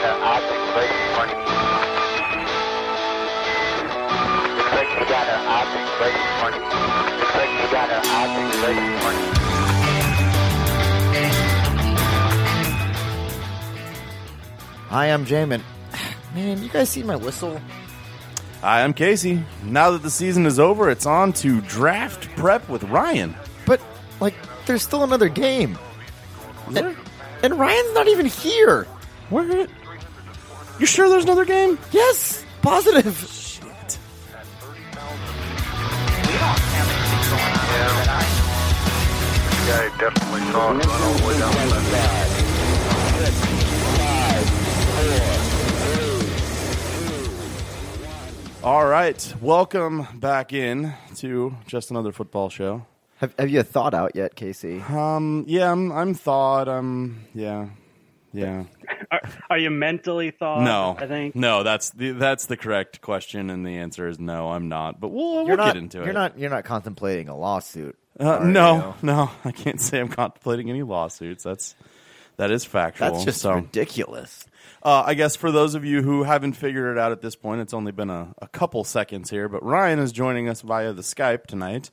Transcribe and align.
got 0.00 0.16
an 0.16 0.22
object 0.22 0.64
right 0.76 0.88
in 0.88 0.96
front 1.14 1.30
of 1.30 1.36
you. 1.36 1.44
Looks 4.56 4.72
like 4.72 4.88
you 4.96 5.04
got 5.04 5.26
an 5.28 5.42
object 5.46 5.88
right 6.00 6.16
in 6.16 6.24
front 6.40 6.54
of 6.56 6.62
you. 6.62 6.68
Looks 7.20 7.34
like 7.34 7.52
you 7.52 7.66
got 7.70 7.90
an 7.90 8.00
object 8.08 8.54
right 8.64 8.78
in 8.78 8.98
front 9.00 9.16
of 9.18 9.24
you. 9.24 9.30
Hi, 14.88 15.06
I'm 15.06 15.26
Jamin. 15.26 15.60
Man, 16.34 16.62
you 16.62 16.68
guys 16.70 16.88
see 16.88 17.02
my 17.02 17.16
whistle? 17.16 17.60
Hi, 18.62 18.82
I'm 18.82 18.94
Casey. 18.94 19.42
Now 19.64 19.90
that 19.90 20.02
the 20.02 20.10
season 20.10 20.46
is 20.46 20.58
over, 20.58 20.88
it's 20.90 21.04
on 21.04 21.34
to 21.34 21.60
draft 21.62 22.28
prep 22.36 22.66
with 22.70 22.84
Ryan. 22.84 23.34
But, 23.66 23.82
like, 24.20 24.34
there's 24.64 24.82
still 24.82 25.04
another 25.04 25.28
game. 25.28 25.78
Is 26.68 26.74
there? 26.74 26.96
And 27.42 27.58
Ryan's 27.58 27.92
not 27.94 28.08
even 28.08 28.26
here. 28.26 28.86
Where? 29.28 29.66
You 30.80 30.86
sure 30.86 31.10
there's 31.10 31.24
another 31.24 31.44
game? 31.44 31.78
Yes, 31.92 32.42
positive. 32.62 33.14
Shit. 33.14 33.98
guy 39.66 39.88
definitely 39.98 40.40
saw 40.50 40.72
it 40.72 40.86
run 40.86 41.02
all 41.02 41.12
the 41.12 41.26
way 41.28 41.38
down 41.38 41.52
the 41.52 41.66
left. 41.92 42.24
All 48.64 48.86
right, 48.86 49.34
welcome 49.42 50.06
back 50.14 50.54
in 50.54 50.94
to 51.16 51.54
just 51.66 51.90
another 51.90 52.12
football 52.12 52.48
show. 52.48 52.86
Have, 53.16 53.34
have 53.38 53.50
you 53.50 53.62
thought 53.62 53.92
out 53.92 54.16
yet, 54.16 54.34
Casey? 54.34 54.80
Um, 54.80 55.44
yeah, 55.46 55.70
I'm, 55.70 55.92
I'm 55.92 56.14
thawed. 56.14 56.68
I'm, 56.68 57.26
yeah, 57.34 57.68
yeah. 58.32 58.64
Are, 59.10 59.20
are 59.50 59.58
you 59.58 59.70
mentally 59.70 60.30
thawed? 60.30 60.62
No, 60.62 60.96
I 60.98 61.06
think. 61.06 61.34
no. 61.34 61.62
That's 61.62 61.90
the 61.90 62.12
that's 62.12 62.46
the 62.46 62.56
correct 62.56 63.00
question, 63.00 63.50
and 63.50 63.66
the 63.66 63.78
answer 63.78 64.06
is 64.08 64.18
no. 64.18 64.50
I'm 64.50 64.68
not. 64.68 65.00
But 65.00 65.08
we'll, 65.08 65.34
we'll 65.34 65.46
You're 65.46 65.56
not. 65.56 65.74
get 65.74 65.76
into 65.76 66.02
it. 66.02 66.04
you're 66.04 66.14
not. 66.14 66.38
You're 66.38 66.50
not 66.50 66.64
contemplating 66.64 67.28
a 67.28 67.36
lawsuit. 67.36 67.98
Uh, 68.18 68.24
are 68.24 68.44
no, 68.44 68.94
you? 69.02 69.06
no. 69.06 69.30
I 69.44 69.52
can't 69.52 69.80
say 69.80 69.98
I'm 70.00 70.08
contemplating 70.08 70.70
any 70.70 70.82
lawsuits. 70.82 71.42
That's 71.42 71.74
that 72.36 72.50
is 72.50 72.64
factual. 72.64 73.12
That's 73.12 73.24
just 73.24 73.40
so. 73.40 73.54
ridiculous. 73.54 74.46
Uh, 74.82 75.02
I 75.06 75.14
guess 75.14 75.36
for 75.36 75.50
those 75.50 75.74
of 75.74 75.84
you 75.84 76.02
who 76.02 76.22
haven't 76.22 76.54
figured 76.54 76.96
it 76.96 76.98
out 76.98 77.12
at 77.12 77.20
this 77.20 77.36
point, 77.36 77.60
it's 77.60 77.74
only 77.74 77.92
been 77.92 78.08
a, 78.08 78.34
a 78.40 78.48
couple 78.48 78.82
seconds 78.84 79.28
here, 79.28 79.48
but 79.48 79.62
Ryan 79.62 79.98
is 79.98 80.10
joining 80.10 80.48
us 80.48 80.62
via 80.62 80.92
the 80.94 81.02
Skype 81.02 81.46
tonight. 81.46 81.90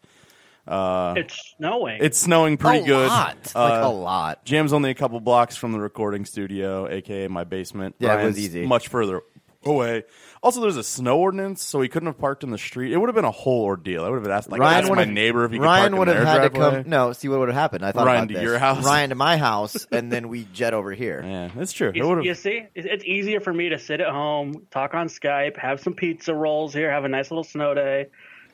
It's 0.68 1.54
snowing. 1.58 2.00
It's 2.02 2.18
snowing 2.18 2.58
pretty 2.58 2.84
a 2.84 2.86
good. 2.88 3.08
lot, 3.08 3.38
Uh, 3.56 3.60
like 3.70 3.84
a 3.84 3.88
lot. 3.88 4.46
Jam's 4.46 4.74
only 4.74 4.90
a 4.92 4.96
couple 4.96 5.20
blocks 5.20 5.56
from 5.56 5.72
the 5.72 5.80
recording 5.80 6.26
studio, 6.26 6.88
aka 6.88 7.28
my 7.28 7.44
basement. 7.44 7.96
Yeah, 8.00 8.22
it 8.22 8.26
was 8.26 8.38
easy. 8.40 8.66
Much 8.66 8.88
further 8.90 9.22
away. 9.66 10.04
Also, 10.44 10.62
there's 10.62 10.78
a 10.78 10.84
snow 10.84 11.18
ordinance, 11.20 11.64
so 11.64 11.82
he 11.82 11.90
couldn't 11.90 12.08
have 12.08 12.20
parked 12.20 12.44
in 12.44 12.52
the 12.52 12.58
street. 12.60 12.94
It 12.94 12.98
would 12.98 13.10
have 13.10 13.16
been 13.16 13.26
a 13.26 13.32
whole 13.32 13.64
ordeal. 13.66 14.06
I 14.06 14.10
would 14.10 14.22
have 14.22 14.28
asked 14.32 14.50
like 14.52 14.62
Ryan 14.62 14.80
asked 14.82 14.90
would 14.90 14.96
my 14.98 15.04
have 15.06 15.14
neighbor 15.14 15.44
if 15.46 15.52
he 15.52 15.58
could 15.58 15.64
Ryan 15.66 15.92
park 15.94 16.00
would 16.00 16.08
in 16.10 16.16
have 16.16 16.26
their 16.26 16.42
had 16.42 16.54
to 16.54 16.60
come. 16.84 16.84
No, 16.90 17.12
see 17.12 17.28
what 17.28 17.40
would 17.40 17.50
have 17.50 17.58
happened. 17.58 17.84
I 17.84 17.92
thought 17.92 18.06
Ryan 18.06 18.20
about 18.20 18.28
to 18.30 18.34
this. 18.36 18.44
your 18.44 18.60
house. 18.60 18.86
Ryan 18.86 19.10
to 19.10 19.16
my 19.16 19.36
house, 19.38 19.86
and 19.92 20.12
then 20.12 20.30
we 20.30 20.46
jet 20.54 20.74
over 20.74 20.92
here. 20.94 21.22
Yeah, 21.28 21.50
that's 21.56 21.74
true. 21.74 21.92
You, 21.94 22.22
you 22.22 22.34
see, 22.36 22.64
it's, 22.76 22.88
it's 22.90 23.04
easier 23.04 23.40
for 23.42 23.52
me 23.52 23.70
to 23.70 23.80
sit 23.80 24.00
at 24.00 24.08
home, 24.10 24.68
talk 24.72 24.94
on 24.94 25.08
Skype, 25.08 25.58
have 25.58 25.82
some 25.82 25.96
pizza 25.96 26.34
rolls 26.34 26.74
here, 26.74 26.90
have 26.92 27.04
a 27.04 27.10
nice 27.10 27.30
little 27.32 27.44
snow 27.44 27.74
day. 27.74 28.08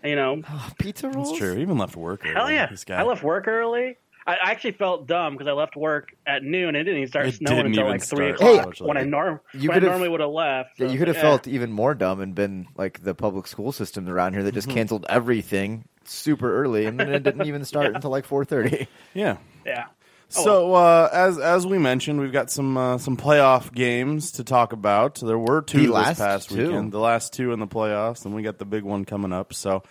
You 0.04 0.16
know, 0.16 0.42
Pizza 0.80 1.10
rolls. 1.10 1.30
It's 1.32 1.40
true. 1.40 1.56
He 1.56 1.62
even 1.62 1.78
left 1.78 1.96
work. 1.96 2.24
hell 2.26 2.44
early, 2.44 2.56
yeah! 2.56 2.68
This 2.68 2.84
guy. 2.84 3.00
I 3.00 3.04
left 3.04 3.24
work 3.24 3.48
early. 3.48 3.98
I 4.28 4.34
I 4.36 4.52
actually 4.52 4.74
felt 4.74 5.08
dumb 5.08 5.34
because 5.34 5.48
I 5.48 5.52
left 5.54 5.76
work 5.76 6.14
at 6.28 6.44
noon. 6.44 6.76
It 6.76 6.84
didn't 6.84 6.98
even 6.98 7.08
start 7.10 7.28
It 7.28 7.36
snowing 7.36 7.58
didn't 7.58 7.72
until 7.78 7.88
like 7.88 8.02
three 8.04 8.30
o'clock 8.32 8.58
unfortunately. 8.58 8.88
when 8.88 8.98
I 8.98 9.04
norm 9.04 9.40
You 9.54 9.70
when 9.70 9.72
I 9.72 9.74
could've- 9.80 9.90
normally 9.90 10.10
would 10.10 10.20
have 10.20 10.30
left. 10.30 10.72
Yeah, 10.80 10.88
you 10.88 10.98
could 11.00 11.08
have 11.08 11.16
yeah. 11.18 11.22
felt 11.24 11.48
even 11.48 11.72
more 11.72 11.94
dumb 11.96 12.20
and 12.22 12.34
been 12.36 12.68
like 12.76 13.04
the 13.04 13.16
public 13.16 13.48
school 13.48 13.72
systems 13.72 14.10
around 14.10 14.34
here 14.34 14.44
that 14.44 14.50
Mm-hmm. 14.50 14.56
just 14.56 14.70
canceled 14.70 15.06
everything 15.10 15.86
super 16.06 16.54
early, 16.54 16.86
and 16.86 17.00
then 17.00 17.14
it 17.14 17.24
didn't 17.24 17.46
even 17.48 17.64
start 17.66 17.96
until 17.96 18.10
like 18.12 18.26
four 18.26 18.44
thirty. 18.46 18.88
Yeah. 19.14 19.38
yeah. 19.66 19.86
So 20.34 20.74
uh, 20.74 21.10
as 21.12 21.38
as 21.38 21.66
we 21.68 21.78
mentioned, 21.78 22.20
we've 22.20 22.32
got 22.32 22.50
some 22.52 22.76
uh, 22.78 22.98
some 22.98 23.18
playoff 23.18 23.74
games 23.74 24.32
to 24.34 24.44
talk 24.44 24.74
about. 24.74 25.16
There 25.20 25.38
were 25.38 25.62
two 25.62 25.80
The 25.80 25.84
this 25.86 25.94
last 25.94 26.18
past 26.18 26.50
two. 26.50 26.68
weekend, 26.68 26.92
the 26.92 27.00
last 27.00 27.34
two 27.34 27.52
in 27.54 27.60
the 27.60 27.68
playoffs, 27.68 28.26
and 28.26 28.34
we 28.36 28.42
got 28.44 28.58
the 28.58 28.66
big 28.66 28.84
one 28.84 29.06
coming 29.06 29.32
up. 29.32 29.54
So, 29.54 29.84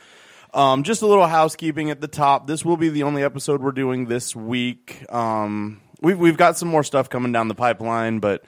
um, 0.53 0.83
just 0.83 1.03
a 1.03 1.07
little 1.07 1.27
housekeeping 1.27 1.91
at 1.91 2.01
the 2.01 2.09
top. 2.09 2.47
This 2.47 2.65
will 2.65 2.77
be 2.77 2.89
the 2.89 3.05
only 3.05 3.23
episode 3.23 3.63
we're 3.63 3.73
doing 3.73 4.07
this 4.07 4.35
week. 4.35 5.05
Um, 5.13 5.81
we've 6.01 6.19
we've 6.19 6.37
got 6.37 6.59
some 6.59 6.69
more 6.69 6.83
stuff 6.83 7.09
coming 7.09 7.33
down 7.33 7.49
the 7.49 7.55
pipeline, 7.55 8.19
but 8.19 8.45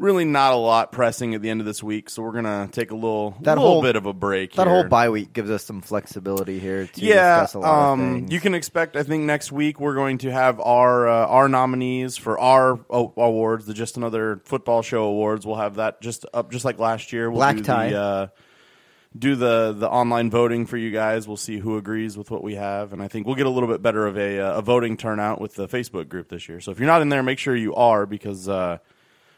really 0.00 0.24
not 0.24 0.52
a 0.52 0.56
lot 0.56 0.90
pressing 0.92 1.34
at 1.34 1.42
the 1.42 1.50
end 1.50 1.60
of 1.60 1.66
this 1.66 1.82
week. 1.82 2.08
So 2.10 2.22
we're 2.22 2.32
gonna 2.32 2.68
take 2.72 2.90
a 2.90 2.94
little 2.94 3.36
That 3.42 3.56
little 3.58 3.74
whole- 3.74 3.82
bit 3.82 3.96
of 3.96 4.06
a 4.06 4.12
break. 4.12 4.54
That 4.54 4.66
here. 4.66 4.74
whole 4.74 4.84
bye 4.84 5.10
week 5.10 5.32
gives 5.32 5.50
us 5.50 5.62
some 5.64 5.82
flexibility 5.82 6.58
here 6.58 6.86
to 6.86 7.00
yeah, 7.00 7.40
discuss 7.42 7.54
a 7.54 7.58
lot 7.60 7.92
um, 7.92 8.26
you 8.30 8.40
can 8.40 8.54
expect. 8.54 8.96
I 8.96 9.02
think 9.02 9.24
next 9.24 9.52
week 9.52 9.78
we're 9.78 9.94
going 9.94 10.18
to 10.18 10.32
have 10.32 10.58
our 10.60 11.06
uh, 11.06 11.26
our 11.26 11.48
nominees 11.48 12.16
for 12.16 12.38
our 12.40 12.80
o- 12.88 13.12
awards, 13.16 13.66
the 13.66 13.74
Just 13.74 13.96
Another 13.96 14.40
Football 14.44 14.82
Show 14.82 15.04
awards. 15.04 15.46
We'll 15.46 15.56
have 15.56 15.74
that 15.76 16.00
just 16.00 16.24
up, 16.32 16.50
just 16.50 16.64
like 16.64 16.78
last 16.78 17.12
year. 17.12 17.30
We'll 17.30 17.38
Black 17.38 17.56
do 17.56 17.62
tie. 17.62 17.90
The, 17.90 18.00
uh, 18.00 18.26
do 19.18 19.34
the 19.34 19.74
the 19.76 19.88
online 19.90 20.30
voting 20.30 20.66
for 20.66 20.76
you 20.76 20.90
guys. 20.92 21.26
We'll 21.26 21.36
see 21.36 21.58
who 21.58 21.76
agrees 21.76 22.16
with 22.16 22.30
what 22.30 22.42
we 22.44 22.54
have, 22.54 22.92
and 22.92 23.02
I 23.02 23.08
think 23.08 23.26
we'll 23.26 23.34
get 23.34 23.46
a 23.46 23.50
little 23.50 23.68
bit 23.68 23.82
better 23.82 24.06
of 24.06 24.16
a 24.16 24.38
uh, 24.40 24.58
a 24.58 24.62
voting 24.62 24.96
turnout 24.96 25.40
with 25.40 25.56
the 25.56 25.66
Facebook 25.68 26.08
group 26.08 26.28
this 26.28 26.48
year. 26.48 26.60
So 26.60 26.70
if 26.70 26.78
you're 26.78 26.86
not 26.86 27.02
in 27.02 27.08
there, 27.08 27.22
make 27.22 27.38
sure 27.38 27.54
you 27.54 27.74
are 27.74 28.06
because. 28.06 28.48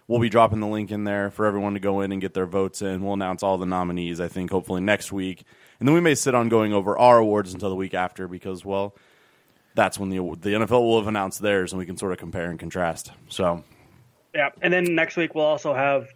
We'll 0.09 0.21
be 0.21 0.29
dropping 0.29 0.61
the 0.61 0.67
link 0.67 0.91
in 0.91 1.05
there 1.05 1.31
for 1.31 1.47
everyone 1.47 1.75
to 1.75 1.81
go 1.81 2.01
in 2.01 2.13
and 2.13 2.21
get 2.21 2.35
their 2.35 2.47
votes 2.47 2.83
in. 2.83 3.03
We'll 3.03 3.15
announce 3.15 3.43
all 3.43 3.57
the 3.57 3.67
nominees, 3.67 4.21
I 4.21 4.29
think, 4.29 4.51
hopefully 4.51 4.81
next 4.81 5.13
week. 5.13 5.45
And 5.79 5.89
then 5.89 5.95
we 5.95 6.01
may 6.01 6.15
sit 6.15 6.35
on 6.35 6.49
going 6.49 6.73
over 6.73 6.99
our 6.99 7.19
awards 7.19 7.55
until 7.55 7.69
the 7.71 7.77
week 7.77 7.95
after 7.95 8.29
because, 8.29 8.65
well, 8.65 8.95
that's 9.75 9.99
when 9.99 10.11
the 10.11 10.17
the 10.17 10.51
NFL 10.51 10.83
will 10.83 10.99
have 10.99 11.09
announced 11.09 11.41
theirs 11.41 11.73
and 11.73 11.79
we 11.79 11.87
can 11.87 11.97
sort 11.97 12.13
of 12.13 12.19
compare 12.19 12.51
and 12.51 12.59
contrast. 12.59 13.11
So, 13.29 13.65
Yeah, 14.35 14.51
and 14.61 14.73
then 14.73 14.95
next 14.95 15.17
week 15.17 15.35
we'll 15.35 15.45
also 15.45 15.73
have, 15.75 16.09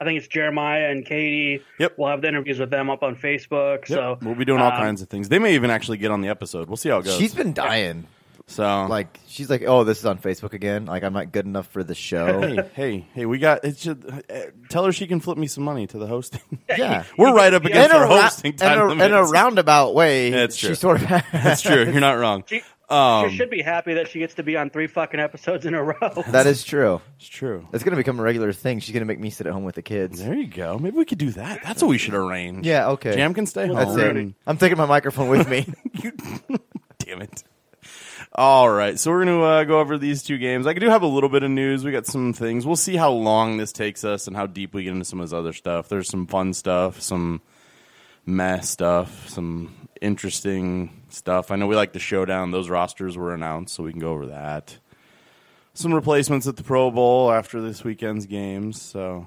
I 0.00 0.04
think 0.04 0.18
it's 0.18 0.28
Jeremiah 0.28 0.90
and 0.90 1.04
Katie. 1.04 1.62
Yep. 1.78 1.94
We'll 1.96 2.08
have 2.08 2.22
the 2.22 2.28
interviews 2.28 2.58
with 2.58 2.70
them 2.70 2.90
up 2.90 3.02
on 3.02 3.16
Facebook. 3.16 3.86
So 3.86 4.18
we'll 4.20 4.34
be 4.34 4.44
doing 4.44 4.60
all 4.60 4.72
um, 4.72 4.78
kinds 4.78 5.00
of 5.00 5.08
things. 5.08 5.28
They 5.28 5.38
may 5.38 5.54
even 5.54 5.70
actually 5.70 5.98
get 5.98 6.10
on 6.10 6.20
the 6.20 6.28
episode. 6.28 6.68
We'll 6.68 6.76
see 6.76 6.90
how 6.90 6.98
it 6.98 7.04
goes. 7.04 7.16
She's 7.16 7.34
been 7.34 7.52
dying. 7.52 8.06
So 8.50 8.86
Like 8.88 9.18
she's 9.28 9.48
like, 9.48 9.62
oh, 9.66 9.84
this 9.84 9.98
is 9.98 10.06
on 10.06 10.18
Facebook 10.18 10.52
again. 10.52 10.86
Like 10.86 11.02
I'm 11.04 11.12
not 11.12 11.32
good 11.32 11.46
enough 11.46 11.68
for 11.68 11.82
the 11.84 11.94
show. 11.94 12.40
hey, 12.40 12.70
hey, 12.74 13.06
hey, 13.14 13.26
we 13.26 13.38
got 13.38 13.64
it. 13.64 13.78
Should, 13.78 14.22
uh, 14.30 14.36
tell 14.68 14.84
her 14.84 14.92
she 14.92 15.06
can 15.06 15.20
flip 15.20 15.38
me 15.38 15.46
some 15.46 15.64
money 15.64 15.86
to 15.86 15.98
the 15.98 16.06
hosting. 16.06 16.40
yeah. 16.68 17.04
We're 17.18 17.34
right 17.34 17.54
up 17.54 17.62
In 17.64 17.68
against 17.72 17.90
in 17.90 17.96
a, 17.96 17.98
our 18.00 18.08
ra- 18.08 18.22
hosting 18.22 18.52
in, 18.52 18.58
time 18.58 18.78
a, 18.80 18.86
limits. 18.86 19.06
in 19.06 19.12
a 19.12 19.22
roundabout 19.24 19.94
way, 19.94 20.30
That's 20.30 20.56
true. 20.56 20.70
she 20.70 20.74
sort 20.74 21.00
of 21.02 21.08
That's 21.32 21.62
true. 21.62 21.84
You're 21.84 22.00
not 22.00 22.18
wrong. 22.18 22.44
She, 22.46 22.62
Um, 22.88 23.30
she 23.30 23.36
should 23.36 23.50
be 23.50 23.62
happy 23.62 23.94
that 23.94 24.08
she 24.08 24.18
gets 24.18 24.34
to 24.34 24.42
be 24.42 24.56
on 24.56 24.68
three 24.68 24.88
fucking 24.88 25.20
episodes 25.20 25.64
in 25.64 25.74
a 25.74 25.82
row. 25.82 26.24
that 26.30 26.48
is 26.48 26.64
true. 26.64 27.00
It's 27.20 27.28
true. 27.28 27.68
It's 27.72 27.84
gonna 27.84 27.96
become 27.96 28.18
a 28.18 28.22
regular 28.24 28.52
thing. 28.52 28.80
She's 28.80 28.92
gonna 28.92 29.04
make 29.04 29.20
me 29.20 29.30
sit 29.30 29.46
at 29.46 29.52
home 29.52 29.62
with 29.62 29.76
the 29.76 29.82
kids. 29.82 30.18
There 30.20 30.34
you 30.34 30.48
go. 30.48 30.76
Maybe 30.76 30.96
we 30.96 31.04
could 31.04 31.18
do 31.18 31.30
that. 31.30 31.62
That's 31.62 31.82
what 31.82 31.88
we 31.88 31.98
should 31.98 32.14
arrange. 32.14 32.66
Yeah, 32.66 32.88
okay. 32.90 33.14
Jam 33.14 33.32
can 33.32 33.46
stay 33.46 33.68
That's 33.72 33.90
home. 33.90 34.16
it. 34.16 34.34
I'm 34.44 34.56
taking 34.58 34.76
my 34.76 34.86
microphone 34.86 35.28
with 35.28 35.48
me. 35.48 35.72
You, 36.02 36.12
damn 36.98 37.22
it. 37.22 37.44
All 38.32 38.70
right, 38.70 38.96
so 38.98 39.10
we're 39.10 39.24
going 39.24 39.38
to 39.38 39.44
uh, 39.44 39.64
go 39.64 39.80
over 39.80 39.98
these 39.98 40.22
two 40.22 40.38
games. 40.38 40.66
I 40.68 40.72
do 40.72 40.88
have 40.88 41.02
a 41.02 41.06
little 41.06 41.28
bit 41.28 41.42
of 41.42 41.50
news. 41.50 41.84
We 41.84 41.90
got 41.90 42.06
some 42.06 42.32
things. 42.32 42.64
We'll 42.64 42.76
see 42.76 42.94
how 42.94 43.10
long 43.10 43.56
this 43.56 43.72
takes 43.72 44.04
us 44.04 44.28
and 44.28 44.36
how 44.36 44.46
deep 44.46 44.72
we 44.72 44.84
get 44.84 44.92
into 44.92 45.04
some 45.04 45.20
of 45.20 45.28
this 45.28 45.36
other 45.36 45.52
stuff. 45.52 45.88
There's 45.88 46.08
some 46.08 46.28
fun 46.28 46.54
stuff, 46.54 47.00
some 47.00 47.40
meh 48.24 48.60
stuff, 48.60 49.28
some 49.28 49.88
interesting 50.00 51.02
stuff. 51.08 51.50
I 51.50 51.56
know 51.56 51.66
we 51.66 51.74
like 51.74 51.92
the 51.92 51.98
showdown. 51.98 52.52
Those 52.52 52.70
rosters 52.70 53.16
were 53.18 53.34
announced, 53.34 53.74
so 53.74 53.82
we 53.82 53.90
can 53.90 54.00
go 54.00 54.12
over 54.12 54.26
that. 54.26 54.78
Some 55.74 55.92
replacements 55.92 56.46
at 56.46 56.56
the 56.56 56.62
Pro 56.62 56.92
Bowl 56.92 57.32
after 57.32 57.60
this 57.60 57.82
weekend's 57.82 58.26
games. 58.26 58.80
So, 58.80 59.26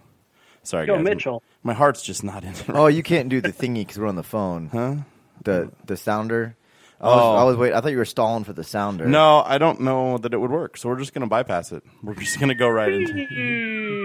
sorry, 0.63 0.85
Go 0.87 0.95
guys. 0.95 1.03
Mitchell. 1.03 1.43
My 1.61 1.73
heart's 1.73 2.03
just 2.03 2.23
not 2.23 2.43
in 2.45 2.51
it. 2.51 2.69
oh, 2.69 2.87
you 2.87 3.03
can't 3.03 3.27
do 3.27 3.41
the 3.41 3.51
thingy 3.51 3.81
because 3.81 3.99
we're 3.99 4.07
on 4.07 4.15
the 4.15 4.23
phone. 4.23 4.69
Huh? 4.69 4.95
The 5.43 5.71
the 5.85 5.97
sounder. 5.97 6.55
I 7.03 7.07
was, 7.07 7.21
Oh. 7.21 7.35
I 7.35 7.43
was 7.43 7.57
wait. 7.57 7.73
I 7.73 7.81
thought 7.81 7.91
you 7.91 7.97
were 7.97 8.05
stalling 8.05 8.43
for 8.45 8.53
the 8.53 8.63
sounder. 8.63 9.05
No, 9.05 9.43
I 9.45 9.57
don't 9.57 9.81
know 9.81 10.17
that 10.19 10.33
it 10.33 10.37
would 10.37 10.51
work. 10.51 10.77
So 10.77 10.87
we're 10.89 10.97
just 10.99 11.13
going 11.13 11.21
to 11.21 11.27
bypass 11.27 11.71
it. 11.71 11.83
We're 12.01 12.15
just 12.15 12.39
going 12.39 12.49
to 12.49 12.55
go 12.55 12.67
right 12.69 12.91
into. 12.93 13.13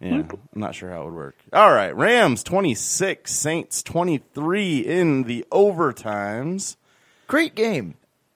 Yeah, 0.00 0.22
I'm 0.22 0.28
not 0.54 0.74
sure 0.74 0.90
how 0.90 1.02
it 1.02 1.04
would 1.06 1.14
work. 1.14 1.36
All 1.52 1.72
right, 1.72 1.94
Rams 1.96 2.42
26, 2.42 3.30
Saints 3.32 3.82
23 3.82 4.78
in 4.80 5.22
the 5.24 5.44
overtimes. 5.50 6.76
great 7.26 7.54
game. 7.54 7.94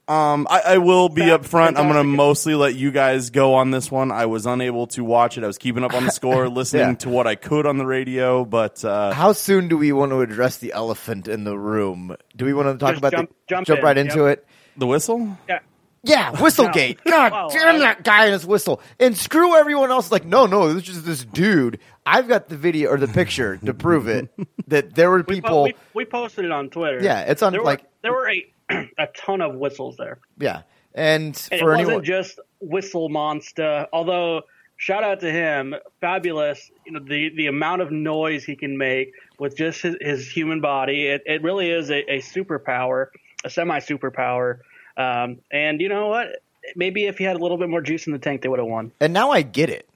Um, 0.08 0.46
I, 0.48 0.60
I 0.60 0.78
will 0.78 1.08
be 1.10 1.22
Fa- 1.26 1.34
up 1.34 1.44
front. 1.44 1.76
I'm 1.78 1.84
going 1.86 1.98
to 1.98 2.04
mostly 2.04 2.54
let 2.54 2.74
you 2.74 2.90
guys 2.90 3.28
go 3.28 3.54
on 3.56 3.70
this 3.70 3.90
one. 3.90 4.10
I 4.10 4.24
was 4.26 4.46
unable 4.46 4.86
to 4.88 5.04
watch 5.04 5.36
it. 5.36 5.44
I 5.44 5.46
was 5.46 5.58
keeping 5.58 5.84
up 5.84 5.92
on 5.92 6.04
the 6.06 6.10
score, 6.20 6.48
listening 6.48 6.88
Yeah. 6.88 6.94
to 6.94 7.08
what 7.10 7.26
I 7.26 7.34
could 7.34 7.66
on 7.66 7.76
the 7.76 7.84
radio, 7.86 8.44
but 8.46 8.82
uh, 8.84 9.12
How 9.12 9.32
soon 9.32 9.68
do 9.68 9.76
we 9.76 9.92
want 9.92 10.12
to 10.12 10.22
address 10.22 10.56
the 10.58 10.72
elephant 10.72 11.28
in 11.28 11.44
the 11.44 11.58
room? 11.58 12.16
Do 12.34 12.46
we 12.46 12.54
want 12.54 12.68
to 12.68 12.78
talk 12.82 12.92
Just 12.94 13.00
about 13.00 13.12
jump- 13.12 13.28
the 13.30 13.34
jump 13.48 13.66
jump 13.66 13.78
in, 13.80 13.84
right 13.84 13.96
yep. 13.98 14.06
into 14.06 14.24
it? 14.26 14.46
the 14.78 14.86
whistle? 14.86 15.36
Yeah. 15.48 15.58
Yeah, 16.04 16.30
Whistlegate. 16.36 16.98
God 17.04 17.32
Well, 17.32 17.48
damn 17.50 17.74
I- 17.76 17.78
that 17.80 18.04
guy 18.04 18.24
and 18.24 18.32
his 18.32 18.46
whistle. 18.46 18.80
And 18.98 19.16
screw 19.16 19.56
everyone 19.56 19.90
else. 19.90 20.10
Like, 20.12 20.24
no, 20.24 20.46
no, 20.46 20.68
this 20.68 20.76
is 20.76 20.82
just 20.84 21.04
this 21.04 21.24
dude. 21.24 21.80
I've 22.16 22.28
got 22.28 22.48
the 22.48 22.56
video 22.56 22.90
or 22.90 22.96
the 22.98 23.08
picture 23.08 23.56
to 23.58 23.74
prove 23.74 24.08
it 24.08 24.28
that 24.68 24.94
there 24.94 25.10
were 25.10 25.18
We, 25.18 25.40
po- 25.40 25.48
people. 25.48 25.62
we, 25.64 25.74
we 25.94 26.04
posted 26.04 26.44
it 26.44 26.50
on 26.50 26.70
Twitter. 26.70 27.00
Yeah, 27.02 27.20
it's 27.22 27.42
on, 27.42 27.52
there 27.52 27.62
like- 27.62 27.82
were, 27.82 27.88
there 28.02 28.12
were 28.12 28.28
a 28.30 28.46
a 28.98 29.06
ton 29.16 29.40
of 29.40 29.54
whistles 29.56 29.96
there, 29.96 30.18
yeah, 30.38 30.62
and, 30.94 31.26
and 31.50 31.60
for 31.60 31.72
it 31.72 31.78
anyone, 31.78 31.94
wasn't 31.94 32.04
just 32.06 32.38
Whistle 32.60 33.08
Monster. 33.08 33.86
Although 33.92 34.42
shout 34.76 35.02
out 35.04 35.20
to 35.20 35.30
him, 35.30 35.74
fabulous. 36.00 36.70
You 36.86 36.92
know 36.92 37.00
the 37.00 37.30
the 37.34 37.46
amount 37.46 37.82
of 37.82 37.90
noise 37.90 38.44
he 38.44 38.56
can 38.56 38.76
make 38.76 39.12
with 39.38 39.56
just 39.56 39.80
his, 39.82 39.96
his 40.00 40.28
human 40.30 40.60
body. 40.60 41.06
It 41.06 41.22
it 41.26 41.42
really 41.42 41.70
is 41.70 41.90
a, 41.90 42.00
a 42.12 42.20
superpower, 42.20 43.06
a 43.44 43.48
semi 43.50 43.78
superpower. 43.80 44.58
Um, 44.98 45.38
and 45.50 45.80
you 45.80 45.88
know 45.88 46.08
what? 46.08 46.42
Maybe 46.76 47.06
if 47.06 47.16
he 47.16 47.24
had 47.24 47.36
a 47.36 47.38
little 47.38 47.56
bit 47.56 47.70
more 47.70 47.80
juice 47.80 48.06
in 48.06 48.12
the 48.12 48.18
tank, 48.18 48.42
they 48.42 48.48
would 48.48 48.58
have 48.58 48.68
won. 48.68 48.92
and 49.00 49.12
now 49.14 49.30
I 49.30 49.40
get 49.42 49.70
it. 49.70 49.87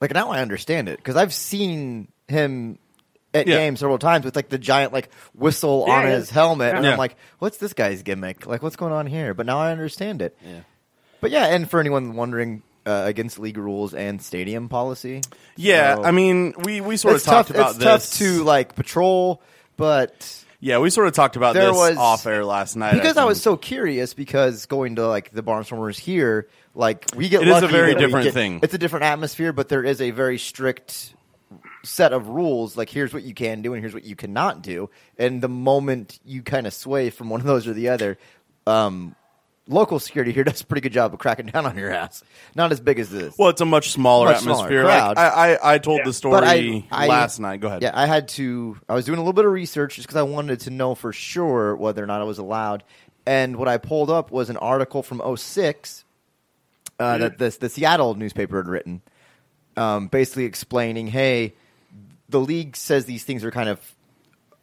Like 0.00 0.12
now 0.14 0.30
I 0.30 0.40
understand 0.40 0.88
it 0.88 0.96
because 0.98 1.16
I've 1.16 1.32
seen 1.34 2.08
him 2.28 2.78
at 3.34 3.46
Yeah. 3.46 3.56
games 3.56 3.80
several 3.80 3.98
times 3.98 4.24
with 4.24 4.36
like 4.36 4.48
the 4.48 4.58
giant 4.58 4.92
like 4.92 5.10
whistle 5.34 5.84
Yeah, 5.86 5.94
on 5.94 6.02
yeah. 6.04 6.10
his 6.16 6.30
helmet, 6.30 6.74
and 6.74 6.84
Yeah. 6.84 6.92
I'm 6.92 6.98
like, 6.98 7.16
what's 7.40 7.58
this 7.58 7.72
guy's 7.72 8.02
gimmick? 8.02 8.46
Like, 8.46 8.62
what's 8.62 8.76
going 8.76 8.92
on 8.92 9.06
here? 9.06 9.34
But 9.34 9.46
now 9.46 9.58
I 9.58 9.72
understand 9.72 10.22
it. 10.22 10.36
Yeah. 10.44 10.60
But 11.20 11.30
yeah, 11.30 11.46
and 11.46 11.68
for 11.68 11.80
anyone 11.80 12.14
wondering, 12.14 12.62
uh, 12.86 13.02
against 13.06 13.38
league 13.38 13.58
rules 13.58 13.92
and 13.92 14.22
stadium 14.22 14.68
policy, 14.68 15.20
Yeah, 15.56 15.96
So- 15.96 16.04
I 16.04 16.10
mean, 16.12 16.54
we, 16.64 16.80
we 16.80 16.96
sort 16.96 17.16
of 17.16 17.22
talked 17.22 17.48
tough. 17.48 17.56
about 17.56 17.68
it's 17.70 17.78
this. 17.78 18.10
tough 18.10 18.18
to 18.18 18.44
like 18.44 18.74
patrol, 18.76 19.42
but 19.76 20.44
yeah, 20.60 20.78
we 20.78 20.88
sort 20.88 21.06
of 21.08 21.12
talked 21.12 21.36
about 21.36 21.54
There 21.54 21.66
this 21.66 21.76
was- 21.76 21.96
off 21.98 22.24
air 22.26 22.44
last 22.46 22.76
night. 22.76 22.94
because 22.94 23.16
I, 23.18 23.24
was 23.24 23.42
so 23.42 23.56
curious 23.56 24.14
because 24.14 24.64
going 24.66 24.94
to 24.96 25.06
like 25.06 25.32
the 25.32 25.42
Barnstormers 25.42 25.98
here, 25.98 26.48
like 26.74 27.06
we 27.16 27.28
get 27.28 27.42
It 27.42 27.48
is 27.48 27.56
a 27.56 27.60
lucky 27.60 27.66
very 27.72 27.92
that 27.94 27.98
we 28.00 28.04
different 28.06 28.24
get- 28.24 28.34
thing. 28.34 28.60
It's 28.62 28.74
a 28.74 28.78
different 28.78 29.04
atmosphere, 29.04 29.52
but 29.52 29.68
there 29.68 29.82
is 29.84 30.00
a 30.00 30.10
very 30.10 30.38
strict 30.38 31.14
set 31.84 32.12
of 32.12 32.28
rules. 32.28 32.76
Like 32.76 32.88
here's 32.90 33.12
what 33.12 33.22
you 33.22 33.34
can 33.34 33.62
do 33.62 33.72
and 33.74 33.82
here's 33.82 33.94
what 33.94 34.04
you 34.04 34.16
cannot 34.16 34.62
do. 34.62 34.90
And 35.18 35.40
the 35.42 35.48
moment 35.48 36.18
you 36.24 36.42
kind 36.42 36.66
of 36.66 36.74
sway 36.74 37.10
from 37.10 37.30
one 37.30 37.40
of 37.40 37.46
those 37.46 37.66
or 37.66 37.72
the 37.72 37.88
other, 37.88 38.18
um, 38.66 39.14
local 39.66 39.98
security 39.98 40.32
here 40.32 40.44
does 40.44 40.60
a 40.60 40.66
pretty 40.66 40.80
good 40.80 40.92
job 40.92 41.12
of 41.14 41.18
cracking 41.20 41.46
down 41.46 41.66
on 41.66 41.76
your 41.76 41.90
ass. 41.92 42.22
Not 42.54 42.72
as 42.72 42.80
big 42.80 42.98
as 42.98 43.10
this. 43.10 43.36
Well, 43.38 43.48
it's 43.48 43.60
a 43.60 43.64
much 43.66 43.90
smaller 43.90 44.26
Much 44.26 44.40
smaller 44.40 44.64
atmosphere. 44.66 44.82
crowd. 44.84 45.16
Like, 45.16 45.32
I, 45.32 45.54
I, 45.54 45.74
I 45.74 45.78
told 45.78 45.98
Yeah. 45.98 46.04
the 46.04 46.12
story 46.12 46.32
But 46.32 46.44
I- 46.44 46.84
I- 46.90 47.06
last 47.06 47.38
night. 47.38 47.60
Go 47.60 47.68
ahead. 47.68 47.82
Yeah, 47.82 47.92
I 47.94 48.06
had 48.06 48.28
to. 48.28 48.78
I 48.88 48.94
was 48.94 49.04
doing 49.04 49.18
a 49.18 49.22
little 49.22 49.32
bit 49.32 49.44
of 49.44 49.52
research 49.52 49.96
just 49.96 50.06
because 50.08 50.16
I 50.18 50.22
wanted 50.22 50.60
to 50.60 50.70
know 50.70 50.94
for 50.94 51.12
sure 51.12 51.76
whether 51.76 52.02
or 52.02 52.06
not 52.06 52.20
it 52.20 52.26
was 52.26 52.38
allowed. 52.38 52.82
And 53.26 53.56
what 53.56 53.68
I 53.68 53.76
pulled 53.78 54.10
up 54.10 54.30
was 54.30 54.48
an 54.50 54.56
article 54.56 55.02
from 55.02 55.20
06 55.36 56.04
uh, 56.98 57.18
that 57.18 57.38
the, 57.38 57.56
the 57.60 57.68
Seattle 57.68 58.14
newspaper 58.14 58.56
had 58.58 58.68
written, 58.68 59.02
um, 59.76 60.08
basically 60.08 60.44
explaining, 60.44 61.06
hey, 61.06 61.54
the 62.28 62.40
league 62.40 62.76
says 62.76 63.04
these 63.06 63.24
things 63.24 63.44
are 63.44 63.50
kind 63.50 63.68
of 63.68 63.80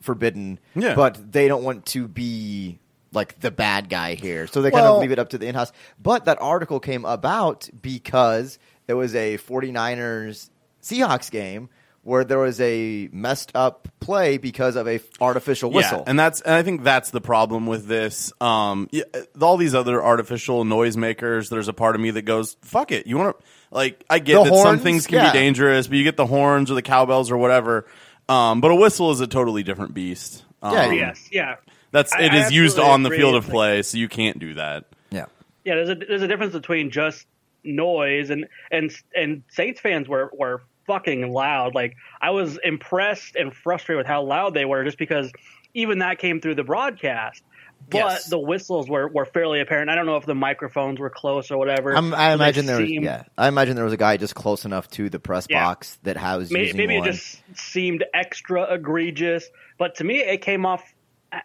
forbidden, 0.01 0.59
Yeah. 0.75 0.95
but 0.95 1.31
they 1.31 1.47
don't 1.47 1.63
want 1.63 1.85
to 1.87 2.07
be 2.07 2.79
like 3.11 3.39
the 3.39 3.49
bad 3.51 3.89
guy 3.89 4.15
here, 4.15 4.45
so 4.45 4.61
they 4.61 4.71
kind 4.71 4.85
of 4.85 4.99
leave 4.99 5.11
it 5.11 5.19
up 5.19 5.29
to 5.29 5.37
the 5.37 5.47
in-house. 5.47 5.71
But 6.01 6.25
that 6.25 6.41
article 6.41 6.79
came 6.79 7.05
about 7.05 7.69
because 7.81 8.59
it 8.88 8.93
was 8.93 9.15
a 9.15 9.38
49ers 9.38 10.49
Seahawks 10.83 11.31
game 11.31 11.69
where 12.05 12.23
there 12.23 12.37
was 12.37 12.61
a 12.61 13.09
messed 13.11 13.51
up 13.55 13.87
play 13.99 14.37
because 14.37 14.75
of 14.75 14.87
a 14.87 14.99
artificial 15.19 15.71
whistle. 15.71 15.97
Yeah, 15.99 16.03
and 16.11 16.19
that's 16.19 16.39
and 16.41 16.53
I 16.53 16.61
think 16.61 16.83
that's 16.83 17.09
the 17.09 17.19
problem 17.19 17.65
with 17.65 17.87
this. 17.87 18.31
Um, 18.39 18.87
yeah, 18.91 19.03
all 19.41 19.57
these 19.57 19.73
other 19.73 20.01
artificial 20.03 20.63
noisemakers. 20.63 21.49
There's 21.49 21.67
a 21.67 21.73
part 21.73 21.95
of 21.95 22.01
me 22.01 22.11
that 22.11 22.21
goes, 22.21 22.57
"Fuck 22.61 22.91
it." 22.91 23.07
You 23.07 23.17
want 23.17 23.37
to 23.39 23.45
like? 23.71 24.05
I 24.09 24.19
get 24.19 24.43
The 24.43 24.51
that 24.51 24.59
some 24.61 24.77
things 24.79 25.07
can 25.07 25.15
Yeah. 25.15 25.31
be 25.31 25.37
dangerous, 25.39 25.87
but 25.87 25.97
you 25.97 26.03
get 26.03 26.15
the 26.15 26.27
horns 26.27 26.69
or 26.69 26.75
the 26.75 26.83
cowbells 26.83 27.31
or 27.31 27.37
whatever. 27.37 27.87
Um, 28.29 28.61
but 28.61 28.69
a 28.71 28.75
whistle 28.75 29.09
is 29.11 29.19
a 29.19 29.27
totally 29.27 29.63
different 29.63 29.93
beast. 29.95 30.45
Um, 30.61 30.73
Yeah. 30.73 30.91
yes, 30.91 31.27
yeah. 31.31 31.55
that's 31.91 32.13
I- 32.13 32.21
it 32.21 32.31
I 32.33 32.45
is 32.45 32.51
used 32.51 32.77
on 32.77 33.01
the 33.03 33.09
field 33.09 33.33
of 33.35 33.45
It's 33.45 33.47
like- 33.47 33.53
play, 33.53 33.81
so 33.81 33.97
you 33.97 34.07
can't 34.07 34.37
do 34.39 34.53
that. 34.55 34.85
yeah. 35.09 35.25
Yeah, 35.63 35.75
there's 35.75 35.89
a 35.89 35.95
there's 35.95 36.21
a 36.21 36.27
difference 36.27 36.53
between 36.53 36.91
just 36.91 37.25
noise 37.63 38.29
and 38.29 38.45
and 38.71 38.91
and 39.15 39.41
Saints 39.49 39.79
fans 39.81 40.07
were 40.07 40.29
were 40.37 40.61
fucking 40.87 41.31
loud. 41.31 41.75
Like 41.75 41.95
I 42.21 42.31
was 42.31 42.59
impressed 42.63 43.35
and 43.35 43.53
frustrated 43.53 43.97
with 43.97 44.07
how 44.07 44.23
loud 44.23 44.53
they 44.53 44.65
were, 44.65 44.83
just 44.83 44.97
because 44.97 45.31
even 45.73 45.99
that 45.99 46.19
came 46.19 46.41
through 46.41 46.55
the 46.55 46.63
broadcast. 46.63 47.43
But 47.89 47.97
Yes. 47.97 48.29
the 48.29 48.39
whistles 48.39 48.89
were, 48.89 49.07
were 49.09 49.25
fairly 49.25 49.59
apparent. 49.59 49.89
I 49.91 49.95
don't 49.95 50.05
know 50.05 50.15
if 50.15 50.25
the 50.25 50.33
microphones 50.33 50.99
were 50.99 51.09
close 51.09 51.51
or 51.51 51.57
whatever. 51.57 51.95
I'm, 51.95 52.15
I 52.15 52.33
imagine 52.33 52.65
there 52.65 52.79
was 52.81 52.89
yeah. 52.89 53.23
I 53.37 53.47
imagine 53.47 53.75
there 53.75 53.83
was 53.83 53.93
a 53.93 53.97
guy 53.97 54.17
just 54.17 54.33
close 54.33 54.65
enough 54.65 54.89
to 54.91 55.09
the 55.09 55.19
press 55.19 55.45
Yeah. 55.49 55.63
box 55.63 55.99
that 56.03 56.15
was 56.37 56.49
Maybe, 56.49 56.73
maybe 56.73 56.97
it 56.97 57.03
just 57.03 57.41
seemed 57.53 58.03
extra 58.13 58.73
egregious, 58.73 59.47
but 59.77 59.95
to 59.95 60.03
me, 60.03 60.19
it 60.19 60.41
came 60.41 60.65
off. 60.65 60.83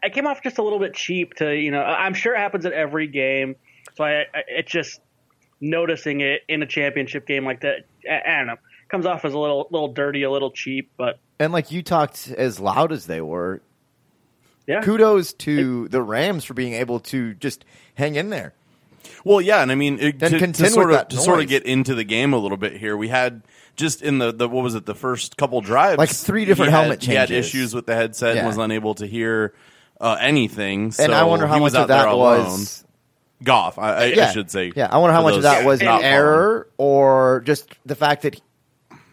It 0.03 0.15
came 0.15 0.27
off 0.27 0.41
just 0.43 0.59
a 0.59 0.63
little 0.63 0.79
bit 0.79 0.95
cheap. 0.95 1.35
To 1.35 1.53
you 1.55 1.73
know, 1.73 1.83
I'm 1.83 2.15
sure 2.15 2.35
it 2.35 2.39
happens 2.39 2.65
at 2.65 2.73
every 2.73 3.09
game. 3.09 3.57
So 3.97 4.05
I, 4.05 4.21
I 4.33 4.43
it 4.49 4.67
just 4.67 5.01
noticing 5.61 6.21
it 6.21 6.43
in 6.49 6.63
a 6.63 6.67
championship 6.67 7.27
game 7.27 7.45
like 7.45 7.63
that. 7.63 7.87
I, 8.09 8.23
I 8.27 8.37
don't 8.39 8.47
know, 8.47 8.57
comes 8.91 9.07
off 9.07 9.25
as 9.25 9.33
a 9.33 9.39
little 9.39 9.69
little 9.71 9.93
dirty, 9.93 10.23
a 10.23 10.31
little 10.31 10.51
cheap, 10.51 10.91
but 10.97 11.19
And 11.39 11.53
like 11.53 11.71
you 11.71 11.83
talked 11.83 12.29
as 12.37 12.59
loud 12.61 12.93
as 12.93 13.07
they 13.07 13.21
were, 13.21 13.61
yeah, 14.67 14.83
kudos 14.83 15.33
to 15.35 15.89
the 15.89 16.03
Rams 16.03 16.45
for 16.45 16.55
being 16.55 16.75
able 16.75 17.01
to 17.01 17.35
just 17.35 17.65
hang 17.95 18.15
in 18.17 18.31
there. 18.31 18.53
Well, 19.25 19.41
yeah, 19.41 19.63
and 19.63 19.71
I 19.73 19.75
mean 19.75 19.99
it, 19.99 20.19
Then 20.19 20.33
to, 20.33 20.47
to 20.53 20.71
sort 20.71 20.93
of 20.93 21.09
to 21.09 21.17
sort 21.17 21.41
of 21.41 21.49
get 21.49 21.65
into 21.65 21.95
the 21.95 22.05
game 22.05 22.33
a 22.33 22.39
little 22.39 22.57
bit 22.59 22.77
here. 22.77 22.97
We 22.97 23.09
had 23.09 23.43
just 23.77 24.03
in 24.03 24.19
the, 24.19 24.33
the 24.33 24.49
what 24.49 24.63
was 24.63 24.75
it 24.75 24.85
the 24.87 24.95
first 24.95 25.37
couple 25.37 25.61
drives 25.61 25.99
Like 25.99 26.11
three 26.11 26.45
different 26.45 26.71
he 26.71 26.77
had- 26.77 26.81
helmet 26.83 27.05
He 27.05 27.15
had 27.15 27.29
changes. 27.29 27.47
issues 27.47 27.75
with 27.75 27.87
the 27.87 27.95
headset 27.95 28.35
Yeah. 28.35 28.41
and 28.41 28.49
was 28.49 28.59
unable 28.59 28.95
to 28.97 29.07
hear 29.07 29.55
uh, 30.01 30.17
anything. 30.21 30.93
And 30.99 31.13
I 31.15 31.25
wonder 31.25 31.47
how 31.47 31.59
much 31.59 31.75
of 31.75 31.89
that 31.89 32.09
alone. 32.09 32.41
was 32.51 32.85
Goff. 33.43 33.79
I, 33.79 33.95
I, 33.95 34.05
yeah, 34.07 34.29
I 34.29 34.33
should 34.33 34.51
say. 34.51 34.71
Yeah, 34.77 34.89
I 34.91 34.99
wonder 34.99 35.15
how 35.15 35.23
much 35.23 35.37
of 35.37 35.43
that 35.45 35.65
was 35.65 35.81
an 35.81 35.87
error 35.89 36.69
or 36.77 37.43
just 37.47 37.75
the 37.87 37.95
fact 37.95 38.23
that 38.23 38.35
he 38.35 38.43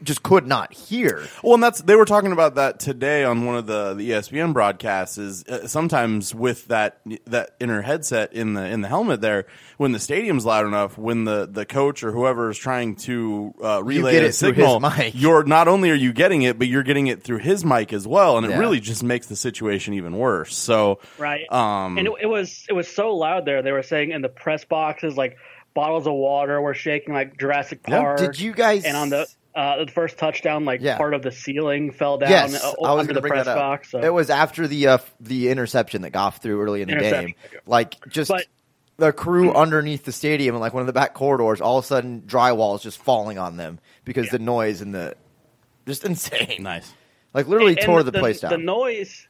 just 0.03 0.23
could 0.23 0.47
not 0.47 0.73
hear. 0.73 1.27
Well, 1.43 1.55
and 1.55 1.63
that's 1.63 1.81
they 1.81 1.95
were 1.95 2.05
talking 2.05 2.31
about 2.31 2.55
that 2.55 2.79
today 2.79 3.23
on 3.23 3.45
one 3.45 3.55
of 3.55 3.65
the, 3.65 3.93
the 3.93 4.11
ESPN 4.11 4.53
broadcasts. 4.53 5.17
Is 5.17 5.43
uh, 5.45 5.67
sometimes 5.67 6.33
with 6.35 6.67
that 6.67 6.99
that 7.25 7.51
inner 7.59 7.81
headset 7.81 8.33
in 8.33 8.53
the 8.53 8.65
in 8.65 8.81
the 8.81 8.87
helmet 8.87 9.21
there, 9.21 9.45
when 9.77 9.91
the 9.91 9.99
stadium's 9.99 10.45
loud 10.45 10.65
enough, 10.65 10.97
when 10.97 11.23
the, 11.23 11.47
the 11.51 11.65
coach 11.65 12.03
or 12.03 12.11
whoever 12.11 12.49
is 12.49 12.57
trying 12.57 12.95
to 12.97 13.53
uh, 13.63 13.83
relay 13.83 14.13
get 14.13 14.23
a 14.23 14.27
it 14.27 14.35
through 14.35 14.53
his 14.53 14.57
signal, 14.65 14.79
mic. 14.79 15.11
you're 15.15 15.43
not 15.43 15.67
only 15.67 15.91
are 15.91 15.95
you 15.95 16.13
getting 16.13 16.41
it, 16.43 16.57
but 16.57 16.67
you're 16.67 16.83
getting 16.83 17.07
it 17.07 17.23
through 17.23 17.39
his 17.39 17.63
mic 17.65 17.93
as 17.93 18.07
well, 18.07 18.37
and 18.37 18.45
it 18.45 18.57
really 18.57 18.79
just 18.79 19.03
makes 19.03 19.27
the 19.27 19.35
situation 19.35 19.93
even 19.95 20.17
worse. 20.17 20.55
So, 20.55 20.99
right. 21.17 21.51
um, 21.51 21.97
and 21.97 22.07
it, 22.07 22.13
it 22.21 22.27
was 22.27 22.65
it 22.69 22.73
was 22.73 22.87
so 22.87 23.15
loud 23.15 23.45
there. 23.45 23.61
They 23.61 23.71
were 23.71 23.83
saying 23.83 24.11
in 24.11 24.21
the 24.21 24.29
press 24.29 24.65
boxes, 24.65 25.17
like 25.17 25.37
bottles 25.73 26.07
of 26.07 26.13
water 26.13 26.59
were 26.59 26.73
shaking 26.73 27.13
like 27.13 27.37
Jurassic 27.37 27.81
Yeah. 27.87 27.99
Park. 27.99 28.17
Did 28.17 28.39
you 28.39 28.51
guys- 28.51 28.83
And 28.83 28.97
on 28.97 29.09
the 29.09 29.27
uh, 29.57 29.83
the 29.85 29.91
first 29.91 30.17
touchdown, 30.17 30.63
like 30.65 30.81
Yeah. 30.81 30.97
part 30.97 31.13
of 31.13 31.23
the 31.23 31.31
ceiling 31.31 31.91
fell 31.91 32.17
down 32.19 32.29
Yes, 32.29 32.63
uh, 32.63 32.67
I 32.67 32.69
was 32.69 32.77
under 32.79 32.95
going 32.95 33.07
to 33.07 33.13
the 33.15 33.21
bring 33.21 33.31
press 33.33 33.45
that 33.45 33.51
up. 33.51 33.57
box. 33.57 33.91
So. 33.91 33.99
It 34.03 34.13
was 34.13 34.29
after 34.29 34.67
the 34.67 34.87
uh, 34.87 34.97
the 35.19 35.49
interception 35.49 36.03
that 36.03 36.11
Goff 36.11 36.41
threw 36.41 36.61
early 36.61 36.81
in 36.83 36.89
the 36.89 36.95
game. 36.95 37.33
Like 37.65 37.95
just 38.07 38.29
But- 38.29 38.45
the 38.97 39.11
crew 39.11 39.53
underneath 39.53 40.05
the 40.05 40.11
stadium 40.11 40.55
and 40.55 40.59
like 40.61 40.73
one 40.73 40.81
of 40.81 40.87
the 40.87 40.93
back 40.93 41.13
corridors, 41.13 41.61
all 41.61 41.77
of 41.77 41.83
a 41.83 41.87
sudden 41.87 42.21
drywall 42.25 42.75
is 42.75 42.81
just 42.81 42.97
falling 42.99 43.37
on 43.37 43.55
them 43.57 43.79
because 44.05 44.29
the 44.29 44.39
noise 44.39 44.81
and 44.81 44.93
the 44.95 45.15
just 45.85 46.03
insane. 46.05 46.57
nice. 46.63 46.91
Like 47.33 47.47
literally 47.47 47.73
And 47.73 47.81
tore 47.81 48.01
the, 48.03 48.09
the, 48.11 48.19
place 48.19 48.39
down. 48.39 48.51
The 48.51 48.57
noise, 48.57 49.27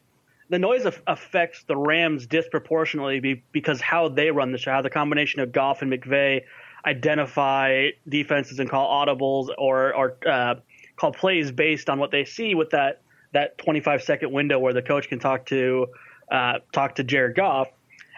the 0.50 0.60
noise 0.60 0.86
af- 0.86 1.01
affects 1.05 1.63
the 1.63 1.75
Rams 1.75 2.27
disproportionately 2.27 3.19
be, 3.19 3.43
because 3.51 3.81
how 3.81 4.07
they 4.07 4.31
run 4.31 4.51
the 4.53 4.57
show, 4.57 4.72
how 4.72 4.81
the 4.81 4.89
combination 4.89 5.41
of 5.41 5.51
Goff 5.51 5.81
and 5.81 5.91
McVay 5.91 6.43
identify 6.88 7.89
defenses 8.08 8.60
and 8.60 8.70
call 8.70 9.06
audibles 9.06 9.50
or 9.58 9.94
or 9.94 10.17
uh, 10.25 10.56
call 10.96 11.12
plays 11.12 11.51
based 11.51 11.89
on 11.89 12.00
what 12.00 12.12
they 12.12 12.25
see 12.25 12.56
with 12.56 12.70
that 12.72 13.01
that 13.34 13.58
25 13.58 14.03
second 14.03 14.32
window 14.32 14.58
where 14.58 14.74
the 14.74 14.82
coach 14.82 15.10
can 15.10 15.20
talk 15.20 15.46
to 15.48 15.88
uh, 16.32 16.60
talk 16.72 16.96
to 16.96 17.03
Jared 17.03 17.36
Goff. 17.36 17.67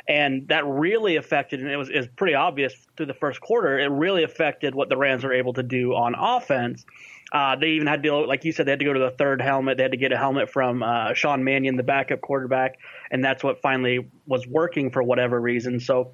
And 0.07 0.47
that 0.47 0.65
really 0.65 1.17
affected, 1.17 1.59
and 1.59 1.69
it 1.69 1.77
was, 1.77 1.91
was 1.91 2.07
pretty 2.07 2.33
obvious 2.33 2.73
through 2.97 3.05
the 3.05 3.13
first 3.13 3.41
quarter. 3.41 3.77
It 3.77 3.91
really 3.91 4.23
affected 4.23 4.73
what 4.73 4.89
the 4.89 4.97
Rams 4.97 5.23
were 5.23 5.33
able 5.33 5.53
to 5.53 5.61
do 5.61 5.93
on 5.93 6.15
offense. 6.17 6.83
Uh, 7.31 7.55
they 7.57 7.71
even 7.71 7.85
had 7.85 8.01
to, 8.01 8.15
like 8.25 8.43
you 8.43 8.51
said, 8.51 8.65
they 8.65 8.71
had 8.71 8.79
to 8.79 8.85
go 8.85 8.93
to 8.93 8.99
the 8.99 9.11
third 9.11 9.39
helmet. 9.39 9.77
They 9.77 9.83
had 9.83 9.91
to 9.91 9.97
get 9.97 10.11
a 10.11 10.17
helmet 10.17 10.49
from 10.49 10.81
uh, 10.81 11.13
Sean 11.13 11.43
Mannion, 11.43 11.75
the 11.75 11.83
backup 11.83 12.21
quarterback, 12.21 12.79
and 13.11 13.23
that's 13.23 13.43
what 13.43 13.61
finally 13.61 14.09
was 14.25 14.47
working 14.47 14.89
for 14.89 15.03
whatever 15.03 15.39
reason. 15.39 15.79
So 15.79 16.13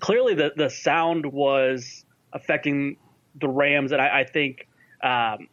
clearly, 0.00 0.34
the 0.34 0.52
the 0.56 0.70
sound 0.70 1.26
was 1.26 2.04
affecting 2.32 2.96
the 3.38 3.48
Rams, 3.48 3.92
and 3.92 4.00
I, 4.00 4.20
I 4.20 4.24
think 4.24 4.66
um, 5.02 5.48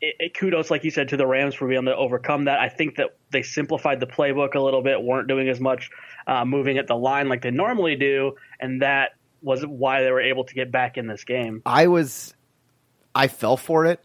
it, 0.00 0.16
it, 0.18 0.34
kudos, 0.34 0.70
like 0.70 0.84
you 0.84 0.90
said, 0.90 1.08
to 1.10 1.16
the 1.16 1.26
Rams 1.26 1.54
for 1.54 1.68
being 1.68 1.82
able 1.82 1.92
to 1.92 1.96
overcome 1.96 2.44
that. 2.46 2.58
I 2.58 2.68
think 2.68 2.96
that 2.96 3.16
they 3.30 3.42
simplified 3.42 4.00
the 4.00 4.06
playbook 4.06 4.54
a 4.54 4.60
little 4.60 4.82
bit, 4.82 5.02
weren't 5.02 5.28
doing 5.28 5.48
as 5.48 5.60
much 5.60 5.90
uh, 6.26 6.44
moving 6.44 6.78
at 6.78 6.86
the 6.86 6.96
line 6.96 7.28
like 7.28 7.42
they 7.42 7.50
normally 7.50 7.96
do, 7.96 8.34
and 8.60 8.82
that 8.82 9.10
was 9.40 9.64
why 9.64 10.02
they 10.02 10.10
were 10.10 10.20
able 10.20 10.44
to 10.44 10.54
get 10.54 10.70
back 10.70 10.96
in 10.96 11.06
this 11.06 11.24
game. 11.24 11.62
I 11.66 11.86
was, 11.86 12.34
I 13.14 13.28
fell 13.28 13.56
for 13.56 13.86
it. 13.86 14.04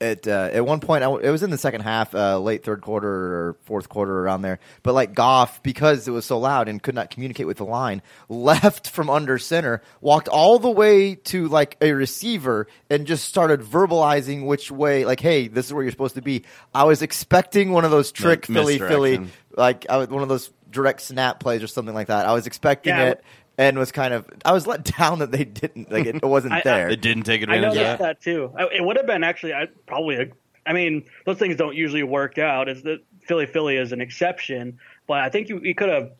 At 0.00 0.28
uh, 0.28 0.50
at 0.52 0.64
one 0.64 0.78
point, 0.78 1.02
I 1.02 1.06
w 1.06 1.26
it 1.26 1.30
was 1.32 1.42
in 1.42 1.50
the 1.50 1.58
second 1.58 1.80
half, 1.80 2.14
uh, 2.14 2.38
late 2.38 2.62
third 2.62 2.82
quarter 2.82 3.08
or 3.08 3.56
fourth 3.64 3.88
quarter 3.88 4.16
around 4.20 4.42
there. 4.42 4.60
But 4.84 4.94
like 4.94 5.12
Goff, 5.12 5.60
because 5.64 6.06
it 6.06 6.12
was 6.12 6.24
so 6.24 6.38
loud 6.38 6.68
and 6.68 6.80
could 6.80 6.94
not 6.94 7.10
communicate 7.10 7.48
with 7.48 7.56
the 7.56 7.64
line, 7.64 8.00
left 8.28 8.88
from 8.90 9.10
under 9.10 9.38
center, 9.38 9.82
walked 10.00 10.28
all 10.28 10.60
the 10.60 10.70
way 10.70 11.16
to 11.16 11.48
like 11.48 11.76
a 11.80 11.90
receiver, 11.92 12.68
and 12.88 13.08
just 13.08 13.24
started 13.28 13.60
verbalizing 13.62 14.46
which 14.46 14.70
way. 14.70 15.04
Like, 15.04 15.18
hey, 15.18 15.48
this 15.48 15.66
is 15.66 15.72
where 15.72 15.82
you're 15.82 15.90
supposed 15.90 16.14
to 16.14 16.22
be. 16.22 16.44
I 16.72 16.84
was 16.84 17.02
expecting 17.02 17.72
one 17.72 17.84
of 17.84 17.90
those 17.90 18.12
trick 18.12 18.48
Mi- 18.48 18.54
Philly 18.54 18.78
Philly, 18.78 19.26
like 19.56 19.86
I 19.90 19.96
was, 19.96 20.08
one 20.10 20.22
of 20.22 20.28
those 20.28 20.48
direct 20.70 21.00
snap 21.00 21.40
plays 21.40 21.62
or 21.62 21.66
something 21.66 21.94
like 21.94 22.06
that. 22.06 22.24
I 22.26 22.34
was 22.34 22.46
expecting 22.46 22.94
Yeah. 22.94 23.08
it. 23.10 23.24
And 23.58 23.76
was 23.76 23.90
kind 23.92 24.14
of, 24.14 24.26
I 24.44 24.52
was 24.52 24.66
let 24.66 24.84
down 24.98 25.18
that 25.18 25.32
they 25.32 25.44
didn't, 25.44 25.90
like 25.90 26.06
it 26.06 26.22
wasn't 26.22 26.54
I- 26.54 26.58
I- 26.58 26.62
there. 26.62 26.88
They 26.90 26.96
didn't 26.96 27.24
take 27.24 27.40
I 27.40 27.44
advantage 27.44 27.64
of 27.70 27.74
noticed 27.74 27.98
that. 27.98 27.98
that 27.98 28.20
too. 28.22 28.52
I- 28.56 28.68
It 28.76 28.84
would 28.84 28.96
have 28.96 29.06
been 29.06 29.24
actually 29.24 29.52
I, 29.54 29.66
probably. 29.86 30.16
A, 30.16 30.26
I 30.64 30.72
mean, 30.72 31.04
those 31.26 31.38
things 31.38 31.56
don't 31.56 31.74
usually 31.74 32.02
work 32.04 32.38
out. 32.38 32.68
Is 32.68 32.82
that 32.84 33.00
Philly 33.22 33.46
Philly 33.46 33.76
is 33.76 33.92
an 33.92 34.00
exception, 34.00 34.78
but 35.06 35.18
I 35.18 35.28
think 35.28 35.48
you, 35.48 35.60
you 35.62 35.74
could 35.74 35.88
have 35.88 36.12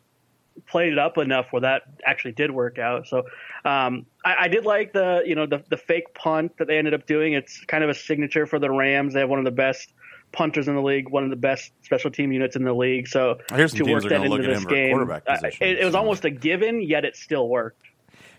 played 0.67 0.91
it 0.91 0.99
up 0.99 1.17
enough 1.17 1.47
where 1.51 1.61
that 1.61 1.83
actually 2.05 2.33
did 2.33 2.51
work 2.51 2.77
out. 2.79 3.07
So 3.07 3.19
um, 3.63 4.05
I, 4.25 4.35
I 4.41 4.47
did 4.49 4.65
like 4.65 4.91
the 4.91 5.23
you 5.25 5.35
know 5.35 5.45
the 5.45 5.63
the 5.69 5.77
fake 5.77 6.13
punt 6.15 6.57
that 6.57 6.67
they 6.67 6.77
ended 6.77 6.93
up 6.93 7.05
doing. 7.05 7.33
It's 7.33 7.63
kind 7.65 7.83
of 7.83 7.89
a 7.89 7.93
signature 7.93 8.45
for 8.47 8.59
the 8.59 8.69
Rams. 8.69 9.13
They 9.13 9.19
have 9.21 9.29
one 9.29 9.39
of 9.39 9.45
the 9.45 9.51
best 9.51 9.93
punters 10.31 10.67
in 10.67 10.75
the 10.75 10.81
league, 10.81 11.09
one 11.09 11.23
of 11.23 11.29
the 11.29 11.35
best 11.35 11.71
special 11.83 12.11
team 12.11 12.31
units 12.31 12.55
in 12.55 12.63
the 12.63 12.73
league. 12.73 13.07
So 13.07 13.39
I 13.51 13.57
hear 13.57 13.67
some 13.67 13.79
to 13.79 13.91
work 13.91 14.03
that 14.03 14.21
look 14.21 14.39
into 14.39 14.51
at 14.51 14.55
this 14.55 14.65
game, 14.65 15.09
uh, 15.09 15.19
it, 15.61 15.79
it 15.79 15.85
was 15.85 15.95
almost 15.95 16.25
a 16.25 16.29
given, 16.29 16.81
yet 16.81 17.05
it 17.05 17.15
still 17.15 17.47
worked. 17.47 17.83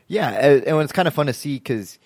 Yeah, 0.06 0.30
and 0.30 0.64
and 0.64 0.80
it's 0.80 0.92
kind 0.92 1.06
of 1.06 1.14
fun 1.14 1.26
to 1.26 1.32
see 1.32 1.54
because 1.54 1.98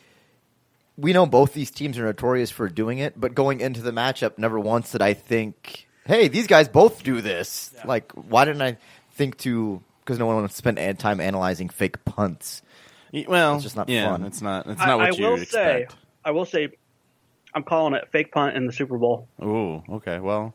we 0.97 1.13
know 1.13 1.27
both 1.27 1.55
these 1.55 1.71
teams 1.71 1.99
are 1.99 2.05
notorious 2.05 2.51
for 2.51 2.69
doing 2.69 2.99
it, 2.99 3.19
but 3.19 3.35
going 3.35 3.61
into 3.61 3.81
the 3.81 3.93
matchup, 3.93 4.39
never 4.39 4.61
once 4.61 4.93
did 4.93 5.03
I 5.03 5.15
think, 5.15 5.87
"Hey, 6.05 6.29
these 6.29 6.47
guys 6.47 6.69
both 6.69 7.03
do 7.03 7.21
this." 7.21 7.75
Like, 7.85 8.13
why 8.13 8.45
didn't 8.45 8.63
I 8.63 8.77
think 9.13 9.39
to? 9.39 9.83
Because 10.01 10.19
no 10.19 10.27
one 10.27 10.37
wants 10.37 10.55
to 10.55 10.59
spend 10.59 10.99
time 10.99 11.19
analyzing 11.19 11.71
fake 11.71 12.05
punts. 12.05 12.61
Well, 13.27 13.55
It's 13.55 13.63
just 13.63 13.77
not 13.77 13.89
yeah, 13.89 14.11
fun. 14.11 14.25
It's 14.25 14.43
not. 14.43 14.67
It's 14.67 14.81
I, 14.81 14.87
not 14.87 14.99
what 14.99 15.13
I 15.13 15.17
you 15.17 15.25
will 15.25 15.31
would 15.39 15.49
say, 15.49 15.83
expect. 15.83 16.01
I 16.25 16.31
will 16.33 16.45
say, 16.45 16.69
I'm 17.55 17.63
calling 17.63 17.95
it 17.95 18.09
fake 18.11 18.33
punt 18.33 18.57
in 18.57 18.67
the 18.67 18.73
Super 18.73 18.99
Bowl. 18.99 19.29
Ooh, 19.43 19.83
okay. 19.97 20.19
Well, 20.19 20.55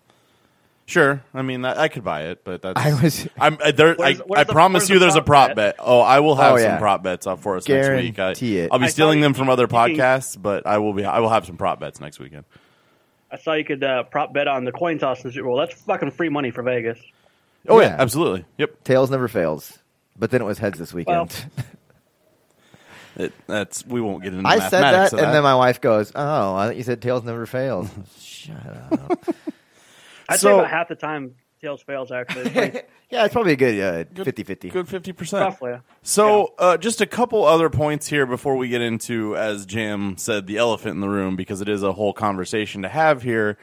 sure. 0.85 1.23
I 1.33 1.41
mean, 1.41 1.63
I, 1.63 1.83
I 1.83 1.87
could 1.87 2.03
buy 2.03 2.23
it, 2.27 2.43
but 2.43 2.61
that's. 2.61 2.79
I 2.85 3.01
was 3.01 3.27
I'm 3.39 3.57
I, 3.63 3.71
there. 3.71 3.91
I, 4.01 4.13
Where's- 4.15 4.21
I 4.35 4.43
the- 4.43 4.53
promise 4.53 4.89
you, 4.89 4.95
the 4.95 5.05
there's 5.05 5.15
a 5.15 5.21
prop 5.21 5.47
prop 5.47 5.55
bet? 5.55 5.77
bet. 5.77 5.85
Oh, 5.85 5.99
I 6.01 6.19
will 6.19 6.35
have 6.35 6.55
Oh, 6.55 6.57
some 6.57 6.77
prop 6.77 7.03
bets 7.03 7.25
up 7.27 7.39
for 7.41 7.55
us 7.57 7.67
next 7.67 7.89
week. 7.89 8.19
I, 8.19 8.31
it. 8.31 8.69
I'll 8.71 8.79
be 8.79 8.85
I 8.85 8.89
stealing 8.89 9.21
them 9.21 9.33
from 9.33 9.49
other 9.49 9.63
you 9.63 9.67
can- 9.67 9.75
podcasts, 9.95 10.41
but 10.41 10.65
I 10.67 10.77
will 10.79 10.93
be. 10.93 11.05
I 11.05 11.19
will 11.19 11.29
have 11.29 11.45
some 11.45 11.57
prop 11.57 11.79
bets 11.79 11.99
next 12.01 12.19
weekend. 12.19 12.45
I 13.31 13.37
saw 13.37 13.53
you 13.53 13.63
could 13.63 13.83
uh, 13.83 14.03
prop 14.03 14.33
bet 14.33 14.47
on 14.47 14.65
the 14.65 14.71
coin 14.71 14.97
toss 14.97 15.23
in 15.23 15.29
the 15.29 15.33
Super 15.33 15.47
Bowl. 15.47 15.57
That's 15.57 15.73
fucking 15.83 16.11
free 16.11 16.29
money 16.29 16.49
for 16.51 16.63
Vegas. 16.63 16.99
Oh 17.67 17.79
yeah, 17.79 17.89
Yeah. 17.89 17.95
absolutely. 17.99 18.45
Yep. 18.57 18.83
tails 18.83 19.11
never 19.11 19.27
fails, 19.27 19.77
but 20.17 20.31
then 20.31 20.41
it 20.41 20.45
was 20.45 20.57
heads 20.57 20.79
this 20.79 20.93
weekend. 20.93 21.45
It, 23.19 23.33
that's 23.47 23.85
we 23.85 24.01
won't 24.01 24.23
get 24.23 24.31
into. 24.33 24.43
That. 24.43 24.49
I 24.49 24.59
said 24.59 24.71
that, 24.71 24.81
mathematics 24.81 25.13
of 25.13 25.19
and 25.19 25.33
then 25.33 25.43
my 25.43 25.55
wife 25.55 25.81
goes, 25.81 26.11
"Oh, 26.15 26.55
I 26.55 26.67
thought 26.67 26.77
you 26.77 26.83
said 26.83 27.01
tails 27.01 27.23
never 27.23 27.45
fails." 27.45 27.89
Shut 28.19 28.55
up. 28.65 29.25
I'd 30.29 30.39
So- 30.39 30.47
say 30.47 30.53
about 30.59 30.69
half 30.71 30.87
the 30.87 30.95
time 30.95 31.35
tails 31.61 31.81
fails 31.83 32.11
actually. 32.11 32.45
Like, 32.51 32.89
yeah, 33.09 33.25
it's 33.25 33.33
probably 33.33 33.51
a 33.53 33.57
good 33.57 33.79
uh, 34.17 34.23
50-50. 34.23 34.71
good 34.71 34.87
fifty 34.87 35.11
percent. 35.11 35.43
roughly. 35.43 35.73
So, 36.01 36.53
uh, 36.57 36.77
just 36.77 37.01
a 37.01 37.05
couple 37.05 37.43
other 37.43 37.69
points 37.69 38.07
here 38.07 38.25
before 38.25 38.55
we 38.55 38.69
get 38.69 38.81
into, 38.81 39.35
as 39.35 39.65
Jim 39.65 40.15
said, 40.17 40.47
the 40.47 40.55
elephant 40.57 40.95
in 40.95 41.01
the 41.01 41.09
room, 41.09 41.35
because 41.35 41.59
it 41.59 41.67
is 41.67 41.83
a 41.83 41.91
whole 41.91 42.13
conversation 42.13 42.83
to 42.83 42.87
have 42.89 43.21
here. 43.21 43.57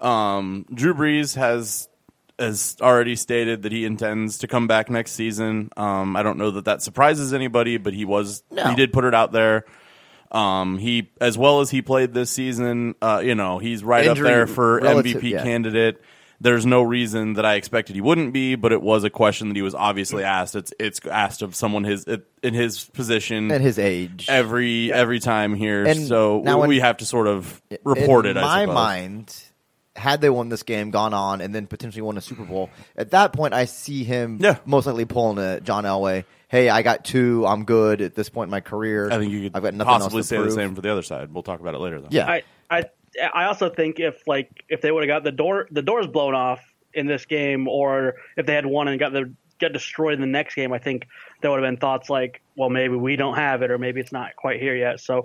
Um, 0.00 0.66
Drew 0.74 0.94
Brees 0.94 1.36
has 1.36 1.88
has 2.38 2.76
already 2.80 3.16
stated 3.16 3.62
that 3.62 3.72
he 3.72 3.84
intends 3.84 4.38
to 4.38 4.46
come 4.46 4.66
back 4.66 4.90
next 4.90 5.12
season. 5.12 5.70
Um, 5.76 6.16
I 6.16 6.22
don't 6.22 6.38
know 6.38 6.50
that 6.52 6.66
that 6.66 6.82
surprises 6.82 7.32
anybody, 7.32 7.76
but 7.78 7.94
he 7.94 8.04
was 8.04 8.42
No. 8.50 8.64
he 8.68 8.74
did 8.74 8.92
put 8.92 9.04
it 9.04 9.14
out 9.14 9.32
there. 9.32 9.64
Um, 10.32 10.78
he 10.78 11.10
as 11.20 11.38
well 11.38 11.60
as 11.60 11.70
he 11.70 11.82
played 11.82 12.12
this 12.12 12.30
season, 12.30 12.94
uh, 13.00 13.22
you 13.24 13.34
know, 13.34 13.58
he's 13.58 13.84
right 13.84 14.06
Injury 14.06 14.26
up 14.28 14.32
there 14.34 14.46
for 14.46 14.80
relative- 14.80 15.16
MVP 15.22 15.30
yeah. 15.30 15.42
candidate. 15.42 16.02
There's 16.38 16.66
no 16.66 16.82
reason 16.82 17.32
that 17.34 17.46
I 17.46 17.54
expected 17.54 17.94
he 17.96 18.02
wouldn't 18.02 18.34
be, 18.34 18.56
but 18.56 18.70
it 18.70 18.82
was 18.82 19.04
a 19.04 19.08
question 19.10 19.48
that 19.48 19.56
he 19.56 19.62
was 19.62 19.74
obviously 19.74 20.22
asked. 20.22 20.54
It's 20.54 20.70
it's 20.78 21.00
asked 21.10 21.40
of 21.40 21.54
someone 21.54 21.84
his 21.84 22.04
in 22.42 22.52
his 22.52 22.84
position 22.84 23.50
and 23.50 23.64
his 23.64 23.78
age. 23.78 24.26
every 24.28 24.92
every 24.92 25.18
time 25.18 25.54
here. 25.54 25.84
And 25.84 26.06
so 26.06 26.42
now 26.44 26.60
we, 26.66 26.76
in- 26.76 26.82
have 26.82 26.98
to 26.98 27.06
sort 27.06 27.26
of 27.26 27.62
report 27.84 28.26
in 28.26 28.36
it. 28.36 28.40
I 28.42 28.66
my 28.66 28.74
mind, 28.74 29.34
had 29.96 30.20
they 30.20 30.30
won 30.30 30.48
this 30.48 30.62
game, 30.62 30.90
gone 30.90 31.14
on, 31.14 31.40
and 31.40 31.54
then 31.54 31.66
potentially 31.66 32.02
won 32.02 32.16
a 32.16 32.20
Super 32.20 32.44
Bowl, 32.44 32.70
at 32.96 33.10
that 33.12 33.32
point, 33.32 33.54
I 33.54 33.64
see 33.64 34.04
him 34.04 34.38
Yeah. 34.40 34.58
most 34.64 34.86
likely 34.86 35.04
pulling 35.04 35.38
a 35.38 35.60
John 35.60 35.84
Elway. 35.84 36.24
Hey, 36.48 36.68
I 36.68 36.82
got 36.82 37.04
two. 37.04 37.44
I'm 37.46 37.64
good 37.64 38.00
at 38.00 38.14
this 38.14 38.28
point 38.28 38.48
in 38.48 38.50
my 38.52 38.60
career. 38.60 39.10
I 39.10 39.18
think 39.18 39.32
you 39.32 39.42
could 39.44 39.56
I've 39.56 39.62
got 39.62 39.74
nothing 39.74 39.90
possibly 39.90 40.18
else 40.18 40.26
to 40.26 40.28
say 40.28 40.36
prove. 40.36 40.48
the 40.50 40.54
same 40.54 40.74
for 40.74 40.80
the 40.80 40.92
other 40.92 41.02
side. 41.02 41.32
We'll 41.32 41.42
talk 41.42 41.58
about 41.60 41.74
it 41.74 41.78
later, 41.78 42.00
though. 42.00 42.08
Yeah, 42.10 42.28
I 42.30 42.42
I 42.70 42.84
I 43.34 43.44
also 43.46 43.68
think 43.68 43.98
if 43.98 44.26
like 44.28 44.64
if 44.68 44.80
they 44.80 44.92
would 44.92 45.02
have 45.02 45.08
got 45.08 45.24
the 45.24 45.32
door 45.32 45.66
the 45.70 45.82
doors 45.82 46.06
blown 46.06 46.34
off 46.34 46.60
in 46.94 47.06
this 47.06 47.24
game, 47.24 47.66
or 47.66 48.14
if 48.36 48.46
they 48.46 48.54
had 48.54 48.64
won 48.66 48.86
and 48.88 48.98
got 49.00 49.12
the 49.12 49.32
get 49.58 49.72
destroyed 49.72 50.14
in 50.14 50.20
the 50.20 50.26
next 50.26 50.54
game, 50.54 50.72
I 50.72 50.78
think 50.78 51.08
there 51.40 51.50
would 51.50 51.62
have 51.62 51.66
been 51.68 51.78
thoughts 51.78 52.08
like, 52.10 52.42
well, 52.56 52.70
maybe 52.70 52.94
we 52.94 53.16
don't 53.16 53.36
have 53.36 53.62
it, 53.62 53.70
or 53.70 53.78
maybe 53.78 54.00
it's 54.00 54.12
not 54.12 54.36
quite 54.36 54.60
here 54.60 54.76
yet. 54.76 55.00
So. 55.00 55.24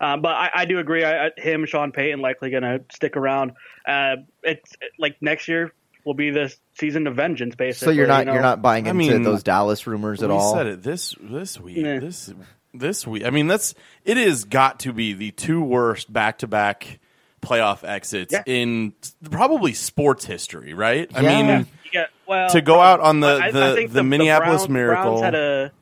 Uh, 0.00 0.16
but 0.16 0.28
I, 0.30 0.50
I 0.54 0.64
do 0.64 0.78
agree. 0.78 1.04
I, 1.04 1.26
I, 1.26 1.30
him, 1.36 1.66
Sean 1.66 1.92
Payton, 1.92 2.20
likely 2.20 2.50
going 2.50 2.62
to 2.62 2.82
stick 2.94 3.16
around. 3.16 3.52
Uh, 3.86 4.16
it's 4.42 4.72
like 4.98 5.16
next 5.20 5.48
year 5.48 5.72
will 6.04 6.14
be 6.14 6.30
the 6.30 6.54
season 6.78 7.06
of 7.06 7.16
vengeance, 7.16 7.54
Basically, 7.56 7.94
so 7.94 7.96
you're 7.98 8.06
not 8.06 8.20
you 8.20 8.24
know? 8.26 8.32
you're 8.34 8.42
not 8.42 8.62
buying 8.62 8.86
I 8.86 8.90
into 8.90 8.98
mean, 9.12 9.22
those 9.22 9.42
Dallas 9.42 9.86
rumors 9.86 10.22
at 10.22 10.28
we 10.30 10.36
all. 10.36 10.54
said 10.54 10.66
it 10.66 10.82
this 10.82 11.14
this 11.20 11.58
week. 11.60 11.78
Nah. 11.78 11.98
This 12.00 12.32
this 12.72 13.06
week. 13.06 13.24
I 13.24 13.30
mean, 13.30 13.46
that's 13.48 13.74
it. 14.04 14.16
Has 14.16 14.44
got 14.44 14.80
to 14.80 14.92
be 14.92 15.12
the 15.14 15.32
two 15.32 15.62
worst 15.62 16.12
back 16.12 16.38
to 16.38 16.46
back 16.46 17.00
playoff 17.42 17.82
exits 17.82 18.32
Yeah. 18.32 18.42
in 18.46 18.92
probably 19.30 19.72
sports 19.74 20.24
history. 20.24 20.74
Right? 20.74 21.10
I 21.14 21.22
mean, 21.22 21.66
Yeah, 21.92 22.06
well, 22.26 22.50
To 22.50 22.60
go 22.60 22.80
out 22.80 23.00
on 23.00 23.20
the- 23.20 23.26
I- 23.42 23.46
I 23.46 23.50
the- 23.50 23.74
think 23.74 23.92
the 23.92 24.02
Minneapolis 24.02 24.60
Browns, 24.62 24.68
Miracle- 24.68 25.02
Browns 25.18 25.22
had 25.22 25.34
a 25.34 25.62
had 25.64 25.72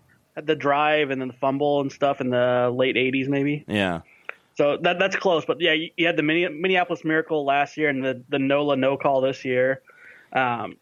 the 0.43 0.55
drive 0.55 1.11
and 1.11 1.21
then 1.21 1.29
the 1.29 1.35
fumble 1.35 1.81
and 1.81 1.91
stuff 1.91 2.21
in 2.21 2.31
the 2.31 2.73
late 2.75 2.97
'80s, 2.97 3.29
maybe. 3.29 3.65
yeah. 3.69 4.01
So 4.57 4.79
that 4.79 4.99
that's 4.99 5.17
close, 5.17 5.45
but 5.45 5.61
yeah, 5.61 5.75
you, 5.75 5.91
you 5.99 6.07
had 6.07 6.17
the 6.17 6.23
Minneapolis 6.23 7.05
Miracle 7.05 7.45
last 7.45 7.77
year 7.77 7.91
and 7.91 8.03
the 8.03 8.23
the 8.31 8.39
Nola 8.39 8.77
no 8.77 8.97
call 8.97 9.21
this 9.21 9.45
year, 9.45 9.83
um, 10.33 10.77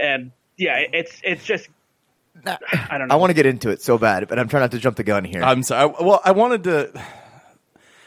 and 0.00 0.30
yeah, 0.56 0.78
it's 0.92 1.20
it's 1.22 1.44
just 1.44 1.68
I 2.46 2.98
don't 2.98 3.08
know. 3.08 3.14
I 3.14 3.18
want 3.18 3.30
to 3.30 3.34
get 3.34 3.46
into 3.46 3.70
it 3.70 3.82
so 3.82 3.98
bad, 3.98 4.28
but 4.28 4.38
I'm 4.38 4.48
trying 4.48 4.62
not 4.62 4.70
to 4.72 4.78
jump 4.78 4.96
the 4.96 5.02
gun 5.02 5.24
here. 5.24 5.42
I'm 5.42 5.62
sorry. 5.62 5.92
Well, 6.00 6.20
I 6.24 6.32
wanted 6.32 6.64
to. 6.64 7.04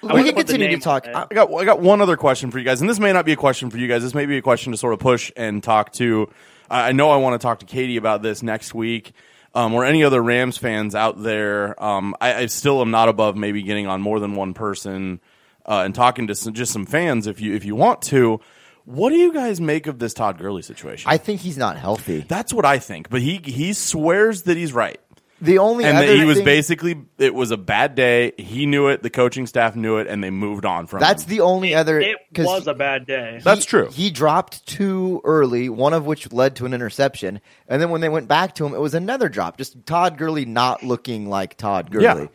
we 0.01 0.23
can 0.23 0.35
continue 0.35 0.69
to 0.69 0.79
talk. 0.79 1.07
I 1.07 1.27
got 1.29 1.53
I 1.53 1.65
got 1.65 1.79
one 1.81 2.01
other 2.01 2.17
question 2.17 2.49
for 2.51 2.59
you 2.59 2.65
guys, 2.65 2.81
and 2.81 2.89
this 2.89 2.99
may 2.99 3.13
not 3.13 3.25
be 3.25 3.33
a 3.33 3.37
question 3.37 3.69
for 3.69 3.77
you 3.77 3.87
guys. 3.87 4.01
This 4.01 4.13
may 4.13 4.25
be 4.25 4.37
a 4.37 4.41
question 4.41 4.71
to 4.71 4.77
sort 4.77 4.93
of 4.93 4.99
push 4.99 5.31
and 5.35 5.61
talk 5.61 5.91
to. 5.93 6.31
I 6.69 6.89
I 6.89 6.91
know 6.93 7.11
I 7.11 7.17
want 7.17 7.39
to 7.39 7.45
talk 7.45 7.59
to 7.59 7.65
Katie 7.65 7.97
about 7.97 8.21
this 8.21 8.41
next 8.41 8.73
week, 8.73 9.13
um, 9.53 9.73
or 9.73 9.85
any 9.85 10.03
other 10.03 10.21
Rams 10.21 10.57
fans 10.57 10.95
out 10.95 11.21
there. 11.21 11.81
Um, 11.81 12.15
I, 12.21 12.33
I 12.33 12.45
still 12.47 12.81
am 12.81 12.91
not 12.91 13.09
above 13.09 13.35
maybe 13.35 13.61
getting 13.63 13.87
on 13.87 14.01
more 14.01 14.19
than 14.19 14.35
one 14.35 14.53
person 14.53 15.19
uh, 15.65 15.83
and 15.85 15.93
talking 15.93 16.27
to 16.27 16.35
some, 16.35 16.53
just 16.53 16.71
some 16.71 16.85
fans 16.85 17.27
if 17.27 17.41
you 17.41 17.53
if 17.53 17.65
you 17.65 17.75
want 17.75 18.01
to. 18.03 18.39
What 18.85 19.11
do 19.11 19.15
you 19.15 19.31
guys 19.31 19.61
make 19.61 19.85
of 19.87 19.99
this 19.99 20.13
Todd 20.13 20.39
Gurley 20.39 20.63
situation? 20.63 21.09
I 21.09 21.17
think 21.17 21.41
he's 21.41 21.57
not 21.57 21.77
healthy. 21.77 22.25
That's 22.27 22.53
what 22.53 22.65
I 22.65 22.79
think, 22.79 23.09
but 23.09 23.21
he 23.21 23.41
he 23.43 23.73
swears 23.73 24.43
that 24.43 24.57
he's 24.57 24.73
right. 24.73 24.99
The 25.41 25.57
only 25.57 25.85
and 25.85 25.97
other 25.97 26.07
that 26.07 26.15
he 26.17 26.23
was 26.23 26.37
thing- 26.37 26.45
basically 26.45 27.01
it 27.17 27.33
was 27.33 27.49
a 27.51 27.57
bad 27.57 27.95
day. 27.95 28.33
He 28.37 28.65
knew 28.67 28.87
it. 28.89 29.01
The 29.01 29.09
coaching 29.09 29.47
staff 29.47 29.75
knew 29.75 29.97
it, 29.97 30.05
and 30.07 30.23
they 30.23 30.29
moved 30.29 30.65
on 30.65 30.85
from. 30.87 30.99
That's 30.99 31.23
him. 31.23 31.29
the 31.29 31.39
only 31.41 31.73
other. 31.73 31.99
It 31.99 32.17
was 32.37 32.67
a 32.67 32.73
bad 32.75 33.07
day. 33.07 33.41
That's 33.43 33.65
true. 33.65 33.89
He 33.91 34.11
dropped 34.11 34.65
two 34.67 35.19
early, 35.23 35.67
one 35.67 35.93
of 35.93 36.05
which 36.05 36.31
led 36.31 36.55
to 36.57 36.65
an 36.67 36.73
interception, 36.73 37.41
and 37.67 37.81
then 37.81 37.89
when 37.89 38.01
they 38.01 38.09
went 38.09 38.27
back 38.27 38.53
to 38.55 38.65
him, 38.65 38.73
it 38.75 38.79
was 38.79 38.93
another 38.93 39.29
drop. 39.29 39.57
Just 39.57 39.85
Todd 39.85 40.17
Gurley 40.17 40.45
not 40.45 40.83
looking 40.83 41.27
like 41.27 41.57
Todd 41.57 41.89
Gurley 41.91 42.03
Yeah. 42.05 42.27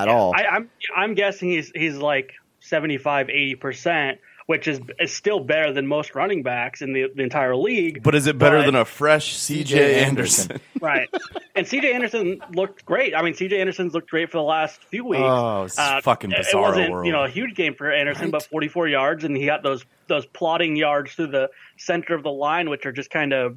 at 0.00 0.08
all. 0.08 0.32
I, 0.34 0.44
I'm 0.46 0.70
I'm 0.96 1.14
guessing 1.14 1.50
he's 1.50 1.70
he's 1.74 1.96
like 1.96 2.32
75, 2.60 3.28
80 3.28 3.54
percent, 3.56 4.18
which 4.46 4.68
is 4.68 4.80
is 5.00 5.12
still 5.12 5.40
better 5.40 5.72
than 5.72 5.86
most 5.86 6.14
running 6.14 6.42
backs 6.42 6.80
in 6.80 6.92
the, 6.92 7.06
the 7.14 7.22
entire 7.22 7.56
league. 7.56 8.02
but 8.02 8.14
is 8.14 8.26
it 8.28 8.38
better 8.38 8.58
but- 8.58 8.66
than 8.66 8.74
a 8.76 8.84
fresh 8.84 9.34
C.J. 9.36 10.04
Anderson? 10.04 10.60
right? 10.80 11.08
And 11.54 11.66
C.J. 11.66 11.92
Anderson 11.92 12.40
looked 12.54 12.84
great. 12.84 13.14
I 13.14 13.22
mean, 13.22 13.34
C.J. 13.34 13.60
Anderson's 13.60 13.92
looked 13.94 14.08
great 14.10 14.30
for 14.30 14.38
the 14.38 14.44
last 14.44 14.82
few 14.84 15.04
weeks. 15.04 15.22
Oh, 15.24 15.62
uh, 15.62 15.64
it's 15.64 15.74
fucking 16.04 16.30
it- 16.32 16.46
bizarro 16.46 16.52
It 16.54 16.60
wasn't 16.60 16.90
world. 16.92 17.06
you 17.06 17.12
know 17.12 17.24
a 17.24 17.28
huge 17.28 17.54
game 17.54 17.74
for 17.74 17.90
Anderson, 17.90 18.30
but 18.30 18.44
44 18.44 18.88
yards, 18.88 19.24
and 19.24 19.36
he 19.36 19.46
got 19.46 19.62
those 19.62 19.84
those 20.06 20.26
plotting 20.26 20.76
yards 20.76 21.12
through 21.12 21.28
the 21.28 21.50
center 21.76 22.14
of 22.14 22.22
the 22.22 22.30
line, 22.30 22.70
which 22.70 22.86
are 22.86 22.92
just 22.92 23.10
kind 23.10 23.32
of 23.32 23.56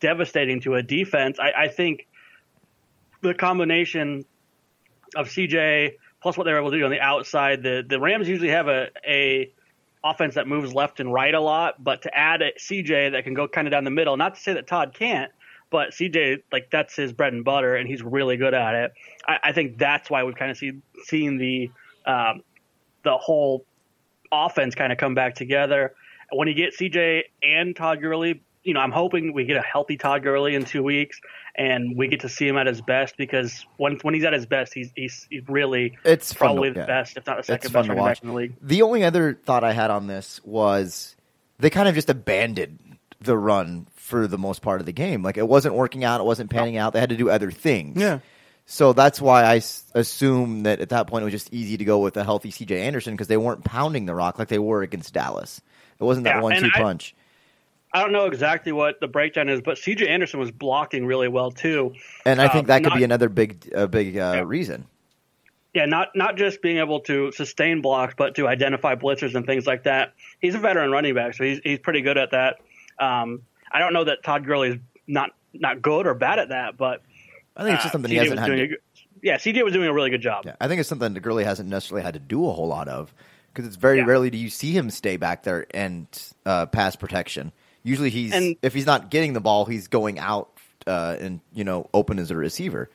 devastating 0.00 0.60
to 0.60 0.76
a 0.76 0.82
defense. 0.82 1.38
I, 1.40 1.64
I 1.64 1.68
think 1.68 2.06
the 3.20 3.34
combination 3.34 4.24
of 5.16 5.26
CJ 5.28 5.94
plus 6.22 6.36
what 6.36 6.44
they're 6.44 6.58
able 6.58 6.70
to 6.70 6.78
do 6.78 6.84
on 6.84 6.90
the 6.92 7.00
outside. 7.00 7.62
The 7.64 7.84
the 7.86 7.98
Rams 7.98 8.28
usually 8.28 8.50
have 8.50 8.68
a 8.68 8.88
a 9.04 9.52
offense 10.02 10.34
that 10.34 10.46
moves 10.46 10.72
left 10.72 11.00
and 11.00 11.12
right 11.12 11.34
a 11.34 11.40
lot, 11.40 11.82
but 11.82 12.02
to 12.02 12.16
add 12.16 12.42
a 12.42 12.52
CJ 12.52 13.12
that 13.12 13.24
can 13.24 13.34
go 13.34 13.46
kind 13.46 13.66
of 13.66 13.72
down 13.72 13.84
the 13.84 13.90
middle, 13.90 14.16
not 14.16 14.34
to 14.34 14.40
say 14.40 14.54
that 14.54 14.66
Todd 14.66 14.94
can't, 14.94 15.30
but 15.70 15.90
CJ 15.90 16.42
like 16.52 16.70
that's 16.70 16.96
his 16.96 17.12
bread 17.12 17.32
and 17.32 17.44
butter, 17.44 17.76
and 17.76 17.88
he's 17.88 18.02
really 18.02 18.36
good 18.36 18.54
at 18.54 18.74
it. 18.74 18.92
I, 19.26 19.38
I 19.44 19.52
think 19.52 19.78
that's 19.78 20.10
why 20.10 20.24
we've 20.24 20.34
kind 20.34 20.50
of 20.50 20.56
seen 20.56 20.82
seen 21.04 21.38
the 21.38 21.70
um, 22.06 22.42
the 23.04 23.16
whole 23.16 23.64
offense 24.32 24.74
kind 24.74 24.92
of 24.92 24.98
come 24.98 25.14
back 25.14 25.34
together. 25.34 25.94
When 26.32 26.48
you 26.48 26.54
get 26.54 26.76
CJ 26.76 27.22
and 27.42 27.74
Todd 27.74 28.00
Gurley, 28.00 28.42
you 28.62 28.74
know, 28.74 28.80
I'm 28.80 28.92
hoping 28.92 29.32
we 29.32 29.44
get 29.44 29.56
a 29.56 29.62
healthy 29.62 29.96
Todd 29.96 30.22
Gurley 30.22 30.54
in 30.54 30.64
two 30.64 30.82
weeks 30.82 31.18
and 31.56 31.96
we 31.96 32.08
get 32.08 32.20
to 32.20 32.28
see 32.28 32.46
him 32.46 32.56
at 32.58 32.66
his 32.66 32.80
best 32.82 33.16
because 33.16 33.64
when 33.78 33.98
when 34.02 34.14
he's 34.14 34.24
at 34.24 34.32
his 34.32 34.46
best, 34.46 34.74
he's 34.74 34.90
he's, 34.94 35.26
he's 35.30 35.42
really 35.48 35.96
It's 36.04 36.32
fun 36.32 36.48
to- 36.48 36.54
probably 36.54 36.70
the 36.70 36.80
yeah. 36.80 36.86
best, 36.86 37.16
if 37.16 37.26
not 37.26 37.38
the 37.38 37.42
second 37.44 37.70
fun 37.70 37.82
best 37.82 37.86
to 37.88 37.94
running 37.94 38.04
back 38.12 38.22
in 38.22 38.28
the 38.28 38.34
league. 38.34 38.54
The 38.60 38.82
only 38.82 39.02
other 39.04 39.34
thought 39.44 39.64
I 39.64 39.72
had 39.72 39.90
on 39.90 40.06
this 40.06 40.40
was 40.44 41.16
they 41.58 41.70
kind 41.70 41.88
of 41.88 41.94
just 41.94 42.10
abandoned 42.10 42.98
the 43.20 43.36
run 43.36 43.86
for 43.96 44.26
the 44.26 44.38
most 44.38 44.62
part 44.62 44.80
of 44.80 44.86
the 44.86 44.92
game. 44.92 45.22
Like 45.22 45.36
it 45.36 45.46
wasn't 45.48 45.74
working 45.74 46.04
out, 46.04 46.20
it 46.20 46.24
wasn't 46.24 46.50
panning 46.50 46.76
out. 46.76 46.92
They 46.92 47.00
had 47.00 47.10
to 47.10 47.16
do 47.16 47.30
other 47.30 47.50
things. 47.50 48.00
Yeah. 48.00 48.20
So 48.66 48.92
that's 48.92 49.20
why 49.20 49.42
I 49.44 49.56
s- 49.56 49.84
assume 49.94 50.62
that 50.62 50.80
at 50.80 50.90
that 50.90 51.06
point 51.08 51.22
it 51.22 51.24
was 51.24 51.32
just 51.32 51.52
easy 51.52 51.76
to 51.78 51.84
go 51.84 51.98
with 51.98 52.16
a 52.16 52.24
healthy 52.24 52.50
CJ 52.50 52.78
Anderson 52.80 53.14
because 53.14 53.26
they 53.28 53.36
weren't 53.36 53.64
pounding 53.64 54.06
the 54.06 54.14
rock 54.14 54.38
like 54.38 54.48
they 54.48 54.58
were 54.60 54.82
against 54.82 55.12
Dallas. 55.12 55.60
It 55.98 56.04
wasn't 56.04 56.24
that 56.24 56.36
Yeah, 56.36 56.42
one 56.42 56.52
and 56.52 56.64
two 56.66 56.70
I- 56.74 56.78
punch. 56.78 57.14
I 57.92 58.00
don't 58.02 58.12
know 58.12 58.26
exactly 58.26 58.70
what 58.72 59.00
the 59.00 59.08
breakdown 59.08 59.48
is, 59.48 59.60
but 59.60 59.76
CJ 59.76 60.08
Anderson 60.08 60.38
was 60.40 60.50
blocking 60.50 61.06
really 61.06 61.28
well 61.28 61.50
too. 61.50 61.94
And 62.24 62.40
I 62.40 62.46
think 62.48 62.64
um, 62.64 62.66
that 62.68 62.82
could 62.84 62.90
not- 62.90 62.98
be 62.98 63.04
another 63.04 63.28
big, 63.28 63.68
a 63.74 63.88
big 63.88 64.16
uh, 64.16 64.32
Yeah. 64.36 64.42
reason. 64.46 64.86
Yeah, 65.74 65.86
not 65.86 66.08
not 66.16 66.36
just 66.36 66.62
being 66.62 66.78
able 66.78 66.98
to 67.02 67.30
sustain 67.30 67.80
blocks, 67.80 68.14
but 68.16 68.34
to 68.36 68.48
identify 68.48 68.96
blitzers 68.96 69.36
and 69.36 69.46
things 69.46 69.66
like 69.68 69.84
that. 69.84 70.14
He's 70.40 70.56
a 70.56 70.58
veteran 70.58 70.90
running 70.90 71.14
back, 71.14 71.34
so 71.34 71.44
he's 71.44 71.60
he's 71.62 71.78
pretty 71.78 72.00
good 72.02 72.18
at 72.18 72.32
that. 72.32 72.56
Um, 72.98 73.42
I 73.70 73.78
don't 73.78 73.92
know 73.92 74.02
that 74.04 74.24
Todd 74.24 74.44
Gurley 74.44 74.70
is 74.70 74.76
not 75.06 75.30
not 75.54 75.80
good 75.80 76.08
or 76.08 76.14
bad 76.14 76.40
at 76.40 76.48
that, 76.48 76.76
but 76.76 77.02
I 77.56 77.62
think 77.62 77.74
it's 77.74 77.84
just 77.84 77.92
uh, 77.92 77.98
something 77.98 78.10
he 78.10 78.16
CJ 78.18 78.20
hasn't 78.22 78.40
had. 78.40 78.46
To, 78.48 78.62
a 78.64 78.68
yeah, 79.22 79.36
CJ 79.36 79.62
was 79.62 79.72
doing 79.72 79.86
a 79.86 79.92
really 79.92 80.10
good 80.10 80.22
job. 80.22 80.42
yeah, 80.44 80.56
I 80.60 80.66
think 80.66 80.80
it's 80.80 80.88
something 80.88 81.14
that 81.14 81.20
Gurley 81.20 81.44
hasn't 81.44 81.68
necessarily 81.68 82.02
had 82.04 82.14
to 82.14 82.20
do 82.20 82.48
a 82.48 82.52
whole 82.52 82.66
lot 82.66 82.88
of 82.88 83.14
because 83.52 83.64
it's 83.66 83.76
very 83.76 83.98
Yeah. 83.98 84.06
rarely 84.06 84.28
do 84.30 84.38
you 84.38 84.48
see 84.50 84.72
him 84.72 84.90
stay 84.90 85.16
back 85.18 85.44
there 85.44 85.66
and 85.72 86.06
uh, 86.46 86.66
pass 86.66 86.96
protection. 86.96 87.52
Usually, 87.82 88.10
he's 88.10 88.32
And- 88.32 88.56
if 88.62 88.74
he's 88.74 88.86
not 88.86 89.10
getting 89.10 89.32
the 89.32 89.40
ball, 89.40 89.64
he's 89.64 89.88
going 89.88 90.18
out 90.18 90.50
uh, 90.86 91.16
and 91.20 91.40
you 91.54 91.64
know 91.64 91.88
open 91.94 92.18
as 92.18 92.30
a 92.30 92.36
receiver. 92.36 92.90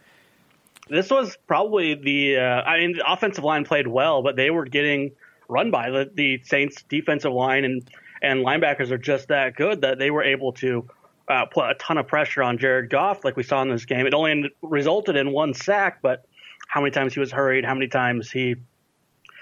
This 0.89 1.09
was 1.09 1.37
probably 1.47 1.95
the. 1.95 2.37
Uh, 2.37 2.61
I 2.61 2.79
mean, 2.79 2.93
the 2.97 3.11
offensive 3.11 3.43
line 3.43 3.65
played 3.65 3.87
well, 3.87 4.21
but 4.21 4.35
they 4.35 4.51
were 4.51 4.65
getting 4.65 5.11
run 5.47 5.71
by 5.71 5.89
the, 5.89 6.09
the 6.13 6.41
Saints 6.43 6.83
defensive 6.89 7.31
line 7.33 7.63
and 7.65 7.89
and 8.21 8.45
linebackers 8.45 8.91
are 8.91 8.97
just 8.97 9.27
that 9.29 9.55
good 9.55 9.81
that 9.81 9.99
they 9.99 10.09
were 10.11 10.23
able 10.23 10.53
to 10.53 10.87
uh, 11.27 11.45
put 11.45 11.69
a 11.69 11.75
ton 11.75 11.97
of 11.97 12.07
pressure 12.07 12.41
on 12.43 12.57
Jared 12.57 12.89
Goff, 12.89 13.23
like 13.25 13.35
we 13.35 13.43
saw 13.43 13.61
in 13.61 13.69
this 13.69 13.85
game. 13.85 14.05
It 14.07 14.13
only 14.13 14.51
resulted 14.61 15.15
in 15.15 15.31
one 15.31 15.53
sack, 15.53 15.99
but 16.01 16.25
how 16.67 16.81
many 16.81 16.91
times 16.91 17.13
he 17.13 17.19
was 17.19 17.31
hurried, 17.31 17.65
how 17.65 17.73
many 17.73 17.87
times 17.87 18.29
he 18.31 18.55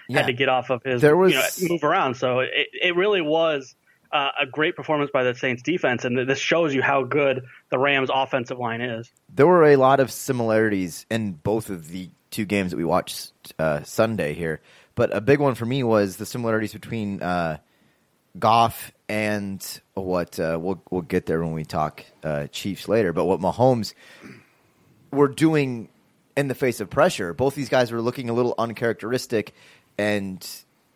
Yeah. 0.09 0.19
had 0.19 0.27
to 0.27 0.33
get 0.33 0.49
off 0.49 0.69
of 0.69 0.81
his 0.83 1.01
There 1.01 1.15
was- 1.17 1.61
you 1.61 1.67
know, 1.69 1.73
move 1.73 1.83
around. 1.83 2.15
So 2.15 2.39
it, 2.39 2.67
it 2.73 2.95
really 2.95 3.21
was 3.21 3.75
uh, 4.13 4.29
a 4.39 4.45
great 4.45 4.75
performance 4.75 5.09
by 5.11 5.23
the 5.23 5.33
Saints 5.33 5.63
defense, 5.63 6.05
and 6.05 6.29
this 6.29 6.39
shows 6.39 6.73
you 6.73 6.81
how 6.81 7.03
good 7.03 7.45
the 7.69 7.79
Rams 7.79 8.09
offensive 8.13 8.59
line 8.59 8.81
is. 8.81 9.11
there 9.33 9.47
were 9.47 9.65
a 9.65 9.75
lot 9.75 9.99
of 9.99 10.11
similarities 10.11 11.05
in 11.09 11.33
both 11.33 11.69
of 11.69 11.89
the 11.89 12.09
two 12.29 12.45
games 12.45 12.71
that 12.71 12.77
we 12.77 12.85
watched 12.85 13.33
uh, 13.59 13.83
Sunday 13.83 14.33
here. 14.33 14.61
But 14.95 15.15
a 15.15 15.21
big 15.21 15.39
one 15.39 15.55
for 15.55 15.65
me 15.65 15.83
was 15.83 16.17
the 16.17 16.25
similarities 16.25 16.73
between 16.73 17.21
uh, 17.23 17.57
Goff 18.37 18.91
and 19.09 19.81
what 19.95 20.39
uh, 20.39 20.57
we'll 20.61 20.81
we'll 20.91 21.01
get 21.01 21.25
there 21.25 21.41
when 21.43 21.53
we 21.53 21.65
talk 21.65 22.05
uh, 22.23 22.47
Chiefs 22.47 22.87
later. 22.87 23.13
But 23.13 23.25
what 23.25 23.39
Mahomes 23.39 23.93
were 25.11 25.27
doing 25.27 25.89
in 26.37 26.47
the 26.47 26.55
face 26.55 26.79
of 26.79 26.89
pressure, 26.89 27.33
both 27.33 27.55
these 27.55 27.69
guys 27.69 27.91
were 27.91 28.01
looking 28.01 28.29
a 28.29 28.33
little 28.33 28.53
uncharacteristic 28.57 29.53
and 29.97 30.47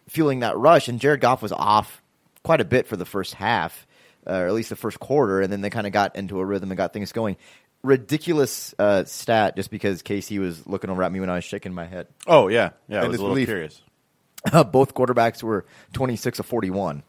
feeling 0.08 0.40
that 0.40 0.58
rush. 0.58 0.88
And 0.88 1.00
Jared 1.00 1.22
Goff 1.22 1.42
was 1.42 1.52
off 1.52 2.02
quite 2.48 2.62
a 2.62 2.66
bit 2.66 2.88
for 2.88 2.96
the 2.96 3.06
first 3.06 3.34
half, 3.34 3.86
uh, 4.26 4.32
or 4.32 4.48
at 4.48 4.54
least 4.54 4.70
the 4.70 4.76
first 4.78 5.00
quarter, 5.02 5.42
and 5.42 5.52
then 5.52 5.60
they 5.60 5.70
kind 5.70 5.86
of 5.86 5.92
got 5.92 6.16
into 6.16 6.40
a 6.40 6.46
rhythm 6.46 6.72
and 6.72 6.78
got 6.78 6.94
things 6.94 7.12
going. 7.12 7.36
Ridiculous 7.84 8.74
uh, 8.80 9.04
stat, 9.04 9.56
just 9.58 9.70
because 9.70 10.02
Casey 10.02 10.40
was 10.40 10.66
looking 10.66 10.90
over 10.90 11.04
at 11.04 11.12
me 11.12 11.20
when 11.20 11.30
I 11.30 11.36
was 11.36 11.44
shaking 11.44 11.74
my 11.74 11.86
head. 11.86 12.08
Oh 12.26 12.48
yeah, 12.48 12.70
yeah. 12.88 13.04
I 13.04 13.08
was 13.08 13.20
a 13.20 13.22
little 13.22 13.36
relief. 13.36 13.50
curious. 13.50 13.82
Both 14.72 14.96
quarterbacks 14.96 15.44
were 15.44 15.66
twenty 15.92 16.16
six 16.16 16.40
of 16.40 16.46
forty 16.46 16.70
one. 16.70 17.04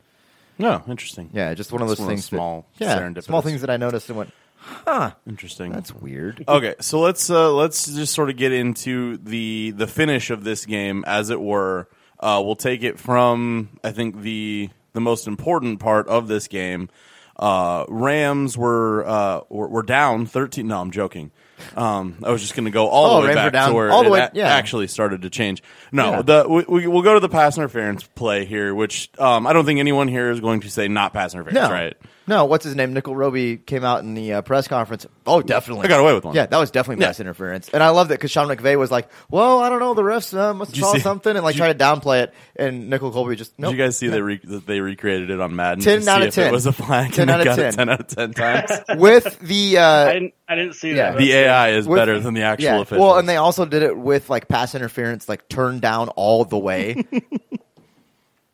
No, 0.58 0.82
interesting. 0.88 1.30
Yeah, 1.32 1.54
just 1.54 1.72
one 1.72 1.82
of 1.82 1.88
those 1.88 2.00
one 2.00 2.08
things. 2.08 2.22
those 2.22 2.36
small, 2.36 2.66
that, 2.78 2.84
yeah, 2.84 2.98
serendipitous. 2.98 3.24
small 3.24 3.42
things 3.42 3.60
that 3.60 3.70
I 3.70 3.76
noticed 3.76 4.08
and 4.08 4.18
went, 4.18 4.32
huh, 4.56 5.12
Interesting. 5.26 5.70
that's 5.70 5.94
weird. 5.94 6.44
Okay, 6.48 6.74
so 6.80 6.98
let's 6.98 7.30
uh, 7.30 7.52
let's 7.52 7.86
just 7.86 8.12
sort 8.12 8.28
of 8.28 8.36
get 8.36 8.52
into 8.52 9.18
the 9.18 9.70
the 9.70 9.86
finish 9.86 10.30
of 10.30 10.42
this 10.42 10.66
game, 10.66 11.04
as 11.06 11.30
it 11.30 11.40
were. 11.40 11.88
Uh, 12.18 12.42
we'll 12.44 12.56
take 12.56 12.82
it 12.82 12.98
from 12.98 13.68
I 13.84 13.92
think 13.92 14.22
the 14.22 14.70
the 14.98 15.02
most 15.02 15.28
important 15.28 15.78
part 15.78 16.08
of 16.08 16.26
this 16.26 16.48
game. 16.48 16.88
Uh, 17.36 17.84
Rams 17.88 18.58
were, 18.58 19.06
uh, 19.06 19.40
were 19.48 19.68
were 19.68 19.82
down 19.84 20.26
thirteen. 20.26 20.66
No, 20.66 20.80
I'm 20.80 20.90
joking. 20.90 21.30
Um, 21.76 22.16
I 22.24 22.30
was 22.32 22.40
just 22.40 22.54
going 22.56 22.64
to 22.64 22.72
go 22.72 22.88
all 22.88 23.06
Oh, 23.06 23.14
the 23.20 23.28
way 23.28 23.34
Rams 23.34 23.46
back 23.46 23.52
down 23.52 23.68
to 23.70 23.74
where 23.76 23.90
all 23.92 24.02
the 24.02 24.08
it 24.08 24.12
way- 24.12 24.20
a- 24.20 24.30
yeah. 24.34 24.48
actually 24.48 24.88
started 24.88 25.22
to 25.22 25.30
change. 25.30 25.62
No, 25.92 26.10
Yeah. 26.10 26.22
the 26.22 26.46
we, 26.48 26.64
we, 26.68 26.86
we'll 26.88 27.02
go 27.02 27.14
to 27.14 27.20
the 27.20 27.28
pass 27.28 27.56
interference 27.56 28.02
play 28.02 28.44
here, 28.44 28.74
which 28.74 29.08
um, 29.20 29.46
I 29.46 29.52
don't 29.52 29.64
think 29.64 29.78
anyone 29.78 30.08
here 30.08 30.30
is 30.30 30.40
going 30.40 30.60
to 30.62 30.70
say 30.70 30.88
not 30.88 31.12
pass 31.12 31.32
interference, 31.34 31.68
No, 31.68 31.72
right? 31.72 31.96
No. 32.28 32.44
What's 32.44 32.64
his 32.64 32.76
name? 32.76 32.92
Nickell 32.92 33.16
Robey 33.16 33.56
came 33.56 33.84
out 33.84 34.00
in 34.00 34.14
the 34.14 34.34
uh, 34.34 34.42
press 34.42 34.68
conference. 34.68 35.06
Oh, 35.26 35.42
definitely. 35.42 35.86
I 35.86 35.88
got 35.88 36.00
away 36.00 36.14
with 36.14 36.24
one. 36.24 36.34
Yeah, 36.34 36.46
that 36.46 36.58
was 36.58 36.70
definitely 36.70 37.02
Yeah. 37.02 37.08
pass 37.08 37.20
interference, 37.20 37.68
and 37.70 37.82
I 37.82 37.88
love 37.90 38.08
that 38.08 38.14
because 38.14 38.30
Sean 38.30 38.48
McVay 38.48 38.78
was 38.78 38.90
like, 38.90 39.08
"Well, 39.30 39.58
I 39.58 39.68
don't 39.68 39.80
know, 39.80 39.94
the 39.94 40.02
refs 40.02 40.36
uh, 40.36 40.54
must 40.54 40.72
have 40.72 40.76
you 40.76 40.82
saw 40.84 40.98
something," 40.98 41.34
and 41.34 41.44
like 41.44 41.56
try 41.56 41.72
to 41.72 41.78
downplay 41.78 42.22
it, 42.24 42.34
and 42.56 42.88
Nickel 42.90 43.10
Colby 43.10 43.36
just 43.36 43.58
no. 43.58 43.70
Did 43.70 43.78
you 43.78 43.84
guys 43.84 43.96
see 43.96 44.08
they 44.08 44.20
re- 44.20 44.40
that 44.44 44.66
they 44.66 44.80
recreated 44.80 45.30
it 45.30 45.40
on 45.40 45.56
Madden 45.56 45.82
10 45.82 45.98
to 45.98 46.04
see 46.04 46.10
out 46.10 46.22
of 46.22 46.28
if 46.28 46.34
10. 46.34 46.46
it 46.48 46.52
was 46.52 46.66
a 46.66 46.72
flag 46.72 47.12
10 47.12 47.22
and 47.22 47.30
out 47.30 47.40
of 47.40 47.44
got 47.46 47.58
it 47.58 47.62
10. 47.62 47.72
10 47.74 47.88
out 47.88 48.00
of 48.00 48.06
10 48.06 48.32
times? 48.34 48.70
with 48.96 49.38
the 49.40 49.78
uh, 49.78 49.84
I 49.84 50.12
didn't 50.14 50.34
I 50.48 50.54
didn't 50.54 50.74
see 50.74 50.90
yeah. 50.90 51.12
that. 51.12 51.18
the 51.18 51.32
AI 51.32 51.70
is 51.70 51.86
with- 51.88 51.98
better 51.98 52.20
than 52.20 52.34
the 52.34 52.42
actual 52.42 52.64
yeah. 52.64 52.80
officials. 52.80 53.00
Well, 53.00 53.18
and 53.18 53.28
they 53.28 53.36
also 53.36 53.64
did 53.64 53.82
it 53.82 53.96
with 53.96 54.30
like 54.30 54.48
pass 54.48 54.74
interference, 54.74 55.28
like 55.28 55.48
turned 55.48 55.80
down 55.80 56.08
all 56.10 56.44
the 56.44 56.58
way. 56.58 57.04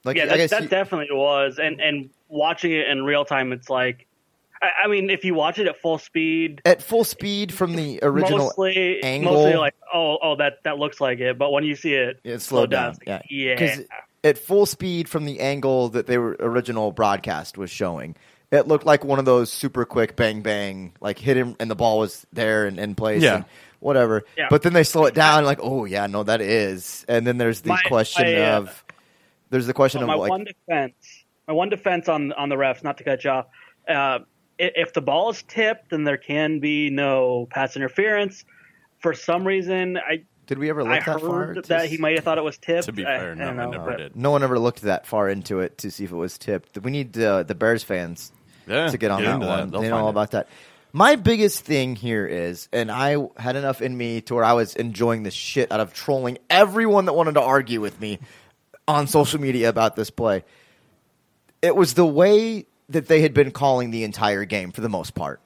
like 0.05 0.17
yeah, 0.17 0.25
I 0.25 0.27
that, 0.27 0.37
guess 0.37 0.51
that 0.51 0.63
you- 0.65 0.69
definitely 0.69 1.15
was. 1.17 1.59
And 1.59 1.81
and 1.81 2.11
watching 2.29 2.73
it 2.73 2.89
in 2.89 3.05
real 3.05 3.25
time, 3.25 3.53
it's 3.53 3.71
like, 3.71 4.07
I, 4.63 4.85
I 4.85 4.89
mean, 4.89 5.11
if 5.11 5.25
you 5.25 5.35
watch 5.35 5.59
it 5.59 5.67
at 5.67 5.81
full 5.81 5.99
speed, 5.99 6.63
at 6.65 6.83
full 6.83 7.05
speed 7.05 7.53
from 7.53 7.75
the 7.77 8.01
original 8.03 8.47
mostly, 8.47 9.03
angle. 9.03 9.33
mostly 9.35 9.55
like, 9.57 9.75
oh, 9.93 10.19
oh, 10.23 10.37
that 10.37 10.63
that 10.65 10.79
looks 10.79 11.01
like 11.01 11.21
it. 11.21 11.39
But 11.39 11.51
when 11.53 11.65
you 11.65 11.77
see 11.77 11.95
it, 11.95 12.21
It 12.25 12.41
slowed 12.41 12.71
down. 12.71 12.91
it's 12.91 12.99
like, 13.07 13.09
yeah, 13.09 13.23
yeah, 13.31 13.55
Because 13.55 13.81
at 14.23 14.39
full 14.39 14.67
speed 14.67 15.09
from 15.09 15.25
the 15.27 15.41
angle 15.41 15.91
that 15.91 16.07
their 16.07 16.21
original 16.23 16.93
broadcast 16.93 17.59
was 17.59 17.71
showing, 17.71 18.17
it 18.51 18.67
looked 18.69 18.87
like 18.87 19.05
one 19.05 19.19
of 19.19 19.25
those 19.25 19.51
super 19.53 19.85
quick 19.85 20.17
bang 20.17 20.41
bang, 20.43 20.93
like 21.01 21.19
hit 21.19 21.37
him 21.37 21.57
and 21.61 21.71
the 21.71 21.75
ball 21.75 21.99
was 21.99 22.27
there 22.33 22.67
and 22.67 22.79
in 22.79 22.95
place. 22.95 23.23
Yeah. 23.23 23.37
and 23.37 23.45
whatever. 23.81 24.25
Yeah. 24.39 24.47
But 24.49 24.63
then 24.63 24.73
they 24.73 24.83
slow 24.85 25.05
it 25.05 25.15
down, 25.15 25.45
like, 25.45 25.59
oh 25.63 25.85
yeah, 25.85 26.07
no, 26.07 26.23
that 26.23 26.41
is. 26.41 27.05
And 27.07 27.27
then 27.27 27.37
there's 27.37 27.61
the 27.61 27.71
My- 27.71 27.83
question 27.83 28.25
my, 28.25 28.41
uh, 28.53 28.59
of 28.61 28.84
there's 29.51 29.67
the 29.67 29.75
question 29.75 30.01
But 30.01 30.05
of 30.05 30.09
my 30.09 30.15
like 30.15 30.31
one 30.31 30.45
defense, 30.45 30.95
my 31.47 31.55
one 31.55 31.69
defense 31.69 32.09
on 32.09 32.33
on 32.33 32.49
the 32.49 32.57
refs, 32.57 32.83
not 32.83 32.99
to 32.99 33.05
cut 33.05 33.25
you 33.25 33.31
off. 33.31 33.47
Uh, 33.89 34.21
if 34.59 34.93
the 34.93 35.01
ball 35.01 35.31
is 35.31 35.43
tipped, 35.43 35.91
then 35.91 36.05
there 36.05 36.17
can 36.17 36.61
be 36.61 36.89
no 36.91 37.47
pass 37.51 37.77
interference. 37.77 38.45
For 39.01 39.13
some 39.15 39.47
reason, 39.47 39.99
I 39.99 40.23
did 40.47 40.59
we 40.59 40.71
ever 40.71 40.83
look 40.85 40.93
I 40.93 41.01
that 41.01 41.21
far? 41.21 41.47
heard 41.47 41.55
to 41.57 41.63
that 41.63 41.85
s- 41.87 41.91
he 41.91 41.97
might 41.99 42.15
have 42.17 42.25
thought 42.25 42.39
it 42.39 42.45
was 42.45 42.57
tipped. 42.59 42.85
to 42.87 42.93
be 42.93 43.03
fair, 43.03 43.33
I 43.33 43.35
no, 43.35 43.47
don't 43.47 43.59
I 43.61 43.65
know, 43.65 43.71
never 43.73 43.91
but- 43.91 43.97
did. 43.99 44.17
No 44.17 44.31
one 44.31 44.43
ever 44.43 44.59
looked 44.59 44.83
that 44.83 45.07
far 45.07 45.29
into 45.29 45.61
it 45.61 45.79
to 45.79 45.91
see 45.91 46.05
if 46.05 46.13
it 46.13 46.17
was 46.17 46.39
tipped. 46.39 46.79
We 46.79 46.91
need 46.91 47.19
uh, 47.19 47.43
the 47.43 47.55
Bears 47.55 47.83
fans 47.83 48.31
Yeah, 48.67 48.89
to 48.89 48.97
get 48.99 49.11
on 49.11 49.21
get 49.23 49.27
that 49.29 49.35
into 49.35 49.47
one. 49.47 49.71
that. 49.71 49.81
They'll 49.81 49.91
know 49.91 49.99
all 49.99 50.07
it. 50.09 50.11
about 50.11 50.31
that. 50.33 50.49
My 50.93 51.17
biggest 51.17 51.63
thing 51.65 51.97
here 51.97 52.25
is, 52.25 52.69
and 52.73 52.89
I 52.91 53.17
had 53.37 53.57
enough 53.57 53.83
in 53.83 53.97
me 53.97 54.21
to 54.23 54.35
where 54.37 54.45
I 54.45 54.53
was 54.53 54.77
enjoying 54.77 55.25
the 55.25 55.31
shit 55.33 55.73
out 55.73 55.81
of 55.81 55.93
trolling 55.93 56.39
everyone 56.49 57.07
that 57.07 57.15
wanted 57.15 57.35
to 57.35 57.43
argue 57.43 57.81
with 57.81 58.01
me 58.01 58.21
on 58.87 59.07
social 59.07 59.41
media 59.41 59.69
about 59.69 59.97
this 59.97 60.11
play. 60.11 60.45
It 61.63 61.75
was 61.75 61.95
the 61.95 62.05
way 62.07 62.67
that 62.91 63.09
they 63.09 63.23
had 63.23 63.33
been 63.33 63.51
calling 63.51 63.91
the 63.91 64.05
entire 64.05 64.45
game 64.45 64.73
for 64.73 64.81
the 64.83 64.89
most 64.89 65.15
part. 65.15 65.41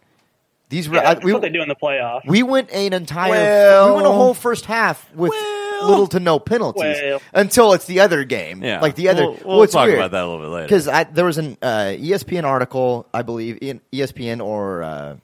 These 0.70 0.88
Yeah, 0.88 1.11
I- 1.12 1.18
we, 1.24 1.33
what 1.33 1.42
they 1.42 1.48
do 1.48 1.62
in 1.62 1.68
the 1.68 1.77
playoffs. 1.77 2.27
we 2.27 2.42
went 2.42 2.70
an 2.72 2.92
entire 2.92 3.31
Well- 3.31 3.88
we 3.90 3.94
went 3.94 4.07
a 4.07 4.11
whole 4.11 4.35
first 4.35 4.66
half 4.66 5.11
with 5.14 5.31
Well- 5.31 5.88
little 5.88 6.07
to 6.09 6.18
no 6.20 6.40
penalties 6.40 6.96
Well. 7.01 7.22
until 7.33 7.72
it's 7.72 7.87
the 7.87 8.01
other 8.01 8.24
game. 8.24 8.62
Yeah, 8.64 8.81
like 8.81 8.96
the 8.96 9.09
other. 9.11 9.22
We'll, 9.22 9.35
we'll 9.44 9.46
well, 9.59 9.62
it's 9.62 9.72
talk 9.72 9.87
weird 9.87 9.98
about 10.01 10.11
that 10.11 10.24
a 10.24 10.27
little 10.27 10.44
bit 10.44 10.51
later. 10.51 10.66
because 10.66 11.12
there 11.14 11.24
was 11.24 11.38
an 11.38 11.57
uh, 11.62 11.94
ESPN 11.96 12.42
article, 12.44 13.07
I 13.14 13.22
believe, 13.22 13.59
in 13.62 13.81
ESPN 13.92 14.44
or 14.44 14.83
uh, 14.83 15.16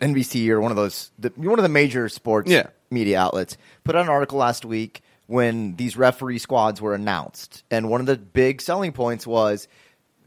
NBC 0.00 0.48
or 0.50 0.60
one 0.60 0.70
of 0.70 0.76
those, 0.76 1.10
the, 1.18 1.32
one 1.36 1.58
of 1.58 1.64
the 1.64 1.68
major 1.68 2.08
sports 2.08 2.50
Yeah. 2.50 2.68
media 2.90 3.18
outlets 3.18 3.56
put 3.84 3.96
out 3.96 4.02
an 4.02 4.08
article 4.08 4.38
last 4.38 4.64
week 4.64 5.02
when 5.28 5.76
these 5.76 5.96
referee 5.96 6.38
squads 6.38 6.80
were 6.80 6.94
announced, 6.94 7.62
and 7.70 7.88
one 7.90 8.00
of 8.00 8.06
the 8.06 8.16
big 8.16 8.60
selling 8.60 8.92
points 8.92 9.26
was 9.26 9.68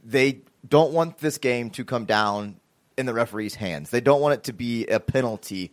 they 0.03 0.41
don't 0.67 0.93
want 0.93 1.17
this 1.17 1.39
game 1.39 1.71
to 1.71 1.83
come 1.83 2.05
down 2.05 2.55
in 2.97 3.07
the 3.07 3.13
referee's 3.13 3.55
hands. 3.55 3.89
They 3.89 3.99
don't 3.99 4.21
want 4.21 4.35
it 4.35 4.43
to 4.43 4.53
be 4.53 4.85
a 4.85 4.99
penalty 4.99 5.71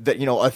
that 0.00 0.18
you 0.18 0.26
know 0.26 0.40
a, 0.40 0.52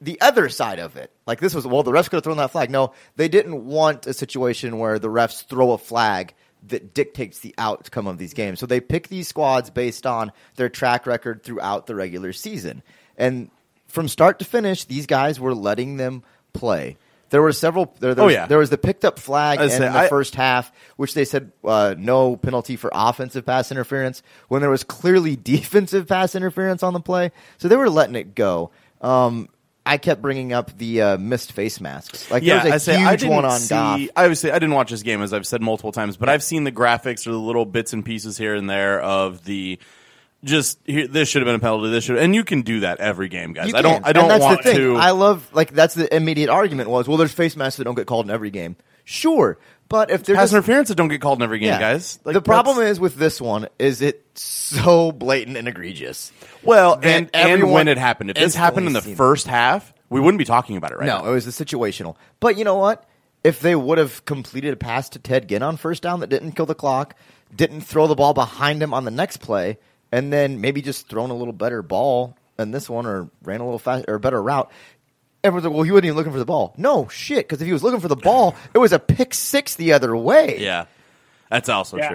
the 0.00 0.20
other 0.20 0.48
side 0.48 0.80
of 0.80 0.96
it. 0.96 1.12
Like 1.24 1.38
this 1.38 1.54
was 1.54 1.64
well, 1.64 1.84
the 1.84 1.92
refs 1.92 2.10
could 2.10 2.16
have 2.16 2.24
thrown 2.24 2.36
that 2.38 2.50
flag. 2.50 2.68
No, 2.68 2.92
they 3.14 3.28
didn't 3.28 3.64
want 3.64 4.08
a 4.08 4.12
situation 4.12 4.78
where 4.78 4.98
the 4.98 5.08
refs 5.08 5.46
throw 5.46 5.70
a 5.70 5.78
flag 5.78 6.34
that 6.68 6.94
dictates 6.94 7.40
the 7.40 7.54
outcome 7.58 8.08
of 8.08 8.18
these 8.18 8.34
games. 8.34 8.58
So 8.58 8.66
they 8.66 8.80
pick 8.80 9.08
these 9.08 9.28
squads 9.28 9.70
based 9.70 10.04
on 10.04 10.32
their 10.56 10.68
track 10.68 11.06
record 11.06 11.42
throughout 11.44 11.86
the 11.86 11.94
regular 11.94 12.32
season. 12.32 12.82
And 13.16 13.50
from 13.86 14.08
start 14.08 14.38
to 14.40 14.44
finish, 14.44 14.84
these 14.84 15.06
guys 15.06 15.38
were 15.38 15.54
letting 15.54 15.96
them 15.96 16.22
play. 16.52 16.96
There 17.32 17.42
were 17.42 17.50
several. 17.52 17.92
There, 17.98 18.14
there 18.14 18.22
Oh, 18.22 18.26
was, 18.26 18.34
yeah. 18.34 18.46
there 18.46 18.58
was 18.58 18.70
the 18.70 18.78
picked 18.78 19.04
up 19.04 19.18
flag 19.18 19.60
in 19.60 19.68
say, 19.70 19.78
the 19.80 19.88
I- 19.90 20.08
first 20.08 20.36
half, 20.36 20.70
which 20.96 21.14
they 21.14 21.24
said 21.24 21.50
uh, 21.64 21.96
no 21.98 22.36
penalty 22.36 22.76
for 22.76 22.90
offensive 22.94 23.44
pass 23.44 23.72
interference. 23.72 24.22
When 24.48 24.60
there 24.60 24.70
was 24.70 24.84
clearly 24.84 25.34
defensive 25.42 26.06
pass 26.06 26.36
interference 26.36 26.84
on 26.84 26.92
the 26.92 27.00
play, 27.00 27.32
so 27.58 27.66
they 27.66 27.76
were 27.76 27.90
letting 27.90 28.14
it 28.14 28.36
go. 28.36 28.70
Um, 29.00 29.48
I 29.84 29.96
kept 29.98 30.22
bringing 30.22 30.52
up 30.52 30.78
the 30.78 31.02
uh, 31.02 31.18
missed 31.18 31.50
face 31.50 31.80
masks. 31.80 32.30
Like 32.30 32.44
yeah, 32.44 32.62
there 32.62 32.72
I 32.72 32.76
was 32.76 32.82
a 32.88 32.92
say 32.92 32.96
I 33.02 33.10
huge 33.10 33.20
didn't 33.22 33.34
one 33.34 33.44
on 33.46 33.58
see. 33.58 33.74
Goff. 33.74 34.00
Obviously 34.14 34.50
I 34.52 34.60
didn't 34.60 34.74
watch 34.76 34.90
this 34.92 35.02
game 35.02 35.22
as 35.22 35.32
I've 35.32 35.44
said 35.46 35.60
multiple 35.60 35.90
times, 35.90 36.16
but 36.16 36.28
I've 36.28 36.42
seen 36.44 36.62
the 36.62 36.70
graphics 36.70 37.26
or 37.26 37.32
the 37.32 37.38
little 37.38 37.64
bits 37.66 37.92
and 37.92 38.04
pieces 38.04 38.38
here 38.38 38.54
and 38.54 38.70
there 38.70 39.00
of 39.00 39.44
the 39.44 39.80
just 40.44 40.78
here, 40.84 41.06
this 41.06 41.28
should 41.28 41.42
have 41.42 41.46
been 41.46 41.56
a 41.56 41.60
penalty. 41.60 41.90
This 41.90 42.04
should, 42.04 42.18
and 42.18 42.34
you 42.34 42.44
can 42.44 42.62
do 42.62 42.80
that 42.80 43.00
every 43.00 43.28
game, 43.28 43.52
guys. 43.52 43.68
You 43.68 43.76
I 43.76 43.82
don't. 43.82 43.94
can. 43.94 44.04
I 44.04 44.12
don't 44.12 44.24
and 44.24 44.30
that's 44.32 44.42
want 44.42 44.62
the 44.62 44.70
thing. 44.70 44.76
to. 44.76 44.96
I 44.96 45.10
love 45.10 45.48
like 45.52 45.72
that's 45.72 45.94
the 45.94 46.14
immediate 46.14 46.50
argument 46.50 46.90
was 46.90 47.08
well, 47.08 47.16
there's 47.16 47.32
face 47.32 47.56
masks 47.56 47.76
that 47.78 47.84
don't 47.84 47.94
get 47.94 48.06
called 48.06 48.26
in 48.26 48.30
every 48.30 48.50
game. 48.50 48.76
Sure, 49.04 49.58
but 49.88 50.10
if 50.10 50.24
there's 50.24 50.38
pass 50.38 50.52
interference 50.52 50.88
that 50.88 50.94
don't 50.94 51.08
get 51.08 51.20
called 51.20 51.38
in 51.38 51.42
every 51.42 51.58
game, 51.58 51.78
guys. 51.78 52.18
Like, 52.24 52.34
the 52.34 52.42
problem 52.42 52.78
is 52.78 52.98
with 52.98 53.16
this 53.16 53.40
one 53.40 53.68
is 53.78 54.00
it 54.00 54.24
so 54.34 55.12
blatant 55.12 55.56
and 55.56 55.68
egregious. 55.68 56.32
well, 56.62 56.98
and 57.02 57.30
and 57.34 57.70
when 57.70 57.88
it 57.88 57.98
happened, 57.98 58.30
if 58.30 58.36
this 58.36 58.54
happened 58.54 58.86
in 58.86 58.92
the 58.92 59.02
seen 59.02 59.12
it. 59.12 59.16
first 59.16 59.46
half, 59.46 59.92
we 60.08 60.20
wouldn't 60.20 60.38
be 60.38 60.44
talking 60.44 60.76
about 60.76 60.92
it 60.92 60.98
right 60.98 61.06
no, 61.06 61.18
now. 61.18 61.28
it 61.28 61.32
was 61.32 61.46
a 61.46 61.64
situational. 61.64 62.16
But 62.40 62.56
you 62.56 62.64
know 62.64 62.76
what? 62.76 63.08
If 63.44 63.60
they 63.60 63.74
would 63.74 63.98
have 63.98 64.24
completed 64.24 64.72
a 64.72 64.76
pass 64.76 65.08
to 65.10 65.18
Ted 65.18 65.48
Ginn 65.48 65.62
on 65.64 65.76
first 65.76 66.02
down 66.02 66.20
that 66.20 66.28
didn't 66.28 66.52
kill 66.52 66.66
the 66.66 66.76
clock, 66.76 67.16
didn't 67.54 67.80
throw 67.80 68.06
the 68.06 68.14
ball 68.14 68.34
behind 68.34 68.82
him 68.82 68.94
on 68.94 69.04
the 69.04 69.10
next 69.10 69.38
play, 69.38 69.78
and 70.12 70.32
then 70.32 70.60
maybe 70.60 70.82
just 70.82 71.08
thrown 71.08 71.30
a 71.30 71.34
little 71.34 71.52
better 71.52 71.82
ball 71.82 72.36
in 72.58 72.70
this 72.70 72.88
one 72.88 73.06
or 73.06 73.28
ran 73.42 73.60
a 73.60 73.64
little 73.64 73.78
fast 73.78 74.04
or 74.08 74.14
a 74.14 74.20
better 74.20 74.40
route. 74.42 74.70
Everyone's 75.42 75.64
like, 75.64 75.74
well, 75.74 75.82
he 75.82 75.90
wasn't 75.90 76.04
even 76.06 76.16
looking 76.16 76.32
for 76.32 76.38
the 76.38 76.44
ball. 76.44 76.72
No, 76.76 77.08
shit, 77.08 77.48
because 77.48 77.60
if 77.60 77.66
he 77.66 77.72
was 77.72 77.82
looking 77.82 77.98
for 77.98 78.06
the 78.08 78.14
ball, 78.16 78.54
it 78.74 78.78
was 78.78 78.92
a 78.92 78.98
pick 79.00 79.34
six 79.34 79.74
the 79.74 79.92
other 79.92 80.16
way. 80.16 80.56
Yeah, 80.60 80.84
that's 81.50 81.68
also 81.68 81.96
Yeah. 81.96 82.08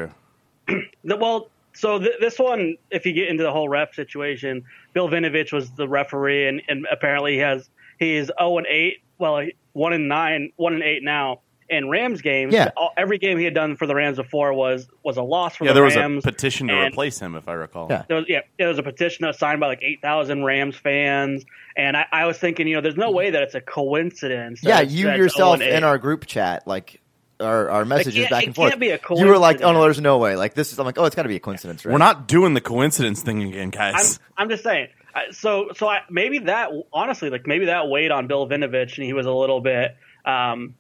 true. 0.67 0.81
Well, 1.03 1.49
so 1.73 1.99
th- 1.99 2.19
this 2.19 2.38
one, 2.39 2.75
if 2.91 3.05
you 3.05 3.13
get 3.13 3.27
into 3.29 3.43
the 3.43 3.51
whole 3.51 3.69
ref 3.69 3.93
situation, 3.93 4.65
Bill 4.93 5.07
Vinovich 5.10 5.51
was 5.53 5.69
the 5.71 5.88
referee, 5.88 6.47
and, 6.47 6.62
and 6.67 6.86
apparently 6.91 7.33
he 7.33 7.39
has 7.39 7.69
he 7.99 8.15
is 8.15 8.27
zero 8.39 8.57
and 8.57 8.67
eight. 8.67 8.97
Well, 9.17 9.39
he- 9.39 9.55
one 9.73 9.93
and 9.93 10.07
nine, 10.10 10.51
one 10.55 10.73
and 10.73 10.83
eight 10.83 11.03
now 11.03 11.39
in 11.69 11.89
Rams 11.89 12.21
games. 12.21 12.53
Yeah. 12.53 12.69
All- 12.77 12.93
every 12.97 13.17
game 13.17 13.38
he 13.38 13.43
had 13.43 13.53
done 13.53 13.75
for 13.75 13.88
the 13.88 13.95
Rams 13.95 14.17
before 14.17 14.53
was 14.53 14.88
was 15.03 15.17
a 15.17 15.21
loss 15.21 15.56
for 15.56 15.65
Yeah, 15.65 15.71
the 15.71 15.75
there 15.75 15.84
was 15.84 15.95
a 15.95 16.21
petition 16.21 16.67
to 16.67 16.73
and- 16.73 16.93
replace 16.93 17.19
him, 17.19 17.36
if 17.36 17.47
I 17.47 17.53
recall. 17.53 17.88
Yeah. 17.89 18.03
There 18.08 18.17
was, 18.17 18.25
yeah, 18.27 18.41
there 18.58 18.67
was 18.69 18.80
a 18.80 18.84
petition 18.84 19.23
that 19.23 19.27
was 19.30 19.39
signed 19.39 19.60
by 19.60 19.67
like 19.67 19.84
eight 19.84 20.01
thousand 20.01 20.43
Rams 20.43 20.77
fans, 20.77 21.45
and 21.75 21.97
I, 21.97 22.06
I 22.12 22.25
was 22.25 22.38
thinking, 22.38 22.67
you 22.67 22.75
know, 22.75 22.82
there's 22.82 22.97
no 22.97 23.12
way 23.12 23.32
that 23.32 23.43
it's 23.43 23.56
a 23.56 23.62
coincidence. 23.62 24.62
Yeah, 24.63 24.82
you 24.82 25.10
yourself 25.10 25.62
in 25.62 25.84
our 25.84 25.97
group 25.97 26.25
chat, 26.25 26.67
like 26.67 27.01
our, 27.39 27.69
our 27.69 27.86
messages 27.86 28.27
back 28.30 28.45
and 28.45 28.56
forth. 28.56 28.69
can't 28.71 28.80
be 28.82 28.89
a 28.89 28.99
you 29.15 29.27
were 29.27 29.38
like, 29.38 29.62
"Oh 29.62 29.71
no, 29.73 29.82
there's 29.84 30.01
no 30.01 30.17
way." 30.17 30.36
Like 30.36 30.53
this 30.53 30.73
is, 30.73 30.80
I'm 30.80 30.86
like, 30.86 30.97
"Oh, 30.97 31.06
it's 31.06 31.15
got 31.15 31.23
to 31.23 31.30
be 31.30 31.36
a 31.36 31.39
coincidence, 31.39 31.86
right?" 31.86 31.91
We're 31.91 31.99
not 31.99 32.27
doing 32.27 32.53
the 32.53 32.62
coincidence 32.62 33.21
thing 33.21 33.43
again, 33.43 33.63
I'm, 33.65 33.69
guys. 33.69 34.19
I'm 34.38 34.49
just 34.49 34.63
saying. 34.63 34.88
So, 35.32 35.69
so 35.75 35.88
I, 35.88 36.01
maybe 36.10 36.39
that 36.39 36.69
honestly, 36.93 37.30
like 37.30 37.47
maybe 37.47 37.65
that 37.65 37.89
weighed 37.89 38.12
on 38.12 38.27
Bill 38.27 38.47
Vinovich, 38.47 38.97
and 38.97 39.06
he 39.06 39.13
was 39.13 39.25
a 39.25 39.32
little 39.32 39.62
bit 39.62 39.95
um, 40.25 40.75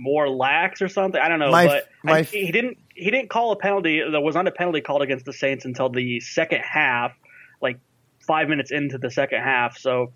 more 0.00 0.28
lax 0.28 0.80
or 0.82 0.88
something. 0.88 1.20
I 1.20 1.28
don't 1.28 1.38
know, 1.38 1.50
My- 1.50 1.66
but 1.66 1.88
my 2.02 2.18
I, 2.18 2.22
he 2.22 2.50
didn't. 2.52 2.78
He 2.94 3.10
didn't 3.10 3.28
call 3.28 3.52
a 3.52 3.56
penalty. 3.56 4.00
There 4.10 4.20
was 4.22 4.34
not 4.34 4.48
a 4.48 4.50
penalty 4.50 4.80
called 4.80 5.02
against 5.02 5.26
the 5.26 5.32
Saints 5.34 5.64
until 5.66 5.90
the 5.90 6.18
second 6.20 6.62
half, 6.62 7.12
like 7.60 7.78
five 8.26 8.48
minutes 8.48 8.70
into 8.70 8.96
the 8.96 9.10
second 9.10 9.42
half. 9.42 9.76
So 9.76 10.12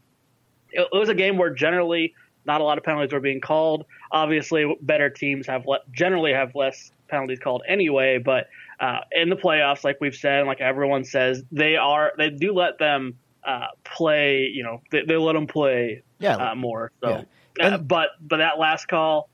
it, 0.72 0.88
it 0.90 0.96
was 0.96 1.10
a 1.10 1.14
game 1.14 1.36
where 1.36 1.50
generally 1.52 2.14
not 2.46 2.62
a 2.62 2.64
lot 2.64 2.78
of 2.78 2.84
penalties 2.84 3.12
were 3.12 3.20
being 3.20 3.42
called. 3.42 3.84
Obviously, 4.12 4.74
better 4.80 5.10
teams 5.10 5.46
have 5.46 5.66
le- 5.66 5.80
generally 5.92 6.32
have 6.32 6.54
less 6.54 6.90
penalties 7.08 7.38
called 7.38 7.62
anyway. 7.68 8.16
But 8.16 8.48
uh, 8.80 9.00
in 9.12 9.28
the 9.28 9.36
playoffs, 9.36 9.84
like 9.84 9.98
we've 10.00 10.14
said, 10.16 10.46
like 10.46 10.62
everyone 10.62 11.04
says, 11.04 11.42
they 11.52 11.76
are 11.76 12.12
they 12.16 12.30
do 12.30 12.54
let 12.54 12.78
them 12.78 13.18
uh, 13.44 13.66
play. 13.84 14.44
You 14.54 14.62
know, 14.62 14.80
they, 14.90 15.02
they 15.02 15.16
let 15.18 15.34
them 15.34 15.46
play 15.46 16.02
Yeah. 16.18 16.36
uh, 16.36 16.54
more. 16.54 16.92
So, 17.02 17.08
Yeah. 17.10 17.16
uh, 17.66 17.74
And- 17.76 17.86
but 17.88 18.08
but 18.22 18.38
that 18.38 18.58
last 18.58 18.88
call 18.88 19.28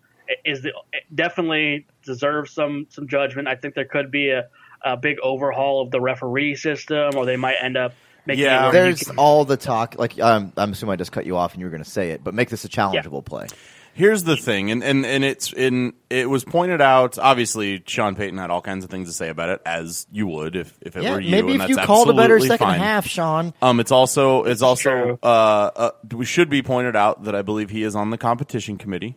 is 0.44 0.62
the, 0.62 0.72
it 0.92 1.04
definitely 1.14 1.86
deserves 2.04 2.52
some 2.52 2.86
some 2.90 3.08
judgment. 3.08 3.48
I 3.48 3.54
think 3.56 3.74
there 3.74 3.84
could 3.84 4.10
be 4.10 4.30
a, 4.30 4.46
a 4.84 4.96
big 4.96 5.18
overhaul 5.20 5.82
of 5.82 5.90
the 5.90 6.00
referee 6.00 6.54
system, 6.56 7.12
or 7.16 7.24
they 7.26 7.36
might 7.36 7.56
end 7.62 7.76
up 7.76 7.94
making 8.26 8.44
Yeah. 8.44 8.68
it 8.68 8.72
There's 8.72 9.02
can- 9.04 9.16
all 9.18 9.44
the 9.44 9.56
talk. 9.56 9.96
Like, 9.98 10.20
um, 10.20 10.52
I'm 10.56 10.72
assuming 10.72 10.94
I 10.94 10.96
just 10.96 11.12
cut 11.12 11.26
you 11.26 11.36
off 11.36 11.52
and 11.52 11.60
you 11.60 11.66
were 11.66 11.70
going 11.70 11.84
to 11.84 11.88
say 11.90 12.10
it, 12.10 12.22
but 12.24 12.34
make 12.34 12.48
this 12.50 12.64
a 12.64 12.68
challengeable 12.68 13.24
play. 13.24 13.46
Here's 13.94 14.24
the 14.24 14.36
thing, 14.36 14.70
and, 14.70 14.84
and, 14.84 15.06
and 15.06 15.24
it's 15.24 15.54
in 15.54 15.94
it 16.10 16.28
was 16.28 16.44
pointed 16.44 16.82
out. 16.82 17.16
Obviously, 17.18 17.82
Sean 17.86 18.14
Payton 18.14 18.36
had 18.36 18.50
all 18.50 18.60
kinds 18.60 18.84
of 18.84 18.90
things 18.90 19.08
to 19.08 19.14
say 19.14 19.30
about 19.30 19.48
it, 19.48 19.62
as 19.64 20.06
you 20.12 20.26
would 20.26 20.54
if, 20.54 20.76
if 20.82 20.98
it 20.98 21.02
Yeah, 21.02 21.12
were 21.14 21.20
you. 21.20 21.30
maybe 21.30 21.54
and 21.54 21.62
if 21.62 21.70
you 21.70 21.76
called 21.78 22.10
a 22.10 22.12
better 22.12 22.38
second 22.38 22.58
fine. 22.58 22.78
half, 22.78 23.06
Sean. 23.06 23.54
Um, 23.62 23.80
it's 23.80 23.92
also 23.92 24.44
it's 24.44 24.60
also 24.60 25.18
uh, 25.22 25.26
uh, 25.26 25.90
we 26.12 26.26
should 26.26 26.50
be 26.50 26.60
pointed 26.62 26.94
out 26.94 27.24
that 27.24 27.34
I 27.34 27.40
believe 27.40 27.70
he 27.70 27.84
is 27.84 27.96
on 27.96 28.10
the 28.10 28.18
competition 28.18 28.76
committee, 28.76 29.16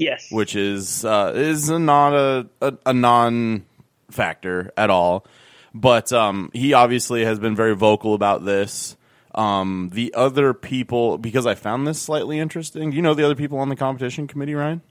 yes, 0.00 0.26
which 0.32 0.56
is 0.56 1.04
uh, 1.04 1.32
is 1.36 1.70
not 1.70 2.14
a, 2.14 2.48
a, 2.60 2.74
a 2.86 2.92
non 2.92 3.64
factor 4.10 4.72
at 4.76 4.90
all. 4.90 5.24
But 5.72 6.12
um, 6.12 6.50
he 6.52 6.72
obviously 6.72 7.24
has 7.24 7.38
been 7.38 7.54
very 7.54 7.76
vocal 7.76 8.14
about 8.14 8.44
this. 8.44 8.96
Um, 9.32 9.90
the 9.92 10.12
other 10.14 10.52
people, 10.52 11.16
because 11.16 11.46
I 11.46 11.54
found 11.54 11.86
this 11.86 12.02
slightly 12.02 12.40
interesting. 12.40 12.90
Do 12.90 12.96
you 12.96 13.02
know 13.02 13.14
the 13.14 13.24
other 13.24 13.36
people 13.36 13.58
on 13.58 13.68
the 13.68 13.76
competition 13.76 14.26
committee, 14.26 14.54
Ryan? 14.54 14.82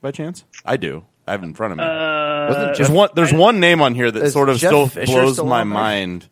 By 0.00 0.12
chance, 0.12 0.44
I 0.64 0.76
do. 0.76 1.04
I 1.26 1.32
have 1.32 1.42
it 1.42 1.46
in 1.46 1.54
front 1.54 1.72
of 1.72 1.78
me. 1.78 1.84
Wasn't 1.84 2.76
there's 2.76 2.88
one. 2.90 3.08
There's 3.16 3.32
one 3.32 3.58
name 3.58 3.82
on 3.82 3.96
here 3.96 4.12
that 4.12 4.30
sort 4.30 4.48
of 4.48 4.58
Jeff 4.58 4.68
still 4.68 4.86
Fisher 4.86 5.12
blows 5.12 5.32
still 5.34 5.46
my 5.46 5.64
mind. 5.64 6.28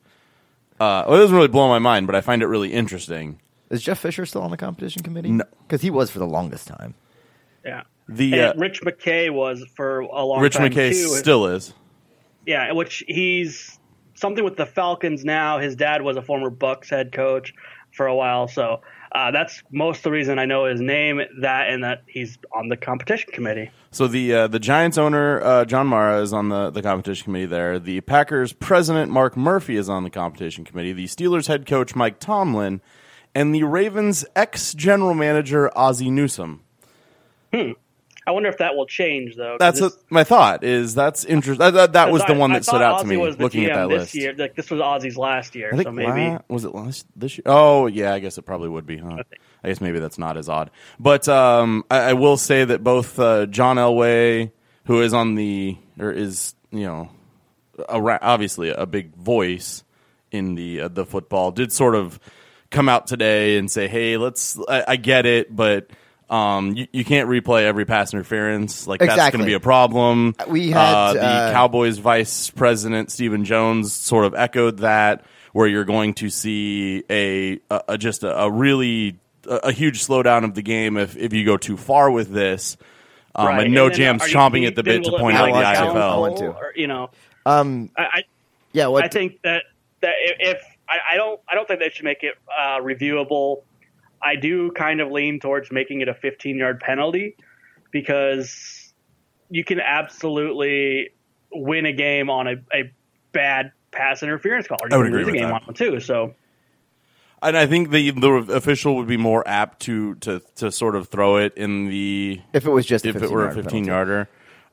Uh, 0.79 1.03
well, 1.09 1.17
it 1.17 1.23
doesn't 1.23 1.35
really 1.35 1.49
blow 1.49 1.69
my 1.69 1.81
mind, 1.81 2.07
but 2.07 2.15
I 2.15 2.21
find 2.21 2.43
it 2.43 2.47
really 2.47 2.73
interesting. 2.73 3.41
is 3.71 3.83
Jeff 3.83 3.99
Fisher 3.99 4.25
still 4.25 4.43
on 4.43 4.53
the 4.53 4.57
competition 4.57 5.03
committee? 5.03 5.31
No. 5.33 5.45
because 5.67 5.83
he 5.83 5.91
was 5.91 6.11
for 6.11 6.21
the 6.21 6.27
longest 6.27 6.69
time. 6.69 6.95
yeah. 7.65 7.83
The 8.09 8.41
uh, 8.41 8.55
Rich 8.57 8.83
McKay 8.83 9.31
was 9.33 9.65
for 9.75 10.01
a 10.01 10.25
long 10.25 10.41
Rich 10.41 10.55
time 10.55 10.71
McKay 10.71 10.91
too. 10.91 11.09
still 11.09 11.47
is. 11.47 11.75
Yeah, 12.47 12.73
which 12.73 13.03
he's 13.09 13.79
something 14.15 14.45
with 14.45 14.57
the 14.57 14.67
Falcons 14.67 15.25
now. 15.25 15.59
His 15.59 15.75
dad 15.75 16.03
was 16.03 16.17
a 16.17 16.23
former 16.23 16.51
Bucs 16.51 16.89
head 16.89 17.13
coach 17.13 17.53
for 17.93 18.07
a 18.07 18.15
while, 18.15 18.47
so 18.47 18.83
uh, 19.11 19.31
that's 19.33 19.63
most 19.73 20.05
the 20.05 20.11
reason 20.11 20.39
I 20.39 20.45
know 20.45 20.67
his 20.67 20.81
name. 20.81 21.21
That 21.41 21.69
and 21.71 21.83
that 21.83 22.05
he's 22.07 22.39
on 22.55 22.69
the 22.69 22.77
competition 22.77 23.31
committee. 23.33 23.71
So 23.91 24.07
the 24.07 24.35
uh, 24.35 24.47
the 24.47 24.61
Giants 24.61 24.99
owner 24.99 25.41
uh, 25.43 25.65
John 25.65 25.89
Mara 25.89 26.21
is 26.21 26.33
on 26.33 26.49
the, 26.49 26.71
the 26.71 26.83
competition 26.83 27.25
committee 27.25 27.47
there. 27.47 27.81
The 27.81 28.01
Packers 28.03 28.53
president 28.53 29.11
Mark 29.11 29.37
Murphy 29.37 29.77
is 29.77 29.89
on 29.89 30.05
the 30.05 30.11
competition 30.11 30.65
committee. 30.65 30.93
The 30.93 31.07
Steelers 31.07 31.49
head 31.49 31.67
coach 31.67 31.97
Mike 31.97 32.21
Tomlin, 32.21 32.81
and 33.35 33.53
the 33.53 33.65
Ravens 33.65 34.25
ex 34.37 34.75
general 34.75 35.15
manager 35.15 35.77
Ozzie 35.77 36.11
Newsome. 36.11 36.63
I 38.27 38.33
wonder 38.33 38.49
if 38.49 38.59
that 38.59 38.75
will 38.75 38.87
change 38.87 39.37
though. 39.37 39.57
That's 39.59 39.81
a, 39.81 39.93
my 40.11 40.25
thought. 40.25 40.65
Is 40.65 40.97
that's 40.97 41.25
interesting. 41.25 41.61
That, 41.61 41.75
that, 41.75 41.93
that 41.93 42.11
was 42.11 42.25
the 42.25 42.35
one 42.35 42.53
that 42.53 42.65
stood 42.65 42.83
out 42.83 43.01
to 43.01 43.07
me 43.07 43.17
was 43.17 43.37
the 43.37 43.45
looking 43.45 43.67
at 43.67 43.71
GM 43.71 43.75
that 43.75 43.89
this 43.89 44.01
list. 44.01 44.15
Year. 44.17 44.35
Like 44.37 44.57
this 44.57 44.69
was 44.69 44.81
Ozzie's 44.81 45.17
last 45.17 45.55
year, 45.55 45.71
I 45.73 45.77
think 45.77 45.87
so 45.87 45.93
maybe 45.93 46.33
la- 46.33 46.41
was 46.49 46.65
it 46.65 46.75
last 46.75 47.07
this 47.15 47.39
year? 47.39 47.45
Oh 47.47 47.87
yeah, 47.87 48.13
I 48.13 48.19
guess 48.19 48.37
it 48.37 48.43
probably 48.43 48.69
would 48.69 48.85
be, 48.85 48.97
huh? 48.97 49.23
I 49.63 49.69
guess 49.69 49.81
maybe 49.81 50.01
that's 50.01 50.19
not 50.19 50.37
as 50.37 50.49
odd. 50.49 50.73
But 50.99 51.29
um, 51.29 51.85
I, 51.89 51.99
I 51.99 52.13
will 52.15 52.37
say 52.37 52.65
that 52.65 52.83
both 52.83 53.17
uh, 53.21 53.47
John 53.47 53.77
Elway, 53.77 54.51
who 54.87 55.03
is 55.03 55.15
on 55.15 55.37
the 55.37 55.77
or 55.99 56.11
is 56.11 56.57
you 56.73 56.85
know 56.85 57.11
a, 57.89 58.01
ra- 58.01 58.19
obviously 58.21 58.71
a 58.71 58.87
big 58.87 59.15
voice 59.15 59.85
in 60.33 60.57
the 60.57 60.81
uh, 60.81 60.89
the 60.89 61.07
football, 61.07 61.53
did 61.53 61.73
sort 61.73 61.95
of 61.95 62.19
come 62.71 62.89
out 62.89 63.07
today 63.07 63.57
and 63.57 63.71
say, 63.71 63.87
"Hey, 63.87 64.17
let's." 64.17 64.59
I, 64.69 64.85
I 64.89 64.97
get 64.97 65.27
it, 65.27 65.55
but. 65.55 65.91
Um, 66.29 66.77
you, 66.77 66.89
you 66.93 67.05
can't 67.05 67.29
replay 67.29 67.63
every 67.63 67.85
pass 67.85 68.13
interference. 68.13 68.87
Like 68.87 69.01
that's 69.01 69.17
going 69.17 69.41
to 69.41 69.47
be 69.47 69.55
a 69.55 69.61
problem. 69.61 70.35
We 70.49 70.71
had, 70.71 70.95
uh, 70.95 71.13
the 71.13 71.21
uh, 71.21 71.53
Cowboys 71.53 71.99
vice 71.99 72.51
president 72.51 73.13
Stephen 73.13 73.45
Jones 73.45 73.93
sort 73.93 74.25
of 74.25 74.35
echoed 74.35 74.79
that, 74.79 75.25
where 75.53 75.69
you're 75.69 75.85
going 75.85 76.15
to 76.15 76.29
see 76.29 77.05
a, 77.09 77.61
a, 77.71 77.83
a 77.89 77.99
just 77.99 78.25
a, 78.25 78.37
a 78.43 78.51
really 78.51 79.19
a, 79.49 79.55
a 79.57 79.73
huge 79.73 80.05
slowdown 80.05 80.45
of 80.45 80.55
the 80.55 80.63
game 80.63 80.97
if 80.97 81.17
if 81.17 81.33
you 81.33 81.45
go 81.45 81.57
too 81.57 81.77
far 81.77 82.11
with 82.11 82.31
this. 82.31 82.77
Um, 83.35 83.47
Right. 83.49 83.67
and 83.67 83.75
no 83.75 83.85
And 83.85 83.93
then 83.95 83.99
jams 83.99 84.23
are 84.23 84.29
you 84.29 84.35
chomping 84.35 84.67
at 84.67 84.75
the 84.75 84.83
then 84.83 85.03
bit 85.03 85.05
to 85.05 85.11
will 85.11 85.19
it 85.19 85.21
point 85.21 85.37
out 85.37 85.51
like 85.51 85.77
the 85.77 85.83
a 85.85 85.87
IFL. 85.87 85.97
I 85.97 86.17
want 86.17 86.39
to. 86.39 86.47
Or, 86.49 86.73
you 86.75 86.87
know, 86.87 87.11
Um, 87.45 87.91
I, 87.97 88.03
I 88.03 88.23
yeah. 88.73 88.87
What? 88.89 89.05
I 89.05 89.09
think 89.09 89.43
that 89.43 89.63
that 90.01 90.15
if 90.19 90.61
I, 90.89 90.99
I 91.13 91.17
don't 91.17 91.41
I 91.49 91.55
don't 91.55 91.69
think 91.69 91.81
they 91.81 91.91
should 91.91 92.05
make 92.05 92.23
it 92.23 92.35
uh, 92.59 92.79
reviewable. 92.81 93.63
I 94.23 94.37
do 94.37 94.71
kind 94.73 95.01
of 95.01 95.11
lean 95.11 95.41
towards 95.41 95.71
making 95.71 96.01
it 96.01 96.09
a 96.09 96.15
15 96.15 96.57
yard 96.57 96.81
penalty 96.81 97.37
because 97.91 98.93
you 99.51 99.65
can 99.65 99.81
absolutely 99.81 101.11
win 101.53 101.87
a 101.87 101.93
game 101.93 102.31
on 102.31 102.47
a, 102.49 102.55
a 102.75 102.93
bad 103.33 103.73
pass 103.93 104.23
interference 104.23 104.67
call. 104.67 104.79
Or 104.83 104.91
you 104.91 104.95
I 104.95 104.97
would 104.99 105.05
can 105.05 105.15
agree 105.15 105.25
lose 105.25 105.29
a 105.29 105.33
with 105.33 105.41
game 105.41 105.49
that. 105.49 105.55
on 105.55 105.63
one 105.67 105.75
too. 105.75 106.01
So 106.01 106.35
And 107.43 107.57
I 107.57 107.67
think 107.67 107.91
the 107.91 108.11
the 108.11 108.33
official 108.55 108.97
would 108.97 109.07
be 109.07 109.17
more 109.17 109.47
apt 109.47 109.81
to 109.83 110.15
to 110.17 110.41
to 110.57 110.73
sort 110.73 110.97
of 110.97 111.09
throw 111.09 111.37
it 111.37 111.55
in 111.57 111.89
the 111.89 112.41
if 112.53 112.67
it 112.67 112.71
was 112.71 112.87
just 112.87 113.07
a 113.07 113.11
if 113.11 113.23
it 113.23 113.31
were 113.31 113.47
a 113.47 113.53
15 113.53 113.55
15 113.55 113.85
penalty. 113.85 113.87
yarder. 113.87 114.29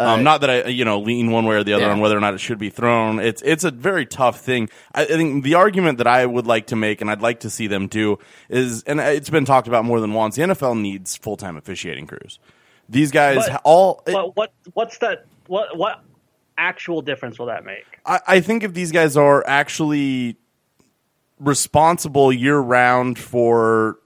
Um, 0.07 0.23
not 0.23 0.41
that 0.41 0.49
I, 0.49 0.63
you 0.67 0.85
know, 0.85 0.99
lean 0.99 1.31
one 1.31 1.45
way 1.45 1.55
or 1.55 1.63
the 1.63 1.73
other 1.73 1.85
Yeah. 1.85 1.91
on 1.91 1.99
whether 1.99 2.17
or 2.17 2.21
not 2.21 2.33
it 2.33 2.39
should 2.39 2.57
be 2.59 2.69
thrown. 2.69 3.19
It's 3.19 3.41
it's 3.43 3.63
a 3.63 3.71
very 3.71 4.05
tough 4.05 4.39
thing. 4.41 4.69
I, 4.93 5.03
I 5.03 5.05
think 5.05 5.43
the 5.43 5.55
argument 5.55 5.97
that 5.99 6.07
I 6.07 6.25
would 6.25 6.47
like 6.47 6.67
to 6.67 6.75
make, 6.75 7.01
and 7.01 7.09
I'd 7.09 7.21
like 7.21 7.41
to 7.41 7.49
see 7.49 7.67
them 7.67 7.87
do, 7.87 8.19
is, 8.49 8.83
and 8.83 8.99
it's 8.99 9.29
been 9.29 9.45
talked 9.45 9.67
about 9.67 9.85
more 9.85 9.99
than 9.99 10.13
once. 10.13 10.35
The 10.35 10.43
NFL 10.43 10.79
needs 10.79 11.15
full 11.15 11.37
time 11.37 11.57
officiating 11.57 12.07
crews. 12.07 12.39
These 12.89 13.11
guys 13.11 13.47
But- 13.47 13.61
all. 13.63 14.01
but 14.05 14.35
what 14.35 14.53
what's 14.73 14.97
that? 14.99 15.25
What 15.47 15.77
what 15.77 16.01
actual 16.57 17.01
difference 17.01 17.39
will 17.39 17.47
that 17.47 17.65
make? 17.65 17.85
I, 18.05 18.19
I 18.27 18.39
think 18.41 18.63
if 18.63 18.73
these 18.73 18.91
guys 18.91 19.17
are 19.17 19.43
actually 19.47 20.37
responsible 21.39 22.31
year 22.31 22.57
round 22.59 23.17
for 23.19 23.97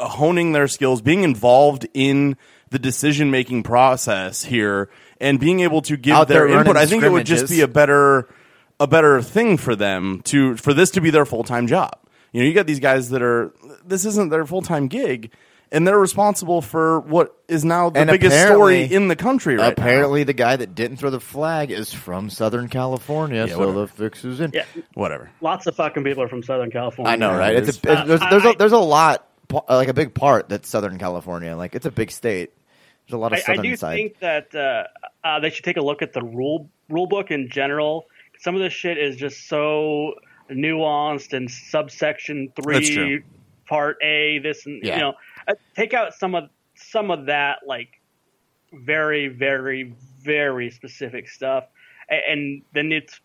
honing 0.00 0.52
their 0.52 0.68
skills, 0.68 1.00
being 1.02 1.22
involved 1.22 1.86
in 1.94 2.36
the 2.70 2.78
decision 2.78 3.30
making 3.30 3.62
process 3.62 4.42
here, 4.44 4.88
and 5.22 5.40
being 5.40 5.60
able 5.60 5.80
to 5.82 5.96
give 5.96 6.14
Out 6.14 6.28
there 6.28 6.40
their 6.40 6.48
input, 6.58 6.74
running 6.74 6.82
I 6.82 6.86
think 6.86 7.02
it 7.04 7.10
would 7.10 7.24
just 7.24 7.46
scrimmages. 7.46 7.56
be 7.56 7.62
a 7.62 7.68
better 7.68 8.28
a 8.80 8.86
better 8.86 9.22
thing 9.22 9.56
for 9.56 9.74
them 9.74 10.20
to 10.24 10.56
for 10.56 10.74
this 10.74 10.90
to 10.92 11.00
be 11.00 11.08
their 11.10 11.24
full 11.24 11.44
time 11.44 11.66
job. 11.66 11.92
You 12.32 12.42
know, 12.42 12.46
you 12.48 12.52
got 12.54 12.66
these 12.66 12.80
guys 12.80 13.10
that 13.10 13.22
are 13.22 13.54
this 13.86 14.04
isn't 14.04 14.28
their 14.30 14.44
full 14.44 14.62
time 14.62 14.88
gig. 14.88 15.32
And 15.74 15.88
they're 15.88 15.98
responsible 15.98 16.60
for 16.60 17.00
what 17.00 17.34
is 17.48 17.64
now 17.64 17.88
the 17.88 18.00
And 18.00 18.10
biggest 18.10 18.36
story 18.38 18.82
apparently- 18.82 18.94
in 18.94 19.08
the 19.08 19.16
country 19.16 19.56
right 19.56 19.68
now. 19.74 19.82
Apparently, 19.82 20.22
the 20.22 20.34
guy 20.34 20.54
that 20.54 20.74
didn't 20.74 20.98
throw 20.98 21.08
the 21.08 21.18
flag 21.18 21.70
is 21.70 21.90
from 21.90 22.28
Southern 22.28 22.68
California, 22.68 23.46
Yeah, 23.46 23.54
so 23.54 23.58
whatever. 23.60 23.80
the 23.80 23.86
fix 23.86 24.22
is 24.22 24.40
in. 24.40 24.50
Yeah, 24.52 24.64
Whatever. 24.92 25.30
lots 25.40 25.66
of 25.66 25.74
fucking 25.74 26.04
people 26.04 26.24
are 26.24 26.28
from 26.28 26.42
Southern 26.42 26.70
California. 26.70 27.10
I 27.10 27.16
know, 27.16 27.34
right? 27.34 27.54
It's 27.56 27.68
a, 27.68 27.70
it's, 27.70 27.80
there's, 27.80 28.20
there's, 28.20 28.44
I- 28.44 28.50
a, 28.50 28.56
there's 28.56 28.72
a 28.72 28.76
lot, 28.78 29.26
pa- 29.48 29.62
like 29.66 29.88
a 29.88 29.94
big 29.94 30.12
part 30.12 30.50
that's 30.50 30.68
Southern 30.68 30.98
California. 30.98 31.56
Like 31.56 31.74
it's 31.74 31.86
a 31.86 31.90
big 31.90 32.10
state. 32.10 32.52
There's 33.12 33.18
a 33.18 33.20
lot 33.20 33.32
of 33.34 33.40
I, 33.46 33.52
I 33.52 33.56
do 33.56 33.76
side. 33.76 33.96
think 33.96 34.18
that 34.20 34.54
uh, 34.54 34.84
uh, 35.26 35.40
they 35.40 35.50
should 35.50 35.64
take 35.64 35.76
a 35.76 35.82
look 35.82 36.00
at 36.00 36.14
the 36.14 36.22
rule 36.22 36.70
rule 36.88 37.06
book 37.06 37.30
in 37.30 37.50
general. 37.50 38.06
Some 38.40 38.54
of 38.54 38.60
this 38.62 38.72
shit 38.72 38.96
is 38.98 39.16
just 39.16 39.48
so 39.48 40.14
nuanced 40.50 41.32
and 41.34 41.50
subsection 41.50 42.52
three, 42.56 43.22
part 43.68 43.98
A. 44.02 44.38
This 44.38 44.64
and 44.66 44.82
Yeah. 44.82 44.94
you 44.94 45.00
know, 45.02 45.14
uh, 45.46 45.54
take 45.76 45.92
out 45.94 46.14
some 46.14 46.34
of 46.34 46.48
some 46.74 47.10
of 47.10 47.26
that 47.26 47.58
like 47.66 48.00
very, 48.72 49.28
very, 49.28 49.94
very 50.22 50.70
specific 50.70 51.28
stuff, 51.28 51.64
and, 52.08 52.22
and 52.28 52.62
then 52.72 52.92
it's 52.92 53.20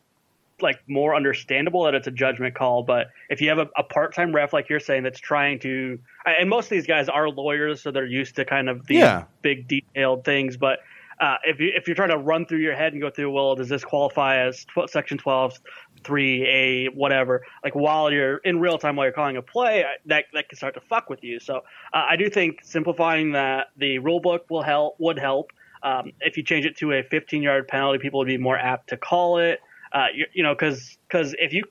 like 0.62 0.80
more 0.88 1.16
understandable 1.16 1.84
that 1.84 1.94
it's 1.96 2.08
a 2.08 2.12
judgment 2.12 2.56
call. 2.56 2.84
But 2.84 3.08
if 3.30 3.42
you 3.42 3.50
have 3.50 3.60
a, 3.60 3.68
a 3.78 3.84
part 3.84 4.14
time 4.16 4.34
ref 4.34 4.54
like 4.54 4.70
you're 4.70 4.80
saying 4.80 5.04
that's 5.04 5.20
trying 5.20 5.60
to, 5.60 6.00
and 6.26 6.50
most 6.50 6.66
of 6.66 6.70
these 6.72 6.88
guys 6.88 7.10
are 7.10 7.30
lawyers, 7.30 7.82
so 7.82 7.92
they're 7.92 8.06
used 8.06 8.36
to 8.38 8.46
kind 8.46 8.70
of 8.70 8.86
these 8.88 9.00
Yeah. 9.00 9.26
big 9.42 9.68
detailed 9.68 10.24
things. 10.26 10.58
But 10.58 10.80
uh, 11.20 11.38
if 11.46 11.60
you 11.60 11.72
if 11.76 11.88
you're 11.88 11.96
trying 11.96 12.10
to 12.10 12.18
run 12.18 12.46
through 12.46 12.60
your 12.60 12.76
head 12.76 12.94
and 12.94 13.02
go 13.02 13.10
through, 13.10 13.32
well, 13.32 13.56
does 13.56 13.70
this 13.70 13.84
qualify 13.84 14.38
as 14.38 14.66
tw- 14.66 14.90
section 14.90 15.18
12, 15.18 15.60
3A, 16.04 16.94
whatever? 16.96 17.44
Like 17.64 17.76
while 17.76 18.12
you're 18.12 18.38
in 18.38 18.60
real 18.60 18.78
time 18.78 18.96
while 18.96 19.06
you're 19.06 19.14
calling 19.14 19.38
a 19.38 19.42
play, 19.42 19.84
I- 19.84 19.96
that 20.06 20.26
that 20.34 20.50
can 20.50 20.58
start 20.58 20.74
to 20.76 20.82
fuck 20.82 21.10
with 21.10 21.24
you. 21.24 21.40
So 21.40 21.58
uh, 21.94 22.06
I 22.10 22.16
do 22.16 22.30
think 22.30 22.60
simplifying 22.64 23.32
that 23.34 23.68
the 23.78 24.00
rule 24.00 24.20
book 24.20 24.46
will 24.50 24.62
help 24.64 24.96
would 25.00 25.20
help. 25.20 25.52
Um, 25.84 26.12
if 26.22 26.38
you 26.38 26.44
change 26.44 26.66
it 26.66 26.78
to 26.78 26.92
a 26.94 27.04
15 27.04 27.42
yard 27.44 27.68
penalty, 27.68 28.00
people 28.00 28.20
would 28.20 28.28
be 28.28 28.38
more 28.38 28.58
apt 28.58 28.90
to 28.90 28.98
call 28.98 29.38
it. 29.40 29.60
Uh, 29.92 30.08
you, 30.14 30.26
you 30.34 30.44
know, 30.44 30.54
because 30.54 30.98
because 31.08 31.36
if 31.40 31.54
you 31.54 31.64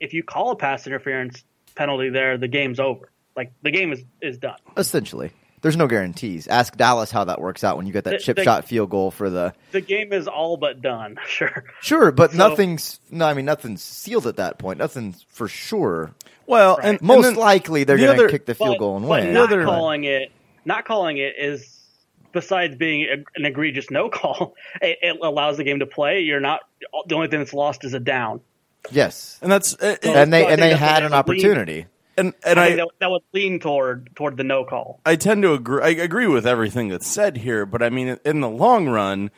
if 0.00 0.12
you 0.14 0.22
call 0.22 0.50
a 0.50 0.56
pass 0.56 0.86
interference 0.86 1.44
penalty 1.74 2.08
there, 2.08 2.36
the 2.38 2.48
game's 2.48 2.80
over. 2.80 3.10
Like 3.36 3.52
the 3.62 3.70
game 3.70 3.92
is 3.92 4.02
is 4.20 4.38
done. 4.38 4.56
Essentially, 4.76 5.30
there's 5.62 5.76
no 5.76 5.86
guarantees. 5.86 6.48
Ask 6.48 6.76
Dallas 6.76 7.10
how 7.10 7.24
that 7.24 7.40
works 7.40 7.62
out 7.64 7.76
when 7.76 7.86
you 7.86 7.92
get 7.92 8.04
that 8.04 8.10
The- 8.10 8.18
chip 8.18 8.36
the- 8.36 8.44
shot 8.44 8.64
field 8.66 8.90
goal 8.90 9.10
for 9.10 9.30
the. 9.30 9.54
The 9.72 9.80
game 9.80 10.12
is 10.12 10.26
all 10.28 10.56
but 10.56 10.82
done. 10.82 11.18
Sure. 11.28 11.64
Sure, 11.80 12.10
but 12.12 12.32
So- 12.32 12.36
nothing's 12.38 13.00
no. 13.10 13.26
I 13.26 13.34
mean, 13.34 13.44
nothing's 13.44 13.82
sealed 13.82 14.26
at 14.26 14.36
that 14.36 14.58
point. 14.58 14.78
Nothing's 14.78 15.24
for 15.28 15.48
sure. 15.48 16.12
Well, 16.46 16.76
Right. 16.78 16.86
and 16.86 16.98
and 16.98 17.06
Most 17.06 17.22
then- 17.24 17.34
likely, 17.36 17.84
they're 17.84 17.96
the 17.96 18.04
going 18.06 18.18
to 18.18 18.28
kick 18.28 18.46
the 18.46 18.54
field 18.54 18.76
but, 18.76 18.78
goal 18.80 18.96
and 18.96 19.06
but 19.06 19.22
win. 19.24 19.32
not 19.34 19.52
other- 19.52 19.64
calling 19.64 20.04
it, 20.04 20.32
not 20.64 20.84
calling 20.84 21.18
it 21.18 21.34
is 21.38 21.79
besides 22.32 22.76
being 22.76 23.02
a, 23.04 23.24
an 23.38 23.44
egregious 23.44 23.90
no 23.90 24.08
call. 24.08 24.54
It, 24.82 24.98
it 25.02 25.18
allows 25.22 25.56
the 25.56 25.64
game 25.64 25.80
to 25.80 25.86
play. 25.86 26.20
You're 26.20 26.40
not 26.40 26.60
the 27.06 27.14
only 27.14 27.28
thing 27.28 27.40
that's 27.40 27.52
lost 27.52 27.84
is 27.84 27.92
a 27.94 28.00
down. 28.00 28.40
yes, 28.90 29.38
and 29.42 29.50
that's 29.52 29.74
uh, 29.74 29.96
So- 30.02 30.14
and 30.14 30.32
they 30.32 30.42
so 30.42 30.48
and 30.48 30.62
they 30.62 30.74
had 30.74 31.02
an 31.02 31.04
would 31.04 31.10
lean- 31.10 31.18
opportunity. 31.18 31.86
and 32.16 32.32
and 32.44 32.58
I 32.60 32.64
I, 32.66 32.76
that, 32.76 32.88
that 33.00 33.10
would 33.10 33.22
lean 33.32 33.60
toward 33.60 34.10
toward 34.16 34.36
the 34.36 34.44
no 34.44 34.64
call. 34.64 35.00
I 35.04 35.16
tend 35.16 35.42
to 35.42 35.52
agree. 35.54 35.82
I 35.82 35.88
agree 35.90 36.26
with 36.26 36.46
everything 36.46 36.88
that's 36.88 37.06
said 37.06 37.38
here, 37.38 37.66
but 37.66 37.82
I 37.82 37.90
mean, 37.90 38.18
in 38.24 38.40
the 38.40 38.48
long 38.48 38.88
run, 38.88 39.30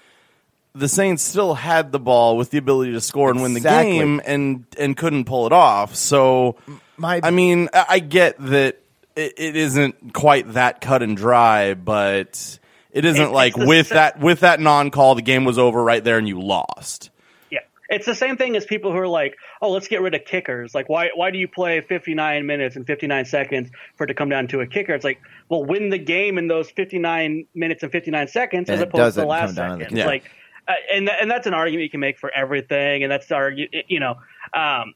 the 0.75 0.89
Saints 0.89 1.23
still 1.23 1.55
had 1.55 1.93
the 1.93 1.99
ball 2.01 2.37
with 2.37 2.51
the 2.51 2.59
ability 2.59 2.93
to 2.93 3.01
score 3.01 3.31
and 3.31 3.43
win 3.43 3.55
the 3.55 3.61
game, 3.61 4.21
and 4.25 4.65
and 4.79 4.97
couldn't 4.97 5.25
pull 5.25 5.47
it 5.47 5.53
off. 5.53 5.95
So, 5.95 6.57
My 6.97 7.21
I 7.23 7.31
mean, 7.31 7.69
I 7.75 7.87
I 7.89 7.99
get 7.99 8.39
that 8.39 8.79
it, 9.17 9.35
it 9.37 9.57
isn't 9.57 10.13
quite 10.15 10.53
that 10.55 10.81
cut 10.81 11.03
and 11.03 11.17
dry, 11.17 11.75
but 11.75 12.59
it 12.93 13.05
isn't 13.05 13.21
It's- 13.21 13.35
like 13.35 13.57
it's 13.57 13.67
with 13.67 13.87
sa- 13.89 13.95
that 13.95 14.21
with 14.21 14.41
that 14.41 14.61
non 14.61 14.91
call, 14.91 15.15
the 15.15 15.23
game 15.23 15.45
was 15.45 15.59
over 15.59 15.83
right 15.83 16.03
there 16.03 16.19
and 16.19 16.29
you 16.29 16.41
lost. 16.41 17.11
Yeah, 17.51 17.61
it's 17.89 18.07
the 18.07 18.15
same 18.15 18.37
thing 18.37 18.57
as 18.57 18.65
people 18.65 18.93
who 18.93 18.99
are 18.99 19.09
like, 19.09 19.35
"Oh, 19.61 19.71
let's 19.71 19.89
get 19.89 20.01
rid 20.01 20.15
of 20.15 20.25
kickers." 20.25 20.75
Like, 20.75 20.89
why 20.89 21.11
why 21.15 21.31
do 21.31 21.39
you 21.39 21.49
play 21.49 21.81
59 21.81 22.47
minutes 22.47 22.77
and 22.77 22.87
59 22.87 23.25
seconds 23.25 23.71
for 23.97 24.05
it 24.05 24.09
to 24.09 24.15
come 24.15 24.29
down 24.29 24.47
to 24.49 24.61
a 24.61 24.67
kicker? 24.67 24.95
It's 24.95 25.05
like, 25.05 25.21
well, 25.49 25.65
win 25.65 25.89
the 25.91 25.99
game 25.99 26.39
in 26.39 26.49
those 26.49 26.71
59 26.71 27.47
minutes 27.55 27.83
and 27.83 27.91
59 27.93 28.29
seconds 28.29 28.69
And 28.69 28.75
as 28.77 28.81
it 28.83 28.89
opposed 28.89 28.97
to 28.97 29.03
doesn't 29.05 29.23
the 29.23 29.29
last 29.29 29.47
come 29.47 29.55
down 29.55 29.71
to 29.71 29.77
the 29.77 29.83
second. 29.85 29.97
kicker. 29.97 30.07
Like, 30.09 30.31
uh, 30.69 30.73
and 30.95 31.09
and 31.11 31.31
that's 31.31 31.47
an 31.47 31.55
argument 31.55 31.83
you 31.85 31.91
can 31.91 32.01
make 32.01 32.19
for 32.19 32.31
everything, 32.31 33.03
and 33.03 33.11
that's 33.11 33.27
the 33.27 33.35
argue. 33.35 33.69
You 33.89 34.01
know, 34.01 34.17
um, 34.55 34.95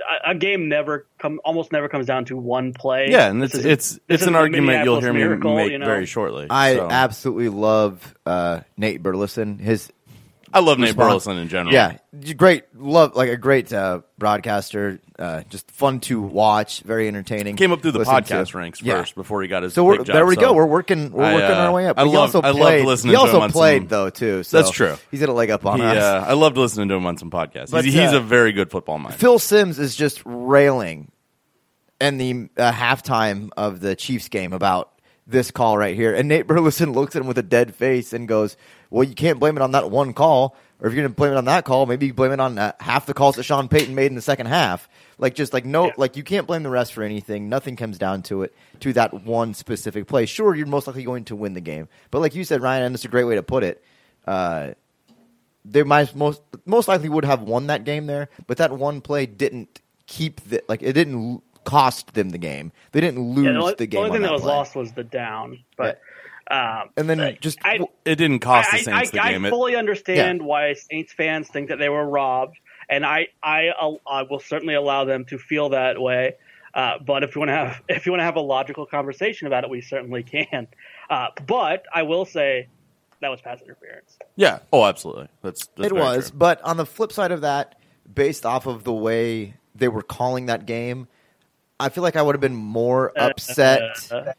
a, 0.00 0.30
a 0.30 0.34
game 0.34 0.68
never 0.68 1.06
come 1.18 1.40
almost 1.44 1.72
never 1.72 1.88
comes 1.88 2.06
down 2.06 2.24
to 2.26 2.36
one 2.36 2.72
play. 2.72 3.08
Yeah, 3.10 3.28
and 3.30 3.42
This 3.42 3.54
it's 3.54 3.58
is- 3.58 3.64
it's 3.66 4.00
it's 4.08 4.26
an 4.26 4.34
argument 4.34 4.84
you'll 4.84 5.00
hear 5.00 5.12
me 5.12 5.20
Minneapolis 5.20 5.56
make 5.56 5.72
you 5.72 5.78
know? 5.78 5.86
very 5.86 6.06
shortly. 6.06 6.46
I 6.50 6.74
so. 6.76 6.88
absolutely 6.90 7.48
love 7.48 8.14
uh, 8.26 8.60
Nate 8.76 9.02
Burleson. 9.02 9.58
His 9.58 9.90
I 10.54 10.60
love 10.60 10.78
Nate 10.78 10.90
response- 10.90 11.08
Burleson 11.26 11.36
in 11.38 11.48
general. 11.48 11.74
Yeah, 11.74 11.98
great. 12.36 12.64
Love 12.74 13.14
like 13.16 13.28
a 13.28 13.36
great 13.36 13.72
uh, 13.72 14.00
broadcaster. 14.18 15.00
Uh, 15.18 15.42
just 15.48 15.70
fun 15.70 16.00
to 16.00 16.20
watch. 16.20 16.80
Very 16.80 17.06
entertaining. 17.08 17.56
came 17.56 17.70
up 17.72 17.82
through 17.82 17.92
the 17.92 17.98
Listen 18.00 18.14
podcast 18.14 18.50
to. 18.52 18.58
ranks 18.58 18.82
Yeah. 18.82 19.00
first 19.00 19.14
before 19.14 19.42
he 19.42 19.48
got 19.48 19.62
his. 19.64 19.74
So 19.74 19.88
big 19.90 20.06
job, 20.06 20.14
there 20.14 20.26
we 20.26 20.34
so- 20.36 20.40
go. 20.40 20.52
We're 20.54 20.66
working. 20.66 21.10
We're 21.12 21.24
I, 21.24 21.34
working 21.34 21.50
uh, 21.56 21.60
our 21.60 21.72
way 21.72 21.86
up. 21.86 21.98
I 21.98 22.02
also 22.04 22.40
I 22.40 22.48
loved 22.48 22.58
played. 22.60 22.84
listening 22.86 23.10
he 23.10 23.16
to 23.16 23.20
also 23.20 23.40
him 23.42 23.50
played 23.50 23.82
some- 23.82 23.88
though 23.88 24.10
too. 24.10 24.42
So 24.42 24.56
That's 24.56 24.70
true. 24.70 24.96
He's 25.10 25.20
got 25.20 25.28
a 25.28 25.32
leg 25.32 25.50
up 25.50 25.66
on 25.66 25.80
He, 25.80 25.84
us. 25.86 25.98
uh, 25.98 26.24
I 26.26 26.32
loved 26.34 26.56
listening 26.56 26.88
to 26.88 26.94
him 26.94 27.06
on 27.06 27.16
some 27.18 27.30
podcasts. 27.30 27.70
But, 27.70 27.84
he's, 27.84 27.94
he's 27.94 28.12
uh, 28.12 28.16
a 28.18 28.20
very 28.20 28.52
good 28.52 28.70
football 28.70 28.98
mind. 28.98 29.14
Phil 29.16 29.38
Simms 29.38 29.78
is 29.78 29.94
just 29.94 30.22
railing 30.24 31.10
in 32.00 32.18
the 32.18 32.48
uh, 32.56 32.72
halftime 32.72 33.50
of 33.56 33.80
the 33.80 33.94
Chiefs 33.96 34.28
game 34.28 34.52
about 34.52 34.90
this 35.26 35.50
call 35.50 35.78
right 35.78 35.94
here. 35.96 36.14
And 36.14 36.28
Nate 36.28 36.46
Burleson 36.46 36.92
looks 36.94 37.16
at 37.16 37.22
him 37.22 37.28
with 37.28 37.38
a 37.38 37.42
dead 37.42 37.74
face 37.74 38.12
and 38.12 38.28
goes, 38.28 38.56
Well, 38.90 39.04
you 39.04 39.14
can't 39.14 39.38
blame 39.40 39.56
it 39.56 39.62
on 39.62 39.72
that 39.72 39.90
one 39.90 40.12
call. 40.12 40.56
Or 40.80 40.88
if 40.88 40.92
you're 40.92 41.02
going 41.02 41.12
to 41.12 41.16
blame 41.16 41.32
it 41.32 41.36
on 41.36 41.44
that 41.46 41.64
call, 41.64 41.86
maybe 41.86 42.06
you 42.06 42.12
blame 42.14 42.32
it 42.32 42.40
on 42.40 42.58
uh, 42.58 42.72
half 42.80 43.06
the 43.06 43.14
calls 43.14 43.36
that 43.36 43.44
Sean 43.44 43.68
Payton 43.68 43.94
made 43.94 44.06
in 44.06 44.16
the 44.16 44.20
second 44.20 44.46
half. 44.46 44.88
Like, 45.18 45.34
just 45.34 45.52
like, 45.52 45.64
no, 45.64 45.86
Yeah. 45.86 45.92
like, 45.96 46.16
you 46.16 46.24
can't 46.24 46.46
blame 46.46 46.62
the 46.62 46.68
rest 46.68 46.92
for 46.92 47.02
anything. 47.02 47.48
Nothing 47.48 47.76
comes 47.76 47.96
down 47.96 48.22
to 48.24 48.42
it, 48.42 48.52
to 48.80 48.92
that 48.94 49.24
one 49.24 49.54
specific 49.54 50.06
play. 50.08 50.26
Sure, 50.26 50.54
you're 50.54 50.66
most 50.66 50.86
likely 50.86 51.04
going 51.04 51.24
to 51.26 51.36
win 51.36 51.54
the 51.54 51.60
game. 51.62 51.88
But 52.10 52.20
like 52.20 52.34
you 52.34 52.44
said, 52.44 52.60
Ryan, 52.60 52.82
and 52.82 52.94
it's 52.94 53.04
a 53.04 53.08
great 53.08 53.24
way 53.24 53.36
to 53.36 53.42
put 53.42 53.62
it. 53.62 53.82
Uh, 54.26 54.72
they 55.64 55.82
might 55.84 56.14
most 56.14 56.42
most 56.66 56.88
likely 56.88 57.08
would 57.08 57.24
have 57.24 57.40
won 57.42 57.68
that 57.68 57.84
game 57.84 58.06
there, 58.06 58.28
but 58.46 58.58
that 58.58 58.70
one 58.72 59.00
play 59.00 59.24
didn't 59.24 59.80
keep 60.06 60.42
the 60.42 60.62
like 60.68 60.82
it 60.82 60.92
didn't 60.92 61.42
cost 61.64 62.14
them 62.14 62.30
the 62.30 62.38
game. 62.38 62.72
They 62.92 63.00
didn't 63.00 63.20
lose 63.20 63.46
Yeah, 63.46 63.52
the, 63.52 63.58
only, 63.58 63.74
the 63.74 63.86
game. 63.86 63.98
only 63.98 64.10
on 64.10 64.14
thing 64.16 64.22
that, 64.22 64.32
was 64.32 64.42
play. 64.42 64.50
lost 64.52 64.76
was 64.76 64.92
the 64.92 65.04
down, 65.04 65.64
but. 65.76 66.00
Um, 66.50 66.90
and 66.98 67.08
then 67.08 67.38
just 67.40 67.58
I, 67.64 67.78
it 68.04 68.16
didn't 68.16 68.40
cost 68.40 68.70
the 68.70 68.76
Saints 68.76 68.88
I, 68.88 69.06
the 69.06 69.22
I 69.22 69.32
game. 69.32 69.46
I 69.46 69.50
fully 69.50 69.76
understand 69.76 70.42
why 70.42 70.74
Saints 70.74 71.12
fans 71.14 71.48
think 71.48 71.70
that 71.70 71.78
they 71.78 71.88
were 71.88 72.06
robbed, 72.06 72.58
and 72.90 73.06
I, 73.06 73.28
I, 73.42 73.70
I 74.06 74.22
will 74.24 74.40
certainly 74.40 74.74
allow 74.74 75.04
them 75.06 75.24
to 75.26 75.38
feel 75.38 75.70
that 75.70 75.98
way. 75.98 76.34
Uh, 76.74 76.98
but 76.98 77.22
if 77.22 77.34
you 77.34 77.38
want 77.38 77.48
to 77.48 77.54
have 77.54 77.82
if 77.88 78.04
you 78.04 78.12
want 78.12 78.20
to 78.20 78.24
have 78.24 78.36
a 78.36 78.40
logical 78.40 78.84
conversation 78.84 79.46
about 79.46 79.64
it, 79.64 79.70
we 79.70 79.80
certainly 79.80 80.22
can. 80.22 80.66
Uh, 81.08 81.28
but 81.46 81.86
I 81.94 82.02
will 82.02 82.26
say 82.26 82.68
that 83.20 83.30
was 83.30 83.40
pass 83.40 83.62
interference. 83.62 84.18
Yeah. 84.36 84.58
Oh, 84.72 84.84
absolutely. 84.84 85.28
That's, 85.40 85.66
that's 85.76 85.86
it 85.86 85.92
was, 85.94 86.30
true. 86.30 86.38
but 86.38 86.60
on 86.62 86.76
the 86.76 86.84
flip 86.84 87.10
side 87.10 87.32
of 87.32 87.40
that, 87.40 87.78
based 88.12 88.44
off 88.44 88.66
of 88.66 88.84
the 88.84 88.92
way 88.92 89.54
they 89.74 89.88
were 89.88 90.02
calling 90.02 90.46
that 90.46 90.66
game, 90.66 91.08
I 91.84 91.88
feel 91.90 92.02
like 92.02 92.16
I 92.16 92.22
would 92.22 92.34
have 92.34 92.40
been 92.40 92.54
more 92.56 93.12
upset. 93.18 94.08
Uh, 94.10 94.32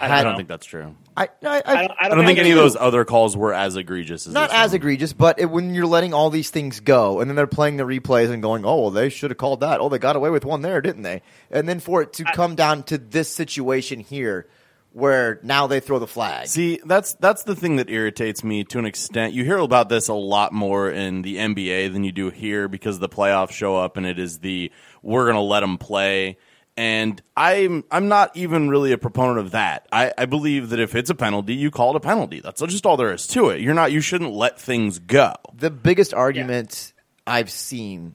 I 0.00 0.06
had- 0.06 0.10
I 0.10 0.22
don't 0.22 0.24
don't 0.32 0.36
think 0.36 0.48
that's 0.48 0.66
true. 0.66 0.94
I, 1.16 1.22
I, 1.24 1.26
I, 1.42 1.48
I 1.48 1.58
don't, 1.58 1.66
I 1.66 1.74
don't, 1.88 1.92
I 2.00 2.08
don't 2.14 2.26
think 2.26 2.38
any 2.38 2.52
of 2.52 2.56
those 2.56 2.76
other 2.76 3.04
calls 3.04 3.36
were 3.36 3.52
as 3.52 3.74
egregious 3.74 4.28
as 4.28 4.32
not 4.32 4.50
this 4.50 4.56
as 4.58 4.70
one. 4.70 4.76
egregious, 4.76 5.12
but 5.12 5.40
it, 5.40 5.46
when 5.46 5.74
you're 5.74 5.86
letting 5.86 6.14
all 6.14 6.30
these 6.30 6.50
things 6.50 6.78
go, 6.78 7.18
and 7.18 7.28
then 7.28 7.34
they're 7.34 7.48
playing 7.48 7.76
the 7.76 7.82
replays 7.82 8.30
and 8.30 8.40
going, 8.40 8.64
"Oh, 8.64 8.82
well, 8.82 8.90
they 8.90 9.08
should 9.08 9.32
have 9.32 9.38
called 9.38 9.58
that. 9.60 9.80
Oh, 9.80 9.88
they 9.88 9.98
got 9.98 10.14
away 10.14 10.30
with 10.30 10.44
one 10.44 10.62
there, 10.62 10.80
didn't 10.80 11.02
they?" 11.02 11.22
And 11.50 11.68
then 11.68 11.80
for 11.80 12.02
it 12.02 12.12
to 12.14 12.24
come 12.24 12.54
down 12.54 12.84
to 12.84 12.98
this 12.98 13.34
situation 13.34 13.98
here, 13.98 14.46
where 14.92 15.40
now 15.42 15.66
they 15.66 15.80
throw 15.80 15.98
the 15.98 16.06
flag. 16.06 16.46
See, 16.46 16.78
that's 16.84 17.14
that's 17.14 17.42
the 17.42 17.56
thing 17.56 17.74
that 17.76 17.90
irritates 17.90 18.44
me 18.44 18.62
to 18.62 18.78
an 18.78 18.86
extent. 18.86 19.32
You 19.34 19.44
hear 19.44 19.58
about 19.58 19.88
this 19.88 20.06
a 20.06 20.14
lot 20.14 20.52
more 20.52 20.88
in 20.88 21.22
the 21.22 21.38
NBA 21.38 21.92
than 21.92 22.04
you 22.04 22.12
do 22.12 22.30
here 22.30 22.68
because 22.68 23.00
the 23.00 23.08
playoffs 23.08 23.50
show 23.50 23.76
up 23.76 23.96
and 23.96 24.06
it 24.06 24.20
is 24.20 24.38
the 24.38 24.70
we're 25.02 25.24
going 25.24 25.34
to 25.34 25.40
let 25.40 25.60
them 25.60 25.78
play. 25.78 26.38
And 26.78 27.20
I'm 27.36 27.82
I'm 27.90 28.06
not 28.06 28.36
even 28.36 28.68
really 28.68 28.92
a 28.92 28.98
proponent 28.98 29.38
of 29.40 29.50
that. 29.50 29.88
I, 29.90 30.12
I 30.16 30.26
believe 30.26 30.68
that 30.68 30.78
if 30.78 30.94
it's 30.94 31.10
a 31.10 31.14
penalty, 31.16 31.56
you 31.56 31.72
call 31.72 31.90
it 31.90 31.96
a 31.96 32.00
penalty. 32.00 32.38
That's 32.38 32.60
just 32.60 32.86
all 32.86 32.96
there 32.96 33.12
is 33.12 33.26
to 33.28 33.48
it. 33.48 33.60
You're 33.60 33.74
not 33.74 33.90
you 33.90 34.00
shouldn't 34.00 34.32
let 34.32 34.60
things 34.60 35.00
go. 35.00 35.34
the 35.54 35.70
biggest 35.70 36.14
argument 36.14 36.92
I've 37.26 37.50
seen 37.50 38.14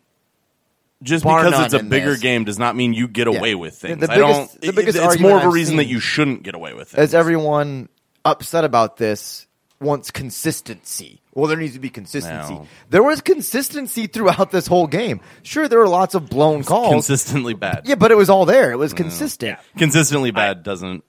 Just 1.02 1.26
Bar 1.26 1.40
because 1.40 1.52
none 1.52 1.66
it's 1.66 1.74
a 1.74 1.80
in 1.80 1.90
bigger 1.90 2.12
this. 2.12 2.22
game 2.22 2.46
does 2.46 2.58
not 2.58 2.78
mean 2.78 2.94
you 2.94 3.10
get 3.10 3.30
Yeah. 3.30 3.38
away 3.38 3.54
with 3.54 3.76
things. 3.76 4.00
The 4.00 4.10
I 4.10 4.18
don't. 4.18 4.32
biggest- 4.48 4.62
the 4.62 4.72
biggest 4.72 4.98
it's 4.98 5.06
argument 5.06 5.30
more 5.30 5.38
of 5.40 5.44
a 5.44 5.48
I've 5.48 5.54
reason 5.54 5.76
that 5.76 5.84
seen 5.84 5.92
you 5.92 6.00
shouldn't 6.00 6.44
get 6.44 6.56
away 6.56 6.74
with 6.74 6.88
things. 6.92 7.00
as 7.00 7.14
everyone 7.14 7.90
upset 8.24 8.64
about 8.64 8.96
this 8.96 9.46
wants 9.82 10.10
consistency. 10.10 11.20
Well, 11.36 11.48
there 11.48 11.58
needs 11.58 11.74
to 11.74 11.80
be 11.80 11.90
consistency. 11.90 12.54
No. 12.54 12.68
There 12.90 13.02
was 13.04 13.22
consistency 13.22 14.06
throughout 14.08 14.52
this 14.52 14.68
whole 14.68 14.86
game. 14.88 15.20
Sure, 15.42 15.68
there 15.68 15.80
were 15.80 15.88
lots 15.88 16.14
of 16.16 16.30
blown 16.30 16.64
calls. 16.64 16.92
consistently 16.94 17.54
bad. 17.56 17.82
yeah, 17.86 17.96
but 17.96 18.12
it 18.12 18.16
was 18.16 18.30
all 18.30 18.46
there. 18.46 18.72
It 18.72 18.78
was 18.78 18.94
consistent. 18.94 19.58
Consistently 19.78 20.32
bad 20.32 20.62
doesn't. 20.64 21.04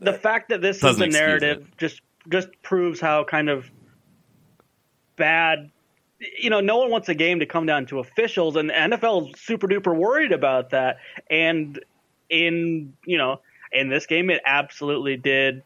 the 0.00 0.14
fact 0.14 0.48
that 0.48 0.62
this 0.62 0.76
is 0.76 0.82
Doesn't 0.82 1.10
the 1.10 1.18
narrative 1.18 1.58
it. 1.68 1.78
just 1.78 2.00
just 2.28 2.48
proves 2.62 3.00
how 3.00 3.24
kind 3.24 3.48
of 3.50 3.70
bad 5.16 5.70
you 6.38 6.50
know 6.50 6.60
no 6.60 6.78
one 6.78 6.90
wants 6.90 7.08
a 7.08 7.14
game 7.14 7.40
to 7.40 7.46
come 7.46 7.66
down 7.66 7.86
to 7.86 7.98
officials 7.98 8.56
and 8.56 8.70
the 8.70 8.74
NFL 8.74 9.34
is 9.34 9.40
super 9.40 9.66
duper 9.68 9.94
worried 9.94 10.32
about 10.32 10.70
that 10.70 10.98
and 11.30 11.82
in 12.28 12.94
you 13.04 13.18
know 13.18 13.40
in 13.72 13.88
this 13.88 14.06
game 14.06 14.30
it 14.30 14.40
absolutely 14.44 15.16
did 15.16 15.62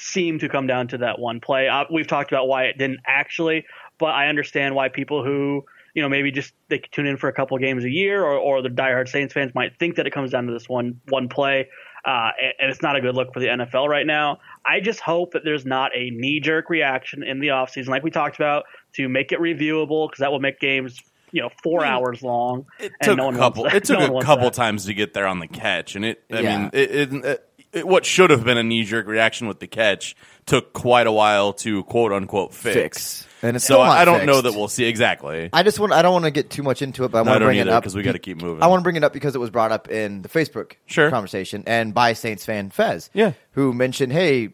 seem 0.00 0.38
to 0.38 0.48
come 0.48 0.66
down 0.66 0.86
to 0.88 0.98
that 0.98 1.18
one 1.18 1.40
play 1.40 1.68
uh, 1.68 1.84
we've 1.90 2.06
talked 2.06 2.30
about 2.32 2.46
why 2.46 2.64
it 2.64 2.78
didn't 2.78 3.00
actually 3.06 3.64
but 3.98 4.10
I 4.10 4.28
understand 4.28 4.74
why 4.74 4.88
people 4.88 5.24
who 5.24 5.64
you 5.94 6.02
know 6.02 6.08
maybe 6.08 6.30
just 6.30 6.54
they 6.68 6.78
tune 6.78 7.06
in 7.06 7.16
for 7.16 7.28
a 7.28 7.32
couple 7.32 7.58
games 7.58 7.84
a 7.84 7.90
year 7.90 8.22
or, 8.22 8.36
or 8.38 8.62
the 8.62 8.68
diehard 8.68 9.08
Saints 9.08 9.34
fans 9.34 9.54
might 9.54 9.76
think 9.78 9.96
that 9.96 10.06
it 10.06 10.12
comes 10.12 10.30
down 10.30 10.46
to 10.46 10.52
this 10.52 10.68
one 10.68 11.00
one 11.08 11.28
play 11.28 11.68
uh, 12.04 12.30
and, 12.40 12.52
and 12.60 12.70
it's 12.70 12.80
not 12.80 12.94
a 12.96 13.00
good 13.00 13.14
look 13.16 13.34
for 13.34 13.40
the 13.40 13.46
NFL 13.48 13.88
right 13.88 14.06
now. 14.06 14.38
I 14.64 14.78
just 14.80 15.00
hope 15.00 15.32
that 15.32 15.42
there's 15.44 15.66
not 15.66 15.90
a 15.94 16.10
knee 16.10 16.38
jerk 16.40 16.70
reaction 16.70 17.22
in 17.24 17.40
the 17.40 17.48
offseason, 17.48 17.88
like 17.88 18.04
we 18.04 18.10
talked 18.10 18.36
about, 18.36 18.64
to 18.94 19.08
make 19.08 19.32
it 19.32 19.40
reviewable 19.40 20.08
because 20.08 20.20
that 20.20 20.30
will 20.30 20.38
make 20.40 20.60
games 20.60 20.98
you 21.32 21.42
know 21.42 21.50
four 21.62 21.84
hours 21.84 22.22
long. 22.22 22.66
It 22.78 22.92
and 23.00 23.08
took 23.08 23.16
no 23.18 23.24
a 23.24 23.26
one 23.26 23.36
couple. 23.36 23.66
It 23.66 23.84
took 23.84 23.98
No 23.98 24.18
a 24.18 24.22
couple 24.22 24.44
that. 24.46 24.54
times 24.54 24.86
to 24.86 24.94
get 24.94 25.12
there 25.12 25.26
on 25.26 25.40
the 25.40 25.48
catch, 25.48 25.96
and 25.96 26.04
it. 26.04 26.22
I 26.30 26.40
Yeah. 26.40 26.58
mean, 26.60 26.70
it, 26.72 26.90
it, 26.90 27.12
it, 27.12 27.24
it- 27.24 27.47
what 27.74 28.04
should 28.06 28.30
have 28.30 28.44
been 28.44 28.58
a 28.58 28.62
knee 28.62 28.84
jerk 28.84 29.06
reaction 29.06 29.46
with 29.48 29.58
the 29.60 29.66
catch 29.66 30.16
took 30.46 30.72
quite 30.72 31.06
a 31.06 31.12
while 31.12 31.52
to 31.52 31.82
quote 31.84 32.12
unquote 32.12 32.54
fix. 32.54 32.74
Fix. 33.22 33.26
And 33.42 33.54
it's 33.56 33.64
So 33.66 33.74
still 33.74 33.84
not 33.84 33.98
I 33.98 34.04
don't 34.04 34.26
know 34.26 34.40
that 34.40 34.52
we'll 34.54 34.68
see 34.68 34.84
exactly. 34.86 35.48
I 35.52 35.62
just 35.62 35.78
want. 35.78 35.92
I 35.92 36.02
don't 36.02 36.12
want 36.12 36.24
to 36.24 36.30
get 36.32 36.50
too 36.50 36.62
much 36.62 36.82
into 36.82 37.04
it, 37.04 37.10
but 37.12 37.18
I 37.18 37.22
No, 37.22 37.30
want 37.30 37.36
to 37.36 37.38
don't 37.40 37.48
bring 37.50 37.58
it 37.60 37.68
up 37.68 37.82
because 37.82 37.94
we 37.94 38.02
gotta 38.02 38.18
keep 38.18 38.40
moving. 38.42 38.62
I 38.62 38.66
want 38.66 38.80
to 38.80 38.82
bring 38.82 38.96
it 38.96 39.04
up 39.04 39.12
because 39.12 39.34
it 39.34 39.38
was 39.38 39.50
brought 39.50 39.70
up 39.70 39.88
in 39.90 40.22
the 40.22 40.28
Facebook 40.28 40.72
Sure. 40.86 41.10
conversation 41.10 41.62
and 41.66 41.94
by 41.94 42.14
Saints 42.14 42.44
fan 42.44 42.70
Fez, 42.70 43.10
Yeah. 43.14 43.32
who 43.52 43.72
mentioned, 43.72 44.12
"Hey, 44.12 44.48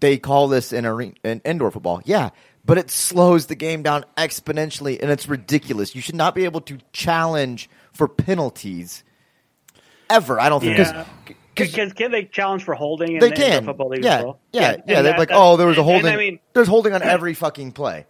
they 0.00 0.18
call 0.18 0.46
this 0.48 0.72
in 0.72 0.86
arena, 0.86 1.14
in 1.24 1.40
indoor 1.44 1.70
football, 1.72 2.02
yeah, 2.04 2.30
but 2.64 2.78
it 2.78 2.90
slows 2.90 3.46
the 3.46 3.56
game 3.56 3.82
down 3.82 4.04
exponentially, 4.16 5.00
and 5.02 5.10
it's 5.10 5.28
ridiculous. 5.28 5.94
You 5.96 6.02
should 6.02 6.14
not 6.14 6.34
be 6.36 6.44
able 6.44 6.60
to 6.62 6.78
challenge 6.92 7.68
for 7.92 8.06
penalties 8.06 9.02
ever. 10.08 10.38
I 10.38 10.48
don't 10.48 10.60
think 10.60 10.78
Yeah. 10.78 11.04
Because 11.66 11.74
Can, 11.74 11.90
can 11.92 12.10
they 12.12 12.24
challenge 12.24 12.64
for 12.64 12.74
holding? 12.74 13.14
In 13.14 13.18
they 13.20 13.30
the 13.30 13.34
can. 13.36 13.64
Football 13.64 13.88
League 13.90 14.04
yeah, 14.04 14.16
as 14.18 14.24
well? 14.24 14.40
yeah, 14.52 14.60
yeah. 14.60 14.70
and 14.72 14.82
They're 14.86 15.02
that- 15.02 15.18
like, 15.18 15.28
that- 15.28 15.36
oh, 15.38 15.56
there 15.56 15.66
was 15.66 15.78
a 15.78 15.82
holding. 15.82 16.06
And 16.06 16.14
I 16.14 16.18
mean, 16.18 16.40
there's 16.52 16.68
holding 16.68 16.92
on 16.92 17.02
every 17.02 17.34
fucking 17.34 17.72
play. 17.72 18.06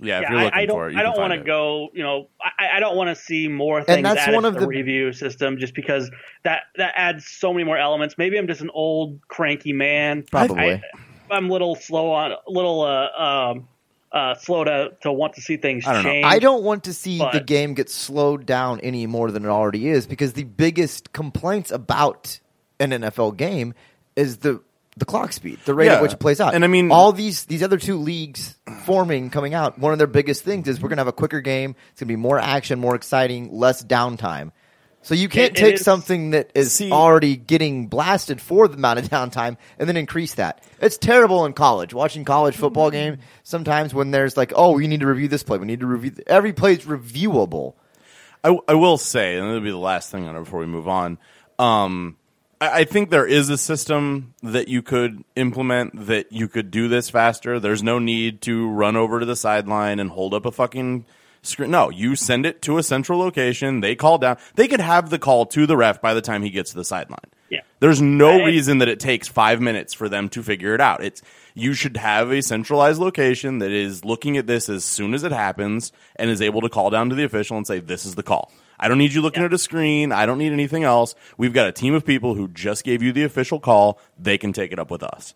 Yeah, 0.00 0.18
if 0.18 0.22
yeah, 0.22 0.30
you're 0.30 0.40
looking 0.44 0.58
I, 0.58 0.62
I 0.62 0.66
don't. 0.66 0.76
for 0.76 0.88
it, 0.88 0.92
you 0.92 0.98
I 1.00 1.02
don't 1.02 1.18
want 1.18 1.32
to 1.32 1.40
go. 1.40 1.88
You 1.92 2.04
know, 2.04 2.28
I, 2.40 2.76
I 2.76 2.80
don't 2.80 2.96
want 2.96 3.08
to 3.08 3.20
see 3.20 3.48
more 3.48 3.82
things 3.82 3.96
And 3.96 4.06
that's 4.06 4.20
added 4.20 4.34
one 4.36 4.44
of 4.44 4.54
the, 4.54 4.60
the- 4.60 4.66
review 4.68 5.12
system 5.12 5.58
just 5.58 5.74
because 5.74 6.08
that 6.44 6.62
that 6.76 6.94
adds 6.96 7.26
so 7.26 7.52
many 7.52 7.64
more 7.64 7.76
elements. 7.76 8.14
Maybe 8.16 8.38
I'm 8.38 8.46
just 8.46 8.60
an 8.60 8.70
old 8.72 9.18
cranky 9.26 9.72
man. 9.72 10.22
Probably. 10.30 10.74
I, 10.74 10.82
I'm 11.30 11.50
a 11.50 11.52
little 11.52 11.74
slow 11.74 12.12
on, 12.12 12.30
a 12.30 12.36
little 12.46 12.82
uh, 12.82 13.22
um, 13.50 13.68
uh, 14.12 14.36
slow 14.36 14.62
to 14.62 14.90
to 15.02 15.12
want 15.12 15.34
to 15.34 15.40
see 15.40 15.56
things 15.56 15.84
I 15.84 15.94
don't 15.94 16.04
know. 16.04 16.10
change. 16.10 16.24
I 16.26 16.38
don't 16.38 16.62
want 16.62 16.84
to 16.84 16.94
see 16.94 17.18
the 17.18 17.42
game 17.44 17.74
get 17.74 17.90
slowed 17.90 18.46
down 18.46 18.78
any 18.80 19.06
more 19.08 19.32
than 19.32 19.44
it 19.44 19.48
already 19.48 19.88
is 19.88 20.06
because 20.06 20.34
the 20.34 20.44
biggest 20.44 21.12
complaints 21.12 21.72
about 21.72 22.38
an 22.80 22.90
NFL 22.90 23.36
game 23.36 23.74
is 24.16 24.38
the 24.38 24.60
the 24.96 25.04
clock 25.04 25.32
speed, 25.32 25.60
the 25.64 25.74
rate 25.74 25.86
Yeah. 25.86 25.94
at 25.94 26.02
which 26.02 26.14
it 26.14 26.18
plays 26.18 26.40
out. 26.40 26.54
And 26.56 26.64
I 26.64 26.66
mean- 26.66 26.90
all 26.90 27.12
these 27.12 27.44
these 27.44 27.62
other 27.62 27.78
two 27.78 27.96
leagues 27.98 28.56
forming 28.84 29.30
coming 29.30 29.54
out, 29.54 29.78
one 29.78 29.92
of 29.92 29.98
their 29.98 30.08
biggest 30.08 30.42
things 30.44 30.66
is 30.66 30.80
we're 30.80 30.88
going 30.88 30.96
to 30.96 31.02
have 31.02 31.06
a 31.08 31.12
quicker 31.12 31.40
game. 31.40 31.76
It's 31.92 32.00
going 32.00 32.08
to 32.08 32.12
be 32.12 32.16
more 32.16 32.38
action, 32.38 32.80
more 32.80 32.96
exciting, 32.96 33.50
less 33.52 33.84
downtime. 33.84 34.50
So 35.02 35.14
you 35.14 35.28
can't 35.28 35.52
It- 35.52 35.58
it 35.58 35.60
take 35.62 35.74
is- 35.76 35.82
something 35.84 36.30
that 36.30 36.50
is 36.56 36.72
See- 36.72 36.90
already 36.90 37.36
getting 37.36 37.86
blasted 37.86 38.40
for 38.40 38.66
the 38.66 38.74
amount 38.76 38.98
of 38.98 39.04
downtime 39.08 39.56
and 39.78 39.88
then 39.88 39.96
increase 39.96 40.34
that. 40.34 40.64
It's 40.80 40.98
terrible 40.98 41.46
in 41.46 41.52
college. 41.52 41.94
Watching 41.94 42.24
college 42.24 42.56
football 42.56 42.90
game 42.90 43.18
sometimes 43.44 43.94
when 43.94 44.10
there's 44.10 44.36
like, 44.36 44.52
oh, 44.56 44.72
we 44.72 44.88
need 44.88 44.98
to 45.00 45.06
review 45.06 45.28
this 45.28 45.44
play. 45.44 45.58
We 45.58 45.66
need 45.66 45.78
to 45.80 45.86
review 45.86 46.10
th-. 46.10 46.26
every 46.26 46.52
play 46.52 46.72
is 46.72 46.80
reviewable. 46.80 47.74
I, 48.42 48.58
I 48.66 48.74
will 48.74 48.98
say, 48.98 49.36
and 49.38 49.46
it'll 49.46 49.60
be 49.60 49.70
the 49.70 49.76
last 49.76 50.10
thing 50.10 50.26
on 50.26 50.34
it 50.34 50.40
before 50.40 50.58
we 50.58 50.66
move 50.66 50.88
on. 50.88 51.18
Um, 51.60 52.16
I, 52.60 52.84
think 52.84 53.10
there 53.10 53.26
is 53.26 53.50
a 53.50 53.58
system 53.58 54.34
that 54.42 54.68
you 54.68 54.82
could 54.82 55.24
implement 55.36 56.06
that 56.06 56.32
you 56.32 56.48
could 56.48 56.70
do 56.70 56.88
this 56.88 57.10
faster. 57.10 57.60
There's 57.60 57.82
no 57.82 57.98
need 57.98 58.42
to 58.42 58.68
run 58.68 58.96
over 58.96 59.20
to 59.20 59.26
the 59.26 59.36
sideline 59.36 60.00
and 60.00 60.10
hold 60.10 60.34
up 60.34 60.44
a 60.44 60.52
fucking 60.52 61.06
screen. 61.42 61.70
No, 61.70 61.90
you 61.90 62.16
send 62.16 62.46
it 62.46 62.62
to 62.62 62.78
a 62.78 62.82
central 62.82 63.18
location. 63.18 63.80
They 63.80 63.94
call 63.94 64.18
down. 64.18 64.38
They 64.54 64.68
could 64.68 64.80
have 64.80 65.10
the 65.10 65.18
call 65.18 65.46
to 65.46 65.66
the 65.66 65.76
ref 65.76 66.00
by 66.00 66.14
the 66.14 66.20
time 66.20 66.42
he 66.42 66.50
gets 66.50 66.70
to 66.70 66.76
the 66.76 66.84
sideline. 66.84 67.18
Yeah. 67.48 67.60
There's 67.80 68.02
no 68.02 68.44
reason 68.44 68.78
that 68.78 68.88
it 68.88 69.00
takes 69.00 69.28
five 69.28 69.60
minutes 69.60 69.94
for 69.94 70.08
them 70.08 70.28
to 70.30 70.42
figure 70.42 70.74
it 70.74 70.80
out. 70.80 71.02
It's 71.02 71.22
you 71.54 71.72
should 71.72 71.96
have 71.96 72.30
a 72.30 72.42
centralized 72.42 73.00
location 73.00 73.58
that 73.58 73.70
is 73.70 74.04
looking 74.04 74.36
at 74.36 74.46
this 74.46 74.68
as 74.68 74.84
soon 74.84 75.14
as 75.14 75.24
it 75.24 75.32
happens 75.32 75.92
and 76.16 76.28
is 76.28 76.42
able 76.42 76.60
to 76.62 76.68
call 76.68 76.90
down 76.90 77.08
to 77.10 77.14
the 77.14 77.24
official 77.24 77.56
and 77.56 77.66
say, 77.66 77.78
"This 77.80 78.04
is 78.04 78.16
the 78.16 78.22
call." 78.22 78.52
I 78.80 78.88
don't 78.88 78.98
need 78.98 79.12
you 79.12 79.20
looking 79.20 79.42
at 79.42 79.52
a 79.52 79.58
screen. 79.58 80.12
I 80.12 80.26
don't 80.26 80.38
need 80.38 80.52
anything 80.52 80.84
else. 80.84 81.14
We've 81.36 81.52
got 81.52 81.66
a 81.66 81.72
team 81.72 81.94
of 81.94 82.04
people 82.04 82.34
who 82.34 82.48
just 82.48 82.84
gave 82.84 83.02
you 83.02 83.12
the 83.12 83.24
official 83.24 83.58
call. 83.60 84.00
They 84.18 84.38
can 84.38 84.52
take 84.52 84.72
it 84.72 84.78
up 84.78 84.90
with 84.90 85.02
us. 85.02 85.34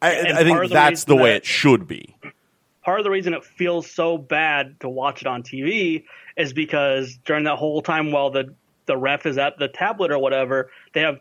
I, 0.00 0.20
I 0.20 0.44
think 0.44 0.60
the 0.60 0.68
that's 0.68 1.04
the 1.04 1.16
way 1.16 1.30
that- 1.30 1.36
it 1.38 1.46
should 1.46 1.88
be. 1.88 2.14
part 2.84 3.00
of 3.00 3.04
the 3.04 3.10
reason 3.10 3.34
it 3.34 3.44
feels 3.44 3.90
so 3.90 4.18
bad 4.18 4.78
to 4.80 4.88
watch 4.88 5.22
it 5.22 5.26
on 5.26 5.42
TV 5.42 6.04
is 6.36 6.52
because 6.52 7.18
during 7.24 7.44
that 7.44 7.56
whole 7.56 7.82
time 7.82 8.12
while 8.12 8.30
the 8.30 8.54
the 8.84 8.96
ref 8.96 9.26
is 9.26 9.36
at 9.38 9.58
the 9.58 9.66
tablet 9.66 10.12
or 10.12 10.18
whatever, 10.18 10.70
they 10.92 11.00
have 11.00 11.18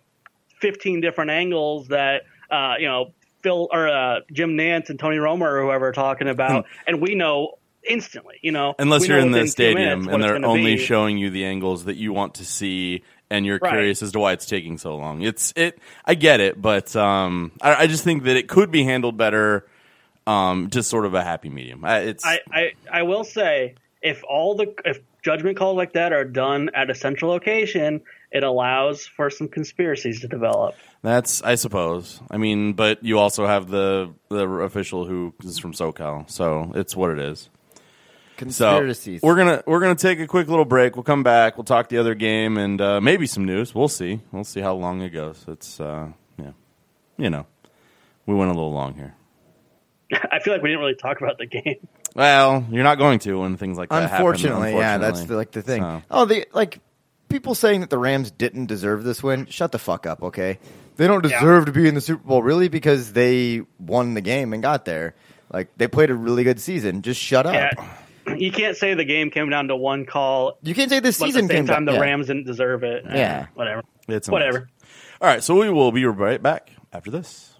15 0.61 1.01
different 1.01 1.31
angles 1.31 1.87
that 1.87 2.23
uh, 2.51 2.75
you 2.77 2.87
know 2.87 3.11
Phil 3.41 3.67
or 3.71 3.87
uh, 3.87 4.19
Jim 4.31 4.51
Nantz 4.57 4.89
and 4.89 4.99
Tony 4.99 5.17
Romo 5.17 5.41
or 5.41 5.61
whoever 5.63 5.87
are 5.87 5.91
talking 5.93 6.27
about, 6.27 6.65
and 6.85 7.01
we 7.01 7.15
know 7.15 7.57
instantly. 7.87 8.39
You 8.41 8.51
know, 8.51 8.75
Unless 8.79 9.07
you're 9.07 9.17
know 9.19 9.25
in 9.25 9.31
the 9.31 9.47
stadium 9.47 10.05
minutes 10.05 10.13
and 10.13 10.23
they're 10.23 10.45
only 10.45 10.75
be. 10.75 10.85
showing 10.85 11.17
you 11.17 11.29
the 11.29 11.45
angles 11.45 11.85
that 11.85 11.95
you 11.97 12.13
want 12.13 12.35
to 12.35 12.45
see 12.45 13.03
and 13.29 13.45
you're 13.45 13.59
Right. 13.61 13.71
curious 13.71 14.03
as 14.03 14.11
to 14.11 14.19
why 14.19 14.33
it's 14.33 14.45
taking 14.45 14.77
so 14.77 14.95
long. 14.95 15.21
It's 15.23 15.51
it 15.55 15.79
I 16.05 16.15
get 16.15 16.39
it, 16.39 16.61
but 16.61 16.95
um 16.95 17.51
I, 17.61 17.83
I 17.83 17.87
just 17.87 18.03
think 18.03 18.23
that 18.23 18.37
it 18.37 18.47
could 18.47 18.71
be 18.71 18.83
handled 18.83 19.17
better 19.17 19.65
um 20.27 20.69
just 20.69 20.89
sort 20.89 21.05
of 21.05 21.13
a 21.13 21.23
happy 21.23 21.49
medium. 21.49 21.83
I, 21.85 21.99
it's 21.99 22.25
I, 22.25 22.39
I, 22.51 22.71
I 22.91 23.03
will 23.03 23.23
say 23.23 23.75
if 24.01 24.23
all 24.27 24.55
the 24.55 24.73
if 24.85 24.99
judgment 25.23 25.57
calls 25.57 25.75
like 25.77 25.93
that 25.93 26.13
are 26.13 26.23
done 26.25 26.69
at 26.75 26.89
a 26.91 26.95
central 26.95 27.31
location, 27.31 28.01
it 28.31 28.43
allows 28.43 29.07
for 29.07 29.29
some 29.31 29.47
conspiracies 29.47 30.21
to 30.21 30.27
develop. 30.27 30.75
that's 31.01 31.41
I 31.41 31.55
suppose. 31.55 32.21
I 32.29 32.37
mean, 32.37 32.73
but 32.73 33.03
you 33.03 33.17
also 33.17 33.47
have 33.47 33.67
the 33.69 34.13
the 34.29 34.47
official 34.47 35.05
who 35.05 35.33
is 35.43 35.57
from 35.57 35.73
SoCal, 35.73 36.29
so 36.29 36.71
it's 36.75 36.95
what 36.95 37.09
it 37.11 37.19
is. 37.19 37.49
Conspiracies. 38.37 39.21
So 39.21 39.27
we're 39.27 39.35
gonna 39.35 39.63
we're 39.65 39.79
gonna 39.79 39.95
take 39.95 40.19
a 40.19 40.27
quick 40.27 40.47
little 40.47 40.65
break. 40.65 40.95
We'll 40.95 41.03
come 41.03 41.23
back. 41.23 41.57
We'll 41.57 41.63
talk 41.63 41.89
the 41.89 41.97
other 41.97 42.15
game 42.15 42.57
and 42.57 42.79
uh, 42.81 43.01
maybe 43.01 43.27
some 43.27 43.45
news. 43.45 43.73
We'll 43.73 43.87
see. 43.87 44.21
We'll 44.31 44.43
see 44.43 44.61
how 44.61 44.73
long 44.75 45.01
it 45.01 45.09
goes. 45.09 45.43
It's 45.47 45.79
uh, 45.79 46.09
yeah, 46.37 46.51
you 47.17 47.29
know, 47.29 47.45
we 48.25 48.35
went 48.35 48.51
a 48.51 48.53
little 48.53 48.73
long 48.73 48.93
here. 48.95 49.15
I 50.31 50.39
feel 50.39 50.53
like 50.53 50.61
we 50.61 50.69
didn't 50.69 50.81
really 50.81 50.95
talk 50.95 51.21
about 51.21 51.37
the 51.37 51.45
game. 51.47 51.87
Well, 52.15 52.65
you're 52.71 52.83
not 52.83 52.97
going 52.97 53.19
to 53.19 53.39
when 53.41 53.57
things 53.57 53.77
like 53.77 53.89
that 53.89 54.03
happen, 54.03 54.15
unfortunately, 54.17 54.73
yeah, 54.73 54.97
that's 54.97 55.23
the, 55.25 55.35
like 55.35 55.51
the 55.51 55.61
thing. 55.61 55.81
So- 55.81 56.01
Oh, 56.11 56.25
the 56.25 56.45
like 56.53 56.79
people 57.27 57.55
saying 57.55 57.81
that 57.81 57.89
the 57.89 57.97
Rams 57.97 58.31
didn't 58.31 58.67
deserve 58.67 59.03
this 59.03 59.21
win. 59.21 59.47
Shut 59.47 59.71
the 59.73 59.79
fuck 59.79 60.05
up, 60.05 60.23
okay? 60.23 60.59
They 60.95 61.07
don't 61.07 61.25
Yeah. 61.25 61.39
deserve 61.39 61.65
to 61.65 61.73
be 61.73 61.87
in 61.89 61.95
the 61.95 61.99
Super 62.01 62.23
Bowl, 62.25 62.41
really, 62.41 62.69
because 62.69 63.11
they 63.11 63.63
won 63.79 64.13
the 64.13 64.21
game 64.21 64.53
and 64.53 64.61
got 64.63 64.85
there. 64.85 65.15
Like 65.51 65.69
they 65.77 65.87
played 65.89 66.09
a 66.09 66.15
really 66.15 66.43
good 66.45 66.59
season. 66.61 67.01
Just 67.01 67.19
shut 67.19 67.45
up. 67.45 67.53
Yeah, 67.53 67.71
you 68.39 68.51
can't 68.51 68.75
say 68.77 68.93
the 68.93 69.05
game 69.05 69.29
came 69.31 69.49
down 69.49 69.67
to 69.69 69.75
one 69.75 70.05
call. 70.05 70.57
You 70.61 70.73
can't 70.75 70.89
say 70.89 70.99
this 70.99 71.19
But 71.19 71.29
at 71.29 71.33
the 71.33 71.39
same 71.39 71.49
came 71.49 71.65
time, 71.65 71.85
down. 71.85 71.85
the 71.85 71.93
yeah. 71.93 71.99
Rams 71.99 72.27
didn't 72.27 72.45
deserve 72.45 72.83
it. 72.83 73.03
Eh, 73.07 73.17
Yeah. 73.17 73.45
whatever. 73.53 73.83
It's 74.07 74.27
a 74.27 74.31
whatever. 74.31 74.69
All 75.21 75.27
right, 75.27 75.43
so 75.43 75.55
we 75.59 75.69
will 75.69 75.91
be 75.91 76.05
right 76.05 76.41
back 76.41 76.69
after 76.93 77.09
this. 77.11 77.53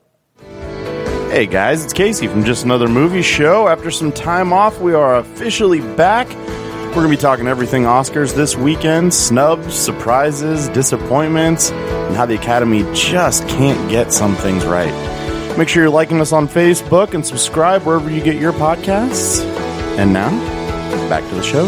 Hey 1.32 1.48
guys, 1.48 1.84
it's 1.84 1.92
Casey 1.94 2.28
from 2.28 2.44
Just 2.46 2.64
Another 2.64 2.88
Movie 2.88 3.22
Show. 3.22 3.68
After 3.68 3.92
some 3.92 4.12
time 4.12 4.54
off, 4.54 4.80
we 4.80 4.94
are 4.94 5.18
officially 5.18 5.82
back. 5.96 6.28
We're 6.30 7.02
going 7.02 7.12
to 7.12 7.18
be 7.18 7.22
talking 7.22 7.48
everything 7.48 7.84
Oscars 7.84 8.34
this 8.36 8.56
weekend 8.56 9.14
snubs, 9.14 9.74
surprises, 9.78 10.70
disappointments, 10.70 11.72
and 11.72 12.16
how 12.16 12.26
the 12.26 12.36
Academy 12.36 12.84
just 12.94 13.46
can't 13.50 13.90
get 13.90 14.14
some 14.14 14.36
things 14.38 14.66
right. 14.66 14.94
Make 15.58 15.68
sure 15.68 15.84
you're 15.84 15.92
liking 15.92 16.22
us 16.22 16.32
on 16.32 16.48
Facebook 16.48 17.14
and 17.14 17.26
subscribe 17.26 17.84
wherever 17.84 18.10
you 18.10 18.22
get 18.24 18.38
your 18.38 18.54
podcasts. 18.54 19.44
And 19.98 20.14
now, 20.14 20.30
back 21.10 21.28
to 21.30 21.36
the 21.36 21.44
show. 21.44 21.66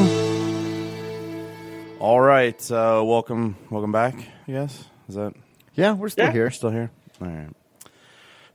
All 2.00 2.20
right, 2.20 2.60
uh, 2.72 3.02
welcome, 3.06 3.56
welcome 3.70 3.92
back. 3.92 4.16
I 4.48 4.52
guess 4.52 4.86
is 5.10 5.16
that 5.16 5.34
Yeah, 5.76 5.94
we're 5.94 6.10
still 6.10 6.26
Yeah. 6.26 6.32
here. 6.32 6.50
Still 6.52 6.72
here? 6.72 6.92
All 7.22 7.28
right. 7.28 7.50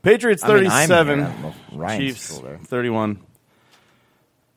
Patriots 0.02 0.42
I 0.42 0.48
mean, 0.48 0.66
I'm 0.70 0.88
37. 0.88 1.18
here. 1.18 1.26
I 1.26 1.30
don't 1.30 1.42
know 1.42 1.48
if 1.48 1.56
Ryan's 1.72 1.98
Chiefs 2.04 2.22
still 2.22 2.42
there. 2.42 2.58
31. 2.66 3.18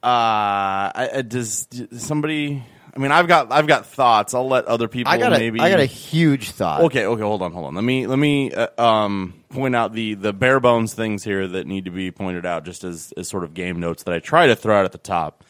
Uh, 0.03 0.07
I, 0.07 1.09
I 1.15 1.21
does, 1.21 1.65
does 1.67 2.03
somebody 2.03 2.63
I 2.95 2.99
mean, 2.99 3.11
I've 3.11 3.27
got 3.27 3.51
I've 3.51 3.67
got 3.67 3.87
thoughts. 3.87 4.33
I'll 4.33 4.47
let 4.47 4.65
other 4.65 4.87
people 4.87 5.11
I 5.11 5.17
got 5.17 5.33
a, 5.33 5.37
maybe 5.37 5.59
I 5.59 5.69
got 5.69 5.81
a 5.81 5.85
huge 5.85 6.51
thought. 6.51 6.81
Okay, 6.83 7.05
okay, 7.05 7.21
hold 7.21 7.41
on, 7.41 7.51
hold 7.51 7.65
on. 7.65 7.75
Let 7.75 7.83
me 7.83 8.07
let 8.07 8.17
me 8.17 8.53
uh, 8.53 8.67
um, 8.81 9.33
point 9.49 9.75
out 9.75 9.91
the 9.91 10.13
the 10.13 10.31
bare 10.31 10.61
bones 10.61 10.93
things 10.93 11.23
here 11.23 11.45
that 11.45 11.67
need 11.67 11.85
to 11.85 11.91
be 11.91 12.09
pointed 12.11 12.45
out, 12.45 12.63
just 12.63 12.85
as 12.85 13.11
as 13.17 13.27
sort 13.27 13.43
of 13.43 13.53
game 13.53 13.81
notes 13.81 14.03
that 14.03 14.13
I 14.13 14.19
try 14.19 14.47
to 14.47 14.55
throw 14.55 14.79
out 14.79 14.85
at 14.85 14.93
the 14.93 14.97
top. 14.97 15.43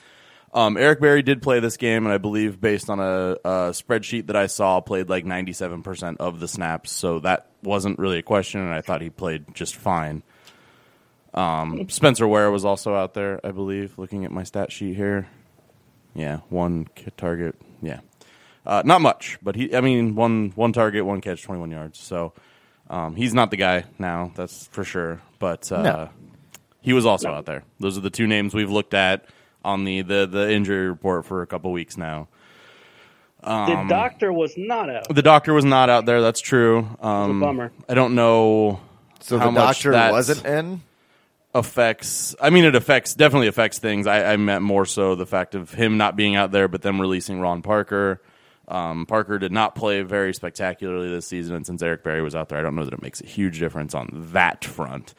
Um, 0.55 0.77
Eric 0.77 1.01
Berry 1.01 1.21
did 1.21 1.41
play 1.41 1.59
this 1.59 1.75
game, 1.75 2.05
and 2.05 2.13
I 2.13 2.17
believe, 2.17 2.61
based 2.61 2.89
on 2.89 3.01
a, 3.01 3.31
a 3.43 3.71
spreadsheet 3.71 4.27
that 4.27 4.37
I 4.37 4.47
saw, 4.47 4.79
played 4.79 5.09
like 5.09 5.25
ninety 5.25 5.51
seven 5.51 5.83
percent 5.83 6.21
of 6.21 6.39
the 6.39 6.47
snaps. 6.47 6.91
So 6.91 7.19
that 7.19 7.47
wasn't 7.61 7.99
really 7.99 8.19
a 8.19 8.23
question, 8.23 8.61
and 8.61 8.73
I 8.73 8.79
thought 8.79 9.01
he 9.01 9.09
played 9.09 9.53
just 9.53 9.75
fine. 9.75 10.23
Um, 11.33 11.89
Spencer 11.89 12.25
Ware 12.25 12.49
was 12.51 12.63
also 12.63 12.95
out 12.95 13.13
there, 13.13 13.41
I 13.43 13.51
believe. 13.51 13.97
Looking 13.99 14.23
at 14.23 14.31
my 14.31 14.43
stat 14.43 14.71
sheet 14.71 14.95
here, 14.95 15.27
yeah, 16.13 16.37
one 16.47 16.87
target, 17.17 17.55
yeah. 17.81 17.99
Uh, 18.65 18.81
not 18.85 19.01
much, 19.01 19.37
but 19.43 19.55
he. 19.57 19.75
I 19.75 19.81
mean, 19.81 20.15
one 20.15 20.53
one 20.55 20.71
target, 20.71 21.05
one 21.05 21.19
catch, 21.19 21.43
twenty 21.43 21.59
one 21.59 21.71
yards. 21.71 21.99
So 21.99 22.31
um, 22.89 23.17
he's 23.17 23.33
not 23.33 23.51
the 23.51 23.57
guy 23.57 23.83
now, 23.99 24.31
that's 24.35 24.67
for 24.67 24.85
sure. 24.85 25.21
But 25.37 25.69
uh, 25.69 25.81
No. 25.81 26.09
he 26.81 26.93
was 26.93 27.05
also 27.05 27.29
out 27.31 27.45
there. 27.45 27.63
Those 27.81 27.97
are 27.97 28.01
the 28.01 28.09
two 28.09 28.25
names 28.25 28.53
we've 28.53 28.71
looked 28.71 28.93
at 28.93 29.25
on 29.65 29.83
the 29.83 30.01
the, 30.01 30.27
the 30.27 30.51
injury 30.51 30.87
report 30.87 31.25
for 31.25 31.41
a 31.41 31.47
couple 31.47 31.71
weeks 31.71 31.97
now. 31.97 32.27
the 33.43 33.85
doctor 33.89 34.31
was 34.31 34.53
not 34.57 34.89
out. 34.89 35.13
The 35.13 35.21
doctor 35.21 35.53
was 35.53 35.65
not 35.65 35.89
out 35.89 36.05
there. 36.05 36.21
That's 36.21 36.41
true. 36.41 36.87
Um, 37.01 37.39
bummer. 37.39 37.71
I 37.89 37.93
don't 37.93 38.15
know 38.15 38.79
so 39.19 39.37
how 39.37 39.49
the 39.49 39.55
doctor 39.55 39.91
that 39.91 40.11
wasn't 40.11 40.45
in. 40.45 40.81
affects. 41.53 42.35
I 42.39 42.49
mean, 42.49 42.65
it 42.65 42.75
affects 42.75 43.13
definitely 43.15 43.47
affects 43.47 43.79
things. 43.79 44.07
I, 44.07 44.33
I 44.33 44.37
meant 44.37 44.63
more 44.63 44.85
so 44.85 45.15
the 45.15 45.25
fact 45.25 45.55
of 45.55 45.73
him 45.73 45.97
not 45.97 46.15
being 46.15 46.35
out 46.35 46.51
there, 46.51 46.67
but 46.67 46.81
them 46.81 47.01
releasing 47.01 47.39
Ron 47.39 47.61
Parker. 47.61 48.21
Um, 48.67 49.05
Parker 49.05 49.37
did 49.37 49.51
not 49.51 49.75
play 49.75 50.01
very 50.01 50.33
spectacularly 50.33 51.09
this 51.09 51.27
season, 51.27 51.55
and 51.55 51.65
since 51.65 51.83
Eric 51.83 52.03
Berry 52.03 52.23
was 52.23 52.33
out 52.33 52.49
there, 52.49 52.57
I 52.57 52.61
don't 52.63 52.75
know 52.75 52.83
that 52.83 52.93
it 52.93 53.01
makes 53.01 53.21
a 53.21 53.25
huge 53.27 53.59
difference 53.59 53.93
on 53.93 54.09
that 54.33 54.65
front. 54.65 55.13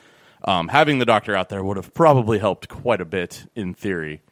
Um, 0.45 0.69
having 0.69 0.99
the 0.99 1.05
doctor 1.05 1.35
out 1.37 1.49
there 1.49 1.63
would 1.63 1.77
have 1.77 1.95
probably 1.95 2.39
helped 2.39 2.69
quite 2.69 3.01
a 3.01 3.05
bit 3.05 3.47
in 3.55 3.73
theory, 3.75 4.23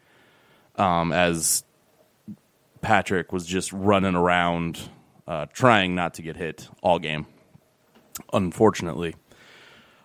um, 0.76 1.12
as 1.12 1.64
Patrick 2.80 3.32
was 3.32 3.46
just 3.46 3.72
running 3.72 4.14
around 4.14 4.80
uh, 5.26 5.46
trying 5.52 5.94
not 5.94 6.14
to 6.14 6.22
get 6.22 6.36
hit 6.36 6.68
all 6.82 6.98
game. 6.98 7.26
Unfortunately, 8.32 9.14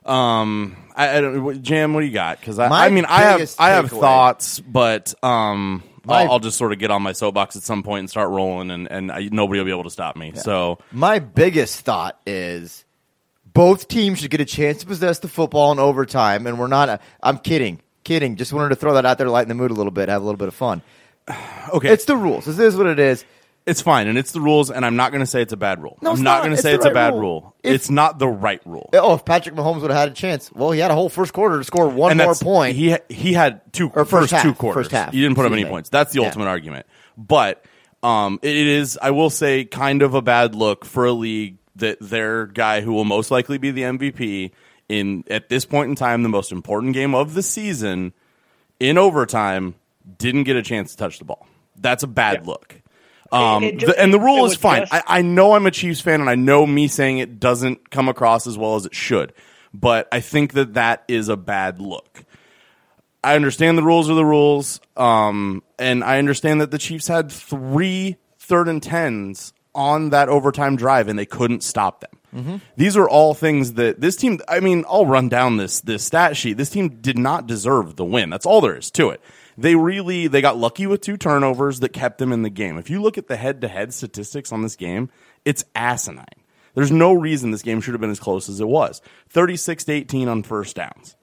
um, 0.06 0.76
I, 0.96 1.18
I 1.18 1.22
don't. 1.22 1.62
Jam, 1.62 1.94
what 1.94 2.00
do 2.02 2.08
you 2.08 2.14
got? 2.14 2.40
Because 2.40 2.58
I, 2.58 2.68
My 2.70 2.86
I 2.86 2.90
mean, 2.90 3.06
I 3.06 3.22
have 3.22 3.56
I 3.60 3.70
have 3.72 3.86
takeaway- 3.86 4.00
thoughts, 4.00 4.60
but 4.60 5.14
um, 5.24 5.84
My- 6.06 6.24
I'll, 6.24 6.32
I'll 6.34 6.40
just 6.40 6.58
sort 6.58 6.72
of 6.74 6.80
get 6.80 6.90
on 6.90 7.04
my 7.04 7.12
soapbox 7.12 7.56
at 7.56 7.64
some 7.64 7.84
point 7.84 8.00
and 8.00 8.10
start 8.10 8.30
rolling, 8.30 8.72
and 8.72 8.88
and 8.90 9.12
I, 9.12 9.30
nobody 9.32 9.60
will 9.60 9.66
be 9.66 9.72
able 9.72 9.84
to 9.84 9.90
stop 9.92 10.16
me. 10.16 10.34
So 10.36 10.80
My 10.92 11.20
biggest 11.20 11.82
thought 11.82 12.20
is 12.26 12.84
both 13.46 13.88
teams 13.88 14.20
should 14.20 14.32
get 14.32 14.42
a 14.42 14.46
chance 14.46 14.80
to 14.80 14.88
possess 14.88 15.20
the 15.20 15.28
football 15.28 15.72
in 15.72 15.78
overtime, 15.80 16.48
and 16.48 16.58
we're 16.58 16.68
not. 16.68 17.02
I'm 17.22 17.38
kidding, 17.38 17.82
kidding. 18.04 18.36
Just 18.36 18.54
wanted 18.54 18.70
to 18.70 18.76
throw 18.76 18.94
that 18.96 19.06
out 19.06 19.18
there, 19.18 19.30
lighten 19.30 19.50
the 19.50 19.56
mood 19.56 19.72
a 19.72 19.76
little 19.76 19.92
bit, 19.92 20.10
have 20.10 20.22
a 20.22 20.26
little 20.26 20.38
bit 20.38 20.48
of 20.48 20.54
fun. 20.56 20.82
okay, 21.74 21.90
It's 21.90 22.06
the 22.06 22.16
rules. 22.18 22.46
This 22.46 22.60
is 22.60 22.76
what 22.76 22.88
it 22.88 23.00
is. 23.00 23.26
It's 23.66 23.82
fine, 23.82 24.08
and 24.08 24.18
it's 24.18 24.32
the 24.32 24.42
rules, 24.42 24.72
and 24.72 24.84
I'm 24.84 24.96
not 24.96 25.12
going 25.12 25.20
to 25.20 25.28
say 25.28 25.44
it's 25.44 25.54
a 25.54 25.58
bad 25.58 25.84
rule. 25.84 26.00
No, 26.02 26.10
I'm 26.10 26.14
it's 26.16 26.22
not 26.24 26.32
not. 26.32 26.40
going 26.40 26.50
to 26.52 26.54
It's 26.54 26.62
say 26.64 26.70
the 26.72 26.76
it's 26.78 26.86
a 26.86 26.88
right 26.88 26.94
bad 26.96 27.14
rule. 27.14 27.22
rule. 27.22 27.56
If- 27.62 27.74
it's 27.76 27.90
not 27.92 28.18
the 28.18 28.28
right 28.28 28.62
rule. 28.66 28.90
Oh, 28.94 29.14
if 29.14 29.26
Patrick 29.26 29.54
Mahomes 29.54 29.82
would 29.82 29.92
have 29.92 30.00
had 30.00 30.10
a 30.10 30.14
chance, 30.14 30.52
well, 30.52 30.72
he 30.72 30.80
had 30.80 30.90
a 30.90 30.96
whole 30.96 31.10
first 31.10 31.34
quarter 31.34 31.58
to 31.60 31.64
score 31.64 31.88
one 31.88 32.18
more 32.18 32.28
that's, 32.28 32.42
point. 32.42 32.76
He 32.76 32.96
he 33.10 33.34
had 33.34 33.72
two 33.74 33.92
Or 33.94 34.06
first 34.06 34.32
half, 34.32 34.42
two 34.42 34.56
quarters. 34.56 34.86
first 34.86 34.92
half. 34.92 35.14
He 35.14 35.22
didn't 35.22 35.36
put 35.36 35.42
up 35.46 35.52
Excuse 35.52 35.60
any 35.62 35.64
me. 35.66 35.70
points. 35.70 35.90
That's 35.90 36.14
the 36.14 36.22
Yeah. 36.22 36.28
ultimate 36.28 36.48
argument. 36.48 36.88
But 37.16 37.64
um, 38.02 38.40
it 38.42 38.56
is, 38.56 38.98
I 39.00 39.12
will 39.12 39.30
say, 39.30 39.66
kind 39.66 40.02
of 40.02 40.16
a 40.16 40.22
bad 40.22 40.56
look 40.56 40.84
for 40.86 41.06
a 41.06 41.12
league 41.12 41.58
that 41.76 41.98
their 42.02 42.48
guy 42.48 42.82
who 42.82 42.94
will 42.94 43.06
most 43.06 43.30
likely 43.30 43.60
be 43.60 43.70
the 43.72 43.84
MVP 43.84 44.52
in 44.90 45.24
at 45.30 45.48
this 45.50 45.64
point 45.66 45.90
in 45.90 45.96
time, 45.96 46.24
the 46.24 46.30
most 46.30 46.52
important 46.52 46.94
game 46.94 47.16
of 47.16 47.34
the 47.36 47.44
season, 47.44 48.14
in 48.80 48.98
overtime, 48.98 49.76
didn't 50.18 50.44
get 50.44 50.56
a 50.58 50.62
chance 50.64 50.92
to 50.92 50.98
touch 50.98 51.20
the 51.20 51.26
ball. 51.26 51.48
That's 51.78 52.04
a 52.04 52.08
bad 52.08 52.46
look. 52.48 52.82
Um, 53.32 53.64
it 53.64 53.78
just- 53.78 53.96
the- 53.96 54.02
and 54.02 54.12
the 54.14 54.20
rule 54.20 54.46
is 54.46 54.56
fine. 54.56 54.82
just- 54.82 54.94
I, 54.94 55.04
I 55.06 55.22
know 55.22 55.54
I'm 55.54 55.68
a 55.68 55.72
Chiefs 55.72 56.02
fan, 56.02 56.20
and 56.20 56.30
I 56.30 56.36
know 56.36 56.66
me 56.66 56.88
saying 56.88 57.20
it 57.20 57.40
doesn't 57.40 57.92
come 57.92 58.10
across 58.10 58.48
as 58.48 58.58
well 58.58 58.76
as 58.76 58.86
it 58.88 58.96
should. 58.96 59.34
But 59.72 60.08
I 60.12 60.20
think 60.20 60.54
that 60.54 60.74
that 60.74 61.04
is 61.08 61.30
a 61.30 61.38
bad 61.38 61.80
look. 61.80 62.24
I 63.24 63.36
understand 63.36 63.78
the 63.78 63.84
rules 63.84 64.10
are 64.10 64.16
the 64.16 64.26
rules, 64.26 64.80
um, 64.98 65.62
and 65.78 66.04
I 66.04 66.18
understand 66.18 66.62
that 66.62 66.72
the 66.72 66.78
Chiefs 66.80 67.08
had 67.08 67.32
three 67.32 68.16
third 68.40 68.68
and 68.68 68.82
tens 68.82 69.54
on 69.76 70.10
that 70.10 70.30
overtime 70.30 70.76
drive, 70.76 71.08
and 71.08 71.20
they 71.20 71.26
couldn't 71.28 71.62
stop 71.62 72.00
them. 72.02 72.10
These 72.76 72.96
are 72.98 73.10
all 73.10 73.34
things 73.34 73.74
that 73.74 74.00
this 74.00 74.16
team. 74.16 74.40
I 74.48 74.60
mean, 74.60 74.86
I'll 74.88 75.06
run 75.06 75.30
down 75.30 75.58
this 75.58 75.82
this 75.82 76.04
stat 76.04 76.38
sheet. 76.38 76.58
This 76.58 76.70
team 76.70 77.02
did 77.02 77.18
not 77.18 77.48
deserve 77.48 77.96
the 77.96 78.06
win. 78.06 78.30
That's 78.30 78.46
all 78.46 78.62
there 78.62 78.78
is 78.78 78.92
to 78.92 79.10
it. 79.10 79.22
They 79.58 79.76
really 79.76 80.28
they 80.28 80.42
got 80.42 80.58
lucky 80.58 80.88
with 80.88 81.02
two 81.02 81.18
turnovers 81.18 81.80
that 81.80 81.90
kept 81.90 82.18
them 82.18 82.32
in 82.32 82.44
the 82.44 82.50
game. 82.50 82.78
If 82.78 82.90
you 82.90 83.02
look 83.02 83.18
at 83.18 83.28
the 83.28 83.36
head 83.36 83.62
to 83.62 83.68
head 83.68 83.94
statistics 83.94 84.52
on 84.52 84.62
this 84.62 84.76
game, 84.76 85.10
it's 85.46 85.66
asinine. 85.76 86.26
There's 86.76 86.92
no 86.92 87.14
reason 87.14 87.52
this 87.52 87.64
game 87.64 87.82
should 87.82 87.94
have 87.94 88.02
been 88.02 88.12
as 88.12 88.20
close 88.20 88.48
as 88.48 88.60
it 88.62 88.68
was. 88.68 89.02
36 89.30 89.86
to 89.86 89.92
18 89.92 90.28
on 90.28 90.44
first 90.44 90.76
downs 90.76 91.16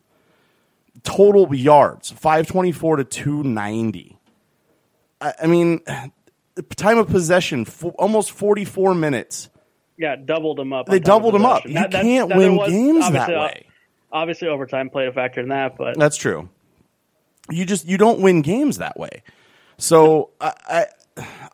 total 1.02 1.54
yards 1.54 2.10
524 2.10 2.96
to 2.96 3.04
290 3.04 4.18
i, 5.20 5.34
I 5.42 5.46
mean 5.46 5.80
time 6.76 6.98
of 6.98 7.08
possession 7.08 7.66
almost 7.98 8.32
44 8.32 8.94
minutes 8.94 9.48
Yeah, 9.98 10.16
doubled 10.16 10.58
them 10.58 10.72
up. 10.72 10.86
they 10.86 10.96
on 10.96 11.02
time 11.02 11.14
of 11.14 11.18
doubled 11.22 11.34
them 11.34 11.46
up 11.46 11.64
you 11.66 11.74
That- 11.74 11.90
that- 11.90 12.02
can't 12.02 12.28
that 12.28 12.38
win 12.38 12.56
was 12.56 12.70
games 12.70 13.00
that 13.00 13.06
obviously, 13.06 13.34
uh, 13.34 13.40
way 13.40 13.66
Obviously, 14.12 14.48
overtime 14.48 14.88
played 14.88 15.08
a 15.08 15.12
factor 15.12 15.40
in 15.40 15.48
that, 15.48 15.76
but 15.76 15.98
that's 15.98 16.16
true 16.16 16.48
you 17.50 17.64
just 17.64 17.86
you 17.86 17.96
don't 17.98 18.20
win 18.20 18.42
games 18.42 18.78
that 18.78 18.98
way 18.98 19.22
so 19.78 20.30
I, 20.40 20.52
I 20.68 20.86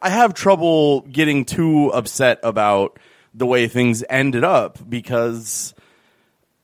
i 0.00 0.08
have 0.08 0.32
trouble 0.34 1.02
getting 1.02 1.44
too 1.44 1.88
upset 1.92 2.40
about 2.42 2.98
the 3.34 3.46
way 3.46 3.68
things 3.68 4.02
ended 4.08 4.44
up 4.44 4.78
because 4.88 5.74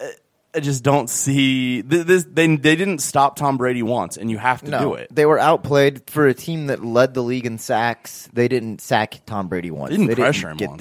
I- 0.00 0.12
I 0.54 0.60
just 0.60 0.82
don't 0.82 1.10
see 1.10 1.82
this. 1.82 2.24
They 2.24 2.56
they 2.56 2.74
didn't 2.74 2.98
stop 3.00 3.36
Tom 3.36 3.58
Brady 3.58 3.82
once, 3.82 4.16
and 4.16 4.30
you 4.30 4.38
have 4.38 4.62
to 4.62 4.70
no, 4.70 4.78
do 4.80 4.94
it. 4.94 5.08
they 5.14 5.26
were 5.26 5.38
outplayed 5.38 6.08
for 6.08 6.26
a 6.26 6.32
team 6.34 6.68
that 6.68 6.82
led 6.82 7.12
the 7.12 7.22
league 7.22 7.44
in 7.44 7.58
sacks. 7.58 8.28
They 8.32 8.48
didn't 8.48 8.80
sack 8.80 9.20
Tom 9.26 9.48
Brady 9.48 9.70
once. 9.70 9.90
Didn't 9.90 10.06
they 10.06 10.14
pressure 10.14 10.48
him 10.48 10.56
get 10.56 10.70
once. 10.70 10.78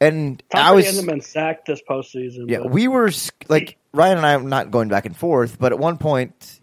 And 0.00 0.42
I 0.54 0.72
was 0.72 1.04
been 1.04 1.20
sacked 1.20 1.66
this 1.66 1.82
postseason. 1.88 2.48
Yeah, 2.48 2.60
but- 2.60 2.70
we 2.70 2.88
were 2.88 3.10
like 3.48 3.76
Ryan 3.92 4.18
and 4.18 4.26
I. 4.26 4.32
am 4.32 4.48
not 4.48 4.70
going 4.70 4.88
back 4.88 5.04
and 5.04 5.16
forth, 5.16 5.58
but 5.58 5.72
at 5.72 5.78
one 5.78 5.98
point, 5.98 6.60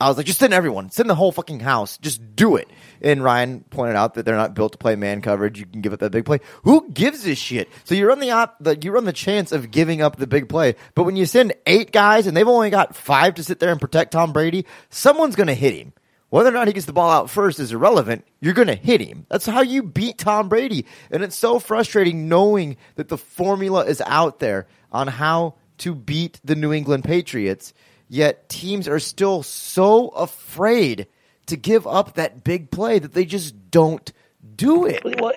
I 0.00 0.08
was 0.08 0.16
like, 0.16 0.26
just 0.26 0.40
send 0.40 0.52
everyone, 0.52 0.90
send 0.90 1.08
the 1.08 1.14
whole 1.14 1.30
fucking 1.30 1.60
house, 1.60 1.96
just 1.98 2.34
do 2.34 2.56
it. 2.56 2.68
And 3.00 3.22
Ryan 3.22 3.64
pointed 3.70 3.94
out 3.94 4.14
that 4.14 4.24
they're 4.24 4.36
not 4.36 4.52
built 4.52 4.72
to 4.72 4.78
play 4.78 4.96
man 4.96 5.22
coverage. 5.22 5.60
You 5.60 5.66
can 5.66 5.80
give 5.80 5.92
up 5.92 6.00
that 6.00 6.10
big 6.10 6.24
play. 6.24 6.40
Who 6.64 6.90
gives 6.90 7.24
a 7.24 7.36
shit? 7.36 7.68
So 7.84 7.94
you 7.94 8.08
run 8.08 8.18
the 8.18 8.32
op, 8.32 8.56
the, 8.58 8.76
you 8.76 8.90
run 8.90 9.04
the 9.04 9.12
chance 9.12 9.52
of 9.52 9.70
giving 9.70 10.02
up 10.02 10.16
the 10.16 10.26
big 10.26 10.48
play. 10.48 10.74
But 10.96 11.04
when 11.04 11.14
you 11.14 11.24
send 11.24 11.54
eight 11.66 11.92
guys 11.92 12.26
and 12.26 12.36
they've 12.36 12.48
only 12.48 12.70
got 12.70 12.96
five 12.96 13.34
to 13.34 13.44
sit 13.44 13.60
there 13.60 13.70
and 13.70 13.80
protect 13.80 14.10
Tom 14.10 14.32
Brady, 14.32 14.66
someone's 14.90 15.36
going 15.36 15.46
to 15.46 15.54
hit 15.54 15.74
him. 15.74 15.92
Whether 16.32 16.48
or 16.48 16.52
not 16.52 16.66
he 16.66 16.72
gets 16.72 16.86
the 16.86 16.94
ball 16.94 17.10
out 17.10 17.28
first 17.28 17.60
is 17.60 17.72
irrelevant. 17.72 18.24
You're 18.40 18.54
going 18.54 18.68
to 18.68 18.74
hit 18.74 19.02
him. 19.02 19.26
That's 19.28 19.44
how 19.44 19.60
you 19.60 19.82
beat 19.82 20.16
Tom 20.16 20.48
Brady. 20.48 20.86
And 21.10 21.22
it's 21.22 21.36
so 21.36 21.58
frustrating 21.58 22.26
knowing 22.26 22.78
that 22.94 23.08
the 23.08 23.18
formula 23.18 23.84
is 23.84 24.00
out 24.06 24.38
there 24.38 24.66
on 24.90 25.08
how 25.08 25.56
to 25.76 25.94
beat 25.94 26.40
the 26.42 26.54
New 26.54 26.72
England 26.72 27.04
Patriots, 27.04 27.74
yet 28.08 28.48
teams 28.48 28.88
are 28.88 28.98
still 28.98 29.42
so 29.42 30.08
afraid 30.08 31.06
to 31.48 31.56
give 31.58 31.86
up 31.86 32.14
that 32.14 32.42
big 32.42 32.70
play 32.70 32.98
that 32.98 33.12
they 33.12 33.26
just 33.26 33.70
don't 33.70 34.10
do 34.56 34.86
it. 34.86 35.04
Well, 35.04 35.34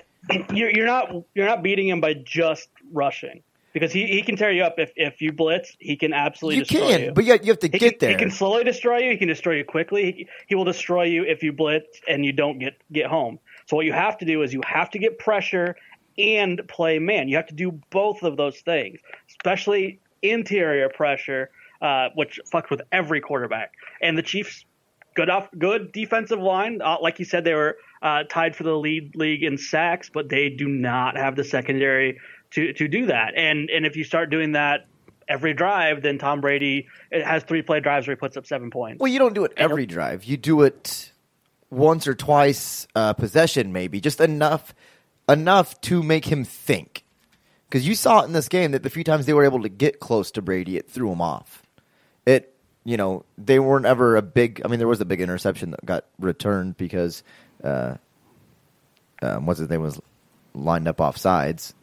you're, 0.50 0.70
you're 0.70 0.86
not 0.86 1.12
you're 1.34 1.46
not 1.46 1.62
beating 1.62 1.88
him 1.88 2.00
by 2.00 2.14
just 2.14 2.70
rushing 2.90 3.42
because 3.76 3.92
he, 3.92 4.06
he 4.06 4.22
can 4.22 4.36
tear 4.36 4.50
you 4.50 4.62
up 4.64 4.78
if, 4.78 4.90
if 4.96 5.20
you 5.20 5.32
blitz. 5.32 5.76
He 5.78 5.96
can 5.96 6.14
absolutely 6.14 6.60
You 6.60 6.64
destroy 6.64 6.88
can, 6.88 7.00
you. 7.02 7.12
but 7.12 7.26
yet 7.26 7.44
you 7.44 7.52
have 7.52 7.58
to 7.58 7.66
he 7.66 7.78
get 7.78 7.98
can, 7.98 8.08
there. 8.08 8.08
He 8.08 8.16
can 8.16 8.30
slowly 8.30 8.64
destroy 8.64 9.00
you. 9.00 9.10
He 9.10 9.18
can 9.18 9.28
destroy 9.28 9.56
you 9.56 9.66
quickly. 9.66 10.12
He, 10.12 10.28
he 10.46 10.54
will 10.54 10.64
destroy 10.64 11.02
you 11.02 11.24
if 11.24 11.42
you 11.42 11.52
blitz 11.52 12.00
and 12.08 12.24
you 12.24 12.32
don't 12.32 12.58
get 12.58 12.78
get 12.90 13.04
home. 13.04 13.38
So 13.66 13.76
what 13.76 13.84
you 13.84 13.92
have 13.92 14.16
to 14.16 14.24
do 14.24 14.40
is 14.40 14.54
you 14.54 14.62
have 14.64 14.88
to 14.92 14.98
get 14.98 15.18
pressure 15.18 15.76
and 16.16 16.58
play 16.68 16.98
man. 16.98 17.28
You 17.28 17.36
have 17.36 17.48
to 17.48 17.54
do 17.54 17.78
both 17.90 18.22
of 18.22 18.38
those 18.38 18.58
things, 18.60 18.98
especially 19.28 20.00
interior 20.22 20.88
pressure, 20.88 21.50
uh, 21.82 22.08
which 22.14 22.40
fucked 22.50 22.70
with 22.70 22.80
every 22.90 23.20
quarterback. 23.20 23.74
And 24.00 24.16
the 24.16 24.22
Chiefs, 24.22 24.64
good 25.14 25.28
off, 25.28 25.50
good 25.58 25.92
defensive 25.92 26.38
line. 26.40 26.80
Uh, 26.80 26.96
like 27.02 27.18
you 27.18 27.26
said, 27.26 27.44
they 27.44 27.52
were 27.52 27.76
uh, 28.00 28.22
tied 28.22 28.56
for 28.56 28.62
the 28.62 28.74
lead 28.74 29.16
league 29.16 29.42
in 29.42 29.58
sacks, 29.58 30.10
but 30.12 30.30
they 30.30 30.48
do 30.48 30.66
not 30.66 31.18
have 31.18 31.36
the 31.36 31.44
secondary 31.44 32.20
to 32.52 32.72
to 32.72 32.88
do 32.88 33.06
that. 33.06 33.34
And 33.36 33.70
and 33.70 33.86
if 33.86 33.96
you 33.96 34.04
start 34.04 34.30
doing 34.30 34.52
that 34.52 34.86
every 35.28 35.54
drive, 35.54 36.02
then 36.02 36.18
Tom 36.18 36.40
Brady 36.40 36.86
it 37.10 37.24
has 37.24 37.42
three 37.44 37.62
play 37.62 37.80
drives 37.80 38.06
where 38.06 38.16
he 38.16 38.20
puts 38.20 38.36
up 38.36 38.46
seven 38.46 38.70
points. 38.70 39.00
Well, 39.00 39.12
you 39.12 39.18
don't 39.18 39.34
do 39.34 39.44
it 39.44 39.52
every 39.56 39.86
drive. 39.86 40.24
You 40.24 40.36
do 40.36 40.62
it 40.62 41.12
once 41.70 42.06
or 42.06 42.14
twice 42.14 42.86
uh, 42.94 43.12
possession, 43.12 43.72
maybe 43.72 44.00
just 44.00 44.20
enough 44.20 44.74
enough 45.28 45.80
to 45.82 46.02
make 46.02 46.26
him 46.26 46.44
think. 46.44 47.04
Because 47.68 47.86
you 47.86 47.94
saw 47.94 48.22
it 48.22 48.26
in 48.26 48.32
this 48.32 48.48
game 48.48 48.70
that 48.72 48.82
the 48.82 48.90
few 48.90 49.02
times 49.02 49.26
they 49.26 49.32
were 49.32 49.44
able 49.44 49.62
to 49.62 49.68
get 49.68 49.98
close 49.98 50.30
to 50.32 50.42
Brady, 50.42 50.76
it 50.76 50.88
threw 50.88 51.10
him 51.10 51.20
off. 51.20 51.64
It, 52.24 52.54
you 52.84 52.96
know, 52.96 53.24
they 53.36 53.58
weren't 53.58 53.86
ever 53.86 54.16
a 54.16 54.22
big. 54.22 54.62
I 54.64 54.68
mean, 54.68 54.78
there 54.78 54.88
was 54.88 55.00
a 55.00 55.04
big 55.04 55.20
interception 55.20 55.72
that 55.72 55.84
got 55.84 56.04
returned 56.20 56.76
because, 56.76 57.24
uh, 57.64 57.96
um, 59.20 59.46
what's 59.46 59.58
his 59.58 59.68
name 59.68 59.82
was 59.82 60.00
lined 60.54 60.86
up 60.86 61.00
off 61.00 61.16
sides. 61.16 61.74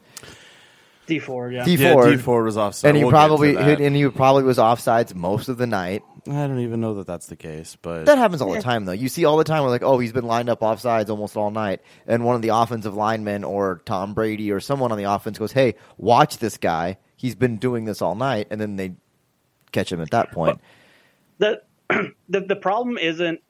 Dee 1.06 1.20
Ford, 1.20 1.54
yeah. 1.54 1.66
D 1.66 1.76
Yeah, 1.76 1.96
Dee 2.06 2.18
Ford 2.18 2.46
was 2.46 2.58
offside. 2.58 2.90
and 2.90 2.98
he 2.98 3.04
We'll 3.04 3.12
get 3.12 3.18
to 3.18 3.28
probably 3.28 3.54
that. 3.56 3.82
and 3.82 3.96
he 3.96 4.08
probably 4.10 4.44
was 4.44 4.58
offsides 4.58 5.14
most 5.14 5.50
of 5.50 5.58
the 5.58 5.68
night. 5.68 6.04
I 6.26 6.48
don't 6.48 6.60
even 6.62 6.80
know 6.80 6.94
that 6.96 7.08
that's 7.08 7.28
the 7.28 7.36
case, 7.36 7.76
but 7.82 8.06
That 8.06 8.18
happens 8.18 8.42
all 8.42 8.54
the 8.54 8.62
time, 8.62 8.86
though. 8.86 8.94
You 8.94 9.10
see 9.10 9.26
all 9.26 9.36
the 9.36 9.44
time 9.44 9.64
where, 9.64 9.70
like, 9.72 9.84
oh, 9.84 10.00
he's 10.00 10.14
been 10.14 10.26
lined 10.26 10.50
up 10.50 10.62
offsides 10.62 11.10
almost 11.10 11.36
all 11.36 11.52
night, 11.52 11.82
and 12.08 12.24
one 12.24 12.36
of 12.36 12.42
the 12.42 12.50
offensive 12.50 12.96
linemen 12.96 13.44
or 13.44 13.82
Tom 13.86 14.14
Brady 14.14 14.50
or 14.52 14.62
someone 14.62 14.94
on 14.94 14.98
the 14.98 15.04
offense 15.04 15.38
goes, 15.38 15.52
"Hey, 15.52 15.76
watch 15.98 16.38
this 16.38 16.58
guy. 16.58 16.98
He's 17.18 17.36
been 17.36 17.58
doing 17.58 17.84
this 17.84 18.02
all 18.02 18.16
night," 18.16 18.48
and 18.52 18.62
then 18.62 18.78
they 18.78 18.94
catch 19.74 19.92
him 19.92 20.00
at 20.00 20.12
that 20.12 20.32
point. 20.32 20.62
the 21.40 21.62
the 22.30 22.40
the 22.40 22.56
problem 22.56 22.98
isn't 22.98 23.42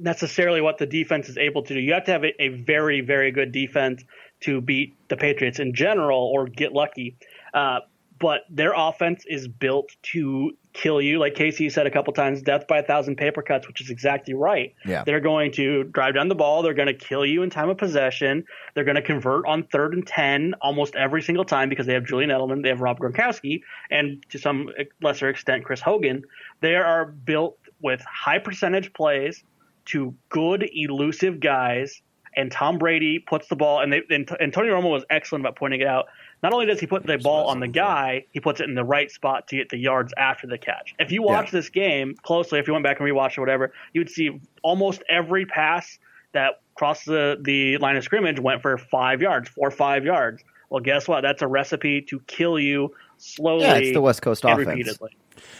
necessarily 0.00 0.60
what 0.62 0.78
the 0.78 0.86
defense 0.86 1.28
is 1.28 1.36
able 1.36 1.62
to 1.64 1.74
do. 1.74 1.80
You 1.80 1.92
have 1.92 2.04
to 2.04 2.12
have 2.12 2.24
a, 2.24 2.42
a 2.42 2.48
very 2.48 3.02
very 3.02 3.30
good 3.30 3.52
defense 3.52 4.02
to 4.42 4.60
beat 4.60 4.94
the 5.08 5.16
Patriots 5.16 5.58
in 5.58 5.74
general 5.74 6.30
or 6.34 6.46
get 6.46 6.72
lucky. 6.72 7.16
Uh, 7.54 7.80
but 8.22 8.42
their 8.48 8.72
offense 8.72 9.24
is 9.28 9.48
built 9.48 9.90
to 10.02 10.52
kill 10.72 11.02
you, 11.02 11.18
like 11.18 11.34
Casey 11.34 11.68
said 11.68 11.88
a 11.88 11.90
couple 11.90 12.12
times, 12.12 12.40
death 12.40 12.68
by 12.68 12.78
a 12.78 12.82
thousand 12.82 13.16
paper 13.16 13.42
cuts, 13.42 13.66
which 13.66 13.80
is 13.80 13.90
exactly 13.90 14.32
right. 14.32 14.76
Yeah. 14.84 15.02
They're 15.04 15.18
going 15.18 15.50
to 15.52 15.82
drive 15.84 16.14
down 16.14 16.28
the 16.28 16.36
ball. 16.36 16.62
They're 16.62 16.72
going 16.72 16.86
to 16.86 16.94
kill 16.94 17.26
you 17.26 17.42
in 17.42 17.50
time 17.50 17.68
of 17.68 17.78
possession. 17.78 18.44
They're 18.74 18.84
going 18.84 18.94
to 18.94 19.02
convert 19.02 19.44
on 19.46 19.64
third 19.64 19.94
and 19.94 20.06
10 20.06 20.54
almost 20.60 20.94
every 20.94 21.20
single 21.20 21.44
time 21.44 21.68
because 21.68 21.86
they 21.86 21.94
have 21.94 22.04
Julian 22.04 22.30
Edelman, 22.30 22.62
they 22.62 22.68
have 22.68 22.80
Rob 22.80 23.00
Gronkowski, 23.00 23.62
and 23.90 24.24
to 24.30 24.38
some 24.38 24.68
lesser 25.02 25.28
extent, 25.28 25.64
Chris 25.64 25.80
Hogan. 25.80 26.22
They 26.60 26.76
are 26.76 27.06
built 27.06 27.58
with 27.80 28.02
high 28.02 28.38
percentage 28.38 28.92
plays 28.92 29.42
to 29.86 30.14
good, 30.28 30.68
elusive 30.72 31.40
guys. 31.40 32.00
And 32.34 32.50
Tom 32.50 32.78
Brady 32.78 33.18
puts 33.18 33.48
the 33.48 33.56
ball, 33.56 33.80
and, 33.80 33.92
they, 33.92 34.02
and, 34.10 34.28
and 34.40 34.52
Tony 34.52 34.68
Romo 34.68 34.90
was 34.90 35.04
excellent 35.10 35.42
about 35.44 35.56
pointing 35.56 35.80
it 35.82 35.86
out. 35.86 36.06
Not 36.42 36.52
only 36.52 36.66
does 36.66 36.80
he 36.80 36.86
put 36.86 37.06
the 37.06 37.18
ball 37.18 37.46
on 37.48 37.60
the 37.60 37.68
guy, 37.68 38.24
he 38.32 38.40
puts 38.40 38.60
it 38.60 38.68
in 38.68 38.74
the 38.74 38.84
right 38.84 39.10
spot 39.10 39.48
to 39.48 39.56
get 39.56 39.68
the 39.68 39.76
yards 39.76 40.12
after 40.16 40.46
the 40.46 40.58
catch. 40.58 40.94
If 40.98 41.12
you 41.12 41.22
watch 41.22 41.46
Yeah. 41.46 41.58
this 41.60 41.68
game 41.68 42.14
closely, 42.22 42.58
if 42.58 42.66
you 42.66 42.72
went 42.72 42.84
back 42.84 43.00
and 43.00 43.08
rewatched 43.08 43.38
or 43.38 43.42
whatever, 43.42 43.72
you 43.92 44.00
would 44.00 44.10
see 44.10 44.40
almost 44.62 45.02
every 45.08 45.46
pass 45.46 45.98
that 46.32 46.60
crossed 46.74 47.04
the, 47.06 47.38
the 47.42 47.76
line 47.78 47.96
of 47.96 48.02
scrimmage 48.04 48.40
went 48.40 48.62
for 48.62 48.76
five 48.78 49.20
yards, 49.20 49.48
four 49.50 49.68
or 49.68 49.70
five 49.70 50.04
yards. 50.04 50.42
Well, 50.70 50.80
guess 50.80 51.06
what? 51.06 51.20
That's 51.20 51.42
a 51.42 51.46
recipe 51.46 52.00
to 52.02 52.18
kill 52.20 52.58
you 52.58 52.94
slowly. 53.18 53.64
Yeah, 53.64 53.74
it's 53.74 53.92
the 53.92 54.00
West 54.00 54.22
Coast 54.22 54.44
offense. 54.44 54.66
repeatedly. 54.66 55.10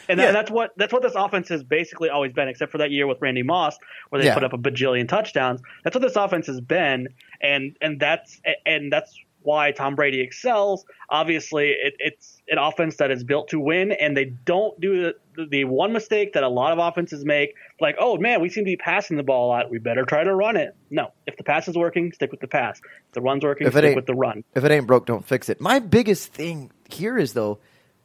And, 0.09 0.19
Yeah. 0.19 0.27
and 0.27 0.37
that's 0.37 0.51
what 0.51 0.73
that's 0.77 0.93
what 0.93 1.03
this 1.03 1.15
offense 1.15 1.49
has 1.49 1.63
basically 1.63 2.09
always 2.11 2.33
been, 2.33 2.49
except 2.49 2.73
for 2.73 2.79
that 2.79 2.91
year 2.91 3.07
with 3.07 3.19
Randy 3.21 3.43
Moss, 3.43 3.79
where 4.11 4.21
they 4.21 4.27
Yeah. 4.29 4.35
put 4.35 4.45
up 4.45 4.53
a 4.53 4.59
bajillion 4.59 5.09
touchdowns. 5.09 5.61
That's 5.85 5.95
what 5.95 6.03
this 6.03 6.17
offense 6.17 6.47
has 6.49 6.61
been, 6.61 7.09
and 7.41 7.77
and 7.81 8.01
that's 8.01 8.41
and 8.67 8.93
that's 8.93 9.17
why 9.43 9.73
Tom 9.73 9.95
Brady 9.97 10.21
excels. 10.21 10.85
Obviously, 11.11 11.71
it, 11.71 11.95
it's 11.99 12.41
an 12.49 12.59
offense 12.59 12.97
that 12.97 13.11
is 13.11 13.25
built 13.25 13.49
to 13.49 13.59
win, 13.59 13.93
and 13.93 14.17
they 14.17 14.27
don't 14.27 14.79
do 14.81 15.13
the, 15.35 15.47
the 15.47 15.65
one 15.65 15.93
mistake 15.93 16.35
that 16.35 16.43
a 16.45 16.49
lot 16.49 16.73
of 16.73 16.79
offenses 16.79 17.25
make, 17.25 17.55
like, 17.81 17.97
oh 17.99 18.17
man, 18.19 18.41
we 18.41 18.49
seem 18.49 18.65
to 18.65 18.71
be 18.71 18.77
passing 18.77 19.17
the 19.17 19.23
ball 19.23 19.47
a 19.47 19.51
lot. 19.51 19.71
We 19.71 19.79
better 19.79 20.05
try 20.05 20.23
to 20.23 20.35
run 20.35 20.57
it. 20.57 20.77
No, 20.91 21.13
if 21.27 21.37
the 21.37 21.43
pass 21.45 21.67
is 21.69 21.77
working, 21.77 22.13
stick 22.13 22.31
with 22.31 22.41
the 22.41 22.47
pass. 22.47 22.81
If 23.09 23.15
the 23.15 23.21
run's 23.21 23.43
working, 23.45 23.67
If 23.67 23.73
stick 23.73 23.97
with 23.97 24.07
the 24.07 24.15
run. 24.15 24.45
If 24.55 24.65
it 24.65 24.71
ain't 24.71 24.87
broke, 24.87 25.07
don't 25.07 25.25
fix 25.25 25.49
it. 25.49 25.61
My 25.61 25.79
biggest 25.81 26.33
thing 26.33 26.71
here 26.89 27.19
is 27.19 27.33
though, 27.33 27.59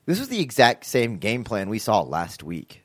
this 0.07 0.19
was 0.19 0.29
the 0.29 0.39
exact 0.41 0.85
same 0.85 1.17
game 1.19 1.43
plan 1.43 1.69
we 1.69 1.77
saw 1.79 2.01
last 2.01 2.41
week. 2.41 2.81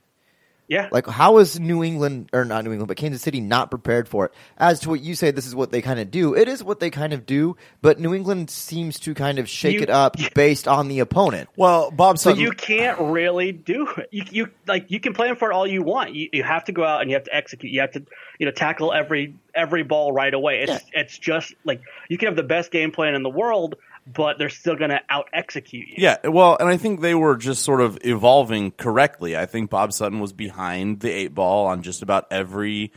Yeah, 0.69 0.89
Like, 0.91 1.07
how 1.07 1.37
is 1.37 1.61
New 1.61 1.85
England 1.85 2.31
or 2.33 2.47
not 2.47 2.65
New 2.65 2.71
England, 2.71 2.89
but 2.89 2.97
Kansas 2.97 3.21
City 3.21 3.41
not 3.41 3.69
prepared 3.71 4.09
for 4.09 4.27
it? 4.27 4.33
As 4.57 4.81
to 4.81 4.89
what 4.89 5.01
you 5.03 5.15
say, 5.15 5.31
this 5.31 5.47
is 5.47 5.55
what 5.55 5.71
they 5.71 5.83
kind 5.83 6.01
of 6.01 6.11
do. 6.11 6.35
It 6.35 6.49
is 6.49 6.65
what 6.65 6.81
they 6.81 6.89
kind 6.89 7.13
of 7.13 7.27
do, 7.27 7.57
but 7.83 8.01
New 8.01 8.15
England 8.15 8.49
seems 8.49 8.99
to 9.01 9.13
kind 9.13 9.39
of 9.39 9.51
shake 9.51 9.75
You- 9.75 9.83
it 9.83 9.91
up 9.91 10.17
based 10.35 10.67
on 10.67 10.89
the 10.89 11.01
opponent. 11.01 11.51
well, 11.57 11.91
Bob 11.91 12.17
So 12.17 12.31
Sutton. 12.31 12.43
you 12.43 12.53
can't 12.53 12.99
really 13.01 13.53
do 13.53 13.87
it. 13.99 14.09
You, 14.13 14.25
you 14.31 14.51
like 14.67 14.91
you 14.91 14.99
can 14.99 15.13
plan 15.13 15.37
for 15.37 15.51
it 15.51 15.55
all 15.55 15.67
you 15.67 15.83
want. 15.83 16.15
You, 16.15 16.31
you 16.33 16.43
have 16.43 16.65
to 16.65 16.73
go 16.73 16.85
out 16.85 17.03
and 17.03 17.11
you 17.11 17.17
have 17.17 17.25
to 17.25 17.35
execute. 17.37 17.71
You 17.71 17.81
have 17.83 17.93
to 17.93 18.07
you 18.39 18.47
know 18.47 18.53
tackle 18.53 18.95
every 18.95 19.35
every 19.55 19.83
ball 19.83 20.13
right 20.13 20.33
away. 20.33 20.63
It's 20.63 20.85
it's 20.95 21.19
just 21.19 21.53
like 21.65 21.83
you 22.09 22.17
can 22.17 22.29
have 22.29 22.37
the 22.37 22.43
best 22.45 22.71
game 22.71 22.93
plan 22.93 23.15
in 23.15 23.23
the 23.23 23.31
world, 23.31 23.75
but 24.07 24.39
they're 24.39 24.49
still 24.49 24.77
going 24.77 24.91
to 24.91 25.01
out 25.09 25.29
execute 25.33 25.89
you. 25.89 25.95
Yeah, 25.99 26.17
well, 26.27 26.57
and 26.59 26.69
I 26.69 26.77
think 26.77 27.01
they 27.01 27.15
were 27.15 27.37
just 27.37 27.63
sort 27.63 27.81
of 27.81 27.99
evolving 28.03 28.73
correctly. 28.73 29.37
I 29.37 29.47
think 29.47 29.71
Bob 29.71 29.93
Sutton 29.93 30.21
was 30.21 30.33
behind 30.33 31.01
the 31.01 31.11
eight 31.11 31.35
ball 31.35 31.67
on 31.67 31.83
just 31.83 32.03
about 32.03 32.27
every 32.31 32.93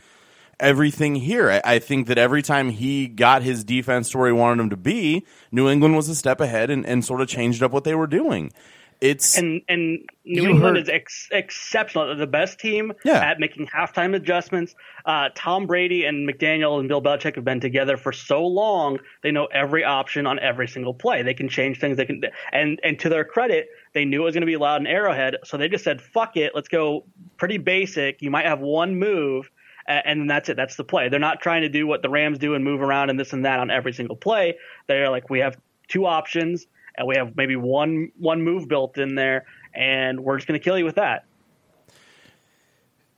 everything 0.58 1.14
here. 1.14 1.50
I, 1.50 1.74
I 1.74 1.78
think 1.78 2.06
that 2.06 2.18
every 2.18 2.42
time 2.42 2.70
he 2.70 3.08
got 3.08 3.42
his 3.42 3.62
defense 3.62 4.10
to 4.10 4.18
where 4.18 4.28
he 4.28 4.32
wanted 4.32 4.62
him 4.62 4.70
to 4.70 4.76
be, 4.76 5.26
New 5.52 5.68
England 5.68 5.96
was 5.96 6.08
a 6.08 6.14
step 6.14 6.40
ahead 6.40 6.70
and, 6.70 6.86
and 6.86 7.04
sort 7.04 7.20
of 7.20 7.28
changed 7.28 7.62
up 7.62 7.72
what 7.72 7.84
they 7.84 7.94
were 7.94 8.06
doing. 8.06 8.52
It's 9.00 9.36
And 9.36 9.60
and 9.68 10.08
New 10.24 10.42
England 10.48 10.62
heard- 10.62 10.76
is 10.78 10.88
ex- 10.88 11.28
exceptional. 11.30 12.06
They're 12.06 12.14
the 12.14 12.26
best 12.26 12.58
team 12.58 12.92
Yeah. 13.04 13.18
at 13.20 13.38
making 13.38 13.66
halftime 13.66 14.14
adjustments. 14.14 14.74
Uh, 15.04 15.28
Tom 15.34 15.66
Brady 15.66 16.04
and 16.04 16.28
McDaniel 16.28 16.80
and 16.80 16.88
Bill 16.88 17.02
Belichick 17.02 17.34
have 17.36 17.44
been 17.44 17.60
together 17.60 17.96
for 17.96 18.12
so 18.12 18.46
long. 18.46 18.98
They 19.22 19.30
know 19.32 19.46
every 19.46 19.84
option 19.84 20.26
on 20.26 20.38
every 20.38 20.66
single 20.66 20.94
play. 20.94 21.22
They 21.22 21.34
can 21.34 21.48
change 21.48 21.78
things. 21.78 21.96
They 21.98 22.06
can 22.06 22.22
and 22.52 22.80
and 22.82 22.98
to 23.00 23.08
their 23.08 23.24
credit, 23.24 23.68
they 23.92 24.04
knew 24.04 24.22
it 24.22 24.24
was 24.24 24.34
going 24.34 24.40
to 24.42 24.46
be 24.46 24.56
loud 24.56 24.80
and 24.80 24.88
Arrowhead, 24.88 25.36
so 25.44 25.56
they 25.56 25.68
just 25.68 25.84
said, 25.84 26.00
"Fuck 26.00 26.36
it, 26.36 26.52
let's 26.54 26.68
go 26.68 27.04
pretty 27.36 27.58
basic. 27.58 28.22
You 28.22 28.30
might 28.30 28.46
have 28.46 28.60
one 28.60 28.98
move." 28.98 29.50
And 29.88 30.28
that's 30.28 30.48
it. 30.48 30.56
That's 30.56 30.74
the 30.74 30.82
play. 30.82 31.08
They're 31.08 31.20
not 31.20 31.40
trying 31.40 31.62
to 31.62 31.68
do 31.68 31.86
what 31.86 32.02
the 32.02 32.08
Rams 32.08 32.38
do 32.38 32.54
and 32.54 32.64
move 32.64 32.82
around 32.82 33.08
and 33.08 33.20
this 33.20 33.32
and 33.32 33.44
that 33.44 33.60
on 33.60 33.70
every 33.70 33.92
single 33.92 34.16
play. 34.16 34.56
They're 34.88 35.10
like, 35.10 35.30
we 35.30 35.38
have 35.38 35.56
two 35.86 36.06
options 36.06 36.66
and 36.96 37.06
we 37.06 37.16
have 37.16 37.36
maybe 37.36 37.56
one 37.56 38.10
one 38.18 38.42
move 38.42 38.68
built 38.68 38.98
in 38.98 39.14
there, 39.14 39.46
and 39.74 40.20
we're 40.20 40.36
just 40.36 40.46
going 40.46 40.58
to 40.58 40.64
kill 40.64 40.78
you 40.78 40.84
with 40.84 40.96
that. 40.96 41.24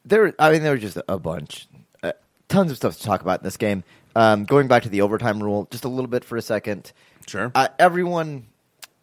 There, 0.05 0.35
I 0.39 0.53
mean, 0.53 0.63
there 0.63 0.73
were 0.73 0.79
just 0.79 0.99
a 1.07 1.19
bunch, 1.19 1.69
uh, 2.03 2.13
tons 2.49 2.71
of 2.71 2.79
stuff 2.79 2.97
to 2.97 3.03
talk 3.03 3.21
about 3.21 3.41
in 3.41 3.45
this 3.45 3.59
game. 3.59 3.85
Um, 4.17 4.45
going 4.45 4.67
back 4.67 4.85
to 4.85 4.89
the 4.89 5.03
overtime 5.03 5.43
rule, 5.43 5.69
just 5.71 5.85
a 5.85 5.89
little 5.89 6.09
bit 6.09 6.25
for 6.25 6.37
a 6.37 6.43
second. 6.43 6.93
sure. 7.27 7.53
uh, 7.55 7.69
everyone, 7.79 8.47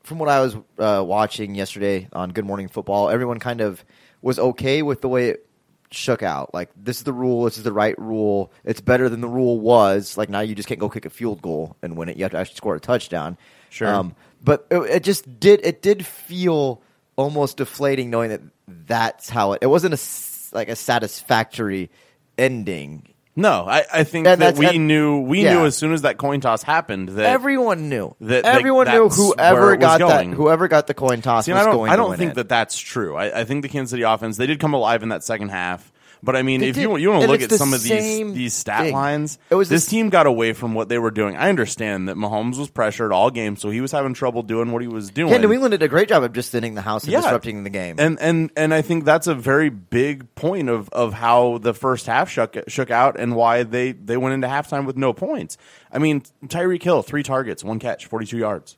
from 0.04 0.18
what 0.18 0.30
I 0.30 0.42
was 0.42 0.56
uh, 0.80 1.04
watching 1.06 1.54
yesterday 1.54 2.10
on 2.12 2.32
Good 2.32 2.46
Morning 2.46 2.68
Football, 2.68 3.10
everyone 3.10 3.40
kind 3.40 3.62
of 3.62 3.86
was 4.24 4.40
okay 4.40 4.82
with 4.82 5.02
the 5.02 5.08
way 5.08 5.30
it 5.30 5.46
shook 5.92 6.24
out. 6.24 6.54
Like 6.54 6.70
this 6.76 6.98
is 6.98 7.04
the 7.04 7.14
rule. 7.14 7.44
This 7.44 7.58
is 7.58 7.64
the 7.64 7.74
right 7.74 7.98
rule. 8.00 8.52
It's 8.64 8.82
better 8.82 9.10
than 9.10 9.22
the 9.22 9.28
rule 9.28 9.60
was. 9.60 10.18
Like 10.18 10.30
now 10.30 10.42
you 10.42 10.56
just 10.56 10.68
can't 10.68 10.80
go 10.80 10.90
kick 10.90 11.06
a 11.06 11.10
field 11.10 11.42
goal 11.42 11.76
and 11.82 11.98
win 11.98 12.10
it. 12.10 12.18
You 12.18 12.24
have 12.24 12.32
to 12.32 12.38
actually 12.38 12.56
score 12.56 12.76
a 12.76 12.80
touchdown. 12.80 13.38
Sure. 13.76 13.94
Um, 13.94 14.16
but 14.42 14.66
it, 14.72 14.78
it 14.78 15.04
just 15.04 15.40
did. 15.40 15.60
It 15.66 15.82
did 15.82 16.06
feel 16.06 16.82
almost 17.18 17.58
deflating 17.58 18.10
knowing 18.10 18.30
that 18.30 18.42
that's 18.68 19.30
how 19.30 19.52
it. 19.54 19.60
It 19.64 19.68
wasn't 19.68 19.94
a 19.96 20.56
like 20.56 20.70
a 20.70 20.76
satisfactory 20.76 21.90
ending. 22.38 23.08
No, 23.38 23.66
I, 23.68 23.84
I 23.94 24.04
think 24.06 24.28
And 24.28 24.42
that 24.42 24.56
we 24.56 24.66
and- 24.66 24.88
knew 24.88 25.20
we 25.20 25.44
yeah. 25.44 25.56
knew 25.56 25.66
as 25.66 25.76
soon 25.76 25.92
as 25.92 26.04
that 26.04 26.18
coin 26.18 26.40
toss 26.40 26.64
happened 26.64 27.10
that 27.10 27.26
Everyone 27.26 27.90
knew. 27.90 28.16
that- 28.22 28.44
that- 28.44 28.56
Everyone 28.60 28.88
knew 28.88 29.10
whoever 29.10 29.76
got 29.76 30.00
that. 30.00 30.26
Whoever 30.28 30.70
got 30.70 30.88
the 30.88 30.94
coin 30.94 31.22
toss 31.22 31.46
See, 31.46 31.52
was 31.52 31.62
I 31.62 31.66
don't, 31.66 31.76
going. 31.76 31.92
I 31.92 31.96
don't 31.98 32.16
think 32.18 32.32
it. 32.32 32.36
that 32.36 32.48
that's 32.50 32.78
true. 32.80 33.18
I, 33.18 33.42
I 33.42 33.44
think 33.44 33.62
the 33.64 33.68
Kansas 33.68 33.92
City 33.92 34.04
offense 34.04 34.38
they 34.38 34.48
did 34.48 34.62
come 34.62 34.74
alive 34.74 35.04
in 35.04 35.10
that 35.10 35.22
second 35.24 35.50
half. 35.50 35.92
But 36.26 36.36
I 36.36 36.42
mean, 36.42 36.60
They 36.62 36.70
if 36.70 36.78
you 36.78 36.90
did. 36.90 37.02
you 37.02 37.12
want 37.12 37.22
to 37.22 37.28
look 37.30 37.42
at 37.42 37.50
the 37.50 37.58
some 37.58 37.74
of 37.74 37.82
these 37.84 37.90
same 37.90 38.34
these 38.34 38.54
stat 38.54 38.82
thing. 38.86 38.94
lines, 38.94 39.38
It 39.50 39.56
was 39.56 39.70
this 39.70 39.86
the- 39.86 39.92
team 39.92 40.10
got 40.10 40.26
away 40.26 40.54
from 40.54 40.74
what 40.74 40.90
they 40.90 40.98
were 40.98 41.12
doing. 41.12 41.38
I 41.38 41.50
understand 41.50 42.10
that 42.10 42.18
Mahomes 42.18 42.58
was 42.58 42.70
pressured 42.70 43.12
all 43.14 43.30
game, 43.30 43.56
so 43.56 43.70
he 43.70 43.80
was 43.80 43.92
having 43.92 44.14
trouble 44.16 44.42
doing 44.42 44.72
what 44.72 44.82
he 44.82 44.88
was 44.88 45.12
doing. 45.12 45.32
Yeah, 45.32 45.38
New 45.38 45.54
England 45.54 45.72
did 45.72 45.84
a 45.84 45.88
great 45.88 46.10
job 46.10 46.24
of 46.24 46.34
just 46.34 46.52
thinning 46.52 46.74
the 46.76 46.82
house 46.82 47.04
and 47.04 47.14
Yeah. 47.14 47.22
disrupting 47.22 47.64
the 47.64 47.70
game. 47.70 47.96
And 48.00 48.18
and 48.20 48.50
and 48.58 48.74
I 48.74 48.82
think 48.82 49.06
that's 49.06 49.28
a 49.28 49.36
very 49.36 49.70
big 49.70 50.34
point 50.36 50.68
of 50.68 50.90
of 50.90 51.14
how 51.14 51.60
the 51.60 51.74
first 51.74 52.08
half 52.08 52.30
shook 52.30 52.58
shook 52.68 52.90
out 52.92 53.20
and 53.20 53.36
why 53.36 53.64
they 53.64 53.92
they 53.92 54.18
went 54.18 54.34
into 54.34 54.48
halftime 54.48 54.86
with 54.86 54.98
no 54.98 55.14
points. 55.14 55.58
I 55.92 56.00
mean, 56.00 56.24
Tyreek 56.48 56.82
Hill, 56.84 57.04
three 57.04 57.24
targets, 57.24 57.64
one 57.64 57.78
catch, 57.80 58.08
forty 58.08 58.26
two 58.26 58.38
yards. 58.40 58.78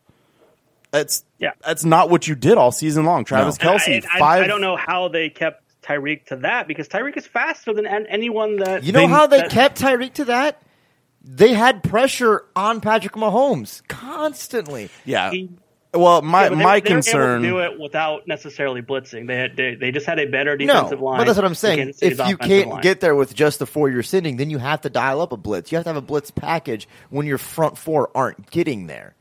That's 0.91 1.23
Yeah. 1.37 1.51
That's 1.65 1.83
not 1.83 2.09
what 2.09 2.27
you 2.27 2.35
did 2.35 2.57
all 2.57 2.71
season 2.71 3.05
long. 3.05 3.25
Travis 3.25 3.57
Kelce, 3.57 4.03
I, 4.05 4.15
I- 4.15 4.19
five. 4.19 4.43
I 4.43 4.47
don't 4.47 4.61
know 4.61 4.75
how 4.77 5.09
they 5.09 5.29
kept 5.29 5.61
Tyreek 5.87 6.25
to 6.25 6.35
that 6.37 6.67
because 6.67 6.87
Tyreek 6.87 7.15
is 7.17 7.25
faster 7.25 7.73
than 7.73 7.85
anyone 7.85 8.57
that 8.57 8.83
you 8.83 8.91
know 8.91 8.99
They- 9.01 9.07
how 9.07 9.27
they 9.27 9.37
that- 9.41 9.51
kept 9.51 9.79
Tyreek 9.81 10.13
to 10.15 10.25
that? 10.25 10.61
They 11.23 11.53
had 11.53 11.83
pressure 11.83 12.45
on 12.55 12.79
Patrick 12.81 13.13
Mahomes 13.13 13.81
constantly. 13.87 14.89
Yeah. 15.05 15.31
He- 15.31 15.49
well, 15.93 16.21
my 16.21 16.43
Yeah, 16.43 16.49
they- 16.49 16.55
my 16.55 16.61
they 16.61 16.65
were 16.65 16.75
able 16.75 16.81
to 16.83 16.89
concern. 16.93 17.41
do 17.41 17.59
it 17.59 17.79
without 17.79 18.27
necessarily 18.27 18.81
blitzing. 18.81 19.27
They 19.27 19.35
had 19.37 19.55
they, 19.57 19.75
they 19.75 19.91
just 19.91 20.05
had 20.05 20.19
a 20.19 20.25
better 20.25 20.55
No, 20.57 20.65
defensive 20.73 21.01
line. 21.01 21.17
but 21.17 21.25
that's 21.25 21.37
what 21.37 21.45
I'm 21.45 21.55
saying. 21.55 21.93
If 22.01 22.19
you 22.27 22.37
can't 22.37 22.69
line. 22.69 22.81
get 22.81 22.99
there 22.99 23.15
with 23.15 23.33
just 23.33 23.59
the 23.59 23.65
four 23.65 23.89
you're 23.89 24.03
sending, 24.03 24.37
then 24.37 24.49
you 24.49 24.57
have 24.59 24.81
to 24.81 24.89
dial 24.89 25.21
up 25.21 25.31
a 25.31 25.37
blitz. 25.37 25.71
You 25.71 25.77
have 25.77 25.85
to 25.85 25.89
have 25.89 25.97
a 25.97 26.01
blitz 26.01 26.29
package 26.31 26.87
when 27.09 27.25
your 27.25 27.37
front 27.37 27.77
four 27.77 28.09
aren't 28.13 28.51
getting 28.51 28.87
there. 28.87 29.15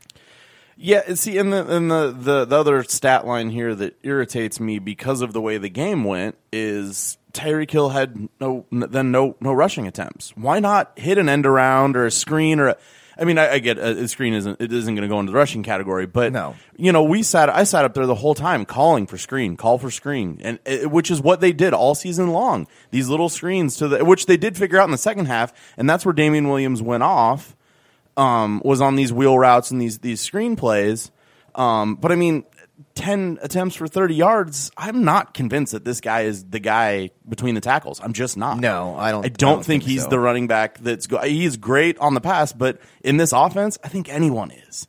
Yeah, 0.78 1.14
see, 1.14 1.38
and 1.38 1.52
the 1.52 1.74
and 1.74 1.90
the, 1.90 2.10
the 2.12 2.44
the 2.44 2.56
other 2.58 2.84
stat 2.84 3.26
line 3.26 3.48
here 3.50 3.74
that 3.74 3.96
irritates 4.02 4.60
me 4.60 4.78
because 4.78 5.22
of 5.22 5.32
the 5.32 5.40
way 5.40 5.56
the 5.56 5.70
game 5.70 6.04
went 6.04 6.36
is 6.52 7.16
Tyreek 7.32 7.70
Hill 7.70 7.90
had 7.90 8.28
no 8.40 8.66
then 8.70 9.10
no 9.10 9.36
no 9.40 9.52
rushing 9.54 9.86
attempts. 9.86 10.36
Why 10.36 10.60
not 10.60 10.92
hit 10.98 11.16
an 11.16 11.28
end 11.30 11.46
around 11.46 11.96
or 11.96 12.04
a 12.06 12.10
screen 12.10 12.60
or? 12.60 12.68
A, 12.68 12.76
I 13.18 13.24
mean, 13.24 13.38
I, 13.38 13.52
I 13.54 13.58
get 13.60 13.78
uh, 13.78 13.82
a, 13.84 14.02
a 14.02 14.08
screen 14.08 14.34
isn't 14.34 14.60
it 14.60 14.70
isn't 14.70 14.94
going 14.94 15.00
to 15.00 15.08
go 15.08 15.18
into 15.18 15.32
the 15.32 15.38
rushing 15.38 15.62
category, 15.62 16.04
but 16.04 16.32
No. 16.34 16.54
you 16.76 16.92
know, 16.92 17.02
we 17.02 17.22
sat 17.22 17.48
I 17.48 17.64
sat 17.64 17.86
up 17.86 17.94
there 17.94 18.04
the 18.04 18.14
whole 18.14 18.34
time 18.34 18.66
calling 18.66 19.06
for 19.06 19.16
screen, 19.16 19.56
call 19.56 19.78
for 19.78 19.90
screen, 19.90 20.38
and 20.42 20.58
it, 20.66 20.90
which 20.90 21.10
is 21.10 21.22
what 21.22 21.40
they 21.40 21.54
did 21.54 21.72
all 21.72 21.94
season 21.94 22.32
long. 22.32 22.66
These 22.90 23.08
little 23.08 23.30
screens 23.30 23.76
to 23.76 23.88
the 23.88 24.04
which 24.04 24.26
they 24.26 24.36
did 24.36 24.58
figure 24.58 24.78
out 24.78 24.84
in 24.84 24.90
the 24.90 24.98
second 24.98 25.24
half, 25.24 25.54
and 25.78 25.88
that's 25.88 26.04
where 26.04 26.12
Damien 26.12 26.48
Williams 26.48 26.82
went 26.82 27.02
off 27.02 27.56
um, 28.16 28.62
was 28.64 28.80
on 28.80 28.96
these 28.96 29.12
wheel 29.12 29.38
routes 29.38 29.70
and 29.70 29.80
these 29.80 29.98
these 29.98 30.20
screenplays. 30.28 31.10
Um, 31.54 31.94
but 31.96 32.12
I 32.12 32.16
mean, 32.16 32.44
ten 32.94 33.38
attempts 33.42 33.76
for 33.76 33.86
thirty 33.88 34.14
yards. 34.14 34.70
I'm 34.76 35.04
not 35.04 35.34
convinced 35.34 35.72
that 35.72 35.84
this 35.84 36.00
guy 36.00 36.22
is 36.22 36.44
the 36.44 36.58
guy 36.58 37.10
between 37.28 37.54
the 37.54 37.60
tackles. 37.60 38.00
I'm 38.02 38.12
just 38.12 38.36
not. 38.36 38.58
No, 38.58 38.94
I 38.96 39.10
don't- 39.10 39.24
I 39.24 39.26
I 39.26 39.28
don't, 39.30 39.36
don't 39.38 39.56
think, 39.64 39.82
think 39.82 39.90
he's 39.92 40.02
so. 40.02 40.08
the 40.10 40.18
running 40.18 40.46
back. 40.46 40.78
That's 40.78 41.06
go- 41.06 41.22
he's 41.22 41.56
great 41.56 41.98
on 41.98 42.14
the 42.14 42.20
pass, 42.20 42.52
but 42.52 42.78
in 43.02 43.16
this 43.16 43.32
offense, 43.32 43.78
I 43.84 43.88
think 43.88 44.08
anyone 44.08 44.50
is. 44.50 44.86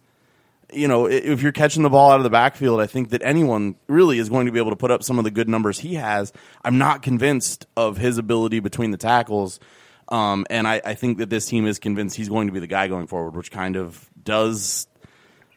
You 0.73 0.89
know, 0.89 1.05
if 1.05 1.41
you're 1.41 1.53
catching 1.53 1.83
the 1.83 1.89
ball 1.89 2.11
out 2.11 2.19
of 2.19 2.25
the 2.25 2.29
backfield, 2.29 2.81
I 2.81 2.87
think 2.87 3.11
that 3.11 3.21
anyone 3.23 3.75
really 3.87 4.19
is 4.19 4.27
going 4.27 4.47
to 4.47 4.51
be 4.51 4.59
able 4.59 4.71
to 4.71 4.75
put 4.75 4.91
up 4.91 5.01
some 5.01 5.17
of 5.17 5.23
the 5.23 5.31
good 5.31 5.47
numbers 5.47 5.79
he 5.79 5.93
has. 5.95 6.33
I'm 6.65 6.77
not 6.77 7.01
convinced 7.01 7.65
of 7.77 7.95
his 7.95 8.17
ability 8.17 8.59
between 8.59 8.91
the 8.91 8.97
tackles. 8.97 9.61
Um, 10.09 10.45
and 10.49 10.67
I, 10.67 10.81
I 10.83 10.93
think 10.95 11.17
that 11.17 11.29
this 11.29 11.45
team 11.45 11.67
is 11.67 11.79
convinced 11.79 12.15
he's 12.15 12.29
going 12.29 12.47
to 12.47 12.53
be 12.53 12.59
the 12.59 12.67
guy 12.67 12.87
going 12.87 13.07
forward, 13.07 13.35
which 13.35 13.51
kind 13.51 13.75
of 13.75 14.09
does 14.23 14.87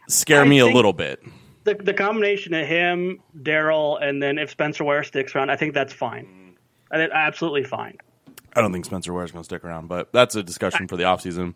scare 0.09 0.43
I 0.43 0.49
me 0.49 0.59
a 0.59 0.67
little 0.67 0.93
bit. 0.93 1.23
the, 1.65 1.75
the 1.75 1.95
combination 1.95 2.55
of 2.55 2.67
him, 2.67 3.21
Daryl, 3.39 4.03
and 4.03 4.23
then 4.23 4.39
if 4.39 4.51
Spencer 4.51 4.85
Ware 4.85 5.05
sticks 5.05 5.35
around, 5.35 5.51
I 5.51 5.57
think 5.57 5.75
that's 5.75 5.93
fine. 5.93 6.57
I 6.91 6.97
think 6.97 7.13
absolutely 7.13 7.65
fine. 7.65 7.99
I 8.55 8.61
don't 8.61 8.73
think 8.73 8.85
Spencer 8.85 9.13
Ware 9.13 9.25
is 9.25 9.31
going 9.31 9.43
to 9.43 9.45
stick 9.45 9.65
around, 9.65 9.87
but 9.87 10.13
that's 10.13 10.35
a 10.35 10.43
discussion 10.43 10.89
for 10.89 10.97
the 10.97 11.05
offseason. 11.05 11.55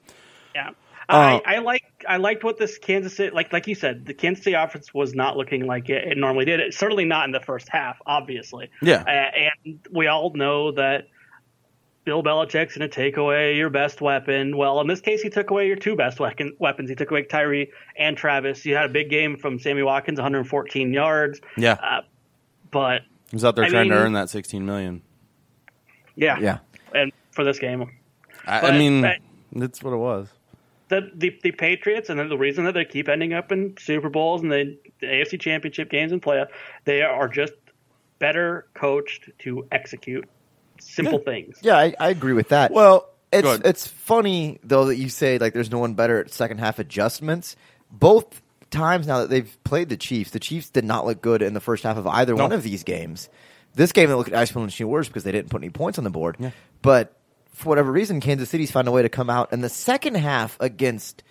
Yeah. 0.54 0.70
Uh, 1.08 1.40
I, 1.44 1.56
I 1.56 1.58
like 1.58 1.82
I 2.08 2.16
liked 2.16 2.44
what 2.44 2.56
this 2.56 2.78
Kansas 2.78 3.14
City 3.14 3.34
like 3.34 3.52
like 3.52 3.66
you 3.66 3.74
said 3.74 4.06
the 4.06 4.14
Kansas 4.14 4.42
City 4.42 4.54
offense 4.54 4.94
was 4.94 5.14
not 5.14 5.36
looking 5.36 5.66
like 5.66 5.90
it, 5.90 6.12
it 6.12 6.16
normally 6.16 6.46
did. 6.46 6.60
It 6.60 6.72
certainly 6.72 7.04
not 7.04 7.26
in 7.26 7.32
the 7.32 7.40
first 7.40 7.68
half, 7.68 7.98
obviously. 8.06 8.70
Yeah. 8.80 9.02
Uh, 9.06 9.50
and 9.66 9.80
we 9.90 10.06
all 10.06 10.32
know 10.34 10.72
that 10.72 11.08
Bill 12.04 12.22
Belichick's 12.22 12.76
going 12.76 12.88
to 12.88 12.94
take 12.94 13.16
away 13.16 13.56
your 13.56 13.70
best 13.70 14.00
weapon. 14.00 14.56
Well, 14.56 14.80
in 14.80 14.86
this 14.86 15.00
case, 15.00 15.22
he 15.22 15.30
took 15.30 15.50
away 15.50 15.66
your 15.66 15.76
two 15.76 15.96
best 15.96 16.20
weapon, 16.20 16.54
weapons. 16.58 16.90
He 16.90 16.96
took 16.96 17.10
away 17.10 17.22
Tyree 17.22 17.70
and 17.96 18.16
Travis. 18.16 18.64
You 18.66 18.74
had 18.76 18.84
a 18.86 18.88
big 18.90 19.08
game 19.08 19.36
from 19.38 19.58
Sammy 19.58 19.82
Watkins, 19.82 20.18
114 20.18 20.92
yards. 20.92 21.40
Yeah. 21.56 21.72
Uh, 21.72 22.02
but 22.70 23.02
He 23.30 23.36
was 23.36 23.44
out 23.44 23.56
there 23.56 23.64
I 23.64 23.68
trying 23.70 23.88
to 23.88 23.94
earn 23.96 24.12
that 24.12 24.28
16 24.28 24.64
million. 24.66 25.00
yeah, 26.16 26.38
Yeah. 26.38 26.58
And 26.94 27.10
for 27.30 27.42
this 27.44 27.58
game, 27.58 27.90
I, 28.46 28.60
I 28.60 28.78
mean, 28.78 29.02
but- 29.02 29.18
that's 29.52 29.82
what 29.82 29.92
it 29.92 29.96
was. 29.98 30.28
the, 30.88 31.10
the 31.14 31.36
the 31.42 31.52
Patriots, 31.52 32.10
and 32.10 32.18
then 32.20 32.28
the 32.28 32.36
reason 32.38 32.64
that 32.64 32.74
they 32.74 32.84
keep 32.84 33.08
ending 33.08 33.32
up 33.32 33.50
in 33.50 33.76
Super 33.78 34.10
Bowls 34.10 34.42
and 34.42 34.52
the, 34.52 34.76
the 35.00 35.06
AFC 35.06 35.40
Championship 35.40 35.90
games 35.90 36.12
and 36.12 36.20
playoff, 36.20 36.48
they 36.84 37.02
are 37.02 37.28
just 37.28 37.54
better 38.18 38.66
coached 38.74 39.30
to 39.40 39.66
execute 39.72 40.28
simple 40.80 41.18
things. 41.18 41.58
Yeah, 41.62 41.76
I, 41.76 41.94
I 41.98 42.08
agree 42.10 42.32
with 42.32 42.48
that. 42.50 42.70
Well, 42.70 43.08
it's 43.32 43.66
it's 43.66 43.86
funny 43.86 44.58
though 44.62 44.86
that 44.86 44.96
you 44.96 45.08
say 45.08 45.38
like 45.38 45.54
there's 45.54 45.70
no 45.70 45.78
one 45.78 45.94
better 45.94 46.20
at 46.20 46.32
second 46.32 46.58
half 46.58 46.78
adjustments. 46.78 47.56
Both 47.90 48.42
times 48.70 49.06
now 49.06 49.20
that 49.20 49.30
they've 49.30 49.56
played 49.64 49.88
the 49.88 49.96
Chiefs, 49.96 50.30
the 50.30 50.40
Chiefs 50.40 50.70
did 50.70 50.84
not 50.84 51.06
look 51.06 51.20
good 51.20 51.42
in 51.42 51.54
the 51.54 51.60
first 51.60 51.82
half 51.84 51.96
of 51.96 52.06
either 52.06 52.34
one 52.36 52.52
of 52.52 52.62
these 52.62 52.82
games. 52.84 53.28
This 53.74 53.92
game 53.92 54.08
they 54.08 54.14
looked 54.14 54.30
exponentially 54.30 54.84
worse 54.84 55.08
because 55.08 55.24
they 55.24 55.32
didn't 55.32 55.50
put 55.50 55.60
any 55.60 55.70
points 55.70 55.98
on 55.98 56.04
the 56.04 56.10
board. 56.10 56.36
But 56.82 57.16
for 57.52 57.68
whatever 57.68 57.90
reason, 57.90 58.20
Kansas 58.20 58.50
City's 58.50 58.70
found 58.70 58.88
a 58.88 58.92
way 58.92 59.02
to 59.02 59.08
come 59.08 59.30
out 59.30 59.52
in 59.52 59.60
the 59.60 59.68
second 59.68 60.16
half 60.16 60.56
against 60.60 61.22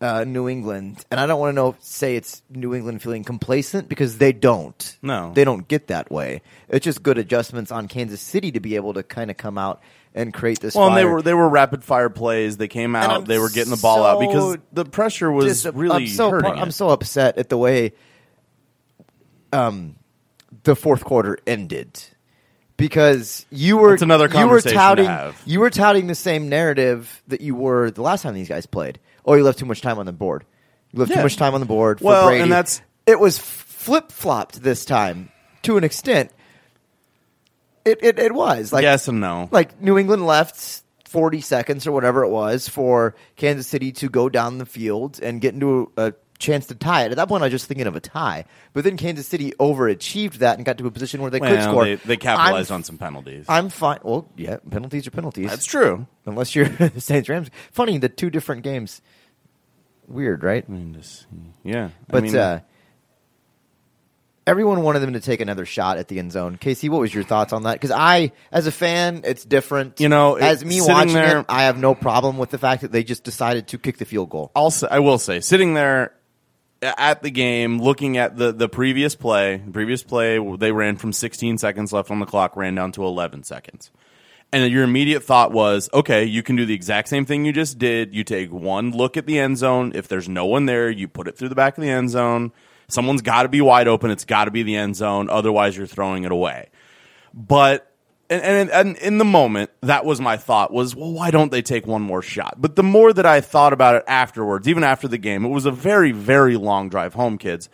uh, 0.00 0.24
New 0.24 0.48
England, 0.48 1.04
and 1.10 1.18
I 1.18 1.26
don't 1.26 1.40
want 1.40 1.50
to 1.52 1.54
know 1.56 1.74
say 1.80 2.16
it's 2.16 2.42
New 2.50 2.74
England 2.74 3.00
feeling 3.02 3.24
complacent 3.24 3.88
because 3.88 4.18
they 4.18 4.32
don't. 4.32 4.96
No. 5.02 5.32
they 5.34 5.44
don't 5.44 5.66
get 5.66 5.86
that 5.88 6.10
way. 6.10 6.42
It's 6.68 6.84
just 6.84 7.02
good 7.02 7.16
adjustments 7.18 7.70
on 7.72 7.88
Kansas 7.88 8.20
City 8.20 8.52
to 8.52 8.60
be 8.60 8.76
able 8.76 8.92
to 8.94 9.02
kind 9.02 9.30
of 9.30 9.36
come 9.38 9.56
out 9.56 9.80
and 10.14 10.34
create 10.34 10.60
this. 10.60 10.74
Well, 10.74 10.88
and 10.88 10.96
they 10.96 11.04
were 11.04 11.22
they 11.22 11.34
were 11.34 11.48
rapid 11.48 11.82
fire 11.84 12.10
plays. 12.10 12.56
They 12.58 12.68
came 12.68 12.94
out. 12.94 13.26
They 13.26 13.38
were 13.38 13.48
getting 13.50 13.70
the 13.70 13.80
ball 13.80 14.04
out 14.04 14.20
because 14.20 14.58
the 14.72 14.84
pressure 14.84 15.30
was 15.32 15.62
Just- 15.62 15.74
really 15.76 16.04
I'm 16.04 16.06
so 16.08 16.30
hurting. 16.30 16.52
I'm 16.52 16.68
it. 16.68 16.72
so 16.72 16.90
upset 16.90 17.38
at 17.38 17.48
the 17.48 17.56
way 17.58 17.92
um 19.52 19.96
the 20.64 20.74
fourth 20.76 21.04
quarter 21.04 21.38
ended 21.46 22.02
because 22.76 23.46
you 23.50 23.76
were 23.76 23.94
another 24.00 24.24
you 24.24 24.28
were 24.30 24.34
conversation 24.34 24.70
to 24.72 24.76
touting 24.76 25.04
have. 25.06 25.40
you 25.46 25.60
were 25.60 25.70
touting 25.70 26.06
the 26.08 26.14
same 26.14 26.48
narrative 26.48 27.22
that 27.28 27.40
you 27.40 27.54
were 27.54 27.90
the 27.90 28.02
last 28.02 28.22
time 28.22 28.34
these 28.34 28.48
guys 28.48 28.66
played. 28.66 28.98
Oh, 29.26 29.34
you 29.34 29.42
left 29.42 29.58
too 29.58 29.66
much 29.66 29.80
time 29.80 29.98
on 29.98 30.06
the 30.06 30.12
board. 30.12 30.44
You 30.92 31.00
left 31.00 31.10
Yeah. 31.10 31.16
too 31.18 31.22
much 31.24 31.36
time 31.36 31.54
on 31.54 31.60
the 31.60 31.66
board. 31.66 31.98
For 31.98 32.04
Well, 32.06 32.28
Brady. 32.28 32.42
and 32.42 32.52
that's- 32.52 32.80
it 33.06 33.18
was 33.20 33.38
flip 33.38 34.10
flopped 34.12 34.62
this 34.62 34.84
time 34.84 35.30
to 35.62 35.76
an 35.76 35.84
extent. 35.84 36.30
It, 37.84 37.98
it 38.02 38.18
it 38.18 38.34
was 38.34 38.72
like 38.72 38.82
yes 38.82 39.06
and 39.06 39.20
no. 39.20 39.48
like 39.52 39.80
New 39.80 39.96
England 39.96 40.26
left 40.26 40.82
40 41.04 41.40
seconds 41.40 41.86
or 41.86 41.92
whatever 41.92 42.24
it 42.24 42.30
was 42.30 42.68
for 42.68 43.14
Kansas 43.36 43.66
City 43.68 43.92
to 43.92 44.08
go 44.08 44.28
down 44.28 44.58
the 44.58 44.66
field 44.66 45.20
and 45.22 45.40
get 45.40 45.54
into 45.54 45.92
a, 45.96 46.06
a 46.08 46.12
chance 46.40 46.66
to 46.66 46.74
tie 46.74 47.04
it. 47.04 47.12
At 47.12 47.16
that 47.16 47.28
point, 47.28 47.42
I 47.42 47.46
was 47.46 47.52
just 47.52 47.66
thinking 47.66 47.86
of 47.86 47.94
a 47.94 48.00
tie. 48.00 48.44
But 48.72 48.82
then 48.82 48.96
Kansas 48.96 49.26
City 49.28 49.52
overachieved 49.60 50.34
that 50.38 50.56
and 50.58 50.66
got 50.66 50.78
to 50.78 50.86
a 50.86 50.90
position 50.90 51.22
where 51.22 51.30
they 51.30 51.38
could 51.38 51.48
Well, 51.52 51.62
score. 51.70 51.84
They, 51.84 51.94
they 51.94 52.16
capitalized 52.16 52.72
I'm, 52.72 52.76
on 52.76 52.82
some 52.82 52.98
penalties. 52.98 53.46
I'm 53.48 53.68
fine. 53.68 54.00
Well, 54.02 54.28
yeah, 54.36 54.56
penalties 54.68 55.06
are 55.06 55.12
penalties. 55.12 55.48
That's 55.48 55.64
true. 55.64 56.06
Unless 56.26 56.56
you're 56.56 56.68
the 56.68 57.00
Saints 57.00 57.28
Rams. 57.28 57.50
Funny, 57.70 57.98
the 57.98 58.08
two 58.08 58.30
different 58.30 58.64
games. 58.64 59.00
Weird, 60.08 60.42
right? 60.42 60.64
I 60.66 60.70
mean, 60.72 60.94
just, 60.94 61.26
yeah. 61.64 61.90
But 62.08 62.18
I 62.18 62.20
mean, 62.20 62.36
uh, 62.36 62.60
everyone 64.46 64.82
wanted 64.82 65.00
them 65.00 65.14
to 65.14 65.20
take 65.20 65.40
another 65.40 65.66
shot 65.66 65.98
at 65.98 66.08
the 66.08 66.18
end 66.18 66.32
zone. 66.32 66.56
Casey, 66.56 66.88
what 66.88 67.00
was 67.00 67.12
your 67.12 67.24
thoughts 67.24 67.52
on 67.52 67.64
that? 67.64 67.74
Because 67.74 67.90
I, 67.90 68.32
as 68.52 68.66
a 68.66 68.72
fan, 68.72 69.22
it's 69.24 69.44
different. 69.44 70.00
You 70.00 70.08
know, 70.08 70.36
as 70.36 70.64
me 70.64 70.80
watching 70.80 71.14
there- 71.14 71.40
it, 71.40 71.46
I 71.48 71.64
have 71.64 71.78
no 71.78 71.94
problem 71.94 72.38
with 72.38 72.50
the 72.50 72.58
fact 72.58 72.82
that 72.82 72.92
they 72.92 73.02
just 73.02 73.24
decided 73.24 73.68
to 73.68 73.78
kick 73.78 73.98
the 73.98 74.04
field 74.04 74.30
goal. 74.30 74.52
I'll 74.54 74.72
I 74.90 75.00
will 75.00 75.18
say, 75.18 75.40
sitting 75.40 75.74
there, 75.74 76.12
at 76.82 77.22
the 77.22 77.30
game, 77.30 77.80
looking 77.80 78.16
at 78.16 78.36
the 78.36 78.52
the 78.52 78.68
previous 78.68 79.14
play, 79.14 79.56
the 79.56 79.72
previous 79.72 80.02
play 80.02 80.38
they 80.56 80.72
ran 80.72 80.96
from 80.96 81.12
16 81.12 81.58
seconds 81.58 81.92
left 81.92 82.10
on 82.10 82.20
the 82.20 82.26
clock, 82.26 82.56
ran 82.56 82.74
down 82.74 82.92
to 82.92 83.04
11 83.04 83.44
seconds. 83.44 83.90
And 84.52 84.70
your 84.72 84.84
immediate 84.84 85.22
thought 85.22 85.52
was, 85.52 85.90
okay, 85.92 86.24
you 86.24 86.42
can 86.42 86.56
do 86.56 86.64
the 86.64 86.74
exact 86.74 87.08
same 87.08 87.26
thing 87.26 87.44
you 87.44 87.52
just 87.52 87.78
did. 87.78 88.14
You 88.14 88.24
take 88.24 88.52
one 88.52 88.92
look 88.92 89.16
at 89.16 89.26
the 89.26 89.38
end 89.38 89.58
zone. 89.58 89.92
If 89.94 90.08
there's 90.08 90.28
no 90.28 90.46
one 90.46 90.66
there, 90.66 90.88
you 90.88 91.08
put 91.08 91.28
it 91.28 91.36
through 91.36 91.48
the 91.48 91.54
back 91.54 91.76
of 91.76 91.82
the 91.82 91.90
end 91.90 92.10
zone. 92.10 92.52
Someone's 92.88 93.22
got 93.22 93.42
to 93.42 93.48
be 93.48 93.60
wide 93.60 93.88
open. 93.88 94.10
It's 94.10 94.24
got 94.24 94.44
to 94.44 94.50
be 94.50 94.62
the 94.62 94.76
end 94.76 94.96
zone. 94.96 95.28
Otherwise, 95.28 95.76
you're 95.76 95.86
throwing 95.86 96.24
it 96.24 96.32
away. 96.32 96.70
But 97.34 97.92
and, 98.30 98.42
and 98.42 98.70
and 98.70 98.96
in 98.98 99.18
the 99.18 99.24
moment, 99.24 99.70
that 99.82 100.04
was 100.04 100.20
my 100.20 100.36
thought 100.36 100.72
was, 100.72 100.96
well, 100.96 101.12
why 101.12 101.30
don't 101.30 101.50
they 101.50 101.62
take 101.62 101.86
one 101.86 102.02
more 102.02 102.22
shot? 102.22 102.54
But 102.58 102.76
the 102.76 102.82
more 102.82 103.12
that 103.12 103.26
I 103.26 103.40
thought 103.40 103.72
about 103.72 103.96
it 103.96 104.04
afterwards, 104.06 104.68
even 104.68 104.84
after 104.84 105.08
the 105.08 105.18
game, 105.18 105.44
it 105.44 105.48
was 105.48 105.66
a 105.66 105.70
very 105.70 106.12
very 106.12 106.56
long 106.56 106.88
drive 106.88 107.14
home, 107.14 107.38
kids. 107.38 107.68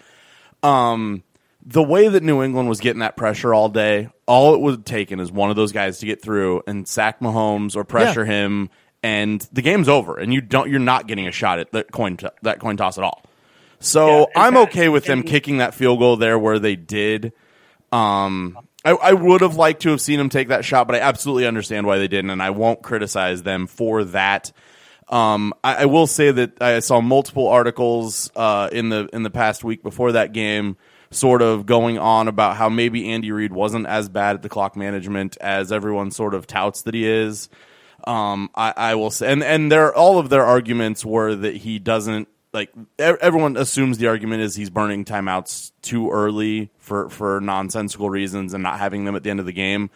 Um, 0.62 1.22
the 1.64 1.82
way 1.82 2.08
that 2.08 2.22
New 2.22 2.42
England 2.42 2.68
was 2.68 2.80
getting 2.80 3.00
that 3.00 3.16
pressure 3.16 3.54
all 3.54 3.68
day, 3.68 4.08
all 4.26 4.54
it 4.54 4.60
would 4.60 4.84
taken 4.84 5.20
is 5.20 5.30
one 5.30 5.50
of 5.50 5.56
those 5.56 5.72
guys 5.72 5.98
to 6.00 6.06
get 6.06 6.20
through 6.22 6.62
and 6.66 6.86
sack 6.88 7.20
Mahomes 7.20 7.76
or 7.76 7.84
pressure 7.84 8.24
him, 8.24 8.68
and 9.02 9.46
the 9.52 9.62
game's 9.62 9.88
over. 9.88 10.16
And 10.18 10.32
you 10.34 10.40
don't, 10.40 10.68
you're 10.70 10.80
not 10.80 11.06
getting 11.06 11.28
a 11.28 11.32
shot 11.32 11.58
at 11.60 11.70
that 11.72 11.92
coin 11.92 12.16
t- 12.16 12.26
that 12.42 12.58
coin 12.58 12.76
toss 12.76 12.98
at 12.98 13.04
all. 13.04 13.22
So 13.80 14.20
Yeah, 14.20 14.24
I'm 14.36 14.54
fact- 14.54 14.70
okay 14.72 14.88
with 14.88 15.04
them 15.04 15.20
and- 15.20 15.28
kicking 15.28 15.58
that 15.58 15.74
field 15.74 15.98
goal 15.98 16.16
there 16.16 16.38
where 16.38 16.58
they 16.58 16.76
did. 16.76 17.32
Um, 17.90 18.58
I, 18.84 18.92
I 18.92 19.12
would 19.12 19.42
have 19.42 19.56
liked 19.56 19.82
to 19.82 19.90
have 19.90 20.00
seen 20.00 20.18
them 20.18 20.28
take 20.28 20.48
that 20.48 20.64
shot, 20.64 20.86
but 20.88 20.96
I 20.96 21.00
absolutely 21.00 21.46
understand 21.46 21.86
why 21.86 21.98
they 21.98 22.08
didn't, 22.08 22.30
and 22.30 22.42
I 22.42 22.50
won't 22.50 22.82
criticize 22.82 23.42
them 23.42 23.66
for 23.66 24.02
that. 24.04 24.50
Um, 25.08 25.52
I, 25.62 25.82
I 25.82 25.84
will 25.84 26.06
say 26.06 26.30
that 26.30 26.60
I 26.62 26.80
saw 26.80 27.00
multiple 27.00 27.48
articles 27.48 28.30
uh, 28.34 28.68
in 28.72 28.88
the 28.88 29.08
in 29.12 29.22
the 29.22 29.30
past 29.30 29.62
week 29.62 29.82
before 29.82 30.12
that 30.12 30.32
game, 30.32 30.76
sort 31.12 31.42
of 31.42 31.66
going 31.66 31.98
on 31.98 32.28
about 32.28 32.56
how 32.56 32.68
maybe 32.68 33.10
Andy 33.10 33.32
Reid 33.32 33.52
wasn't 33.52 33.86
as 33.86 34.08
bad 34.08 34.36
at 34.36 34.42
the 34.42 34.48
clock 34.48 34.76
management 34.76 35.36
as 35.40 35.70
everyone 35.72 36.10
sort 36.10 36.34
of 36.34 36.46
touts 36.46 36.82
that 36.82 36.94
he 36.94 37.06
is. 37.06 37.48
Um, 38.04 38.50
I, 38.54 38.74
I 38.76 38.94
will 38.96 39.10
say, 39.10 39.32
and 39.32 39.44
and 39.44 39.70
their 39.70 39.94
all 39.94 40.18
of 40.18 40.28
their 40.28 40.44
arguments 40.44 41.04
were 41.04 41.34
that 41.34 41.56
he 41.56 41.78
doesn't 41.78 42.28
like. 42.52 42.70
Everyone 42.98 43.56
assumes 43.56 43.98
the 43.98 44.08
argument 44.08 44.42
is 44.42 44.56
he's 44.56 44.70
burning 44.70 45.04
timeouts 45.04 45.70
too 45.82 46.10
early 46.10 46.70
for 46.78 47.08
for 47.10 47.40
nonsensical 47.40 48.10
reasons 48.10 48.54
and 48.54 48.62
not 48.62 48.80
having 48.80 49.04
them 49.04 49.14
at 49.14 49.22
the 49.22 49.30
end 49.30 49.38
of 49.38 49.46
the 49.46 49.52
game. 49.52 49.90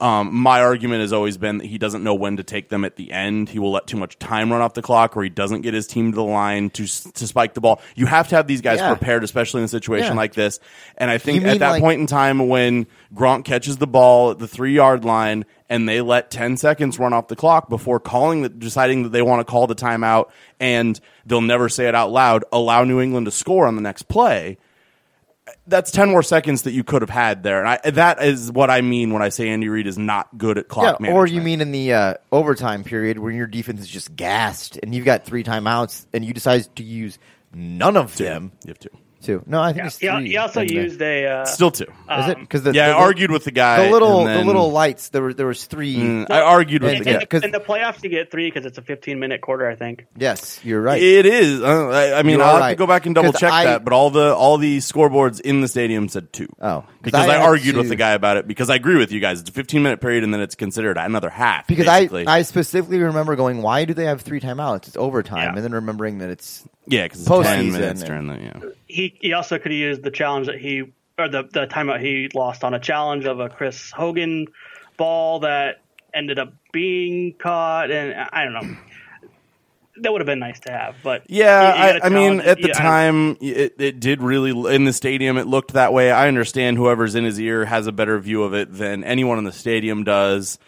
Um, 0.00 0.34
my 0.34 0.60
argument 0.60 1.00
has 1.00 1.12
always 1.12 1.36
been 1.36 1.58
that 1.58 1.66
he 1.66 1.76
doesn't 1.78 2.04
know 2.04 2.14
when 2.14 2.36
to 2.36 2.42
take 2.44 2.68
them 2.68 2.84
at 2.84 2.96
the 2.96 3.10
end. 3.12 3.48
He 3.48 3.58
will 3.58 3.72
let 3.72 3.86
too 3.86 3.96
much 3.96 4.18
time 4.18 4.52
run 4.52 4.60
off 4.60 4.74
the 4.74 4.82
clock, 4.82 5.16
or 5.16 5.22
he 5.24 5.28
doesn't 5.28 5.62
get 5.62 5.74
his 5.74 5.86
team 5.86 6.12
to 6.12 6.16
the 6.16 6.22
line 6.22 6.70
to 6.70 6.86
to 6.86 7.26
spike 7.26 7.54
the 7.54 7.60
ball. 7.60 7.80
You 7.96 8.06
have 8.06 8.28
to 8.28 8.36
have 8.36 8.46
these 8.46 8.60
guys 8.60 8.78
Yeah. 8.78 8.94
prepared, 8.94 9.24
especially 9.24 9.60
in 9.60 9.64
a 9.64 9.68
situation 9.68 10.12
Yeah. 10.12 10.18
like 10.18 10.34
this. 10.34 10.60
And 10.96 11.10
I 11.10 11.18
think 11.18 11.40
You 11.40 11.46
at 11.48 11.50
mean 11.52 11.58
that 11.60 11.70
like- 11.72 11.82
point 11.82 12.00
in 12.00 12.06
time 12.06 12.48
when 12.48 12.86
Gronk 13.14 13.44
catches 13.44 13.78
the 13.78 13.86
ball 13.88 14.30
at 14.30 14.38
the 14.38 14.46
three 14.48 14.72
yard 14.72 15.04
line 15.04 15.44
and 15.68 15.88
they 15.88 16.00
let 16.00 16.30
ten 16.30 16.56
seconds 16.56 16.98
run 16.98 17.12
off 17.12 17.28
the 17.28 17.36
clock 17.36 17.68
before 17.68 17.98
calling 18.00 18.42
the, 18.42 18.48
deciding 18.48 19.02
that 19.02 19.10
they 19.10 19.20
want 19.22 19.40
to 19.40 19.44
call 19.50 19.66
the 19.66 19.74
timeout, 19.74 20.26
and 20.60 21.00
they'll 21.26 21.40
never 21.40 21.68
say 21.68 21.88
it 21.88 21.94
out 21.94 22.10
loud. 22.12 22.44
Allow 22.52 22.84
New 22.84 23.00
England 23.00 23.26
to 23.26 23.32
score 23.32 23.66
on 23.66 23.74
the 23.76 23.82
next 23.82 24.04
play 24.04 24.58
that's 25.68 25.90
10 25.90 26.10
more 26.10 26.22
seconds 26.22 26.62
that 26.62 26.72
you 26.72 26.82
could 26.84 27.02
have 27.02 27.10
had 27.10 27.42
there. 27.42 27.60
And 27.64 27.68
I, 27.68 27.90
that 27.90 28.22
is 28.22 28.50
what 28.50 28.70
I 28.70 28.80
mean 28.80 29.12
when 29.12 29.22
I 29.22 29.28
say 29.28 29.48
Andy 29.48 29.68
Reid 29.68 29.86
is 29.86 29.98
not 29.98 30.36
good 30.38 30.58
at 30.58 30.68
clock 30.68 30.84
Yeah, 30.84 30.90
management. 31.00 31.14
or 31.16 31.26
you 31.26 31.40
mean 31.40 31.60
in 31.60 31.72
the 31.72 31.92
uh, 31.92 32.14
overtime 32.32 32.84
period 32.84 33.18
when 33.18 33.34
your 33.34 33.46
defense 33.46 33.80
is 33.80 33.88
just 33.88 34.16
gassed 34.16 34.78
and 34.82 34.94
you've 34.94 35.04
got 35.04 35.24
three 35.24 35.44
timeouts 35.44 36.06
and 36.12 36.24
you 36.24 36.32
decide 36.32 36.74
to 36.76 36.82
use 36.82 37.18
none 37.52 37.96
of 37.96 38.16
them. 38.16 38.52
You 38.64 38.70
have 38.70 38.78
two. 38.78 38.90
Two. 39.20 39.42
No, 39.46 39.60
I 39.60 39.72
think 39.72 39.78
Yeah, 39.78 39.86
it's 39.86 39.96
three. 39.98 40.28
he 40.28 40.36
also 40.36 40.60
And 40.60 40.70
the- 40.70 40.74
used 40.74 41.02
a 41.02 41.26
uh, 41.26 41.44
Still 41.44 41.72
two. 41.72 41.84
Is 42.10 42.28
it 42.28 42.38
because 42.38 42.62
the 42.62 42.72
yeah, 42.72 42.88
the, 42.88 42.94
I 42.94 42.98
argued 43.00 43.30
with 43.32 43.42
the 43.44 43.50
guy. 43.50 43.84
the 43.84 43.90
little 43.90 44.20
and 44.20 44.28
then- 44.28 44.40
the 44.40 44.44
little 44.46 44.70
lights. 44.70 45.08
There 45.08 45.22
were 45.22 45.34
there 45.34 45.46
was 45.46 45.64
three. 45.66 45.96
Mm, 45.96 46.30
I 46.30 46.40
argued 46.40 46.82
with 46.82 46.92
in, 46.92 47.02
the 47.02 47.04
Yeah, 47.10 47.16
guy. 47.16 47.20
in, 47.22 47.26
'cause- 47.26 47.40
the, 47.40 47.46
in 47.46 47.52
the 47.52 47.60
playoffs 47.60 48.02
you 48.04 48.10
get 48.10 48.30
three 48.30 48.46
because 48.48 48.64
it's 48.64 48.78
a 48.78 48.82
15 48.82 49.18
minute 49.18 49.40
quarter, 49.40 49.68
I 49.68 49.74
think. 49.74 50.06
Yes, 50.16 50.60
you're 50.64 50.80
right. 50.80 51.02
It 51.02 51.26
is. 51.26 51.60
Uh, 51.62 51.88
I, 51.88 52.18
I 52.20 52.22
mean, 52.22 52.36
You 52.36 52.42
I'll 52.42 52.48
are 52.48 52.52
have 52.52 52.58
to 52.60 52.64
right. 52.66 52.78
go 52.78 52.86
back 52.86 53.06
and 53.06 53.14
double 53.14 53.32
'Cause 53.32 53.40
check 53.40 53.52
I- 53.52 53.64
that. 53.64 53.84
But 53.84 53.92
all 53.92 54.10
the 54.10 54.34
all 54.34 54.56
the 54.56 54.78
scoreboards 54.78 55.40
in 55.40 55.62
the 55.62 55.68
stadium 55.68 56.08
said 56.08 56.32
two. 56.32 56.48
Oh, 56.62 56.80
'cause 56.82 56.86
because 57.02 57.26
I 57.26 57.30
I, 57.30 57.36
had 57.38 57.42
argued 57.42 57.76
with 57.76 57.86
to- 57.86 57.90
the 57.90 57.96
guy 57.96 58.12
about 58.12 58.36
it 58.36 58.46
because 58.46 58.70
I 58.70 58.76
agree 58.76 58.96
with 58.98 59.10
you 59.10 59.18
guys. 59.20 59.40
It's 59.40 59.50
a 59.50 59.52
15 59.52 59.82
minute 59.82 60.00
period 60.00 60.22
and 60.22 60.32
then 60.32 60.40
it's 60.40 60.54
considered 60.54 60.96
another 60.96 61.30
half. 61.30 61.66
because 61.66 61.86
basically. 61.86 62.26
I 62.28 62.38
I 62.38 62.42
specifically 62.42 63.00
remember 63.00 63.34
going, 63.34 63.62
why 63.62 63.84
do 63.84 63.94
they 63.94 64.04
have 64.04 64.20
three 64.20 64.40
timeouts? 64.40 64.86
It's 64.88 64.96
overtime, 64.96 65.38
Yeah. 65.42 65.54
and 65.56 65.64
then 65.64 65.72
remembering 65.72 66.18
that 66.18 66.30
it's 66.30 66.62
yeah, 66.88 67.04
because 67.04 67.20
it's 67.20 67.28
postseason 67.28 67.44
10 67.44 67.72
minutes 67.72 68.02
during 68.02 68.26
the 68.26 68.34
yeah. 68.38 68.70
He 68.86 69.16
he 69.20 69.32
also 69.32 69.58
could 69.58 69.70
have 69.72 69.78
used 69.78 70.02
the 70.02 70.10
challenge 70.10 70.46
that 70.46 70.58
he 70.58 70.82
or 71.18 71.28
the 71.28 71.42
the 71.44 71.66
timeout 71.66 72.00
he 72.00 72.28
lost 72.34 72.64
on 72.64 72.74
a 72.74 72.80
challenge 72.80 73.24
of 73.26 73.40
a 73.40 73.48
Chris 73.48 73.90
Hogan 73.90 74.46
ball 74.96 75.40
that 75.40 75.82
ended 76.14 76.38
up 76.38 76.52
being 76.72 77.34
caught, 77.34 77.90
and 77.90 78.14
I 78.14 78.28
I 78.32 78.44
don't 78.44 78.54
know. 78.54 78.76
That 80.00 80.12
would 80.12 80.20
have 80.20 80.26
been 80.26 80.38
nice 80.38 80.60
to 80.60 80.70
have, 80.70 80.94
but 81.02 81.24
Yeah, 81.28 81.74
you- 81.74 81.94
you 81.94 82.00
I, 82.02 82.06
I 82.06 82.08
mean, 82.08 82.40
at 82.40 82.58
the 82.62 82.68
yeah, 82.68 82.74
time, 82.74 83.36
it, 83.40 83.74
it 83.80 83.98
did 83.98 84.22
really 84.22 84.50
in 84.72 84.84
the 84.84 84.92
stadium. 84.92 85.36
It 85.36 85.48
looked 85.48 85.72
that 85.72 85.92
way. 85.92 86.12
I 86.12 86.28
understand 86.28 86.76
whoever's 86.76 87.16
in 87.16 87.24
his 87.24 87.40
ear 87.40 87.64
has 87.64 87.88
a 87.88 87.92
better 87.92 88.16
view 88.20 88.44
of 88.44 88.54
it 88.54 88.72
than 88.72 89.02
anyone 89.02 89.38
in 89.38 89.44
the 89.44 89.50
stadium 89.50 90.04
does. 90.04 90.58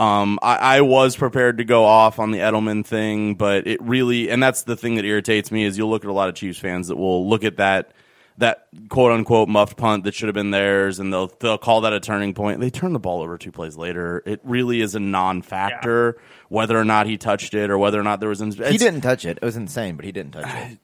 Um, 0.00 0.38
I, 0.40 0.56
I 0.56 0.80
was 0.80 1.14
prepared 1.14 1.58
to 1.58 1.64
go 1.64 1.84
off 1.84 2.18
on 2.18 2.30
the 2.30 2.38
Edelman 2.38 2.86
thing, 2.86 3.34
but 3.34 3.66
it 3.66 3.82
really, 3.82 4.30
and 4.30 4.42
that's 4.42 4.62
the 4.62 4.74
thing 4.74 4.94
that 4.94 5.04
irritates 5.04 5.52
me 5.52 5.64
is 5.64 5.76
you'll 5.76 5.90
look 5.90 6.04
at 6.04 6.10
a 6.10 6.14
lot 6.14 6.30
of 6.30 6.34
Chiefs 6.34 6.58
fans 6.58 6.88
that 6.88 6.96
will 6.96 7.28
look 7.28 7.44
at 7.44 7.58
that 7.58 7.92
that 8.38 8.68
quote 8.88 9.12
unquote 9.12 9.50
muffed 9.50 9.76
punt 9.76 10.04
that 10.04 10.14
should 10.14 10.28
have 10.28 10.34
been 10.34 10.52
theirs, 10.52 10.98
and 10.98 11.12
they'll 11.12 11.26
they'll 11.40 11.58
call 11.58 11.82
that 11.82 11.92
a 11.92 12.00
turning 12.00 12.32
point. 12.32 12.60
They 12.60 12.70
turn 12.70 12.94
the 12.94 12.98
ball 12.98 13.20
over 13.20 13.36
two 13.36 13.52
plays 13.52 13.76
later. 13.76 14.22
It 14.24 14.40
really 14.42 14.80
is 14.80 14.94
a 14.94 15.00
non-factor 15.00 16.16
whether 16.48 16.78
or 16.78 16.84
not 16.84 17.06
he 17.06 17.18
touched 17.18 17.52
it 17.52 17.70
or 17.70 17.76
whether 17.76 18.00
or 18.00 18.02
not 18.02 18.20
there 18.20 18.30
was. 18.30 18.40
Ins- 18.40 18.56
he 18.56 18.78
didn't 18.78 19.02
touch 19.02 19.26
it. 19.26 19.38
It 19.42 19.44
was 19.44 19.56
insane, 19.56 19.96
but 19.96 20.06
he 20.06 20.12
didn't 20.12 20.32
touch 20.32 20.46
it. 20.48 20.78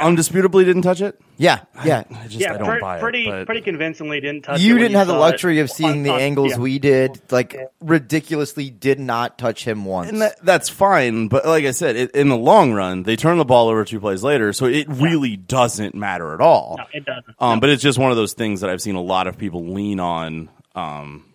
Undisputably 0.00 0.64
didn't 0.64 0.82
touch 0.82 1.00
it. 1.00 1.20
Yeah, 1.36 1.60
yeah. 1.84 2.04
I 2.14 2.24
just 2.28 2.36
yeah, 2.36 2.54
I 2.54 2.58
don't 2.58 2.68
pre- 2.68 2.80
buy 2.80 3.00
pretty 3.00 3.26
it. 3.26 3.30
but- 3.30 3.46
pretty 3.46 3.60
convincingly 3.62 4.20
didn't 4.20 4.42
touch. 4.42 4.60
You 4.60 4.76
it 4.76 4.80
didn't 4.80 4.96
have 4.96 5.06
the 5.08 5.14
luxury 5.14 5.58
it 5.58 5.62
of 5.62 5.70
seeing 5.70 5.90
on- 5.90 6.02
the 6.02 6.10
on- 6.12 6.20
angles 6.20 6.52
yeah. 6.52 6.58
we 6.58 6.78
did. 6.78 7.20
Like 7.30 7.56
ridiculously, 7.80 8.70
did 8.70 9.00
not 9.00 9.38
touch 9.38 9.64
him 9.64 9.84
once. 9.84 10.10
and 10.10 10.22
that, 10.22 10.44
that's 10.44 10.68
fine, 10.68 11.28
but 11.28 11.44
like 11.46 11.64
I 11.64 11.70
said, 11.72 11.96
it, 11.96 12.10
in 12.12 12.28
the 12.28 12.36
long 12.36 12.72
run, 12.72 13.02
they 13.02 13.16
turn 13.16 13.38
the 13.38 13.44
ball 13.44 13.68
over 13.68 13.84
two 13.84 14.00
plays 14.00 14.22
later, 14.22 14.52
so 14.52 14.66
it 14.66 14.86
really 14.88 15.36
doesn't 15.36 15.94
matter 15.94 16.34
at 16.34 16.40
all. 16.40 16.76
No, 16.78 16.84
it 16.92 17.04
doesn't. 17.04 17.34
Um, 17.38 17.56
No. 17.56 17.60
But 17.60 17.70
it's 17.70 17.82
just 17.82 17.98
one 17.98 18.10
of 18.10 18.16
those 18.16 18.34
things 18.34 18.60
that 18.60 18.70
I've 18.70 18.82
seen 18.82 18.94
a 18.94 19.02
lot 19.02 19.26
of 19.26 19.36
people 19.38 19.66
lean 19.66 20.00
on. 20.00 20.48
Um, 20.74 21.26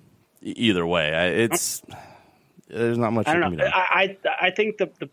either 0.41 0.85
way, 0.85 1.13
I, 1.13 1.25
it's 1.27 1.81
there's 2.69 2.97
not 2.97 3.13
much. 3.13 3.27
I 3.27 3.33
that 3.33 3.39
don't 3.39 3.55
know. 3.55 3.65
I, 3.65 4.17
I 4.23 4.47
I 4.47 4.51
think 4.51 4.77
the, 4.77 4.89
the 4.99 5.09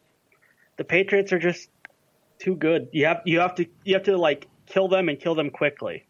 the 0.77 0.85
Patriots 0.85 1.33
are 1.33 1.39
just 1.39 1.69
too 2.45 2.55
good. 2.55 2.89
You 2.93 3.07
have 3.07 3.23
you 3.25 3.41
have 3.41 3.55
to 3.57 3.67
you 3.85 3.95
have 3.95 4.05
to 4.05 4.17
like 4.17 4.47
kill 4.67 4.89
them 4.89 5.09
and 5.09 5.19
kill 5.19 5.35
them 5.35 5.51
quickly. 5.51 6.07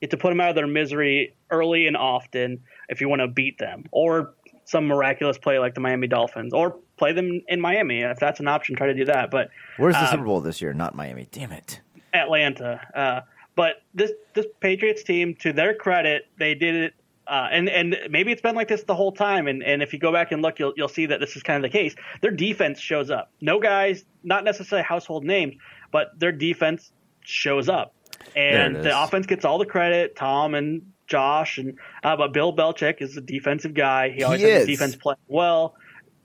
You 0.00 0.06
have 0.06 0.10
to 0.10 0.16
put 0.16 0.30
them 0.30 0.40
out 0.40 0.50
of 0.50 0.54
their 0.54 0.66
misery 0.66 1.34
early 1.50 1.86
and 1.86 1.96
often 1.96 2.60
if 2.88 3.00
you 3.00 3.08
want 3.08 3.20
to 3.20 3.28
beat 3.28 3.58
them, 3.58 3.84
or 3.90 4.34
some 4.64 4.86
miraculous 4.86 5.38
play 5.38 5.58
like 5.58 5.74
the 5.74 5.80
Miami 5.80 6.06
Dolphins, 6.06 6.54
or 6.54 6.78
play 6.96 7.12
them 7.12 7.42
in 7.48 7.60
Miami 7.60 8.00
if 8.00 8.18
that's 8.18 8.40
an 8.40 8.48
option. 8.48 8.76
Try 8.76 8.86
to 8.88 8.94
do 8.94 9.04
that, 9.06 9.30
but 9.30 9.50
Where's 9.76 9.94
the 9.94 10.04
um, 10.04 10.08
Super 10.08 10.24
Bowl 10.24 10.40
this 10.40 10.62
year? 10.62 10.72
Not 10.72 10.94
Miami. 10.94 11.28
Damn 11.30 11.52
it. 11.52 11.80
Atlanta. 12.14 12.80
Uh, 12.94 13.20
but 13.54 13.82
this 13.94 14.12
this 14.34 14.46
Patriots 14.60 15.02
team, 15.02 15.34
to 15.40 15.52
their 15.52 15.74
credit, 15.74 16.26
they 16.38 16.54
did 16.54 16.74
it. 16.74 16.94
Uh, 17.26 17.48
and 17.52 17.68
and 17.68 17.96
maybe 18.10 18.32
it's 18.32 18.42
been 18.42 18.54
like 18.54 18.68
this 18.68 18.82
the 18.82 18.94
whole 18.94 19.12
time. 19.12 19.46
And, 19.46 19.62
and 19.62 19.82
if 19.82 19.92
you 19.92 19.98
go 19.98 20.12
back 20.12 20.32
and 20.32 20.42
look, 20.42 20.58
you'll 20.58 20.72
you'll 20.76 20.88
see 20.88 21.06
that 21.06 21.20
this 21.20 21.36
is 21.36 21.42
kind 21.42 21.64
of 21.64 21.70
the 21.70 21.76
case. 21.76 21.94
Their 22.20 22.32
defense 22.32 22.80
shows 22.80 23.10
up. 23.10 23.30
No 23.40 23.60
guys, 23.60 24.04
not 24.24 24.44
necessarily 24.44 24.84
household 24.84 25.24
names, 25.24 25.54
but 25.92 26.18
their 26.18 26.32
defense 26.32 26.90
shows 27.22 27.68
up. 27.68 27.94
And 28.34 28.54
There 28.56 28.70
it 28.70 28.76
is. 28.78 28.84
the 28.84 29.02
offense 29.02 29.26
gets 29.26 29.44
all 29.44 29.58
the 29.58 29.66
credit. 29.66 30.16
Tom 30.16 30.54
and 30.54 30.92
Josh 31.06 31.58
and 31.58 31.78
uh, 32.02 32.16
but 32.16 32.32
Bill 32.32 32.52
Belichick 32.54 33.00
is 33.02 33.16
a 33.16 33.20
defensive 33.20 33.74
guy. 33.74 34.10
He 34.10 34.22
always 34.24 34.40
He 34.40 34.48
has 34.48 34.66
defense 34.66 34.96
playing 34.96 35.18
well 35.28 35.76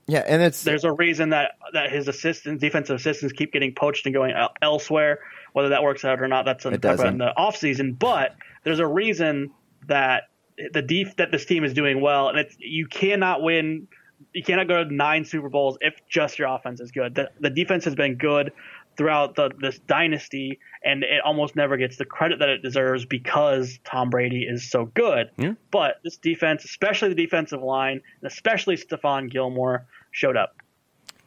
Yeah, 0.06 0.24
and 0.26 0.42
it's 0.42 0.64
there's 0.64 0.84
a 0.84 0.92
reason 0.92 1.30
that 1.30 1.52
that 1.74 1.92
his 1.92 2.08
assistants, 2.08 2.60
defensive 2.60 2.96
assistants, 2.96 3.34
keep 3.34 3.52
getting 3.52 3.74
poached 3.74 4.06
and 4.06 4.14
going 4.14 4.34
elsewhere. 4.62 5.20
Whether 5.52 5.70
that 5.70 5.82
works 5.82 6.04
out 6.04 6.20
or 6.20 6.28
not, 6.28 6.44
that's 6.44 6.64
It 6.64 6.82
talk 6.82 6.94
about 6.94 7.06
in 7.08 7.18
the 7.18 7.36
off 7.36 7.56
season. 7.56 7.92
But 7.92 8.34
there's 8.64 8.78
a 8.80 8.86
reason 8.86 9.50
that 9.86 10.24
the 10.72 10.82
def- 10.82 11.16
that 11.16 11.30
this 11.30 11.44
team 11.44 11.64
is 11.64 11.74
doing 11.74 12.00
well, 12.00 12.28
and 12.28 12.38
it's 12.38 12.56
you 12.58 12.86
cannot 12.86 13.42
win. 13.42 13.88
You 14.32 14.42
cannot 14.42 14.68
go 14.68 14.84
to 14.84 14.94
nine 14.94 15.24
Super 15.24 15.48
Bowls 15.48 15.78
if 15.80 15.94
just 16.08 16.38
your 16.38 16.48
offense 16.48 16.80
is 16.80 16.90
good. 16.90 17.14
The, 17.14 17.30
the 17.40 17.50
defense 17.50 17.84
has 17.84 17.94
been 17.94 18.16
good 18.16 18.52
throughout 18.96 19.36
the, 19.36 19.50
this 19.60 19.78
dynasty, 19.78 20.58
and 20.84 21.04
it 21.04 21.22
almost 21.24 21.54
never 21.54 21.76
gets 21.76 21.96
the 21.96 22.04
credit 22.04 22.40
that 22.40 22.48
it 22.48 22.60
deserves 22.62 23.06
because 23.06 23.78
Tom 23.84 24.10
Brady 24.10 24.42
is 24.42 24.68
so 24.68 24.86
good. 24.86 25.30
Yeah. 25.38 25.52
But 25.70 26.00
this 26.02 26.16
defense, 26.16 26.64
especially 26.64 27.10
the 27.10 27.14
defensive 27.14 27.62
line, 27.62 28.00
and 28.20 28.30
especially 28.30 28.76
Stephon 28.76 29.30
Gilmore, 29.30 29.86
showed 30.10 30.36
up. 30.36 30.56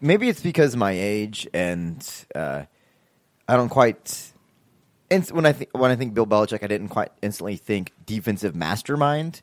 maybe 0.01 0.27
it's 0.27 0.41
because 0.41 0.73
of 0.73 0.79
my 0.79 0.91
age 0.91 1.47
and 1.53 2.05
uh, 2.35 2.63
I 3.47 3.55
don't 3.55 3.69
quite 3.69 4.30
inst- 5.11 5.31
when 5.31 5.45
I 5.45 5.53
think 5.53 5.69
when 5.77 5.91
I 5.91 5.95
think 5.95 6.13
Bill 6.15 6.25
Belichick, 6.25 6.63
I 6.63 6.67
didn't 6.67 6.89
quite 6.89 7.11
instantly 7.21 7.57
think 7.57 7.91
defensive 8.05 8.55
mastermind. 8.55 9.41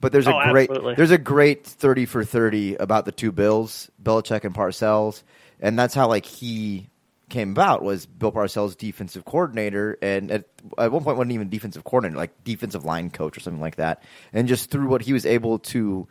But 0.00 0.12
there's 0.12 0.28
a 0.28 0.34
Oh, 0.34 0.50
great 0.50 0.70
absolutely. 0.70 0.94
there's 0.94 1.10
a 1.10 1.18
great 1.18 1.66
thirty 1.66 2.06
for 2.06 2.24
thirty 2.24 2.76
about 2.76 3.04
the 3.04 3.12
two 3.12 3.32
Bills, 3.32 3.90
Belichick 4.02 4.44
and 4.44 4.54
Parcells, 4.54 5.22
and 5.60 5.76
that's 5.78 5.92
how 5.92 6.06
like 6.08 6.24
he 6.24 6.88
came 7.28 7.50
about 7.50 7.82
was 7.82 8.06
Bill 8.06 8.32
Parcells 8.32 8.76
defensive 8.76 9.24
coordinator, 9.24 9.98
and 10.00 10.30
at, 10.30 10.44
at 10.78 10.92
one 10.92 11.02
point 11.04 11.18
wasn't 11.18 11.32
even 11.32 11.48
defensive 11.50 11.82
coordinator, 11.84 12.16
like 12.16 12.44
defensive 12.44 12.84
line 12.84 13.10
coach 13.10 13.36
or 13.36 13.40
something 13.40 13.60
like 13.60 13.76
that, 13.76 14.02
and 14.32 14.46
just 14.48 14.70
through 14.70 14.86
what 14.88 15.02
he 15.02 15.12
was 15.12 15.26
able 15.26 15.58
to 15.58 16.06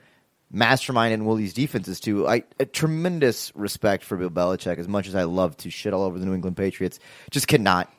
mastermind 0.51 1.13
in 1.13 1.25
Willie's 1.25 1.53
defenses 1.53 1.99
to 2.01 2.27
I 2.27 2.43
a 2.59 2.65
tremendous 2.65 3.51
respect 3.55 4.03
for 4.03 4.17
Bill 4.17 4.29
Belichick. 4.29 4.77
As 4.79 4.87
much 4.87 5.07
as 5.07 5.15
I 5.15 5.23
love 5.23 5.55
to 5.57 5.69
shit 5.69 5.93
all 5.93 6.03
over 6.03 6.19
the 6.19 6.25
New 6.25 6.33
England 6.33 6.57
Patriots, 6.57 6.99
just 7.31 7.47
cannot, 7.47 7.89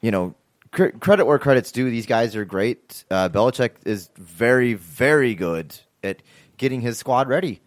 you 0.00 0.10
know, 0.10 0.34
cr- 0.72 0.88
credit 1.00 1.24
where 1.26 1.38
credit's 1.38 1.72
due. 1.72 1.90
These 1.90 2.06
guys 2.06 2.36
are 2.36 2.44
great. 2.44 3.04
Uh, 3.10 3.28
Belichick 3.28 3.72
is 3.84 4.10
very, 4.16 4.74
very 4.74 5.34
good 5.34 5.74
at 6.02 6.22
getting 6.56 6.80
his 6.80 6.98
squad 6.98 7.28
ready. 7.28 7.60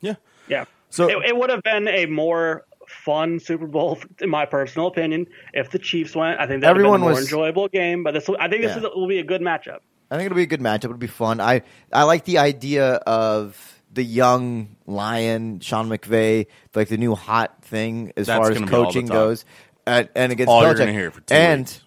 Yeah. 0.00 0.14
Yeah. 0.48 0.64
So- 0.90 1.08
it, 1.08 1.28
it 1.30 1.36
would 1.36 1.50
have 1.50 1.62
been 1.62 1.88
a 1.88 2.06
more 2.06 2.64
fun 2.86 3.40
Super 3.40 3.66
Bowl, 3.66 3.98
in 4.20 4.28
my 4.28 4.44
personal 4.46 4.86
opinion, 4.88 5.26
if 5.52 5.70
the 5.70 5.78
Chiefs 5.78 6.14
went. 6.14 6.38
I 6.38 6.46
think 6.46 6.60
that 6.62 6.68
would 6.74 6.76
have 6.76 6.84
been 6.84 6.86
Everyone 6.94 7.00
a 7.00 7.04
more 7.04 7.10
was- 7.12 7.22
enjoyable 7.24 7.68
game. 7.68 8.02
But 8.04 8.12
this, 8.14 8.28
I 8.38 8.48
think 8.48 8.62
this 8.62 8.72
Yeah. 8.76 8.78
is, 8.88 8.94
will 8.94 9.08
be 9.08 9.18
a 9.18 9.24
good 9.24 9.40
matchup. 9.40 9.78
I 10.10 10.16
think 10.16 10.26
it'll 10.26 10.36
be 10.36 10.42
a 10.42 10.46
good 10.46 10.60
matchup. 10.60 10.84
It'll 10.84 10.96
be 10.98 11.06
fun. 11.06 11.40
I 11.40 11.62
I 11.92 12.02
like 12.04 12.24
the 12.24 12.38
idea 12.38 12.92
of 12.94 13.58
the 13.92 14.04
young 14.04 14.76
lion 14.86 15.60
Sean 15.60 15.88
McVay, 15.88 16.46
like 16.74 16.88
the 16.88 16.98
new 16.98 17.14
hot 17.14 17.64
thing 17.64 18.12
as 18.16 18.26
That's 18.26 18.38
far 18.38 18.50
as 18.50 18.58
gonna 18.58 18.70
be 18.70 18.74
all 18.76 18.80
the 18.82 18.86
coaching 18.86 19.06
goes, 19.06 19.44
and, 19.86 20.08
and 20.14 20.32
against 20.32 20.48
All 20.50 20.62
you're 20.62 20.74
Belichick. 20.74 20.78
gonna 20.78 20.92
hear 20.92 21.10
for 21.10 21.20
two 21.20 21.34
and 21.34 21.60
weeks. 21.60 21.80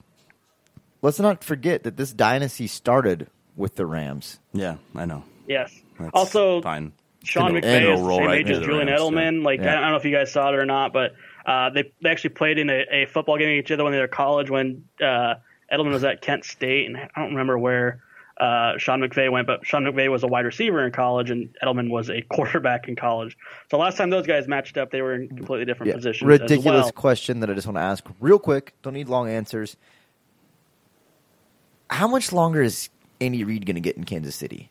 let's 1.02 1.20
not 1.20 1.43
forget 1.43 1.84
that 1.84 1.98
this 1.98 2.12
dynasty 2.14 2.68
started 2.68 3.28
with 3.56 3.76
the 3.76 3.86
Rams. 3.86 4.39
Yeah, 4.54 4.78
I 4.95 5.06
know. 5.06 5.24
Yes. 5.48 5.74
That's 6.00 6.12
also, 6.14 6.62
fine. 6.62 6.91
Sean 7.24 7.56
It'll- 7.58 7.70
McVay 7.70 7.93
is 7.93 8.00
the 8.00 8.06
roll 8.06 8.18
same 8.20 8.28
right 8.28 8.39
age 8.41 8.50
as 8.52 8.60
Julian 8.60 8.88
Rams, 8.88 9.02
Edelman. 9.02 9.43
Like 9.43 9.60
Yeah. 9.60 9.78
I 9.78 9.82
don't 9.82 9.91
know 9.91 9.98
if 9.98 10.06
you 10.06 10.12
guys 10.12 10.32
saw 10.32 10.50
it 10.50 10.56
or 10.56 10.66
not, 10.66 10.93
but 10.93 11.14
uh, 11.45 11.70
they 11.72 11.91
they 12.02 12.10
actually 12.10 12.32
played 12.32 12.58
in 12.60 12.70
a, 12.70 12.86
a 12.91 13.06
football 13.08 13.38
game 13.38 13.50
against 13.50 13.68
each 13.68 13.74
other 13.74 13.84
when 13.84 13.93
they 13.93 14.00
were 14.00 14.08
college. 14.08 14.50
When 14.50 14.84
uh, 15.02 15.36
Edelman 15.72 15.91
was 15.91 16.04
at 16.04 16.22
Kent 16.22 16.45
State, 16.45 16.86
and 16.86 16.98
I 16.98 17.08
don't 17.16 17.30
remember 17.32 17.58
where 17.58 18.02
uh, 18.39 18.77
Sean 18.77 18.99
McVay 19.01 19.31
went, 19.31 19.47
but 19.47 19.65
Sean 19.65 19.83
McVay 19.83 20.11
was 20.11 20.23
a 20.23 20.27
wide 20.27 20.45
receiver 20.45 20.85
in 20.85 20.91
college, 20.91 21.29
and 21.31 21.49
Edelman 21.63 21.89
was 21.89 22.09
a 22.09 22.21
quarterback 22.29 22.88
in 22.88 22.95
college. 22.95 23.38
So 23.71 23.77
last 23.77 23.97
time 23.97 24.09
those 24.09 24.27
guys 24.27 24.47
matched 24.47 24.77
up, 24.77 24.91
they 24.91 25.01
were 25.01 25.15
in 25.15 25.27
completely 25.27 25.65
different 25.65 25.89
Yeah. 25.89 25.95
positions. 25.95 26.27
Ridiculous 26.27 26.83
well. 26.85 26.91
question 26.91 27.39
that 27.39 27.49
I 27.49 27.53
just 27.53 27.65
want 27.67 27.77
to 27.77 27.81
ask 27.81 28.03
real 28.19 28.39
quick. 28.39 28.73
Don't 28.83 28.93
need 28.93 29.09
long 29.09 29.29
answers. 29.29 29.75
How 31.89 32.07
much 32.07 32.31
longer 32.31 32.61
is 32.61 32.89
Andy 33.21 33.43
Reid 33.43 33.65
going 33.65 33.75
to 33.75 33.81
get 33.81 33.97
in 33.97 34.03
Kansas 34.03 34.35
City? 34.35 34.69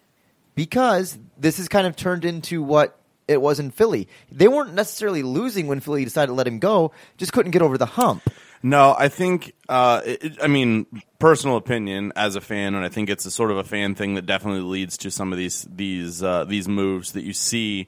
Because 0.54 1.18
this 1.38 1.56
has 1.58 1.68
kind 1.68 1.86
of 1.86 1.96
turned 1.96 2.24
into 2.24 2.62
what 2.62 2.98
it 3.28 3.40
was 3.40 3.58
in 3.58 3.70
Philly. 3.70 4.08
They 4.30 4.48
weren't 4.48 4.74
necessarily 4.74 5.22
losing 5.22 5.66
when 5.66 5.80
Philly 5.80 6.04
decided 6.04 6.28
to 6.28 6.34
let 6.34 6.46
him 6.46 6.58
go, 6.58 6.92
just 7.16 7.32
couldn't 7.32 7.50
get 7.52 7.62
over 7.62 7.76
the 7.76 7.86
hump. 7.86 8.22
No, 8.66 8.96
I 8.98 9.06
think. 9.06 9.54
Uh, 9.68 10.00
it, 10.04 10.42
I 10.42 10.48
mean, 10.48 10.86
personal 11.20 11.56
opinion 11.56 12.12
as 12.16 12.34
a 12.34 12.40
fan, 12.40 12.74
and 12.74 12.84
I 12.84 12.88
think 12.88 13.08
it's 13.08 13.24
a 13.24 13.30
sort 13.30 13.52
of 13.52 13.58
a 13.58 13.62
fan 13.62 13.94
thing 13.94 14.16
that 14.16 14.26
definitely 14.26 14.62
leads 14.62 14.98
to 14.98 15.10
some 15.12 15.32
of 15.32 15.38
these 15.38 15.68
these 15.70 16.20
uh, 16.20 16.44
these 16.46 16.66
moves 16.66 17.12
that 17.12 17.22
you 17.22 17.32
see. 17.32 17.86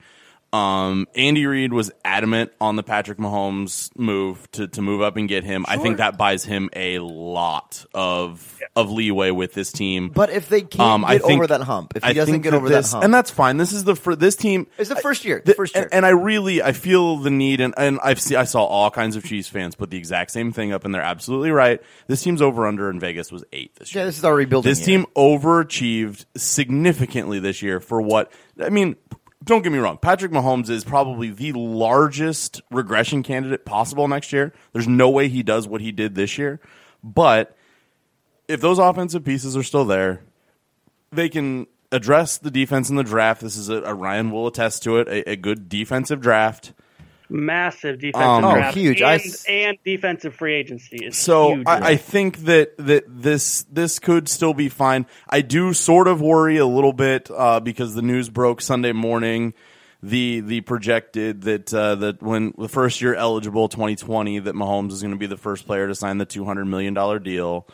Um, 0.53 1.07
Andy 1.15 1.45
Reid 1.45 1.73
was 1.75 1.91
adamant 2.05 2.53
on 2.61 2.77
the 2.77 2.83
Patrick 2.83 3.19
Mahomes 3.19 3.91
move 3.99 4.51
to, 4.53 4.67
to 4.69 4.81
move 4.81 5.03
up 5.03 5.17
and 5.19 5.29
get 5.29 5.45
him. 5.45 5.67
I 5.69 5.77
think 5.77 5.99
that 5.99 6.17
buys 6.17 6.43
him 6.45 6.71
a 6.75 6.99
lot 7.01 7.85
of 7.93 8.59
of 8.75 8.91
leeway 8.91 9.31
with 9.31 9.53
this 9.53 9.73
team. 9.73 10.09
But 10.09 10.31
if 10.31 10.49
they 10.49 10.63
can't 10.63 10.81
Um, 10.81 11.01
get 11.03 11.11
I 11.11 11.19
think- 11.19 11.33
over 11.39 11.47
that 11.49 11.61
hump, 11.63 11.93
if 11.97 12.03
he 12.05 12.11
I 12.11 12.13
doesn't 12.15 12.41
get 12.43 12.53
that 12.53 12.57
over 12.57 12.69
this, 12.69 12.87
that 12.91 12.97
hump, 12.97 13.05
and 13.05 13.13
that's 13.13 13.31
fine. 13.31 13.59
This 13.59 13.73
is 13.73 13.85
the 13.85 13.95
for 13.95 14.17
this 14.17 14.37
team. 14.37 14.67
It's 14.79 14.89
the 14.89 14.97
first 14.97 15.25
year, 15.27 15.43
the 15.45 15.53
first 15.55 15.75
year. 15.75 15.85
and, 15.85 15.93
and 15.93 16.07
I 16.07 16.11
really 16.11 16.63
I 16.63 16.73
feel 16.73 17.17
the 17.19 17.31
need, 17.31 17.61
and, 17.61 17.75
and 17.77 17.99
I've 18.03 18.21
see 18.21 18.35
I 18.37 18.45
saw 18.45 18.65
all 18.65 18.91
kinds 18.91 19.17
of 19.17 19.25
Chiefs 19.25 19.49
fans 19.49 19.75
put 19.75 19.91
the 19.91 19.99
exact 19.99 20.31
same 20.31 20.53
thing 20.53 20.73
up, 20.73 20.85
and 20.87 20.95
they're 20.95 21.03
absolutely 21.03 21.51
right. 21.51 21.83
This 22.07 22.23
team's 22.23 22.41
over 22.41 22.67
under 22.67 22.89
in 22.89 23.01
Vegas 23.01 23.31
was 23.31 23.45
eight 23.53 23.75
this 23.77 23.95
year. 23.95 24.03
yeah, 24.03 24.07
this 24.07 24.17
is 24.19 24.25
our 24.25 24.35
rebuilding. 24.35 24.71
This 24.71 24.87
year. 24.89 24.99
team 25.01 25.07
overachieved 25.15 26.25
significantly 26.37 27.39
this 27.39 27.61
year 27.61 27.81
for 27.81 28.01
what 28.01 28.33
I 28.61 28.71
mean. 28.71 28.97
Don't 29.45 29.63
get 29.63 29.73
me 29.73 29.79
wrong. 29.79 29.99
Patrick 29.99 30.33
Mahomes 30.33 30.69
is 30.69 30.85
probably 30.85 31.31
the 31.31 31.53
largest 31.53 32.61
regression 32.71 33.23
candidate 33.23 33.65
possible 33.65 34.09
next 34.09 34.33
year. 34.33 34.53
There's 34.73 34.89
no 34.89 35.11
way 35.11 35.29
he 35.29 35.43
does 35.43 35.69
what 35.69 35.81
he 35.81 35.93
did 35.93 36.15
this 36.15 36.39
year. 36.39 36.61
But 37.05 37.57
if 38.49 38.61
those 38.61 38.79
offensive 38.79 39.25
pieces 39.25 39.57
are 39.57 39.63
still 39.63 39.85
there, 39.85 40.23
they 41.13 41.29
can 41.29 41.67
address 41.93 42.39
the 42.39 42.51
defense 42.51 42.91
in 42.91 42.97
the 42.97 43.05
draft. 43.05 43.41
This 43.41 43.57
is 43.57 43.69
a, 43.69 43.83
a 43.83 43.95
Ryan 43.95 44.31
will 44.31 44.47
attest 44.47 44.83
to 44.83 44.99
it, 44.99 45.09
a, 45.09 45.31
a 45.31 45.37
good 45.37 45.69
defensive 45.69 46.21
draft. 46.21 46.73
Massive 47.31 47.99
defensive 47.99 48.45
Um, 48.45 48.45
Oh, 48.45 48.71
huge. 48.73 49.03
and, 49.03 49.11
I 49.11 49.51
and 49.53 49.79
defensive 49.85 50.35
free 50.35 50.55
agency 50.55 50.97
is 51.05 51.17
So 51.19 51.55
huge. 51.57 51.67
I, 51.67 51.91
I 51.91 51.97
think 51.97 52.39
that 52.45 52.77
that 52.79 53.05
this 53.07 53.65
this 53.71 53.99
could 53.99 54.29
still 54.29 54.55
be 54.55 54.69
fine. 54.69 55.07
I 55.29 55.43
do 55.43 55.73
sort 55.75 56.09
of 56.09 56.21
worry 56.21 56.57
a 56.57 56.67
little 56.67 56.93
bit 56.95 57.31
uh, 57.35 57.61
because 57.61 57.95
the 57.95 58.03
news 58.03 58.29
broke 58.31 58.61
Sunday 58.61 58.93
morning. 58.93 59.53
The 60.03 60.41
the 60.41 60.61
projected 60.61 61.43
that 61.43 61.75
uh, 61.75 61.97
that 61.97 62.23
when 62.23 62.55
the 62.57 62.69
first 62.69 63.01
year 63.03 63.15
eligible 63.17 63.69
2020 63.69 64.39
that 64.39 64.55
Mahomes 64.55 64.93
is 64.93 65.03
going 65.03 65.11
to 65.13 65.19
be 65.19 65.27
the 65.27 65.37
first 65.37 65.67
player 65.67 65.89
to 65.89 65.95
sign 65.95 66.19
the 66.19 66.25
200 66.25 66.65
million 66.67 66.95
dollar 66.95 67.19
deal. 67.19 67.67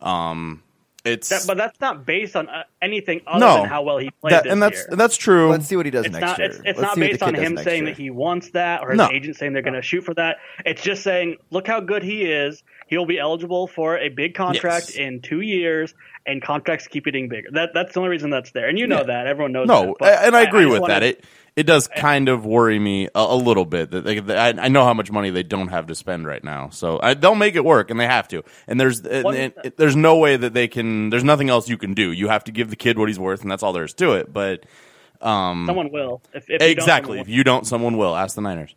Um, 0.00 0.62
it's 1.04 1.28
That- 1.28 1.44
but 1.46 1.56
that's 1.58 1.80
not 1.80 2.06
based 2.06 2.34
on 2.34 2.48
uh, 2.48 2.64
anything 2.80 3.20
other 3.26 3.40
no 3.44 3.56
than 3.58 3.68
how 3.68 3.82
well 3.82 3.98
he 3.98 4.10
played 4.10 4.32
that, 4.32 4.44
this 4.44 4.52
and 4.52 4.62
that's 4.62 4.76
year. 4.78 4.96
that's 4.96 5.16
true. 5.16 5.50
Let's 5.50 5.66
see 5.66 5.76
what 5.76 5.84
he 5.86 5.90
does 5.90 6.06
it's 6.06 6.12
next 6.12 6.22
not 6.22 6.38
year. 6.38 6.48
it's, 6.48 6.60
it's 6.64 6.80
not 6.80 6.96
based 6.96 7.22
on 7.22 7.34
him 7.34 7.56
saying 7.58 7.84
year. 7.84 7.94
that 7.94 8.00
he 8.00 8.10
wants 8.10 8.50
that 8.50 8.82
or 8.82 8.90
his 8.90 8.98
No. 8.98 9.10
agent 9.10 9.36
saying 9.36 9.52
they're 9.52 9.62
going 9.62 9.74
to 9.74 9.82
shoot 9.82 10.02
for 10.02 10.14
that. 10.14 10.38
It's 10.64 10.82
just 10.82 11.02
saying, 11.02 11.36
look 11.50 11.66
how 11.66 11.80
good 11.80 12.02
he 12.02 12.24
is. 12.24 12.62
He'll 12.86 13.06
be 13.06 13.18
eligible 13.18 13.66
for 13.66 13.98
a 13.98 14.08
big 14.08 14.34
contract 14.34 14.90
Yes. 14.90 14.96
in 14.96 15.20
two 15.20 15.40
years, 15.40 15.94
and 16.26 16.42
contracts 16.42 16.86
keep 16.88 17.04
getting 17.04 17.28
bigger. 17.28 17.48
That 17.52 17.70
that's 17.74 17.92
the 17.94 18.00
only 18.00 18.10
reason 18.10 18.30
that's 18.30 18.50
there, 18.52 18.68
and 18.68 18.78
you 18.78 18.86
know 18.86 18.98
Yeah. 18.98 19.02
that 19.04 19.26
everyone 19.26 19.52
knows. 19.52 19.68
No, 19.68 19.94
that, 20.00 20.24
and 20.26 20.34
I 20.36 20.42
agree 20.42 20.62
just 20.64 20.72
with 20.72 20.80
wanna- 20.82 20.94
that. 20.94 21.02
It 21.02 21.24
it 21.56 21.66
does 21.66 21.86
kind 21.86 22.28
of 22.28 22.44
worry 22.44 22.80
me 22.80 23.06
a, 23.14 23.20
a 23.20 23.36
little 23.36 23.64
bit 23.64 23.92
that 23.92 24.00
they, 24.04 24.18
I, 24.36 24.48
I 24.48 24.66
know 24.66 24.84
how 24.84 24.92
much 24.92 25.12
money 25.12 25.30
they 25.30 25.44
don't 25.44 25.68
have 25.68 25.86
to 25.86 25.94
spend 25.94 26.26
right 26.26 26.42
now, 26.42 26.70
so 26.70 26.98
I, 27.00 27.14
they'll 27.14 27.36
make 27.36 27.54
it 27.54 27.64
work, 27.64 27.90
and 27.92 28.00
they 28.00 28.08
have 28.08 28.26
to. 28.28 28.42
And 28.66 28.80
there's 28.80 29.00
and, 29.06 29.22
One- 29.24 29.36
and 29.36 29.52
there's 29.76 29.94
no 29.94 30.16
way 30.18 30.36
that 30.36 30.52
they 30.52 30.66
can. 30.66 31.10
There's 31.10 31.22
nothing 31.22 31.50
else 31.50 31.68
you 31.68 31.78
can 31.78 31.94
do. 31.94 32.10
You 32.10 32.26
have 32.28 32.42
to 32.44 32.52
give 32.52 32.70
the 32.70 32.76
kid 32.76 32.98
what 32.98 33.08
he's 33.08 33.20
worth, 33.20 33.42
and 33.42 33.50
that's 33.50 33.62
all 33.62 33.72
there 33.72 33.84
is 33.84 33.94
to 33.94 34.14
it. 34.14 34.32
But 34.32 34.64
um, 35.20 35.64
someone 35.66 35.90
will. 35.92 36.22
If, 36.32 36.50
if 36.50 36.60
exactly, 36.60 37.20
if 37.20 37.28
you 37.28 37.44
don't, 37.44 37.64
someone 37.66 37.96
will. 37.96 38.16
Ask 38.16 38.34
the 38.34 38.42
Niners. 38.42 38.74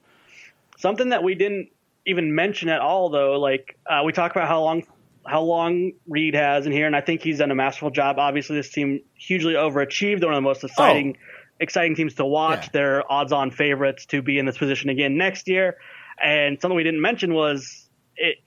Something 0.78 1.10
that 1.10 1.24
we 1.24 1.34
didn't 1.34 1.70
even 2.06 2.36
mention 2.36 2.70
at 2.70 2.80
all, 2.80 3.10
though, 3.10 3.39
like 3.39 3.76
uh, 3.88 4.04
we 4.06 4.14
talk 4.14 4.32
about 4.32 4.48
how 4.48 4.62
long 4.62 4.84
how 5.28 5.41
long 5.41 5.91
Reid 6.07 6.36
has 6.36 6.65
in 6.65 6.71
here, 6.71 6.88
and 6.88 6.95
I 6.95 7.01
think 7.01 7.21
he's 7.21 7.39
done 7.39 7.51
a 7.51 7.55
masterful 7.55 7.91
job. 7.91 8.17
Obviously, 8.17 8.55
this 8.55 8.71
team 8.71 9.01
hugely 9.15 9.53
overachieved. 9.53 10.19
They're 10.19 10.30
one 10.30 10.38
of 10.38 10.43
the 10.43 10.47
most 10.47 10.63
oh. 10.63 10.67
exciting 10.67 11.17
exciting 11.59 11.95
teams 11.95 12.15
to 12.15 12.25
watch. 12.25 12.65
Yeah. 12.65 12.69
They're 12.73 13.11
odds-on 13.11 13.51
favorites 13.51 14.05
to 14.07 14.21
be 14.21 14.38
in 14.38 14.45
this 14.45 14.57
position 14.57 14.89
again 14.89 15.17
next 15.17 15.47
year. 15.47 15.78
And 16.21 16.61
something 16.61 16.75
we 16.75 16.84
didn't 16.84 17.01
mention 17.01 17.34
was 17.34 17.89
it. 18.15 18.38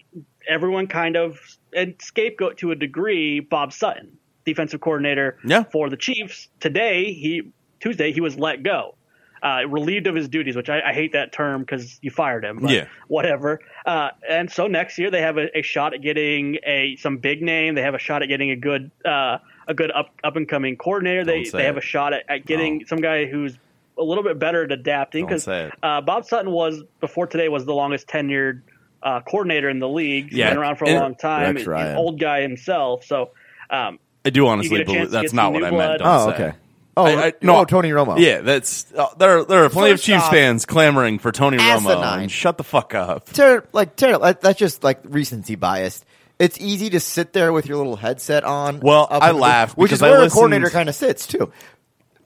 Everyone 0.48 0.86
kind 0.86 1.16
of 1.16 1.38
and 1.74 1.94
scapegoat 2.00 2.58
to 2.58 2.70
a 2.72 2.74
degree 2.74 3.40
Bob 3.40 3.72
Sutton, 3.72 4.16
defensive 4.44 4.80
coordinator 4.80 5.38
Yeah. 5.44 5.64
for 5.64 5.90
the 5.90 5.96
Chiefs. 5.96 6.48
Today, 6.60 7.12
he 7.12 7.52
Tuesday 7.78 8.12
he 8.12 8.20
was 8.20 8.38
let 8.38 8.62
go, 8.62 8.96
uh, 9.42 9.62
relieved 9.68 10.06
of 10.06 10.14
his 10.14 10.28
duties, 10.28 10.56
which 10.56 10.68
I, 10.68 10.80
I 10.90 10.92
hate 10.92 11.12
that 11.12 11.32
term 11.32 11.60
because 11.62 11.98
you 12.02 12.10
fired 12.10 12.44
him. 12.44 12.58
But 12.60 12.70
Yeah. 12.70 12.86
whatever. 13.08 13.60
Uh, 13.86 14.10
and 14.28 14.50
so 14.50 14.66
next 14.66 14.98
year 14.98 15.10
they 15.10 15.22
have 15.22 15.38
a, 15.38 15.58
a 15.58 15.62
shot 15.62 15.94
at 15.94 16.02
getting 16.02 16.58
a 16.64 16.96
some 16.96 17.18
big 17.18 17.42
name. 17.42 17.74
They 17.74 17.82
have 17.82 17.94
a 17.94 17.98
shot 17.98 18.22
at 18.22 18.26
getting 18.28 18.50
a 18.50 18.56
good 18.56 18.90
uh, 19.04 19.38
a 19.66 19.74
good 19.74 19.90
up 19.92 20.10
up 20.24 20.36
and 20.36 20.48
coming 20.48 20.76
coordinator. 20.76 21.24
They 21.24 21.44
they 21.44 21.64
have 21.64 21.76
it. 21.76 21.84
a 21.84 21.86
shot 21.86 22.12
at, 22.12 22.24
at 22.28 22.46
getting 22.46 22.82
Oh. 22.82 22.86
some 22.88 23.00
guy 23.00 23.26
who's 23.26 23.56
a 23.98 24.02
little 24.02 24.24
bit 24.24 24.38
better 24.38 24.64
at 24.64 24.72
adapting 24.72 25.26
because 25.26 25.46
uh, 25.46 25.70
Bob 25.82 26.24
Sutton 26.24 26.50
was 26.50 26.82
before 27.00 27.26
today 27.26 27.48
was 27.48 27.64
the 27.66 27.74
longest 27.74 28.06
tenured 28.08 28.62
uh, 29.02 29.20
coordinator 29.20 29.68
in 29.68 29.78
the 29.78 29.88
league. 29.88 30.28
He's 30.30 30.38
Yeah. 30.38 30.50
been 30.50 30.58
around 30.58 30.76
for 30.76 30.84
a 30.86 30.88
And- 30.88 31.00
long 31.00 31.14
time. 31.16 31.54
Rex 31.56 31.60
He's 31.60 31.68
an 31.68 31.96
old 31.96 32.18
guy 32.20 32.40
himself. 32.42 33.04
So 33.04 33.30
um, 33.70 33.98
I 34.24 34.30
do 34.30 34.46
honestly 34.46 34.78
get 34.78 34.80
a 34.80 34.84
chance 34.84 34.96
believe 35.08 35.10
that's 35.10 35.32
not 35.32 35.52
what 35.52 35.60
new 35.60 35.66
I 35.66 35.70
meant. 35.70 35.98
blood. 35.98 35.98
Don't 35.98 36.08
Oh, 36.08 36.28
say. 36.36 36.44
okay. 36.46 36.56
Oh, 37.00 37.06
I- 37.06 37.26
I- 37.26 37.32
no, 37.42 37.58
no. 37.58 37.64
Tony 37.64 37.90
Romo. 37.90 38.18
Yeah, 38.18 38.40
that's 38.40 38.86
uh, 38.94 39.06
there. 39.18 39.44
There 39.44 39.64
are 39.64 39.70
plenty 39.70 39.92
First 39.92 40.04
of 40.04 40.06
Chiefs 40.06 40.24
off, 40.24 40.30
fans 40.32 40.66
clamoring 40.66 41.18
for 41.18 41.32
Tony 41.32 41.58
Romo. 41.58 41.76
asinine. 41.76 42.20
And 42.22 42.30
shut 42.30 42.56
the 42.58 42.64
fuck 42.64 42.94
up. 42.94 43.32
Ter- 43.32 43.66
like 43.72 43.96
terrible. 43.96 44.32
That's 44.40 44.58
just 44.58 44.82
like 44.84 45.00
recency 45.04 45.54
bias. 45.56 46.04
It's 46.38 46.58
easy 46.58 46.88
to 46.90 47.00
sit 47.00 47.32
there 47.34 47.52
with 47.52 47.66
your 47.66 47.76
little 47.76 47.96
headset 47.96 48.44
on. 48.44 48.80
Well, 48.80 49.06
up 49.10 49.22
I 49.22 49.30
in 49.30 49.36
the- 49.36 49.42
laughed 49.42 49.76
which 49.76 49.90
because 49.90 49.98
is 49.98 50.02
I 50.02 50.08
where 50.10 50.18
a 50.18 50.22
listened- 50.22 50.34
coordinator 50.38 50.70
kind 50.70 50.88
of 50.88 50.94
sits 50.94 51.26
too. 51.26 51.52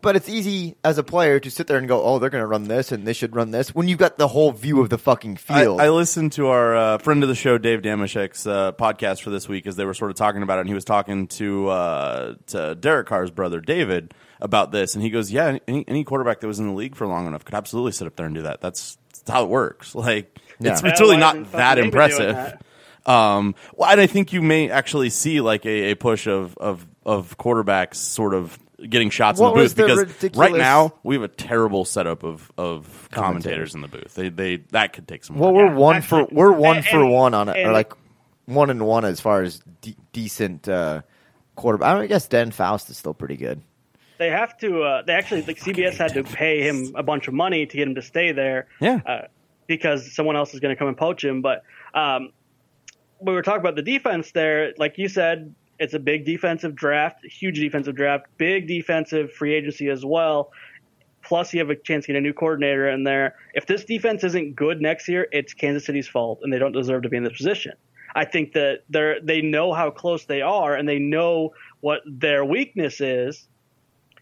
but 0.02 0.16
it's 0.16 0.28
easy 0.28 0.76
as 0.84 0.98
a 0.98 1.02
player 1.02 1.40
to 1.40 1.50
sit 1.50 1.66
there 1.66 1.78
and 1.78 1.88
go, 1.88 2.02
"Oh, 2.02 2.18
they're 2.18 2.28
going 2.28 2.42
to 2.42 2.46
run 2.46 2.64
this, 2.64 2.92
and 2.92 3.06
they 3.06 3.14
should 3.14 3.34
run 3.34 3.52
this." 3.52 3.74
When 3.74 3.88
you've 3.88 3.98
got 3.98 4.18
the 4.18 4.28
whole 4.28 4.52
view 4.52 4.82
of 4.82 4.90
the 4.90 4.98
fucking 4.98 5.38
I, 5.48 5.60
field, 5.62 5.80
I 5.80 5.88
listened 5.88 6.32
to 6.32 6.48
our 6.48 6.76
uh, 6.76 6.98
friend 6.98 7.22
of 7.22 7.30
the 7.30 7.34
show, 7.34 7.56
Dave 7.56 7.80
Dameshek's 7.80 8.46
uh, 8.46 8.72
podcast 8.72 9.22
for 9.22 9.30
this 9.30 9.48
week 9.48 9.66
as 9.66 9.76
they 9.76 9.86
were 9.86 9.94
sort 9.94 10.10
of 10.10 10.16
talking 10.18 10.42
about 10.42 10.58
it, 10.58 10.60
and 10.60 10.68
he 10.68 10.74
was 10.74 10.84
talking 10.84 11.26
to 11.28 11.68
uh, 11.70 12.34
to 12.48 12.74
Derek 12.74 13.06
Carr's 13.06 13.30
brother 13.30 13.62
David 13.62 14.12
about 14.44 14.70
this, 14.70 14.94
and 14.94 15.02
he 15.02 15.10
goes, 15.10 15.32
"Yeah, 15.32 15.58
any, 15.66 15.84
any 15.88 16.04
quarterback 16.04 16.38
that 16.40 16.46
was 16.46 16.60
in 16.60 16.68
the 16.68 16.74
league 16.74 16.94
for 16.94 17.06
long 17.06 17.26
enough 17.26 17.44
could 17.44 17.54
absolutely 17.54 17.92
sit 17.92 18.06
up 18.06 18.14
there 18.14 18.26
and 18.26 18.34
do 18.34 18.42
that. 18.42 18.60
That's, 18.60 18.96
that's 19.08 19.28
how 19.30 19.42
it 19.44 19.48
works. 19.48 19.94
Like, 19.94 20.38
Yeah. 20.60 20.72
it's, 20.72 20.82
it's 20.84 21.00
really 21.00 21.16
not 21.16 21.34
that 21.36 21.46
fucking 21.46 21.58
David 21.60 21.74
doing 21.74 21.84
impressive." 21.86 22.34
that? 22.36 23.10
Um, 23.10 23.54
well, 23.74 23.90
and 23.90 24.00
I 24.00 24.06
think 24.06 24.32
you 24.32 24.40
may 24.42 24.70
actually 24.70 25.10
see 25.10 25.40
like 25.40 25.66
a, 25.66 25.90
a 25.90 25.94
push 25.96 26.26
of, 26.26 26.56
of 26.58 26.86
of 27.04 27.36
quarterbacks 27.36 27.96
sort 27.96 28.32
of 28.34 28.58
getting 28.88 29.10
shots 29.10 29.38
What 29.40 29.50
in 29.52 29.56
the 29.56 29.62
booth 29.62 29.74
the 29.74 29.82
because 29.82 29.98
ridiculous- 29.98 30.50
right 30.50 30.58
now 30.58 30.94
we 31.02 31.14
have 31.14 31.22
a 31.22 31.28
terrible 31.28 31.84
setup 31.84 32.22
of 32.22 32.50
of 32.56 33.08
commentators 33.12 33.74
in 33.74 33.80
the 33.82 33.88
booth. 33.88 34.14
They 34.14 34.28
they 34.30 34.56
that 34.72 34.92
could 34.94 35.06
take 35.08 35.24
some. 35.24 35.36
well, 35.38 35.52
work. 35.52 35.70
we're 35.70 35.74
one 35.76 35.96
actually- 35.96 36.26
for 36.26 36.34
we're 36.34 36.52
one 36.52 36.76
and- 36.78 36.86
for 36.86 37.04
one 37.06 37.34
on 37.34 37.48
it, 37.50 37.66
or 37.66 37.72
like 37.72 37.92
one 38.46 38.70
and 38.70 38.86
one 38.86 39.04
as 39.04 39.20
far 39.20 39.42
as 39.42 39.60
de- 39.82 39.96
decent 40.12 40.66
uh, 40.68 41.02
quarterback. 41.56 41.88
I, 41.90 41.94
mean, 41.94 42.02
I 42.04 42.06
guess 42.06 42.26
Dan 42.28 42.50
Fouts 42.52 42.88
is 42.90 42.96
still 42.98 43.14
pretty 43.14 43.36
good. 43.36 43.60
They 44.18 44.30
have 44.30 44.56
to. 44.58 44.82
Uh, 44.82 45.02
they 45.02 45.12
actually, 45.12 45.42
like 45.42 45.58
CBS 45.58 45.96
had 45.96 46.14
to 46.14 46.24
pay 46.24 46.62
him 46.62 46.94
a 46.94 47.02
bunch 47.02 47.28
of 47.28 47.34
money 47.34 47.66
to 47.66 47.76
get 47.76 47.88
him 47.88 47.96
to 47.96 48.02
stay 48.02 48.32
there. 48.32 48.68
Yeah. 48.80 49.00
Uh, 49.04 49.22
because 49.66 50.14
someone 50.14 50.36
else 50.36 50.54
is 50.54 50.60
going 50.60 50.74
to 50.74 50.78
come 50.78 50.88
and 50.88 50.96
poach 50.96 51.24
him. 51.24 51.42
But 51.42 51.62
um, 51.94 52.30
we 53.20 53.32
were 53.32 53.42
talking 53.42 53.60
about 53.60 53.76
the 53.76 53.82
defense 53.82 54.32
there. 54.32 54.72
Like 54.76 54.98
you 54.98 55.08
said, 55.08 55.54
it's 55.78 55.94
a 55.94 55.98
big 55.98 56.24
defensive 56.24 56.74
draft, 56.74 57.24
huge 57.24 57.58
defensive 57.58 57.96
draft, 57.96 58.26
big 58.36 58.68
defensive 58.68 59.32
free 59.32 59.54
agency 59.54 59.88
as 59.88 60.04
well. 60.04 60.52
Plus, 61.22 61.54
you 61.54 61.60
have 61.60 61.70
a 61.70 61.76
chance 61.76 62.04
to 62.04 62.12
get 62.12 62.18
a 62.18 62.20
new 62.20 62.34
coordinator 62.34 62.88
in 62.90 63.04
there. 63.04 63.36
If 63.54 63.66
this 63.66 63.84
defense 63.84 64.24
isn't 64.24 64.56
good 64.56 64.80
next 64.82 65.08
year, 65.08 65.26
it's 65.32 65.54
Kansas 65.54 65.86
City's 65.86 66.06
fault, 66.06 66.40
and 66.42 66.52
they 66.52 66.58
don't 66.58 66.72
deserve 66.72 67.02
to 67.02 67.08
be 67.08 67.16
in 67.16 67.24
this 67.24 67.36
position. 67.36 67.72
I 68.14 68.26
think 68.26 68.52
that 68.52 68.80
they're 68.90 69.20
they 69.20 69.40
know 69.40 69.72
how 69.72 69.90
close 69.90 70.26
they 70.26 70.42
are, 70.42 70.74
and 70.74 70.88
they 70.88 70.98
know 70.98 71.54
what 71.80 72.02
their 72.06 72.44
weakness 72.44 73.00
is. 73.00 73.48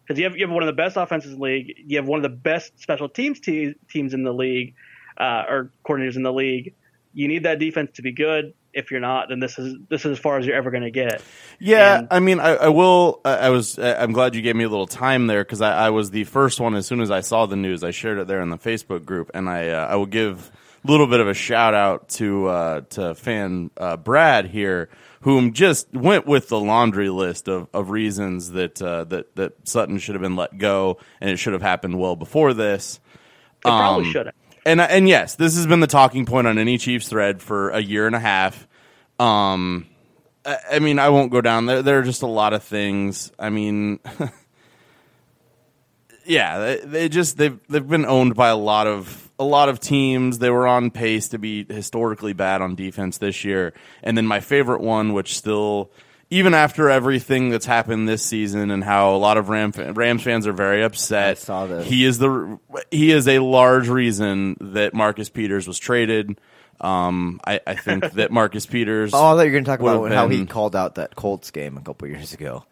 Because 0.04 0.18
you 0.18 0.24
have 0.24 0.36
you 0.36 0.46
have 0.46 0.52
one 0.54 0.62
of 0.62 0.66
the 0.66 0.72
best 0.72 0.96
offenses 0.96 1.32
in 1.32 1.38
the 1.38 1.44
league, 1.44 1.74
you 1.86 1.96
have 1.98 2.06
one 2.06 2.18
of 2.18 2.22
the 2.22 2.36
best 2.36 2.78
special 2.80 3.08
teams 3.08 3.40
te- 3.40 3.74
teams 3.90 4.14
in 4.14 4.24
the 4.24 4.32
league, 4.32 4.74
uh, 5.16 5.44
or 5.48 5.70
coordinators 5.84 6.16
in 6.16 6.22
the 6.22 6.32
league. 6.32 6.74
You 7.14 7.28
need 7.28 7.44
that 7.44 7.58
defense 7.58 7.92
to 7.94 8.02
be 8.02 8.12
good. 8.12 8.54
If 8.74 8.90
you're 8.90 9.00
not, 9.00 9.28
then 9.28 9.38
this 9.38 9.58
is 9.58 9.76
this 9.90 10.06
is 10.06 10.12
as 10.12 10.18
far 10.18 10.38
as 10.38 10.46
you're 10.46 10.56
ever 10.56 10.70
going 10.70 10.82
to 10.82 10.90
get. 10.90 11.22
Yeah, 11.58 11.98
And- 11.98 12.08
I 12.10 12.20
mean, 12.20 12.40
I, 12.40 12.54
I 12.54 12.68
will. 12.68 13.20
I, 13.24 13.34
I 13.36 13.50
was. 13.50 13.78
I'm 13.78 14.12
glad 14.12 14.34
you 14.34 14.40
gave 14.40 14.56
me 14.56 14.64
a 14.64 14.68
little 14.68 14.86
time 14.86 15.26
there 15.26 15.44
because 15.44 15.60
I, 15.60 15.86
I 15.86 15.90
was 15.90 16.10
the 16.10 16.24
first 16.24 16.58
one. 16.58 16.74
As 16.74 16.86
soon 16.86 17.00
as 17.02 17.10
I 17.10 17.20
saw 17.20 17.44
the 17.44 17.56
news, 17.56 17.84
I 17.84 17.90
shared 17.90 18.18
it 18.18 18.26
there 18.28 18.40
in 18.40 18.48
the 18.48 18.56
Facebook 18.58 19.04
group, 19.04 19.30
and 19.34 19.48
I 19.48 19.68
uh, 19.68 19.86
I 19.88 19.96
will 19.96 20.06
give 20.06 20.50
a 20.84 20.90
little 20.90 21.06
bit 21.06 21.20
of 21.20 21.28
a 21.28 21.34
shout 21.34 21.74
out 21.74 22.08
to 22.10 22.46
uh, 22.48 22.80
to 22.90 23.14
fan 23.14 23.70
uh, 23.76 23.98
Brad 23.98 24.46
here, 24.46 24.88
whom 25.22 25.52
just 25.52 25.92
went 25.92 26.26
with 26.26 26.48
the 26.48 26.60
laundry 26.60 27.08
list 27.08 27.48
of, 27.48 27.68
of 27.72 27.90
reasons 27.90 28.52
that 28.52 28.80
uh, 28.82 29.04
that 29.04 29.34
that 29.36 29.68
Sutton 29.68 29.98
should 29.98 30.14
have 30.14 30.22
been 30.22 30.36
let 30.36 30.58
go, 30.58 30.98
and 31.20 31.30
it 31.30 31.36
should 31.38 31.52
have 31.52 31.62
happened 31.62 31.98
well 31.98 32.16
before 32.16 32.54
this. 32.54 33.00
It 33.58 33.68
probably 33.68 34.06
Um, 34.06 34.12
shouldn't. 34.12 34.36
And 34.64 34.80
and 34.80 35.08
yes, 35.08 35.34
this 35.34 35.56
has 35.56 35.66
been 35.66 35.80
the 35.80 35.86
talking 35.86 36.26
point 36.26 36.46
on 36.46 36.58
any 36.58 36.78
Chiefs 36.78 37.08
thread 37.08 37.42
for 37.42 37.70
a 37.70 37.80
year 37.80 38.06
and 38.06 38.14
a 38.14 38.20
half. 38.20 38.68
Um, 39.18 39.86
I, 40.44 40.56
I 40.72 40.78
mean, 40.78 40.98
I 40.98 41.08
won't 41.08 41.32
go 41.32 41.40
down 41.40 41.66
there. 41.66 41.82
There 41.82 41.98
are 41.98 42.02
just 42.02 42.22
a 42.22 42.26
lot 42.28 42.52
of 42.52 42.62
things. 42.62 43.32
I 43.38 43.50
mean, 43.50 43.98
yeah, 46.24 46.58
they, 46.58 46.80
they 46.84 47.08
just 47.08 47.36
they've 47.38 47.58
they've 47.68 47.86
been 47.86 48.06
owned 48.06 48.34
by 48.34 48.48
a 48.48 48.56
lot 48.56 48.86
of 48.86 49.21
a 49.38 49.44
lot 49.44 49.68
of 49.68 49.80
teams. 49.80 50.38
They 50.38 50.50
were 50.50 50.66
on 50.66 50.90
pace 50.90 51.28
to 51.28 51.38
be 51.38 51.64
historically 51.68 52.32
bad 52.32 52.62
on 52.62 52.74
defense 52.74 53.18
this 53.18 53.44
year. 53.44 53.74
And 54.02 54.16
then 54.16 54.26
my 54.26 54.40
favorite 54.40 54.80
one, 54.80 55.12
which 55.12 55.36
still 55.36 55.90
even 56.30 56.54
after 56.54 56.88
everything 56.88 57.50
that's 57.50 57.66
happened 57.66 58.08
this 58.08 58.24
season 58.24 58.70
and 58.70 58.82
how 58.82 59.14
a 59.14 59.18
lot 59.18 59.36
of 59.36 59.50
Ram, 59.50 59.70
Rams 59.72 60.22
fans 60.22 60.46
are 60.46 60.52
very 60.54 60.82
upset, 60.82 61.32
I 61.32 61.34
saw 61.34 61.66
this. 61.66 61.86
he 61.86 62.06
is 62.06 62.18
the 62.18 62.58
he 62.90 63.10
is 63.10 63.28
a 63.28 63.38
large 63.40 63.88
reason 63.88 64.56
that 64.60 64.94
Marcus 64.94 65.28
Peters 65.28 65.68
was 65.68 65.78
traded. 65.78 66.40
Um, 66.80 67.38
I, 67.46 67.60
I 67.66 67.74
think 67.74 68.12
that 68.14 68.30
Marcus 68.30 68.64
Peters. 68.64 69.12
Oh, 69.12 69.18
I 69.18 69.20
thought 69.20 69.42
you 69.42 69.46
were 69.48 69.50
going 69.50 69.64
to 69.64 69.70
talk 69.70 69.80
about 69.80 70.02
have 70.04 70.12
how 70.12 70.28
he 70.28 70.46
called 70.46 70.74
out 70.74 70.94
that 70.94 71.14
Colts 71.16 71.50
game 71.50 71.76
a 71.76 71.82
couple 71.82 72.08
years 72.08 72.32
ago. 72.32 72.64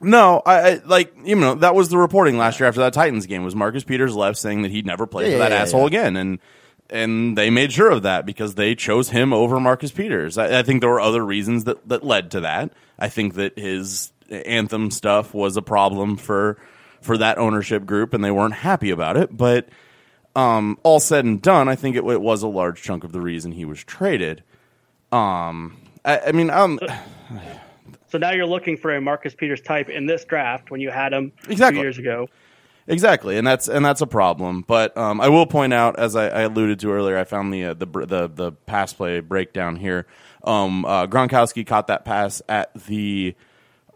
No, 0.00 0.42
I, 0.44 0.54
I 0.58 0.74
like 0.84 1.14
you 1.24 1.36
know 1.36 1.54
that 1.56 1.74
was 1.74 1.88
the 1.88 1.98
reporting 1.98 2.36
last 2.36 2.60
year 2.60 2.68
after 2.68 2.80
that 2.80 2.92
Titans 2.92 3.26
game 3.26 3.44
was 3.44 3.54
Marcus 3.54 3.84
Peters 3.84 4.14
left 4.14 4.38
saying 4.38 4.62
that 4.62 4.70
he'd 4.70 4.86
never 4.86 5.06
play 5.06 5.26
Yeah, 5.26 5.32
for 5.32 5.38
that 5.38 5.50
yeah, 5.50 5.56
yeah, 5.56 5.62
asshole 5.62 5.80
yeah. 5.82 5.86
again, 5.86 6.16
and 6.16 6.38
and 6.90 7.36
they 7.36 7.50
made 7.50 7.72
sure 7.72 7.90
of 7.90 8.02
that 8.02 8.26
because 8.26 8.54
they 8.54 8.74
chose 8.74 9.10
him 9.10 9.32
over 9.32 9.58
Marcus 9.58 9.90
Peters. 9.90 10.38
I, 10.38 10.60
I 10.60 10.62
think 10.62 10.80
there 10.80 10.90
were 10.90 11.00
other 11.00 11.24
reasons 11.24 11.64
that 11.64 11.88
that 11.88 12.04
led 12.04 12.30
to 12.32 12.40
that. 12.40 12.72
I 12.98 13.08
think 13.08 13.34
that 13.34 13.58
his 13.58 14.12
anthem 14.30 14.90
stuff 14.90 15.32
was 15.32 15.56
a 15.56 15.62
problem 15.62 16.16
for 16.16 16.58
for 17.00 17.16
that 17.18 17.38
ownership 17.38 17.86
group, 17.86 18.12
and 18.12 18.22
they 18.22 18.30
weren't 18.30 18.54
happy 18.54 18.90
about 18.90 19.16
it. 19.16 19.34
But 19.34 19.68
um, 20.34 20.78
all 20.82 21.00
said 21.00 21.24
and 21.24 21.40
done, 21.40 21.68
I 21.68 21.74
think 21.74 21.96
it, 21.96 22.04
it 22.04 22.20
was 22.20 22.42
a 22.42 22.48
large 22.48 22.82
chunk 22.82 23.02
of 23.04 23.12
the 23.12 23.20
reason 23.20 23.52
he 23.52 23.64
was 23.64 23.82
traded. 23.82 24.42
Um, 25.10 25.78
I, 26.04 26.18
I 26.26 26.32
mean, 26.32 26.50
um, 26.50 26.78
So 28.08 28.18
now 28.18 28.32
you're 28.32 28.46
looking 28.46 28.76
for 28.76 28.94
a 28.94 29.00
Marcus 29.00 29.34
Peters 29.34 29.60
type 29.60 29.88
in 29.88 30.06
this 30.06 30.24
draft 30.24 30.70
when 30.70 30.80
you 30.80 30.90
had 30.90 31.12
him 31.12 31.32
Exactly. 31.48 31.78
two 31.80 31.82
years 31.84 31.98
ago. 31.98 32.28
Exactly, 32.88 33.36
and 33.36 33.44
that's 33.44 33.66
and 33.66 33.84
that's 33.84 34.00
a 34.00 34.06
problem. 34.06 34.62
But 34.64 34.96
um, 34.96 35.20
I 35.20 35.28
will 35.28 35.46
point 35.46 35.72
out, 35.74 35.98
as 35.98 36.14
I, 36.14 36.28
I 36.28 36.40
alluded 36.42 36.78
to 36.80 36.92
earlier, 36.92 37.18
I 37.18 37.24
found 37.24 37.52
the 37.52 37.64
uh, 37.64 37.74
the 37.74 37.86
the 37.86 38.30
the 38.32 38.52
pass 38.52 38.92
play 38.92 39.18
breakdown 39.18 39.74
here. 39.74 40.06
Um, 40.44 40.84
uh, 40.84 41.08
Gronkowski 41.08 41.66
caught 41.66 41.88
that 41.88 42.04
pass 42.04 42.42
at 42.48 42.72
the 42.86 43.34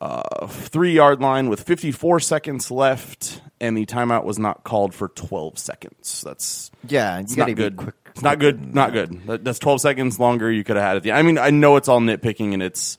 uh, 0.01 0.49
three 0.49 0.93
yard 0.93 1.21
line 1.21 1.49
with 1.49 1.63
54 1.63 2.19
seconds 2.19 2.69
left, 2.73 3.41
and 3.61 3.77
the 3.77 3.87
timeout 3.87 4.25
was 4.25 4.41
not 4.41 4.65
called 4.65 4.93
for 4.93 5.07
12 5.07 5.57
seconds. 5.57 6.23
That's 6.27 6.73
Yeah, 6.89 7.19
you 7.19 7.23
it's 7.23 7.37
got 7.37 7.45
to 7.45 7.51
not 7.53 7.57
good. 7.57 7.77
quick. 7.77 7.95
it's 8.07 8.23
not 8.23 8.41
good. 8.41 8.75
Not 8.75 8.93
good. 8.93 9.23
That's 9.45 9.61
12 9.61 9.83
seconds 9.83 10.19
longer 10.19 10.51
you 10.51 10.65
could 10.65 10.75
have 10.75 10.85
had 10.85 10.97
at 10.97 11.03
the. 11.05 11.13
I 11.13 11.23
mean, 11.23 11.39
I 11.39 11.51
know 11.51 11.77
it's 11.77 11.87
all 11.89 12.01
nitpicking 12.01 12.55
and 12.55 12.63
it's 12.63 12.99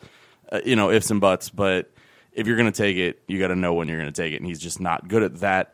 uh, 0.51 0.59
you 0.65 0.75
know 0.75 0.91
ifs 0.91 1.09
and 1.11 1.21
buts, 1.21 1.49
but 1.49 1.91
if 2.33 2.47
you're 2.47 2.57
going 2.57 2.71
to 2.71 2.77
take 2.77 2.97
it, 2.97 3.21
you 3.27 3.39
got 3.39 3.47
to 3.47 3.55
know 3.55 3.73
when 3.73 3.87
you're 3.87 3.97
going 3.99 4.11
to 4.11 4.21
take 4.21 4.33
it, 4.33 4.37
and 4.37 4.45
he's 4.45 4.59
just 4.59 4.79
not 4.79 5.07
good 5.07 5.23
at 5.23 5.39
that. 5.41 5.73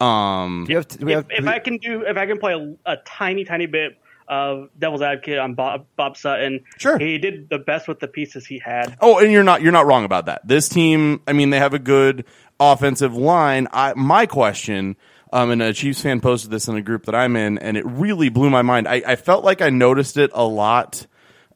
Um, 0.00 0.66
You 0.68 0.76
have 0.76 0.88
to, 0.88 1.04
we 1.04 1.12
If, 1.12 1.16
have, 1.16 1.26
if 1.30 1.46
I 1.46 1.58
can 1.58 1.78
do, 1.78 2.02
if 2.02 2.16
I 2.16 2.26
can 2.26 2.38
play 2.38 2.52
a, 2.52 2.92
a 2.92 2.96
tiny, 2.98 3.44
tiny 3.44 3.66
bit 3.66 3.96
of 4.26 4.70
devil's 4.78 5.02
advocate 5.02 5.38
on 5.38 5.54
Bob, 5.54 5.86
Bob 5.96 6.16
Sutton, 6.16 6.64
Sure. 6.78 6.98
he 6.98 7.18
did 7.18 7.48
the 7.48 7.58
best 7.58 7.86
with 7.88 8.00
the 8.00 8.08
pieces 8.08 8.46
he 8.46 8.58
had. 8.58 8.96
Oh, 9.00 9.18
and 9.18 9.30
you're 9.30 9.42
not 9.44 9.62
you're 9.62 9.72
not 9.72 9.86
wrong 9.86 10.04
about 10.04 10.26
that. 10.26 10.46
This 10.46 10.68
team, 10.68 11.20
I 11.26 11.32
mean, 11.32 11.50
they 11.50 11.58
have 11.58 11.74
a 11.74 11.78
good 11.78 12.24
offensive 12.58 13.14
line. 13.14 13.68
I, 13.72 13.94
my 13.94 14.26
question, 14.26 14.96
um, 15.32 15.50
and 15.50 15.62
a 15.62 15.72
Chiefs 15.72 16.00
fan 16.02 16.20
posted 16.20 16.50
this 16.50 16.68
in 16.68 16.76
a 16.76 16.82
group 16.82 17.06
that 17.06 17.14
I'm 17.14 17.36
in, 17.36 17.58
and 17.58 17.76
it 17.76 17.84
really 17.86 18.28
blew 18.30 18.50
my 18.50 18.62
mind. 18.62 18.88
I, 18.88 19.02
I 19.06 19.16
felt 19.16 19.44
like 19.44 19.60
I 19.62 19.70
noticed 19.70 20.16
it 20.16 20.30
a 20.34 20.44
lot 20.44 21.06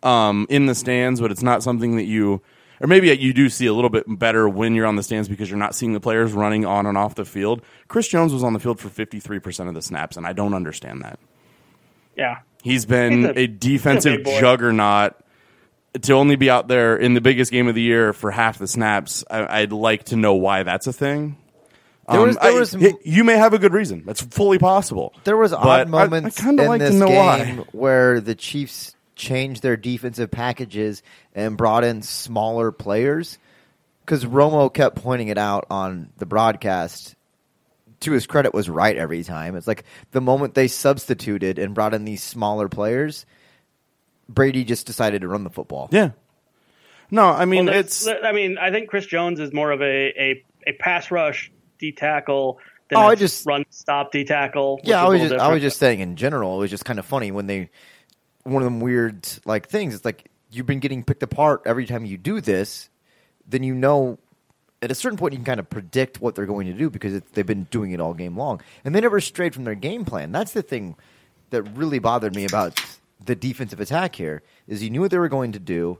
um, 0.02 0.46
in 0.48 0.66
the 0.66 0.74
stands, 0.74 1.20
but 1.20 1.30
it's 1.30 1.42
not 1.42 1.62
something 1.62 1.96
that 1.96 2.04
you, 2.04 2.42
or 2.80 2.86
maybe 2.86 3.08
you 3.16 3.32
do 3.32 3.48
see 3.48 3.66
a 3.66 3.72
little 3.74 3.90
bit 3.90 4.04
better 4.06 4.48
when 4.48 4.74
you're 4.74 4.86
on 4.86 4.96
the 4.96 5.02
stands 5.02 5.28
because 5.28 5.48
you're 5.50 5.58
not 5.58 5.74
seeing 5.74 5.92
the 5.92 6.00
players 6.00 6.32
running 6.32 6.64
on 6.66 6.86
and 6.86 6.96
off 6.98 7.14
the 7.14 7.24
field. 7.24 7.62
Chris 7.88 8.08
Jones 8.08 8.32
was 8.32 8.42
on 8.44 8.52
the 8.52 8.58
field 8.60 8.78
for 8.80 8.88
53% 8.88 9.68
of 9.68 9.74
the 9.74 9.82
snaps, 9.82 10.16
and 10.16 10.26
I 10.26 10.32
don't 10.32 10.54
understand 10.54 11.02
that. 11.02 11.18
Yeah, 12.16 12.38
He's 12.62 12.84
been 12.86 13.18
He's 13.20 13.24
a, 13.26 13.38
a- 13.40 13.46
defensive 13.46 14.20
a 14.26 14.40
juggernaut. 14.40 15.14
To 16.02 16.12
only 16.12 16.36
be 16.36 16.50
out 16.50 16.68
there 16.68 16.96
in 16.96 17.14
the 17.14 17.20
biggest 17.20 17.50
game 17.50 17.66
of 17.66 17.74
the 17.74 17.80
year 17.80 18.12
for 18.12 18.30
half 18.30 18.58
the 18.58 18.68
snaps, 18.68 19.24
I, 19.30 19.60
I'd 19.62 19.72
like 19.72 20.04
to 20.06 20.16
know 20.16 20.34
why 20.34 20.62
that's 20.62 20.86
a 20.86 20.92
thing. 20.92 21.36
There 22.10 22.20
was- 22.20 22.36
Um, 22.36 22.42
there 22.42 22.52
I- 22.52 22.58
was- 22.58 22.76
y- 22.76 22.92
you 23.04 23.24
may 23.24 23.36
have 23.36 23.54
a 23.54 23.58
good 23.58 23.72
reason. 23.72 24.02
That's 24.06 24.20
fully 24.20 24.58
possible. 24.58 25.14
There 25.24 25.36
was 25.36 25.52
But 25.52 25.58
odd 25.60 25.80
I- 25.80 25.84
moments 25.84 26.38
I, 26.38 26.42
kind 26.42 26.58
of 26.60 26.64
in 26.64 26.68
like 26.68 26.80
this 26.80 26.90
to 26.90 26.96
know 26.98 27.06
game 27.06 27.56
why. 27.58 27.64
where 27.72 28.20
the 28.20 28.34
Chiefs 28.34 28.94
changed 29.18 29.62
their 29.62 29.76
defensive 29.76 30.30
packages 30.30 31.02
and 31.34 31.58
brought 31.58 31.84
in 31.84 32.00
smaller 32.00 32.72
players. 32.72 33.38
Because 34.00 34.24
Romo 34.24 34.72
kept 34.72 34.96
pointing 34.96 35.28
it 35.28 35.36
out 35.36 35.66
on 35.68 36.08
the 36.16 36.24
broadcast. 36.24 37.14
To 38.02 38.12
his 38.12 38.26
credit, 38.28 38.54
was 38.54 38.70
right 38.70 38.96
every 38.96 39.24
time. 39.24 39.56
It's 39.56 39.66
like 39.66 39.82
the 40.12 40.20
moment 40.20 40.54
they 40.54 40.68
substituted 40.68 41.58
and 41.58 41.74
brought 41.74 41.94
in 41.94 42.04
these 42.04 42.22
smaller 42.22 42.68
players, 42.68 43.26
Brady 44.28 44.62
just 44.64 44.86
decided 44.86 45.22
to 45.22 45.28
run 45.28 45.42
the 45.42 45.50
football. 45.50 45.88
Yeah. 45.90 46.10
No, 47.10 47.24
I 47.26 47.44
mean 47.44 47.66
Well, 47.66 47.74
it's. 47.74 48.06
I 48.06 48.30
mean, 48.30 48.56
I 48.56 48.70
think 48.70 48.88
Chris 48.88 49.04
Jones 49.04 49.40
is 49.40 49.52
more 49.52 49.72
of 49.72 49.80
a 49.82 49.84
a, 49.84 50.44
a 50.68 50.72
pass 50.74 51.10
rush 51.10 51.50
D 51.80 51.90
tackle 51.90 52.60
than 52.88 52.98
Oh, 52.98 53.02
a 53.02 53.06
I 53.08 53.14
just- 53.16 53.44
run 53.46 53.64
stop 53.70 54.12
D 54.12 54.24
tackle. 54.24 54.80
Yeah, 54.84 55.04
I 55.04 55.08
was 55.08 55.20
just 55.20 55.30
little 55.32 55.46
I 55.46 55.52
was 55.52 55.60
just 55.62 55.78
saying 55.78 55.98
in 56.00 56.14
general, 56.14 56.54
it 56.56 56.60
was 56.60 56.70
just 56.70 56.84
kind 56.84 57.00
of 57.00 57.04
funny 57.04 57.32
when 57.32 57.48
they 57.48 57.68
one 58.44 58.62
of 58.62 58.64
them 58.64 58.80
weird 58.80 59.28
like 59.44 59.68
things. 59.68 59.94
It's 59.94 60.04
like 60.04 60.30
you've 60.50 60.66
been 60.66 60.80
getting 60.80 61.04
picked 61.04 61.22
apart 61.22 61.62
every 61.66 61.86
time 61.86 62.04
you 62.04 62.16
do 62.16 62.40
this, 62.40 62.88
then 63.46 63.62
you 63.62 63.74
know 63.74 64.18
at 64.80 64.90
a 64.90 64.94
certain 64.94 65.18
point 65.18 65.32
you 65.32 65.38
can 65.38 65.44
kind 65.44 65.60
of 65.60 65.68
predict 65.68 66.20
what 66.20 66.34
they're 66.34 66.46
going 66.46 66.66
to 66.66 66.72
do 66.72 66.88
because 66.90 67.20
they've 67.32 67.46
been 67.46 67.64
doing 67.64 67.92
it 67.92 68.00
all 68.00 68.14
game 68.14 68.36
long, 68.36 68.60
and 68.84 68.94
they 68.94 69.00
never 69.00 69.20
strayed 69.20 69.54
from 69.54 69.64
their 69.64 69.74
game 69.74 70.04
plan. 70.04 70.32
That's 70.32 70.52
the 70.52 70.62
thing 70.62 70.96
that 71.50 71.62
really 71.62 71.98
bothered 71.98 72.34
me 72.34 72.44
about 72.44 72.80
the 73.24 73.34
defensive 73.34 73.80
attack 73.80 74.14
here 74.14 74.42
is 74.66 74.82
you 74.82 74.90
knew 74.90 75.00
what 75.00 75.10
they 75.10 75.18
were 75.18 75.28
going 75.28 75.52
to 75.52 75.58
do. 75.58 75.98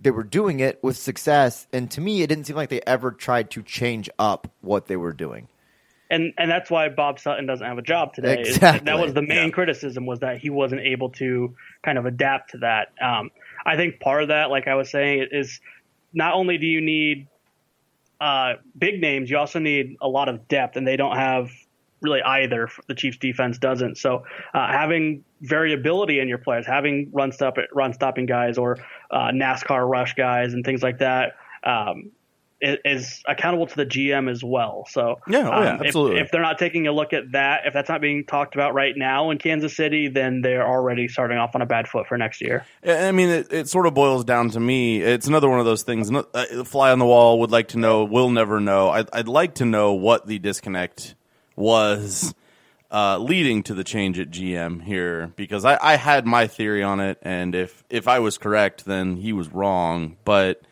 They 0.00 0.10
were 0.10 0.24
doing 0.24 0.60
it 0.60 0.82
with 0.82 0.96
success, 0.96 1.66
and 1.72 1.90
to 1.92 2.00
me, 2.00 2.22
it 2.22 2.28
didn't 2.28 2.46
seem 2.46 2.56
like 2.56 2.68
they 2.68 2.80
ever 2.86 3.10
tried 3.10 3.50
to 3.52 3.62
change 3.62 4.08
up 4.18 4.50
what 4.60 4.86
they 4.86 4.96
were 4.96 5.12
doing. 5.12 5.48
And 6.10 6.32
and 6.38 6.50
that's 6.50 6.70
why 6.70 6.88
Bob 6.88 7.18
Sutton 7.18 7.46
doesn't 7.46 7.66
have 7.66 7.78
a 7.78 7.82
job 7.82 8.14
today. 8.14 8.40
Exactly. 8.40 8.84
That 8.86 8.98
was 8.98 9.14
the 9.14 9.22
main 9.22 9.48
Yeah. 9.48 9.50
criticism 9.50 10.06
was 10.06 10.20
that 10.20 10.38
he 10.38 10.50
wasn't 10.50 10.82
able 10.82 11.10
to 11.12 11.54
kind 11.82 11.98
of 11.98 12.06
adapt 12.06 12.50
to 12.50 12.58
that. 12.58 12.88
Um, 13.00 13.30
I 13.66 13.76
think 13.76 14.00
part 14.00 14.22
of 14.22 14.28
that, 14.28 14.50
like 14.50 14.68
I 14.68 14.74
was 14.74 14.90
saying, 14.90 15.28
is 15.32 15.60
not 16.12 16.34
only 16.34 16.58
do 16.58 16.66
you 16.66 16.80
need 16.80 17.28
uh, 18.20 18.54
big 18.76 19.00
names, 19.00 19.30
you 19.30 19.38
also 19.38 19.58
need 19.58 19.96
a 20.00 20.08
lot 20.08 20.28
of 20.28 20.48
depth, 20.48 20.76
and 20.76 20.86
they 20.86 20.96
don't 20.96 21.16
have 21.16 21.50
really 22.00 22.22
either. 22.22 22.68
The 22.86 22.94
Chiefs 22.94 23.18
defense 23.18 23.58
doesn't. 23.58 23.96
So 23.98 24.24
uh, 24.54 24.68
having 24.72 25.24
variability 25.40 26.18
in 26.20 26.28
your 26.28 26.38
players, 26.38 26.66
having 26.66 27.10
run 27.12 27.32
stop 27.32 27.56
run 27.72 27.92
stopping 27.92 28.26
guys 28.26 28.58
or 28.58 28.78
uh, 29.10 29.28
NASCAR 29.28 29.88
rush 29.88 30.14
guys 30.14 30.52
and 30.54 30.64
things 30.64 30.82
like 30.82 30.98
that. 30.98 31.34
Um, 31.64 32.10
is 32.60 33.22
accountable 33.26 33.66
to 33.66 33.76
the 33.76 33.86
GM 33.86 34.30
as 34.30 34.42
well. 34.42 34.86
So 34.90 35.20
Yeah, 35.28 35.48
oh 35.48 35.62
yeah, 35.62 35.70
um, 35.70 35.76
if- 35.76 35.86
absolutely. 35.86 36.20
If, 36.20 36.30
they're 36.30 36.42
not 36.42 36.58
taking 36.58 36.86
a 36.86 36.92
look 36.92 37.12
at 37.12 37.32
that, 37.32 37.66
if 37.66 37.74
that's 37.74 37.88
not 37.88 38.00
being 38.00 38.24
talked 38.24 38.54
about 38.54 38.74
right 38.74 38.94
now 38.96 39.30
in 39.30 39.38
Kansas 39.38 39.76
City, 39.76 40.08
then 40.08 40.40
they're 40.40 40.66
already 40.66 41.08
starting 41.08 41.38
off 41.38 41.54
on 41.54 41.62
a 41.62 41.66
bad 41.66 41.88
foot 41.88 42.06
for 42.06 42.18
next 42.18 42.40
year. 42.40 42.64
I 42.86 43.12
mean, 43.12 43.28
it, 43.28 43.52
it 43.52 43.68
sort 43.68 43.86
of 43.86 43.94
boils 43.94 44.24
down 44.24 44.50
to 44.50 44.60
me. 44.60 45.00
It's 45.00 45.26
another 45.26 45.48
one 45.48 45.60
of 45.60 45.66
those 45.66 45.82
things. 45.82 46.10
uh, 46.10 46.64
Fly 46.64 46.90
on 46.90 46.98
the 46.98 47.06
wall 47.06 47.40
would 47.40 47.50
like 47.50 47.68
to 47.68 47.78
know. 47.78 48.04
We'll 48.04 48.30
never 48.30 48.60
know. 48.60 48.90
I'd, 48.90 49.08
I'd 49.12 49.28
like 49.28 49.54
to 49.56 49.64
know 49.64 49.92
what 49.92 50.26
the 50.26 50.38
disconnect 50.38 51.14
was 51.56 52.34
uh, 52.90 53.18
leading 53.18 53.62
to 53.64 53.74
the 53.74 53.84
change 53.84 54.18
at 54.18 54.30
GM 54.30 54.82
here, 54.82 55.32
because 55.36 55.64
I, 55.64 55.78
I 55.80 55.96
had 55.96 56.26
my 56.26 56.46
theory 56.46 56.82
on 56.82 57.00
it, 57.00 57.18
and 57.22 57.54
if 57.54 57.84
if 57.90 58.08
I 58.08 58.18
was 58.20 58.38
correct, 58.38 58.84
then 58.84 59.16
he 59.16 59.32
was 59.32 59.48
wrong. 59.52 60.16
But 60.24 60.62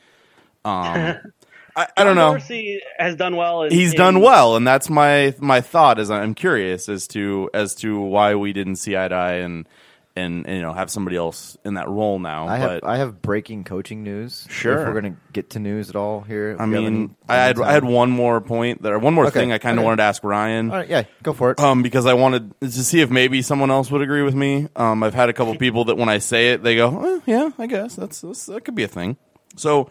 um, 0.64 1.16
I, 1.76 1.88
I 1.96 2.04
don't 2.04 2.16
know. 2.16 2.30
Dorsey 2.32 2.80
has 2.98 3.16
done 3.16 3.36
well. 3.36 3.64
In, 3.64 3.70
He's 3.72 3.92
in- 3.92 3.98
done 3.98 4.20
well, 4.20 4.56
and 4.56 4.66
that's 4.66 4.88
my 4.88 5.34
my 5.38 5.60
thought. 5.60 5.98
Is 5.98 6.10
I'm 6.10 6.34
curious 6.34 6.88
as 6.88 7.06
to 7.08 7.50
as 7.52 7.74
to 7.76 8.00
why 8.00 8.34
we 8.34 8.52
didn't 8.54 8.76
see 8.76 8.96
eye 8.96 9.08
to 9.08 9.14
eye 9.14 9.32
and 9.34 9.68
and, 10.16 10.46
and 10.46 10.56
you 10.56 10.62
know 10.62 10.72
have 10.72 10.90
somebody 10.90 11.16
else 11.18 11.58
in 11.66 11.74
that 11.74 11.86
role 11.90 12.18
now. 12.18 12.48
I 12.48 12.56
have 12.56 12.80
but 12.80 12.88
I 12.88 12.96
have 12.96 13.20
breaking 13.20 13.64
coaching 13.64 14.02
news. 14.02 14.46
Sure. 14.48 14.80
if 14.80 14.86
we're 14.88 14.98
going 14.98 15.12
to 15.14 15.20
get 15.34 15.50
to 15.50 15.58
news 15.58 15.90
at 15.90 15.96
all 15.96 16.22
here. 16.22 16.56
I 16.58 16.64
Do 16.64 16.70
you 16.70 16.76
have 16.76 16.84
mean, 16.84 17.02
any 17.02 17.10
I 17.28 17.36
had 17.36 17.60
I 17.60 17.72
had 17.72 17.84
one 17.84 18.10
more 18.10 18.40
point 18.40 18.80
there, 18.82 18.98
one 18.98 19.12
more 19.12 19.26
Okay, 19.26 19.40
thing 19.40 19.52
I 19.52 19.58
kind 19.58 19.74
of 19.76 19.80
okay. 19.80 19.84
wanted 19.84 19.96
to 19.98 20.02
ask 20.04 20.24
Ryan. 20.24 20.70
All 20.70 20.78
right, 20.78 20.88
yeah, 20.88 21.02
go 21.22 21.34
for 21.34 21.50
it. 21.50 21.60
Um, 21.60 21.82
because 21.82 22.06
I 22.06 22.14
wanted 22.14 22.58
to 22.62 22.70
see 22.70 23.02
if 23.02 23.10
maybe 23.10 23.42
someone 23.42 23.70
else 23.70 23.90
would 23.90 24.00
agree 24.00 24.22
with 24.22 24.34
me. 24.34 24.68
Um, 24.76 25.02
I've 25.02 25.12
had 25.12 25.28
a 25.28 25.34
couple 25.34 25.54
people 25.56 25.84
that 25.84 25.98
when 25.98 26.08
I 26.08 26.16
say 26.16 26.52
it, 26.52 26.62
they 26.62 26.74
go, 26.76 27.16
eh, 27.16 27.20
"Yeah, 27.26 27.50
I 27.58 27.66
guess 27.66 27.96
that's, 27.96 28.22
that's 28.22 28.46
that 28.46 28.64
could 28.64 28.74
be 28.74 28.84
a 28.84 28.88
thing." 28.88 29.18
So, 29.56 29.90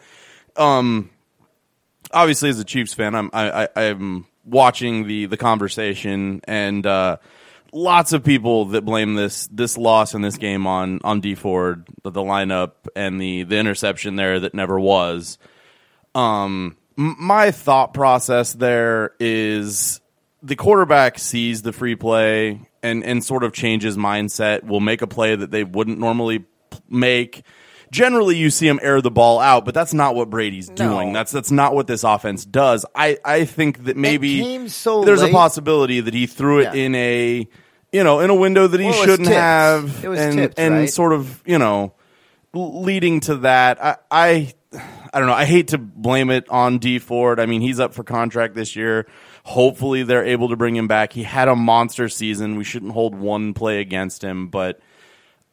um, 0.57 1.11
obviously, 2.16 2.49
as 2.49 2.59
a 2.59 2.63
Chiefs 2.63 2.93
fan, 2.93 3.13
I'm 3.13 3.30
I, 3.34 3.68
I, 3.76 3.82
I'm 3.84 4.26
watching 4.43 5.07
the 5.07 5.28
the 5.28 5.38
conversation 5.38 6.41
and 6.45 6.86
uh, 6.86 7.18
lots 7.72 8.13
of 8.13 8.24
people 8.24 8.66
that 8.66 8.84
blame 8.84 9.16
this 9.16 9.47
this 9.51 9.78
loss 9.78 10.16
in 10.16 10.22
this 10.22 10.38
game 10.38 10.66
on 10.66 10.99
on 11.03 11.20
Dee 11.20 11.36
Ford, 11.36 11.88
the, 12.03 12.09
the 12.09 12.22
lineup 12.22 12.72
and 12.95 13.22
the 13.22 13.43
the 13.43 13.57
interception 13.57 14.16
there 14.16 14.39
that 14.39 14.55
never 14.55 14.80
was. 14.80 15.38
Um, 16.16 16.78
my 16.95 17.51
thought 17.51 17.93
process 17.93 18.53
there 18.53 19.11
is 19.20 19.99
the 20.41 20.55
quarterback 20.55 21.20
sees 21.20 21.61
the 21.61 21.74
free 21.74 21.95
play 21.95 22.61
and 22.82 23.03
and 23.03 23.24
sort 23.24 23.43
of 23.43 23.51
changes 23.53 23.97
mindset. 23.97 24.63
Will 24.63 24.80
make 24.80 25.01
a 25.01 25.07
play 25.07 25.36
that 25.36 25.51
they 25.51 25.63
wouldn't 25.63 25.99
normally 25.99 26.45
make. 26.89 27.43
Generally, 27.95 28.35
you 28.37 28.49
see 28.49 28.67
him 28.67 28.79
air 28.81 28.99
the 29.01 29.09
ball 29.11 29.39
out, 29.39 29.63
but 29.63 29.73
that's 29.73 29.93
not 29.93 30.15
what 30.15 30.29
Brady's 30.29 30.67
doing. 30.69 31.13
That's 31.13 31.31
that's 31.31 31.51
not 31.51 31.73
what 31.73 31.87
this 31.87 32.03
offense 32.03 32.43
does. 32.45 32.85
I 32.93 33.17
I 33.23 33.45
think 33.45 33.85
that 33.85 33.95
maybe 33.95 34.41
came 34.41 34.67
so 34.67 35.03
there's 35.05 35.21
a 35.21 35.25
late. 35.25 35.33
possibility 35.33 36.01
that 36.01 36.13
he 36.13 36.27
threw 36.27 36.59
it 36.59 36.73
Yeah. 36.75 36.85
in 36.85 36.95
a 36.95 37.47
you 37.93 38.03
know 38.03 38.19
in 38.19 38.29
a 38.29 38.35
window 38.35 38.67
that 38.67 38.79
he 38.79 38.85
Well, 38.87 38.95
it 38.95 38.97
was 38.99 39.05
shouldn't 39.09 39.27
tipped. 39.29 39.39
have, 39.39 40.03
It 40.03 40.07
was 40.09 40.19
and 40.19 40.33
tipped, 40.37 40.59
and 40.59 40.73
right? 40.73 40.89
sort 40.89 41.13
of 41.13 41.41
you 41.45 41.57
know 41.57 41.93
l- 42.53 42.81
leading 42.83 43.21
to 43.21 43.35
that. 43.37 43.81
I, 43.83 43.95
I 44.11 44.53
I 45.13 45.19
don't 45.19 45.27
know. 45.27 45.33
I 45.33 45.45
hate 45.45 45.69
to 45.69 45.77
blame 45.77 46.29
it 46.29 46.49
on 46.49 46.79
Dee 46.79 46.99
Ford. 46.99 47.39
I 47.39 47.45
mean, 47.45 47.61
he's 47.61 47.79
up 47.79 47.93
for 47.93 48.03
contract 48.03 48.55
this 48.55 48.75
year. 48.75 49.07
Hopefully, 49.45 50.03
they're 50.03 50.25
able 50.25 50.49
to 50.49 50.57
bring 50.57 50.75
him 50.75 50.89
back. 50.89 51.13
He 51.13 51.23
had 51.23 51.47
a 51.47 51.55
monster 51.55 52.09
season. 52.09 52.57
We 52.57 52.65
shouldn't 52.65 52.91
hold 52.91 53.15
one 53.15 53.53
play 53.53 53.79
against 53.79 54.21
him, 54.21 54.47
but 54.49 54.81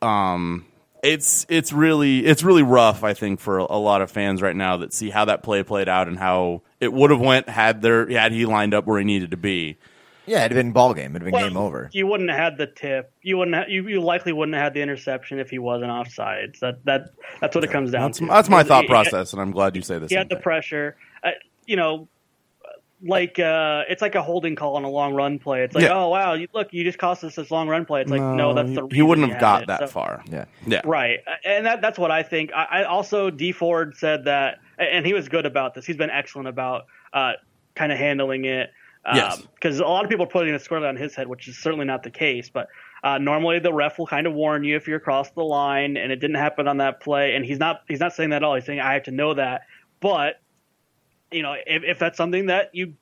um, 0.01 0.65
it's 1.03 1.45
it's 1.49 1.73
really 1.73 2.25
it's 2.25 2.43
really 2.43 2.63
rough. 2.63 3.03
I 3.05 3.15
think 3.15 3.41
for 3.41 3.59
a, 3.59 3.67
a 3.71 3.79
lot 3.79 4.03
of 4.03 4.11
fans 4.11 4.41
right 4.41 4.57
now 4.57 4.77
that 4.79 4.93
see 4.93 5.11
how 5.11 5.25
that 5.27 5.43
play 5.43 5.63
played 5.63 5.89
out 5.89 6.09
and 6.09 6.19
how 6.19 6.63
it 6.81 6.93
would 6.93 7.11
have 7.11 7.21
went 7.21 7.49
had 7.49 7.83
there 7.83 8.09
had 8.09 8.33
he 8.33 8.47
lined 8.47 8.73
up 8.75 8.87
where 8.87 8.99
he 8.99 9.05
needed 9.05 9.33
to 9.33 9.37
be. 9.37 9.77
yeah, 10.27 10.45
it'd 10.45 10.53
have 10.57 10.65
been 10.65 10.73
ball 10.73 10.95
game. 10.95 11.17
It'd 11.17 11.23
have 11.23 11.25
been 11.25 11.33
Well, 11.33 11.49
game 11.49 11.57
over. 11.57 11.91
You 11.93 12.07
wouldn't 12.07 12.31
have 12.31 12.39
had 12.39 12.57
the 12.59 12.67
tip. 12.69 13.13
You 13.23 13.39
wouldn't. 13.39 13.57
Have, 13.57 13.69
you, 13.69 13.87
you 13.89 14.01
likely 14.01 14.33
wouldn't 14.33 14.55
have 14.55 14.63
had 14.65 14.75
the 14.75 14.83
interception 14.83 15.41
if 15.41 15.51
he 15.51 15.59
wasn't 15.59 15.91
offsides. 15.91 16.61
That 16.61 16.85
that 16.85 17.11
that's 17.41 17.55
what 17.55 17.65
it 17.65 17.71
comes 17.71 17.91
down 17.91 18.03
That's 18.11 18.19
to. 18.19 18.27
that's 18.27 18.49
my 18.49 18.63
He- 18.63 18.69
thought 18.69 18.83
he- 18.85 18.89
process, 18.89 19.33
and 19.33 19.43
I'm 19.43 19.51
glad 19.51 19.75
you 19.75 19.83
say 19.83 19.99
this. 19.99 20.11
He 20.11 20.17
had 20.17 20.29
the 20.29 20.37
pressure. 20.37 20.97
Uh, 21.25 21.31
you 21.67 21.77
know, 21.77 22.09
like 23.05 23.39
uh, 23.39 23.83
it's 23.89 24.01
like 24.03 24.15
a 24.15 24.23
holding 24.23 24.55
call 24.55 24.77
on 24.77 24.85
a 24.85 24.89
long 24.89 25.15
run 25.15 25.39
play. 25.39 25.63
It's 25.65 25.75
like, 25.75 25.85
Yeah. 25.85 25.95
oh 25.95 26.09
wow, 26.09 26.35
you, 26.35 26.49
look, 26.55 26.73
you 26.73 26.85
just 26.85 26.99
cost 26.99 27.25
us 27.25 27.35
this 27.35 27.51
long 27.51 27.69
run 27.69 27.85
play. 27.85 28.03
It's 28.03 28.11
like, 28.11 28.21
no, 28.21 28.55
that's 28.55 28.73
the 28.75 28.87
he 28.93 29.03
wouldn't 29.03 29.31
have 29.31 29.41
got 29.41 29.63
it. 29.63 29.69
that 29.69 29.81
So- 29.81 29.87
far. 29.89 30.23
Yeah. 30.31 30.45
Yeah, 30.67 30.81
Right, 30.85 31.21
and 31.45 31.67
that, 31.67 31.81
that's 31.81 31.99
what 31.99 32.11
I 32.11 32.23
think. 32.23 32.53
I, 32.55 32.65
I 32.71 32.85
also 32.85 33.31
Dee 33.31 33.53
Ford 33.53 33.97
said 33.97 34.25
that, 34.27 34.59
and 34.79 35.05
he 35.05 35.15
was 35.15 35.29
good 35.29 35.47
about 35.47 35.75
this. 35.75 35.85
He's 35.85 35.97
been 35.97 36.11
excellent 36.11 36.49
about 36.49 36.87
uh, 37.13 37.33
kind 37.75 37.91
of 37.93 37.99
handling 37.99 38.45
it. 38.45 38.71
Yes. 39.13 39.43
Because 39.55 39.81
a 39.81 39.85
lot 39.85 40.05
of 40.05 40.11
people 40.11 40.27
are 40.27 40.29
putting 40.29 40.55
it 40.55 40.63
squarely 40.63 40.87
on 40.87 40.95
his 40.97 41.17
head, 41.17 41.27
which 41.27 41.49
is 41.49 41.59
certainly 41.59 41.85
not 41.85 42.05
the 42.05 42.11
case. 42.11 42.49
But 42.51 42.69
uh, 43.03 43.19
normally 43.19 43.59
the 43.59 43.73
ref 43.73 43.99
will 43.99 44.07
kind 44.07 44.29
of 44.29 44.33
warn 44.33 44.63
you 44.63 44.77
if 44.77 44.87
you're 44.87 44.99
across 44.99 45.29
the 45.33 45.43
line, 45.43 45.97
and 45.97 46.13
it 46.13 46.17
didn't 46.21 46.37
happen 46.37 46.69
on 46.69 46.77
that 46.77 47.01
play. 47.01 47.35
And 47.35 47.45
he's 47.45 47.59
not 47.59 47.83
he's 47.89 47.99
not 47.99 48.13
saying 48.15 48.31
that 48.31 48.37
at 48.37 48.45
all. 48.45 48.55
He's 48.55 48.65
saying 48.65 48.79
I 48.79 48.93
have 48.95 49.03
to 49.05 49.11
know 49.11 49.35
that. 49.35 49.63
But 49.99 50.41
you 51.33 51.43
know, 51.43 51.55
if, 51.67 51.83
if 51.85 51.99
that's 51.99 52.17
something 52.17 52.47
that 52.47 52.75
you 52.75 52.95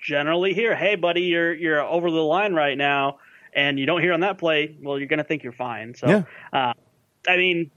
generally 0.00 0.54
hear, 0.54 0.74
hey 0.74 0.94
buddy, 0.96 1.22
you're 1.22 1.52
you're 1.54 1.80
over 1.80 2.10
the 2.10 2.16
line 2.22 2.54
right 2.54 2.76
now, 2.76 3.18
and 3.52 3.78
you 3.78 3.86
don't 3.86 4.00
hear 4.00 4.12
on 4.12 4.20
that 4.20 4.38
play, 4.38 4.76
well, 4.82 4.98
you're 4.98 5.08
going 5.08 5.18
to 5.18 5.24
think 5.24 5.42
you're 5.42 5.52
fine. 5.52 5.94
So, 5.94 6.08
Yeah. 6.08 6.22
uh, 6.52 6.72
I 7.28 7.36
mean, 7.36 7.70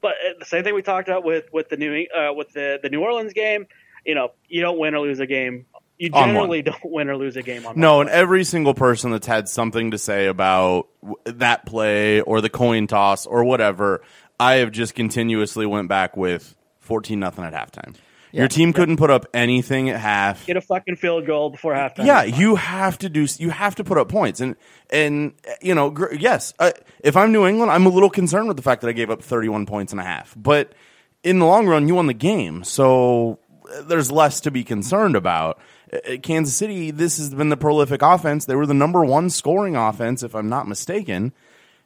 but 0.00 0.12
uh, 0.12 0.38
the 0.38 0.44
same 0.44 0.64
thing 0.64 0.74
we 0.74 0.82
talked 0.82 1.08
about 1.08 1.24
with 1.24 1.52
with 1.52 1.68
the 1.68 1.76
new 1.76 2.06
uh, 2.14 2.32
with 2.32 2.52
the 2.52 2.78
the 2.82 2.88
New 2.88 3.02
Orleans 3.02 3.32
game. 3.32 3.66
You 4.04 4.14
know, 4.14 4.28
you 4.48 4.60
don't 4.60 4.78
win 4.78 4.94
or 4.94 5.00
lose 5.00 5.18
a 5.20 5.26
game. 5.26 5.66
You 5.98 6.10
On 6.12 6.28
generally 6.28 6.62
don't 6.62 6.78
win 6.84 7.08
or 7.08 7.16
lose 7.16 7.36
a 7.36 7.42
game 7.42 7.66
on 7.66 7.78
No, 7.78 7.96
one 7.96 8.08
and 8.08 8.14
every 8.14 8.44
single 8.44 8.74
person 8.74 9.10
that's 9.10 9.26
had 9.26 9.48
something 9.48 9.90
to 9.92 9.98
say 9.98 10.26
about 10.26 10.88
that 11.24 11.66
play 11.66 12.20
or 12.20 12.40
the 12.40 12.50
coin 12.50 12.86
toss 12.86 13.26
or 13.26 13.44
whatever, 13.44 14.02
I 14.38 14.56
have 14.56 14.70
just 14.70 14.94
continuously 14.94 15.66
went 15.66 15.88
back 15.88 16.16
with 16.16 16.54
fourteen 16.80 17.18
nothing 17.20 17.44
at 17.44 17.52
halftime. 17.52 17.94
Your 18.36 18.48
team 18.48 18.72
couldn't 18.72 18.96
put 18.96 19.10
up 19.10 19.26
anything 19.32 19.88
at 19.90 19.98
half. 19.98 20.46
Get 20.46 20.56
a 20.56 20.60
fucking 20.60 20.96
field 20.96 21.26
goal 21.26 21.50
before 21.50 21.72
halftime. 21.74 22.06
Yeah, 22.06 22.22
you 22.24 22.56
have 22.56 22.98
to 22.98 23.08
do. 23.08 23.26
You 23.38 23.50
have 23.50 23.74
to 23.76 23.84
put 23.84 23.98
up 23.98 24.08
points, 24.08 24.40
and 24.40 24.56
and 24.90 25.32
you 25.62 25.74
know, 25.74 25.90
gr- 25.90 26.14
yes, 26.14 26.52
I, 26.58 26.74
if 27.02 27.16
I'm 27.16 27.32
New 27.32 27.46
England, 27.46 27.70
I'm 27.70 27.86
a 27.86 27.88
little 27.88 28.10
concerned 28.10 28.48
with 28.48 28.56
the 28.56 28.62
fact 28.62 28.82
that 28.82 28.88
I 28.88 28.92
gave 28.92 29.10
up 29.10 29.22
31 29.22 29.66
points 29.66 29.92
and 29.92 30.00
a 30.00 30.04
half. 30.04 30.34
But 30.36 30.72
in 31.22 31.38
the 31.38 31.46
long 31.46 31.66
run, 31.66 31.88
you 31.88 31.94
won 31.94 32.06
the 32.06 32.14
game, 32.14 32.62
so 32.62 33.38
uh, 33.72 33.82
there's 33.82 34.10
less 34.10 34.40
to 34.42 34.50
be 34.50 34.64
concerned 34.64 35.16
about. 35.16 35.58
Uh, 35.92 36.16
Kansas 36.22 36.54
City, 36.54 36.90
this 36.90 37.18
has 37.18 37.34
been 37.34 37.48
the 37.48 37.56
prolific 37.56 38.02
offense. 38.02 38.44
They 38.44 38.56
were 38.56 38.66
the 38.66 38.74
number 38.74 39.04
one 39.04 39.30
scoring 39.30 39.76
offense, 39.76 40.22
if 40.22 40.34
I'm 40.34 40.48
not 40.48 40.68
mistaken. 40.68 41.32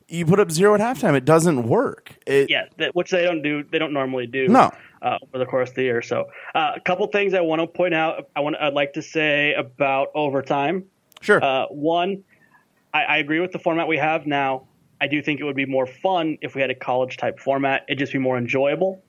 You 0.08 0.26
put 0.26 0.40
up 0.40 0.50
zero 0.50 0.74
at 0.74 0.80
halftime, 0.80 1.14
it 1.14 1.24
doesn't 1.24 1.68
work. 1.68 2.16
It, 2.26 2.50
yeah, 2.50 2.64
that, 2.78 2.96
which 2.96 3.12
they 3.12 3.22
don't 3.22 3.42
do. 3.42 3.62
They 3.62 3.78
don't 3.78 3.92
normally 3.92 4.26
do. 4.26 4.48
No. 4.48 4.72
Uh, 5.02 5.16
over 5.22 5.38
the 5.38 5.46
course 5.46 5.70
of 5.70 5.76
the 5.76 5.82
year. 5.82 6.02
So, 6.02 6.28
uh, 6.54 6.72
a 6.76 6.80
couple 6.80 7.06
things 7.06 7.32
I 7.32 7.40
want 7.40 7.62
to 7.62 7.66
point 7.66 7.94
out. 7.94 8.28
I 8.36 8.40
want. 8.40 8.56
I'd 8.60 8.74
like 8.74 8.92
to 8.94 9.02
say 9.02 9.54
about 9.54 10.08
overtime. 10.14 10.84
Sure. 11.22 11.42
Uh, 11.42 11.66
one, 11.68 12.22
I, 12.92 13.04
I 13.04 13.16
agree 13.18 13.40
with 13.40 13.52
the 13.52 13.58
format 13.58 13.88
we 13.88 13.96
have 13.96 14.26
now. 14.26 14.66
I 15.00 15.06
do 15.06 15.22
think 15.22 15.40
it 15.40 15.44
would 15.44 15.56
be 15.56 15.64
more 15.64 15.86
fun 15.86 16.36
if 16.42 16.54
we 16.54 16.60
had 16.60 16.68
a 16.70 16.74
college 16.74 17.16
type 17.16 17.40
format. 17.40 17.86
It'd 17.88 17.98
just 17.98 18.12
be 18.12 18.18
more 18.18 18.36
enjoyable, 18.36 19.02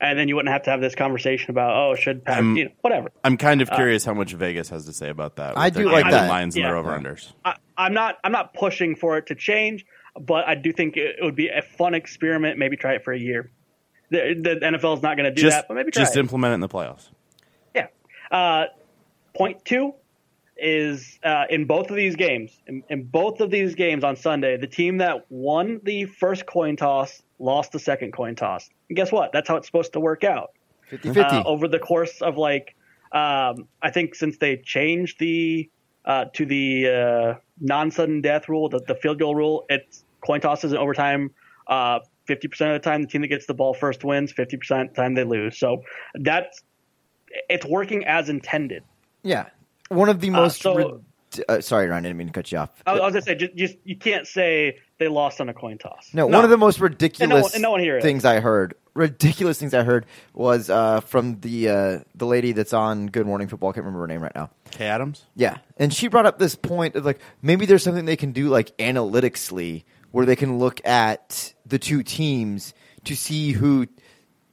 and 0.00 0.18
then 0.18 0.28
you 0.28 0.34
wouldn't 0.36 0.50
have 0.50 0.62
to 0.62 0.70
have 0.70 0.80
this 0.80 0.94
conversation 0.94 1.50
about 1.50 1.76
oh 1.76 1.94
should 1.94 2.24
Pat, 2.24 2.36
I'm- 2.36 2.56
you 2.56 2.64
know, 2.64 2.70
whatever. 2.80 3.10
I'm 3.22 3.36
kind 3.36 3.60
of 3.60 3.70
curious 3.70 4.02
how 4.02 4.14
much 4.14 4.32
Vegas 4.32 4.70
has 4.70 4.86
to 4.86 4.94
say 4.94 5.10
about 5.10 5.36
that. 5.36 5.58
I 5.58 5.68
do 5.68 5.84
their 5.84 5.92
like 5.92 6.04
game 6.04 6.12
that. 6.12 6.30
lines 6.30 6.56
and 6.56 6.64
their 6.64 6.72
Yeah. 6.72 6.78
over 6.80 6.90
unders. 6.98 7.32
I, 7.44 7.56
I'm 7.76 7.92
not. 7.92 8.18
I'm 8.24 8.32
not 8.32 8.54
pushing 8.54 8.96
for 8.96 9.18
it 9.18 9.26
to 9.26 9.34
change, 9.34 9.84
but 10.18 10.48
I 10.48 10.54
do 10.54 10.72
think 10.72 10.96
it, 10.96 11.16
it 11.20 11.22
would 11.22 11.36
be 11.36 11.48
a 11.48 11.60
fun 11.60 11.92
experiment. 11.92 12.58
Maybe 12.58 12.78
try 12.78 12.94
it 12.94 13.04
for 13.04 13.12
a 13.12 13.18
year. 13.18 13.50
The, 14.14 14.34
the 14.60 14.66
NFL 14.66 14.96
is 14.96 15.02
not 15.02 15.16
going 15.16 15.24
to 15.24 15.34
do 15.34 15.42
Just, 15.42 15.56
that, 15.56 15.68
but 15.68 15.74
maybe 15.74 15.90
try 15.90 16.02
just 16.02 16.16
it. 16.16 16.20
implement 16.20 16.52
it 16.52 16.54
in 16.54 16.60
the 16.60 16.68
playoffs. 16.68 17.10
Yeah. 17.74 17.88
Uh, 18.30 18.66
point 19.34 19.64
to 19.66 19.94
is 20.56 21.18
uh, 21.24 21.44
in 21.50 21.64
both 21.64 21.90
of 21.90 21.96
these 21.96 22.14
games. 22.16 22.60
In, 22.66 22.84
in 22.88 23.04
both 23.04 23.40
of 23.40 23.50
these 23.50 23.74
games 23.74 24.04
on 24.04 24.16
Sunday, 24.16 24.56
the 24.56 24.66
team 24.66 24.98
that 24.98 25.26
won 25.30 25.80
the 25.82 26.04
first 26.04 26.46
coin 26.46 26.76
toss 26.76 27.22
lost 27.38 27.72
the 27.72 27.78
second 27.78 28.12
coin 28.12 28.36
toss. 28.36 28.70
And 28.88 28.96
guess 28.96 29.10
what? 29.10 29.32
That's 29.32 29.48
how 29.48 29.56
it's 29.56 29.66
supposed 29.66 29.92
to 29.94 30.00
work 30.00 30.22
out. 30.22 30.50
50-50. 30.92 31.16
Uh, 31.16 31.42
over 31.44 31.66
the 31.66 31.78
course 31.78 32.22
of 32.22 32.36
like, 32.36 32.76
um, 33.12 33.66
I 33.82 33.90
think 33.90 34.14
since 34.14 34.38
they 34.38 34.58
changed 34.58 35.18
the 35.18 35.68
uh, 36.04 36.26
to 36.34 36.44
the 36.44 36.86
uh, 36.88 37.34
non-sudden 37.60 38.20
death 38.20 38.48
rule, 38.48 38.68
the, 38.68 38.80
the 38.80 38.94
field 38.94 39.18
goal 39.18 39.34
rule, 39.34 39.64
it's 39.68 40.04
coin 40.20 40.40
tosses 40.40 40.72
in 40.72 40.78
overtime. 40.78 41.30
Uh, 42.28 42.32
50% 42.34 42.44
of 42.76 42.82
the 42.82 42.84
time, 42.84 43.02
the 43.02 43.08
team 43.08 43.22
that 43.22 43.28
gets 43.28 43.46
the 43.46 43.54
ball 43.54 43.74
first 43.74 44.04
wins. 44.04 44.32
50% 44.32 44.54
of 44.82 44.88
the 44.90 44.94
time, 44.94 45.14
they 45.14 45.24
lose. 45.24 45.58
So 45.58 45.82
that's 46.14 46.62
it's 47.48 47.66
working 47.66 48.04
as 48.06 48.28
intended. 48.28 48.82
yeah. 49.22 49.46
One 49.88 50.08
of 50.08 50.20
the 50.20 50.30
most. 50.30 50.62
so- 50.62 50.74
rid- 50.76 51.04
uh, 51.48 51.60
sorry, 51.60 51.88
Ryan, 51.88 52.04
I 52.04 52.08
didn't 52.08 52.18
mean 52.18 52.26
to 52.28 52.32
cut 52.32 52.50
you 52.52 52.58
off. 52.58 52.70
I, 52.86 52.92
I 52.92 53.00
was 53.00 53.12
gonna 53.12 53.22
say, 53.22 53.34
just, 53.34 53.54
just 53.56 53.76
you 53.84 53.96
can't 53.96 54.26
say 54.26 54.78
they 54.98 55.08
lost 55.08 55.40
on 55.40 55.48
a 55.48 55.54
coin 55.54 55.78
toss. 55.78 56.10
No, 56.12 56.26
one 56.26 56.44
of 56.44 56.50
the 56.50 56.56
most 56.56 56.80
ridiculous 56.80 57.54
and 57.54 57.62
no 57.62 57.72
one 57.72 57.80
here 57.80 57.98
is. 57.98 58.04
things 58.04 58.24
I 58.24 58.40
heard, 58.40 58.74
ridiculous 58.94 59.58
things 59.58 59.74
I 59.74 59.82
heard 59.82 60.06
was 60.32 60.70
uh, 60.70 61.00
from 61.00 61.40
the 61.40 61.68
uh, 61.68 61.98
the 62.14 62.26
lady 62.26 62.52
that's 62.52 62.72
on 62.72 63.08
Good 63.08 63.26
Morning 63.26 63.48
Football. 63.48 63.70
I 63.70 63.72
can't 63.72 63.84
remember 63.84 64.00
her 64.02 64.06
name 64.06 64.22
right 64.22 64.34
now. 64.34 64.50
Kay 64.70 64.86
Adams. 64.86 65.24
Yeah, 65.34 65.58
and 65.76 65.92
she 65.92 66.06
brought 66.08 66.26
up 66.26 66.38
this 66.38 66.54
point 66.54 66.94
of 66.94 67.04
like 67.04 67.18
maybe 67.42 67.66
there's 67.66 67.82
something 67.82 68.04
they 68.04 68.16
can 68.16 68.32
do 68.32 68.48
like 68.48 68.70
analytically 68.78 69.84
where 70.14 70.26
they 70.26 70.36
can 70.36 70.60
look 70.60 70.80
at 70.86 71.52
the 71.66 71.76
two 71.76 72.04
teams 72.04 72.72
to 73.02 73.16
see 73.16 73.50
who, 73.50 73.84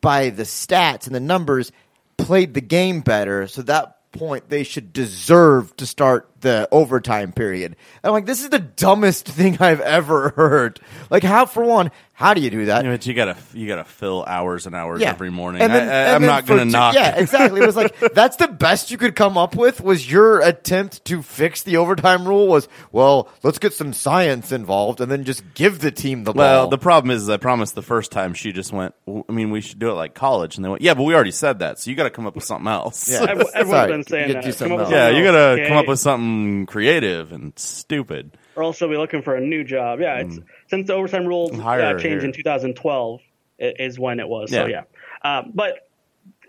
by 0.02 0.32
the 0.32 0.42
stats 0.42 1.06
and 1.06 1.14
the 1.14 1.20
numbers, 1.20 1.72
played 2.18 2.56
the 2.56 2.62
game 2.62 3.02
better. 3.02 3.46
So 3.46 3.62
that 3.62 4.12
point 4.12 4.50
they 4.50 4.64
should 4.64 4.92
deserve 4.92 5.78
to 5.78 5.86
start 5.86 6.31
the 6.42 6.68
overtime 6.72 7.32
period. 7.32 7.76
And 8.04 8.10
I'm 8.10 8.12
like, 8.12 8.26
this 8.26 8.44
is 8.44 8.50
the 8.50 8.60
dumbest 8.60 9.26
thing 9.28 9.58
I've 9.60 9.82
ever 9.82 10.30
heard. 10.30 10.80
Like, 11.10 11.24
how 11.24 11.46
for 11.46 11.64
one, 11.64 11.92
how 12.14 12.34
do 12.36 12.42
you 12.42 12.50
do 12.52 12.66
that? 12.66 12.84
You, 12.86 12.92
but 12.92 13.06
you 13.08 13.14
gotta 13.16 13.36
you 13.54 13.68
gotta 13.68 13.84
fill 13.84 14.24
hours 14.28 14.68
and 14.68 14.76
hours 14.76 15.02
Yeah. 15.02 15.10
every 15.10 15.32
morning. 15.32 15.62
And 15.64 15.74
then- 15.74 15.88
I, 15.90 15.92
and 16.14 16.24
am 16.24 16.30
not 16.30 16.46
gonna 16.46 16.66
two- 16.66 16.70
knock. 16.72 16.94
Yeah, 16.96 17.16
exactly. 17.16 17.62
It 17.62 17.66
was 17.66 17.76
like 17.76 17.98
that's 18.14 18.36
the 18.38 18.48
best 18.48 18.92
you 18.92 18.98
could 19.00 19.16
come 19.16 19.38
up 19.40 19.56
with 19.56 19.82
was 19.82 20.10
your 20.12 20.40
attempt 20.42 21.04
to 21.06 21.24
fix 21.24 21.64
the 21.64 21.78
overtime 21.78 22.28
rule. 22.28 22.48
Was 22.48 22.68
well, 22.92 23.28
let's 23.44 23.58
get 23.58 23.74
some 23.74 23.92
science 23.94 24.52
involved 24.52 25.02
and 25.02 25.12
then 25.12 25.24
just 25.24 25.44
give 25.56 25.80
the 25.80 25.90
team 25.92 26.24
the 26.24 26.34
ball. 26.34 26.42
Well, 26.44 26.68
the 26.68 26.78
problem 26.78 27.10
is, 27.12 27.28
I 27.30 27.38
promised 27.38 27.74
the 27.76 27.82
first 27.82 28.12
time 28.12 28.34
she 28.36 28.52
just 28.52 28.72
went. 28.72 28.94
"W- 29.08 29.24
I 29.28 29.32
mean, 29.32 29.50
we 29.50 29.62
should 29.62 29.80
do 29.80 29.90
it 29.90 29.94
like 29.94 30.14
college, 30.14 30.58
and 30.58 30.66
they 30.66 30.70
went, 30.70 30.82
"Yeah, 30.84 30.94
but 30.94 31.04
we 31.04 31.16
already 31.16 31.32
said 31.32 31.60
that, 31.60 31.80
so 31.80 31.90
you 31.90 31.96
got 31.96 32.04
to 32.04 32.10
come 32.12 32.28
up 32.28 32.36
with 32.36 32.44
something 32.44 32.68
else." 32.68 33.10
Yeah. 33.10 33.24
Everyone- 33.24 33.46
Everyone's 33.56 33.70
Sorry, 33.72 33.92
been 33.92 34.04
saying 34.04 34.28
you 34.28 34.34
that. 34.36 34.44
gotta 34.44 34.52
do 34.52 34.52
Come 34.54 34.58
something 34.58 34.80
up 34.80 34.88
with 34.88 34.94
else. 34.98 35.12
yeah, 35.14 35.18
you 35.18 35.24
got 35.24 35.32
to 35.32 35.38
okay? 35.62 35.68
come 35.70 35.78
up 35.78 35.88
with 35.88 36.00
something 36.00 36.31
creative 36.68 37.32
and 37.32 37.54
stupid. 37.58 38.38
or 38.56 38.64
else 38.64 38.80
they'll 38.80 38.90
be 38.90 38.98
looking 38.98 39.22
for 39.22 39.36
a 39.36 39.42
new 39.42 39.64
job. 39.64 40.00
Yeah, 40.02 40.18
it's 40.20 40.38
since 40.70 40.88
the 40.88 40.94
overtime 40.94 41.26
rules 41.26 41.52
Mm. 41.52 41.66
Uh, 41.96 41.98
changed 42.00 42.26
in 42.26 42.34
2012 42.34 43.22
i- 43.62 43.74
is 43.80 43.98
when 43.98 44.20
it 44.20 44.28
was. 44.28 44.50
So 44.52 44.66
Yeah. 44.66 44.84
yeah, 45.24 45.30
uh, 45.30 45.44
but 45.54 45.88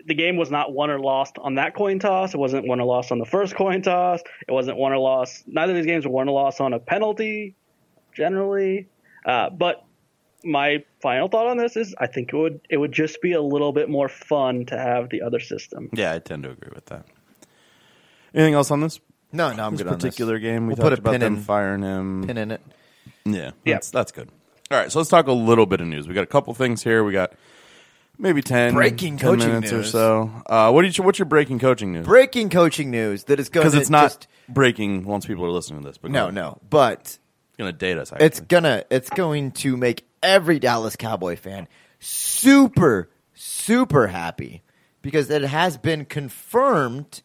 the 0.05 0.13
game 0.13 0.35
was 0.35 0.51
not 0.51 0.73
won 0.73 0.89
or 0.89 0.99
lost 0.99 1.37
on 1.39 1.55
that 1.55 1.73
coin 1.75 1.99
toss. 1.99 2.33
It 2.33 2.37
wasn't 2.37 2.67
won 2.67 2.81
or 2.81 2.85
lost 2.85 3.11
on 3.13 3.19
the 3.19 3.25
first 3.25 3.55
coin 3.55 3.81
toss. 3.81 4.21
It 4.47 4.51
wasn't 4.51 4.77
won 4.77 4.91
or 4.91 4.97
lost. 4.97 5.47
Neither 5.47 5.71
of 5.71 5.77
these 5.77 5.85
games 5.85 6.05
were 6.05 6.11
won 6.11 6.27
or 6.27 6.33
lost 6.33 6.59
on 6.59 6.73
a 6.73 6.79
penalty, 6.79 7.55
generally. 8.13 8.87
Uh, 9.25 9.49
but 9.49 9.85
my 10.43 10.83
final 11.01 11.29
thought 11.29 11.47
on 11.47 11.55
this 11.57 11.77
is, 11.77 11.95
I 11.97 12.07
think 12.07 12.33
it 12.33 12.35
would 12.35 12.59
it 12.69 12.75
would 12.75 12.91
just 12.91 13.21
be 13.21 13.31
a 13.31 13.41
little 13.41 13.71
bit 13.71 13.89
more 13.89 14.09
fun 14.09 14.65
to 14.65 14.77
have 14.77 15.09
the 15.09 15.21
other 15.21 15.39
system. 15.39 15.89
Yeah, 15.93 16.11
I 16.11 16.19
tend 16.19 16.43
to 16.43 16.49
agree 16.49 16.71
with 16.75 16.87
that. 16.87 17.05
Anything 18.35 18.55
else 18.55 18.71
on 18.71 18.81
this 18.81 18.99
no, 19.33 19.51
no, 19.51 19.65
I'm 19.65 19.73
this 19.73 19.81
good 19.81 19.87
on 19.87 19.93
this. 19.97 20.03
particular 20.03 20.39
game? 20.39 20.67
We 20.67 20.75
We'll 20.75 20.83
put 20.83 20.93
a 20.93 21.01
about 21.01 21.11
pin 21.11 21.19
them 21.21 21.35
in- 21.35 21.41
firing 21.41 21.81
him. 21.81 22.23
Pin 22.25 22.37
in 22.37 22.51
it. 22.51 22.61
Yeah, 23.25 23.51
Yeah. 23.65 23.73
that's, 23.75 23.89
that's 23.91 24.11
good. 24.13 24.29
All 24.71 24.77
right, 24.77 24.91
so 24.91 24.99
let's 24.99 25.09
talk 25.09 25.27
a 25.27 25.31
little 25.33 25.65
bit 25.65 25.81
of 25.81 25.87
news. 25.87 26.07
We 26.07 26.13
got 26.13 26.23
a 26.23 26.27
couple 26.27 26.53
things 26.53 26.81
here. 26.83 27.03
We 27.03 27.11
got 27.13 27.33
maybe 28.17 28.41
10, 28.41 28.73
Breaking 28.73 29.17
10 29.17 29.29
coaching 29.29 29.47
minutes 29.53 29.71
or 29.71 29.77
news. 29.77 29.91
so. 29.91 30.31
Uh, 30.45 30.71
what 30.71 30.81
do 30.83 30.87
you, 30.87 31.03
what's 31.03 31.19
your 31.19 31.25
breaking 31.25 31.59
coaching 31.59 31.91
news? 31.93 32.05
Breaking 32.05 32.49
coaching 32.49 32.89
news 32.91 33.25
that 33.25 33.39
is 33.39 33.49
going 33.49 33.65
Because 33.65 33.79
it's 33.79 33.89
not 33.89 34.03
just 34.03 34.27
breaking 34.49 35.05
once 35.05 35.25
people 35.25 35.45
are 35.45 35.51
listening 35.51 35.81
to 35.81 35.87
this. 35.89 35.97
But 35.97 36.11
no, 36.11 36.29
no, 36.29 36.59
but 36.69 36.99
it's 37.01 37.57
going 37.57 37.71
to 37.71 37.77
date 37.77 37.97
us. 37.97 38.11
Actually. 38.11 38.25
it's 38.27 38.39
gonna 38.39 38.83
it's 38.89 39.09
going 39.11 39.51
to 39.51 39.77
make 39.77 40.05
every 40.23 40.59
Dallas 40.59 40.95
Cowboy 40.95 41.35
fan 41.35 41.67
super 41.99 43.09
super 43.33 44.07
happy 44.07 44.61
because 45.01 45.29
it 45.29 45.41
has 45.43 45.77
been 45.77 46.05
confirmed 46.05 47.21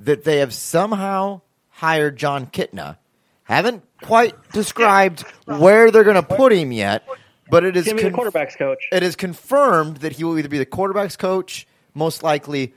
that 0.00 0.24
they 0.24 0.38
have 0.38 0.54
somehow 0.54 1.40
hired 1.70 2.16
Jon 2.16 2.46
Kitna. 2.46 2.98
Haven't 3.44 3.82
quite 4.02 4.34
described 4.52 5.22
where 5.46 5.90
they're 5.90 6.04
going 6.04 6.16
to 6.16 6.22
put 6.22 6.52
him 6.52 6.70
yet, 6.72 7.06
but 7.50 7.64
it 7.64 7.76
is 7.76 7.86
Give 7.86 7.96
the 7.96 8.10
quarterbacks 8.10 8.56
coach. 8.56 8.78
it 8.92 9.02
is 9.02 9.16
confirmed 9.16 9.98
that 9.98 10.12
he 10.12 10.24
will 10.24 10.38
either 10.38 10.48
be 10.48 10.58
the 10.58 10.66
quarterbacks 10.66 11.16
coach, 11.18 11.66
most 11.94 12.22
likely, 12.22 12.74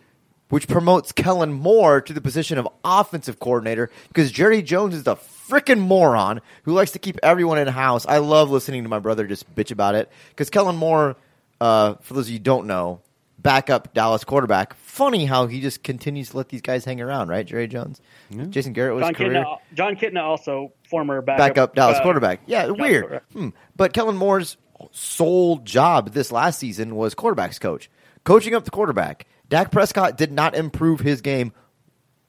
which 0.49 0.68
promotes 0.68 1.11
Kellen 1.11 1.52
Moore 1.53 2.02
to 2.02 2.14
the 2.14 2.22
position 2.22 2.57
of 2.57 2.68
offensive 2.84 3.39
coordinator 3.39 3.89
because 4.07 4.31
Jerry 4.31 4.61
Jones 4.61 4.95
is 4.95 5.06
a 5.07 5.15
freaking 5.15 5.80
moron 5.80 6.41
who 6.64 6.73
likes 6.73 6.91
to 6.91 6.99
keep 6.99 7.18
everyone 7.22 7.57
in 7.57 7.68
house. 7.68 8.06
I 8.06 8.19
love 8.19 8.49
listening 8.49 8.84
to 8.84 8.89
my 8.89 8.99
brother 8.99 9.27
just 9.27 9.53
bitch 9.56 9.72
about 9.72 9.95
it 9.95 10.10
because 10.30 10.49
Kellen 10.49 10.77
Moore, 10.77 11.18
uh, 11.60 11.95
for 12.02 12.14
those 12.14 12.26
of 12.27 12.31
you 12.31 12.38
who 12.38 12.43
don't 12.43 12.68
know, 12.68 13.02
backup 13.41 13.93
Dallas 13.93 14.23
quarterback. 14.23 14.73
Funny 14.76 15.26
how 15.26 15.47
he 15.47 15.61
just 15.61 15.84
continues 15.84 16.30
to 16.30 16.38
let 16.38 16.49
these 16.49 16.61
guys 16.61 16.85
hang 16.85 17.01
around, 17.01 17.30
right? 17.30 17.45
Jerry 17.45 17.68
Jones, 17.68 18.01
Jason 18.49 18.73
Garrett 18.73 18.95
was 18.95 19.03
John 19.05 19.13
career 19.13 19.31
Kitna, 19.43 19.57
Jon 19.73 19.95
Kitna 19.95 20.22
also 20.23 20.73
former 20.89 21.22
backup, 21.22 21.47
backup 21.47 21.76
Dallas 21.76 21.97
uh, 21.97 22.03
quarterback. 22.03 22.41
Yeah, 22.45 22.63
Dallas 22.68 22.80
weird. 22.80 23.03
quarterback. 23.03 23.31
Hmm. 23.34 23.49
But 23.76 23.93
Kellen 23.93 24.18
Moore's 24.18 24.57
sole 24.91 25.57
job 25.57 26.11
this 26.11 26.31
last 26.31 26.59
season 26.59 26.95
was 26.95 27.15
quarterbacks 27.15 27.59
coach, 27.59 27.89
coaching 28.23 28.53
up 28.55 28.65
the 28.65 28.72
quarterback. 28.72 29.26
Dak 29.49 29.72
Prescott 29.72 30.18
did 30.18 30.31
not 30.31 30.55
improve 30.55 30.99
his 31.01 31.22
game 31.22 31.51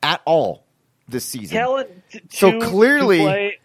at 0.03 0.21
all 0.25 0.65
this 1.09 1.25
season. 1.25 1.57
Kellen, 1.57 1.87
t- 2.11 2.21
So 2.31 2.51
to- 2.59 2.67
clearly- 2.67 3.19
to 3.19 3.25
play, 3.25 3.59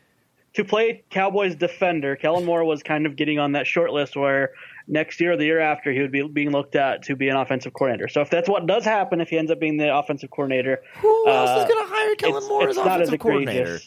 to 0.53 0.63
play 0.65 1.03
Cowboys 1.09 1.55
defender, 1.55 2.15
Kellen 2.15 2.45
Moore 2.45 2.63
was 2.65 2.83
kind 2.83 3.05
of 3.05 3.15
getting 3.15 3.39
on 3.39 3.53
that 3.53 3.65
short 3.67 3.91
list 3.91 4.15
where 4.15 4.51
next 4.87 5.19
year 5.19 5.33
or 5.33 5.37
the 5.37 5.45
year 5.45 5.59
after 5.59 5.91
he 5.91 5.99
would 6.01 6.11
be 6.11 6.23
being 6.27 6.51
looked 6.51 6.75
at 6.75 7.03
to 7.03 7.15
be 7.15 7.29
an 7.29 7.35
offensive 7.35 7.73
coordinator. 7.73 8.07
So 8.07 8.21
if 8.21 8.29
that's 8.29 8.47
what 8.47 8.65
does 8.65 8.85
happen, 8.85 9.21
if 9.21 9.29
he 9.29 9.37
ends 9.37 9.51
up 9.51 9.59
being 9.59 9.77
the 9.77 9.95
offensive 9.95 10.29
coordinator, 10.29 10.81
Who 11.01 11.27
else 11.27 11.49
uh, 11.49 11.63
is 11.63 11.73
going 11.73 11.87
to 11.87 11.93
hire 11.93 12.15
Kellen 12.15 12.37
it's, 12.37 12.47
Moore 12.47 12.69
it's 12.69 12.77
as 12.77 12.85
not 12.85 13.01
as 13.01 13.07
offensive 13.09 13.19
coordinator? 13.19 13.79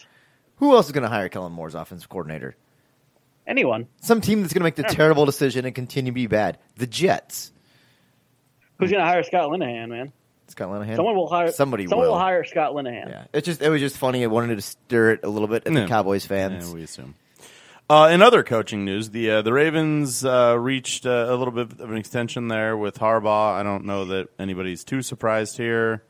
Who 0.57 0.75
else 0.75 0.87
is 0.87 0.93
going 0.93 1.03
to 1.05 1.09
hire 1.09 1.29
Kellen 1.29 1.53
Moore 1.53 1.69
as 1.69 1.75
offensive 1.75 2.09
coordinator? 2.09 2.55
Anyone 3.47 3.89
Some 4.01 4.21
team 4.21 4.43
that's 4.43 4.53
going 4.53 4.61
to 4.61 4.65
make 4.65 4.77
the 4.77 4.95
terrible 4.95 5.25
decision 5.25 5.65
and 5.65 5.75
continue 5.75 6.13
to 6.13 6.15
be 6.15 6.27
bad. 6.27 6.59
The 6.77 6.87
Jets. 6.87 7.53
who's 8.79 8.91
going 8.91 9.03
to 9.03 9.07
hire 9.07 9.23
Scott 9.23 9.51
Linehan, 9.51 9.89
man? 9.89 10.13
Scott 10.49 10.69
Linehan. 10.69 10.97
Someone 10.97 11.17
will 11.17 11.29
hire. 11.29 11.51
Somebody 11.53 11.87
someone 11.87 12.07
will. 12.07 12.15
will 12.15 12.21
hire 12.21 12.45
Scott 12.45 12.75
Linehan. 12.75 13.09
Yeah, 13.09 13.25
it 13.33 13.45
just 13.45 13.63
it 13.63 13.71
was 13.71 13.81
just 13.81 13.97
funny. 13.97 14.23
I 14.25 14.27
wanted 14.27 14.57
to 14.57 14.63
stir 14.63 15.13
it 15.13 15.21
a 15.23 15.29
little 15.29 15.49
bit 15.49 15.67
at 15.67 15.73
Yeah. 15.73 15.83
the 15.83 15.87
Cowboys 15.89 16.27
fans. 16.27 16.69
Yeah, 16.69 16.75
we 16.75 16.83
assume. 16.83 17.15
Uh, 17.91 18.07
in 18.07 18.23
other 18.23 18.45
coaching 18.45 18.85
news, 18.85 19.11
the 19.11 19.29
uh, 19.29 19.43
the 19.43 19.53
Ravens 19.53 20.25
uh, 20.25 20.57
reached 20.57 21.07
uh, 21.07 21.27
a 21.29 21.35
little 21.35 21.51
bit 21.51 21.73
of 21.81 21.91
an 21.91 21.97
extension 21.97 22.47
there 22.47 22.77
with 22.77 23.01
Harbaugh. 23.01 23.55
I 23.55 23.65
don't 23.65 23.85
know 23.85 24.05
that 24.05 24.29
anybody's 24.39 24.85
too 24.85 25.03
surprised 25.03 25.57
here. 25.57 26.05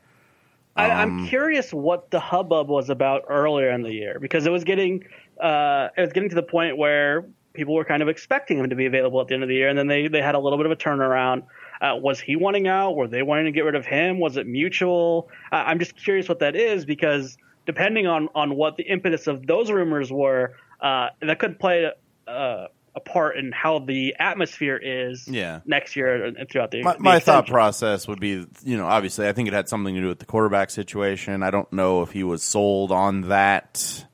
I, 0.75 0.91
Um, 0.91 0.91
I'm 0.91 1.27
curious 1.27 1.73
what 1.73 2.11
the 2.11 2.19
hubbub 2.19 2.69
was 2.69 2.91
about 2.91 3.23
earlier 3.29 3.71
in 3.71 3.81
the 3.81 3.91
year 3.91 4.19
because 4.19 4.45
it 4.45 4.51
was 4.51 4.63
getting 4.63 5.05
uh, 5.41 5.87
it 5.97 6.01
was 6.01 6.13
getting 6.13 6.29
to 6.29 6.35
the 6.35 6.43
point 6.43 6.77
where 6.77 7.25
people 7.53 7.73
were 7.73 7.83
kind 7.83 8.03
of 8.03 8.09
expecting 8.09 8.59
him 8.59 8.69
to 8.69 8.75
be 8.75 8.85
available 8.85 9.19
at 9.19 9.27
the 9.27 9.33
end 9.33 9.41
of 9.41 9.49
the 9.49 9.55
year, 9.55 9.67
and 9.67 9.75
then 9.75 9.87
they 9.87 10.07
they 10.07 10.21
had 10.21 10.35
a 10.35 10.39
little 10.39 10.59
bit 10.59 10.67
of 10.67 10.71
a 10.71 10.75
turnaround. 10.75 11.45
Uh, 11.81 11.95
was 11.95 12.19
he 12.19 12.35
wanting 12.35 12.67
out? 12.67 12.95
Were 12.95 13.07
they 13.07 13.23
wanting 13.23 13.45
to 13.45 13.51
get 13.51 13.61
rid 13.61 13.73
of 13.73 13.87
him? 13.87 14.19
Was 14.19 14.37
it 14.37 14.45
mutual? 14.45 15.29
Uh, 15.51 15.63
I'm 15.65 15.79
just 15.79 15.95
curious 15.95 16.29
what 16.29 16.37
that 16.41 16.55
is 16.55 16.85
because 16.85 17.39
depending 17.65 18.05
on 18.05 18.29
on 18.35 18.55
what 18.55 18.77
the 18.77 18.83
impetus 18.83 19.25
of 19.25 19.47
those 19.47 19.71
rumors 19.71 20.11
were, 20.11 20.53
uh, 20.81 21.09
that 21.21 21.39
could 21.39 21.59
play 21.59 21.91
uh, 22.27 22.67
a 22.95 22.99
part 22.99 23.37
in 23.37 23.51
how 23.51 23.79
the 23.79 24.15
atmosphere 24.19 24.79
is 24.81 25.27
Yeah. 25.27 25.61
next 25.65 25.95
year 25.95 26.25
and 26.25 26.49
throughout 26.49 26.71
the 26.71 26.83
My, 26.83 26.93
the 26.93 26.99
my 26.99 27.19
thought 27.19 27.47
process 27.47 28.07
would 28.07 28.19
be, 28.19 28.45
you 28.63 28.77
know, 28.77 28.85
obviously, 28.85 29.27
I 29.27 29.33
think 29.33 29.47
it 29.47 29.53
had 29.53 29.69
something 29.69 29.95
to 29.95 30.01
do 30.01 30.07
with 30.07 30.19
the 30.19 30.25
quarterback 30.25 30.69
situation. 30.69 31.43
I 31.43 31.51
don't 31.51 31.71
know 31.71 32.01
if 32.01 32.11
he 32.11 32.23
was 32.23 32.43
sold 32.43 32.91
on 32.91 33.21
that. 33.29 34.05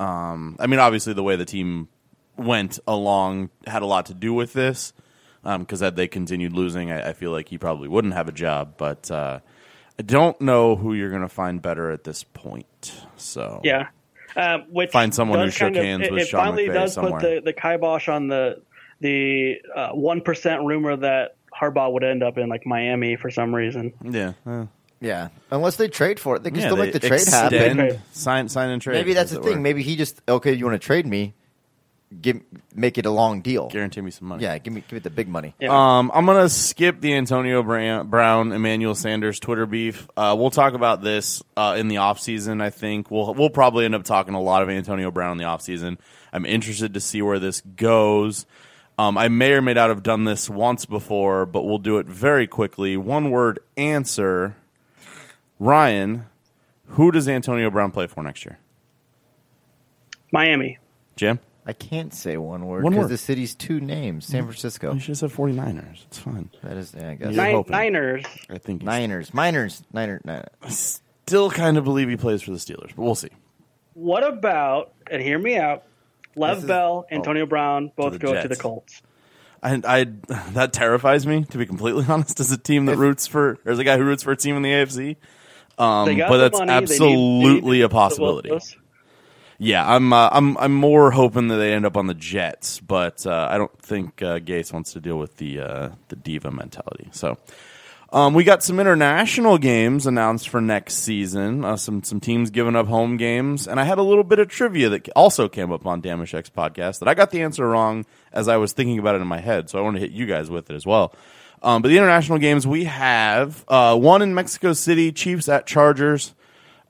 Um, 0.00 0.56
I 0.58 0.66
mean, 0.66 0.80
obviously, 0.80 1.12
the 1.12 1.22
way 1.22 1.36
the 1.36 1.44
team 1.44 1.88
went 2.36 2.78
along 2.86 3.50
had 3.66 3.82
a 3.82 3.86
lot 3.86 4.06
to 4.06 4.14
do 4.14 4.32
with 4.34 4.52
this. 4.52 4.92
Because 5.44 5.80
had 5.80 5.96
they 5.96 6.08
continued 6.08 6.52
losing, 6.52 6.90
I, 6.90 7.10
I 7.10 7.12
feel 7.14 7.30
like 7.30 7.48
he 7.48 7.56
probably 7.58 7.88
wouldn't 7.88 8.12
have 8.14 8.28
a 8.28 8.32
job. 8.32 8.74
But 8.76 9.10
uh, 9.10 9.38
I 9.98 10.02
don't 10.02 10.38
know 10.40 10.76
who 10.76 10.92
you're 10.92 11.10
going 11.10 11.22
to 11.22 11.28
find 11.28 11.62
better 11.62 11.90
at 11.90 12.04
this 12.04 12.22
point. 12.24 12.92
So 13.16 13.60
Yeah. 13.64 13.88
Um, 14.38 14.66
which 14.70 14.90
Find 14.92 15.12
someone 15.12 15.40
who 15.40 15.50
shook 15.50 15.60
kind 15.74 15.76
of- 15.76 15.84
hands 15.84 16.02
it, 16.06 16.12
with 16.12 16.22
it 16.22 16.28
Sean 16.28 16.44
finally 16.44 16.68
McVay 16.68 16.74
does 16.74 16.94
somewhere. 16.94 17.20
put 17.20 17.22
the, 17.22 17.40
the 17.46 17.52
kibosh 17.52 18.08
on 18.08 18.28
the 18.28 18.62
the 19.00 19.56
uh, 19.74 19.88
one 19.90 20.20
rumor 20.64 20.94
that 20.96 21.36
Harbaugh 21.60 21.92
would 21.92 22.04
end 22.04 22.22
up 22.22 22.38
in 22.38 22.48
like 22.48 22.64
Miami 22.66 23.16
for 23.16 23.30
some 23.30 23.54
reason. 23.54 23.92
yeah, 24.02 24.32
eh. 24.46 24.64
Yeah, 25.00 25.28
unless 25.52 25.76
they 25.76 25.86
trade 25.88 26.18
for 26.18 26.34
it, 26.36 26.42
they 26.42 26.50
can 26.50 26.58
Yeah, 26.60 26.66
still 26.66 26.76
they 26.76 26.82
make 26.84 26.92
the 26.92 26.98
trade 27.00 27.20
extend, 27.20 27.52
happen. 27.54 27.98
Sign, 28.12 28.48
sign 28.48 28.70
and 28.70 28.82
trade. 28.82 28.94
Maybe 28.94 29.12
that's 29.14 29.30
the 29.30 29.40
thing. 29.40 29.54
were. 29.54 29.60
Maybe 29.60 29.82
he 29.82 29.94
just 29.96 30.20
okay. 30.28 30.52
You 30.54 30.64
want 30.64 30.80
to 30.80 30.84
trade 30.84 31.06
me? 31.06 31.34
Give 32.22 32.40
make 32.74 32.96
it 32.96 33.04
a 33.04 33.10
long 33.10 33.42
deal. 33.42 33.68
guarantee 33.68 34.00
me 34.00 34.10
some 34.10 34.28
money. 34.28 34.42
Yeah, 34.42 34.56
give 34.56 34.72
me 34.72 34.80
give 34.80 34.92
me 34.92 34.98
the 35.00 35.10
big 35.10 35.28
money. 35.28 35.54
Yeah. 35.60 35.68
Um, 35.98 36.10
I'm 36.14 36.24
gonna 36.24 36.48
skip 36.48 37.02
the 37.02 37.12
Antonio 37.14 37.62
Brown, 37.62 38.52
Emmanuel 38.52 38.94
Sanders 38.94 39.38
Twitter 39.38 39.66
beef. 39.66 40.08
Uh, 40.16 40.34
we'll 40.38 40.50
talk 40.50 40.72
about 40.72 41.02
this 41.02 41.42
uh, 41.54 41.76
in 41.78 41.88
the 41.88 41.96
offseason, 41.96 42.62
I 42.62 42.70
think 42.70 43.10
we'll 43.10 43.34
we'll 43.34 43.50
probably 43.50 43.84
end 43.84 43.94
up 43.94 44.04
talking 44.04 44.32
a 44.32 44.40
lot 44.40 44.62
of 44.62 44.70
Antonio 44.70 45.10
Brown 45.10 45.32
in 45.32 45.38
the 45.38 45.44
offseason. 45.44 45.98
I'm 46.32 46.46
interested 46.46 46.94
to 46.94 47.00
see 47.00 47.20
where 47.20 47.38
this 47.38 47.60
goes. 47.60 48.46
Um, 48.98 49.16
I 49.16 49.28
may 49.28 49.52
or 49.52 49.62
may 49.62 49.74
not 49.74 49.90
have 49.90 50.02
done 50.02 50.24
this 50.24 50.48
once 50.50 50.86
before, 50.86 51.46
but 51.46 51.64
we'll 51.64 51.78
do 51.78 51.98
it 51.98 52.06
very 52.06 52.46
quickly. 52.46 52.96
One 52.96 53.30
word 53.30 53.60
answer. 53.76 54.56
Ryan, 55.60 56.24
who 56.86 57.12
does 57.12 57.28
Antonio 57.28 57.70
Brown 57.70 57.90
play 57.90 58.06
for 58.06 58.22
next 58.22 58.44
year? 58.44 58.58
Miami. 60.32 60.78
Jim? 61.16 61.38
I 61.68 61.74
can't 61.74 62.14
say 62.14 62.38
one 62.38 62.66
word 62.66 62.82
One 62.82 62.94
because 62.94 63.04
word. 63.04 63.10
the 63.10 63.18
city's 63.18 63.54
two 63.54 63.78
names: 63.78 64.24
San 64.26 64.44
Francisco. 64.44 64.94
You 64.94 65.00
should 65.00 65.18
have 65.20 65.30
said 65.30 65.30
49ers. 65.30 66.04
It's 66.06 66.18
fine. 66.18 66.48
That 66.62 66.78
is, 66.78 66.94
yeah, 66.96 67.10
I 67.10 67.14
guess. 67.14 67.26
You're 67.34 67.36
Nine, 67.44 67.54
hoping. 67.54 67.72
Niners. 67.72 68.24
I 68.48 68.56
think 68.58 68.80
he's- 68.80 68.86
Niners, 68.86 69.34
Miners, 69.34 69.82
Niner, 69.92 70.20
Niner. 70.24 70.48
still 70.68 71.50
kind 71.50 71.76
of 71.76 71.84
believe 71.84 72.08
he 72.08 72.16
plays 72.16 72.40
for 72.40 72.52
the 72.52 72.56
Steelers, 72.56 72.94
but 72.96 73.02
we'll 73.02 73.14
see. 73.14 73.28
What 73.92 74.26
about, 74.26 74.92
and 75.10 75.20
hear 75.20 75.38
me 75.38 75.56
out, 75.58 75.82
Lev 76.36 76.56
This 76.56 76.64
is- 76.64 76.68
Bell, 76.68 77.06
Antonio 77.10 77.44
Brown 77.44 77.92
both 77.96 78.14
the 78.14 78.18
go 78.18 78.32
to 78.32 78.42
the 78.42 78.48
Jets. 78.48 78.60
Colts. 78.62 79.02
I, 79.62 79.82
I 79.84 80.04
that 80.52 80.72
terrifies 80.72 81.26
me 81.26 81.44
to 81.50 81.58
be 81.58 81.66
completely 81.66 82.04
honest. 82.08 82.40
As 82.40 82.50
a 82.50 82.56
team 82.56 82.86
that 82.86 82.96
roots 82.96 83.26
for, 83.26 83.58
or 83.66 83.72
as 83.72 83.78
a 83.78 83.84
guy 83.84 83.98
who 83.98 84.04
roots 84.04 84.22
for 84.22 84.32
a 84.32 84.36
team 84.36 84.56
in 84.56 84.62
the 84.62 84.70
AFC, 84.70 85.16
um, 85.78 86.06
They 86.06 86.14
got 86.14 86.28
but 86.30 86.36
the 86.38 86.42
that's 86.44 86.58
money, 86.60 86.66
they 86.72 86.80
need- 86.80 86.88
they 86.88 86.94
absolutely 86.94 87.76
need 87.78 87.82
a 87.82 87.88
possibility. 87.90 88.48
Willis. 88.50 88.74
Yeah, 89.60 89.84
I'm 89.92 90.12
uh, 90.12 90.28
I'm 90.30 90.56
I'm 90.56 90.72
more 90.72 91.10
hoping 91.10 91.48
that 91.48 91.56
they 91.56 91.72
end 91.72 91.84
up 91.84 91.96
on 91.96 92.06
the 92.06 92.14
Jets, 92.14 92.78
but 92.78 93.26
uh, 93.26 93.48
I 93.50 93.58
don't 93.58 93.76
think 93.82 94.22
uh, 94.22 94.38
Gase 94.38 94.72
wants 94.72 94.92
to 94.92 95.00
deal 95.00 95.18
with 95.18 95.36
the 95.36 95.60
uh, 95.60 95.88
the 96.08 96.16
diva 96.16 96.50
mentality. 96.50 97.08
So. 97.12 97.36
Um, 98.10 98.32
we 98.32 98.42
got 98.42 98.62
some 98.62 98.80
international 98.80 99.58
games 99.58 100.06
announced 100.06 100.48
for 100.48 100.62
next 100.62 100.94
season. 100.94 101.62
Uh, 101.62 101.76
some 101.76 102.02
some 102.02 102.20
teams 102.20 102.48
giving 102.48 102.74
up 102.74 102.86
home 102.86 103.18
games, 103.18 103.68
and 103.68 103.78
I 103.78 103.84
had 103.84 103.98
a 103.98 104.02
little 104.02 104.24
bit 104.24 104.38
of 104.38 104.48
trivia 104.48 104.88
that 104.88 105.10
also 105.10 105.46
came 105.46 105.70
up 105.70 105.84
on 105.84 106.00
Dameshek's 106.00 106.48
podcast 106.48 107.00
that 107.00 107.08
I 107.08 107.12
got 107.12 107.30
the 107.30 107.42
answer 107.42 107.68
wrong 107.68 108.06
as 108.32 108.48
I 108.48 108.56
was 108.56 108.72
thinking 108.72 108.98
about 108.98 109.16
it 109.16 109.20
in 109.20 109.26
my 109.26 109.40
head. 109.40 109.68
So 109.68 109.78
I 109.78 109.82
want 109.82 109.96
to 109.96 110.00
hit 110.00 110.12
you 110.12 110.24
guys 110.24 110.48
with 110.48 110.70
it 110.70 110.74
as 110.74 110.86
well. 110.86 111.14
Um, 111.62 111.82
but 111.82 111.88
the 111.88 111.98
international 111.98 112.38
games 112.38 112.66
we 112.66 112.84
have 112.84 113.62
uh, 113.68 113.94
one 113.94 114.22
in 114.22 114.34
Mexico 114.34 114.72
City, 114.72 115.12
Chiefs 115.12 115.46
at 115.46 115.66
Chargers. 115.66 116.34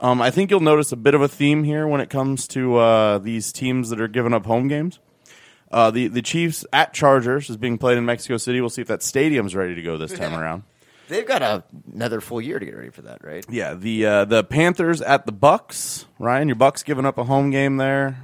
Um, 0.01 0.23
I 0.23 0.31
think 0.31 0.51
you'll 0.51 0.61
notice 0.61 0.93
a 0.93 0.97
bit 0.97 1.15
of 1.15 1.23
a 1.23 1.29
theme 1.29 1.65
here 1.65 1.87
when 1.89 2.01
it 2.01 2.09
comes 2.11 2.47
to 2.49 2.77
uh, 2.77 3.19
these 3.19 3.53
teams 3.53 3.91
that 3.91 4.01
are 4.01 4.09
giving 4.09 4.33
up 4.33 4.47
home 4.47 4.69
games. 4.69 5.01
Uh, 5.71 5.91
the 5.91 6.09
the 6.09 6.23
Chiefs 6.23 6.65
at 6.73 6.95
Chargers 6.95 7.51
is 7.51 7.57
being 7.57 7.77
played 7.79 7.99
in 7.99 8.05
Mexico 8.07 8.37
City. 8.37 8.61
We'll 8.61 8.71
see 8.71 8.81
if 8.83 8.89
that 8.89 9.03
stadium's 9.03 9.55
ready 9.55 9.75
to 9.75 9.83
go 9.83 9.97
this 9.99 10.13
time 10.13 10.35
around. 10.35 10.63
They've 11.09 11.27
got 11.27 11.43
a, 11.43 11.65
another 11.93 12.21
full 12.21 12.41
year 12.41 12.59
to 12.59 12.65
get 12.65 12.77
ready 12.77 12.91
for 12.91 13.03
that, 13.03 13.25
right? 13.25 13.45
Yeah, 13.51 13.75
the 13.75 14.07
uh, 14.07 14.25
the 14.25 14.45
Panthers 14.45 15.03
at 15.03 15.27
the 15.27 15.33
Bucs. 15.33 16.05
Ryan, 16.19 16.49
your 16.49 16.57
Bucs 16.57 16.85
giving 16.85 17.05
up 17.05 17.19
a 17.19 17.25
home 17.25 17.51
game 17.51 17.77
there. 17.77 18.17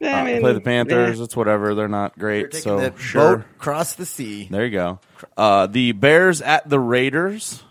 Yeah, 0.00 0.16
Uh, 0.16 0.20
I 0.20 0.24
mean, 0.24 0.40
play 0.40 0.52
the 0.54 0.60
Panthers. 0.60 1.18
yeah. 1.18 1.24
It's 1.24 1.36
whatever. 1.36 1.74
They're 1.74 1.88
not 1.88 2.14
They're 2.16 2.20
great. 2.28 2.50
taking 2.50 2.60
So 2.62 2.80
the 2.90 2.96
sure. 2.98 3.36
boat 3.38 3.46
across 3.56 3.94
the 3.94 4.06
sea. 4.06 4.48
There 4.50 4.64
you 4.64 4.70
go. 4.72 4.98
Uh, 5.36 5.66
the 5.66 5.92
Bears 5.92 6.40
at 6.42 6.68
the 6.68 6.80
Raiders. 6.80 7.62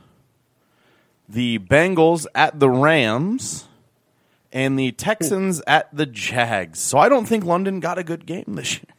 The 1.30 1.60
Bengals 1.60 2.26
at 2.36 2.60
the 2.60 2.70
Rams. 2.70 3.66
And 4.52 4.80
the 4.80 4.92
Texans 4.94 5.62
at 5.68 5.96
the 5.96 6.08
Jags. 6.08 6.80
So 6.80 6.98
I 6.98 7.08
don't 7.08 7.28
think 7.28 7.46
London 7.46 7.80
got 7.80 8.00
a 8.00 8.04
good 8.04 8.26
game 8.26 8.46
this 8.48 8.78
year. 8.78 8.96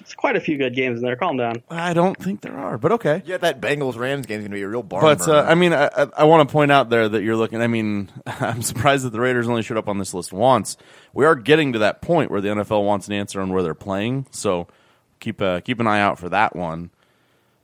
It's 0.00 0.12
quite 0.12 0.36
a 0.36 0.40
few 0.40 0.58
good 0.58 0.74
games 0.74 0.98
in 0.98 1.04
there. 1.06 1.16
Calm 1.16 1.38
down. 1.38 1.62
I 1.70 1.94
don't 1.94 2.16
think 2.18 2.42
there 2.42 2.58
are, 2.58 2.76
but 2.76 2.92
okay. 2.92 3.22
Yeah, 3.24 3.38
that 3.38 3.60
Bengals 3.60 3.96
Rams 3.96 4.26
game 4.26 4.40
is 4.40 4.42
going 4.42 4.50
to 4.50 4.56
be 4.56 4.62
a 4.62 4.68
real 4.68 4.82
barn 4.82 5.02
But 5.02 5.22
uh, 5.22 5.26
burner. 5.26 5.48
I 5.48 5.54
mean, 5.54 5.72
I, 5.72 5.86
I, 5.86 6.06
I 6.18 6.24
want 6.24 6.46
to 6.46 6.52
point 6.52 6.70
out 6.70 6.90
there 6.90 7.08
that 7.08 7.22
you're 7.22 7.36
looking. 7.36 7.62
I 7.62 7.68
mean, 7.68 8.10
I'm 8.26 8.60
surprised 8.60 9.06
that 9.06 9.10
the 9.10 9.20
Raiders 9.20 9.48
only 9.48 9.62
showed 9.62 9.78
up 9.78 9.88
on 9.88 9.98
this 9.98 10.12
list 10.12 10.32
once. 10.32 10.76
We 11.14 11.24
are 11.24 11.34
getting 11.34 11.72
to 11.72 11.78
that 11.78 12.02
point 12.02 12.30
where 12.30 12.40
the 12.40 12.48
NFL 12.48 12.84
wants 12.84 13.06
an 13.06 13.14
answer 13.14 13.40
on 13.40 13.50
where 13.50 13.62
they're 13.62 13.74
playing, 13.74 14.26
so 14.30 14.66
keep 15.20 15.40
uh, 15.40 15.60
keep 15.60 15.80
an 15.80 15.86
eye 15.86 16.00
out 16.00 16.18
for 16.18 16.28
that 16.28 16.54
one. 16.54 16.90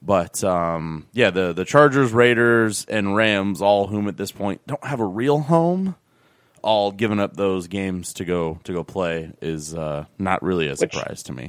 But 0.02 0.42
um, 0.44 1.06
yeah, 1.12 1.30
the 1.30 1.52
the 1.52 1.64
Chargers, 1.64 2.12
Raiders, 2.12 2.86
and 2.88 3.14
Rams, 3.14 3.60
all 3.60 3.86
whom 3.86 4.08
at 4.08 4.16
this 4.16 4.32
point 4.32 4.66
don't 4.66 4.82
have 4.84 5.00
a 5.00 5.04
real 5.04 5.40
home, 5.40 5.94
all 6.62 6.90
giving 6.90 7.20
up 7.20 7.36
those 7.36 7.68
games 7.68 8.14
to 8.14 8.24
go 8.24 8.58
to 8.64 8.72
go 8.72 8.82
play 8.82 9.30
is 9.42 9.74
uh, 9.74 10.06
not 10.18 10.42
really 10.42 10.66
a 10.68 10.70
Which- 10.70 10.78
surprise 10.92 11.22
to 11.24 11.32
me. 11.32 11.48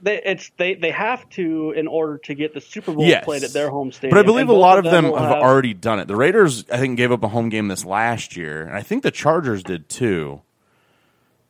They, 0.00 0.22
it's 0.24 0.50
they 0.56 0.74
they 0.76 0.90
have 0.92 1.28
to 1.30 1.72
in 1.76 1.86
order 1.88 2.16
to 2.24 2.34
get 2.34 2.54
the 2.54 2.60
Super 2.62 2.92
Bowl 2.92 3.04
Yes. 3.04 3.22
played 3.26 3.44
at 3.44 3.52
their 3.52 3.68
home 3.68 3.92
stadium. 3.92 4.16
But 4.16 4.20
I 4.20 4.22
believe 4.22 4.48
And 4.48 4.56
a 4.56 4.60
lot 4.60 4.78
of 4.78 4.84
them 4.84 5.04
will 5.10 5.18
have, 5.18 5.30
already 5.42 5.74
done 5.74 5.98
it. 6.00 6.08
The 6.08 6.16
Raiders, 6.16 6.64
I 6.72 6.78
think, 6.78 6.96
gave 6.96 7.12
up 7.12 7.22
a 7.22 7.28
home 7.28 7.50
game 7.50 7.68
this 7.68 7.84
last 7.84 8.34
year, 8.34 8.62
and 8.62 8.74
I 8.74 8.80
think 8.80 9.02
the 9.02 9.10
Chargers 9.10 9.62
did 9.62 9.90
too. 9.90 10.40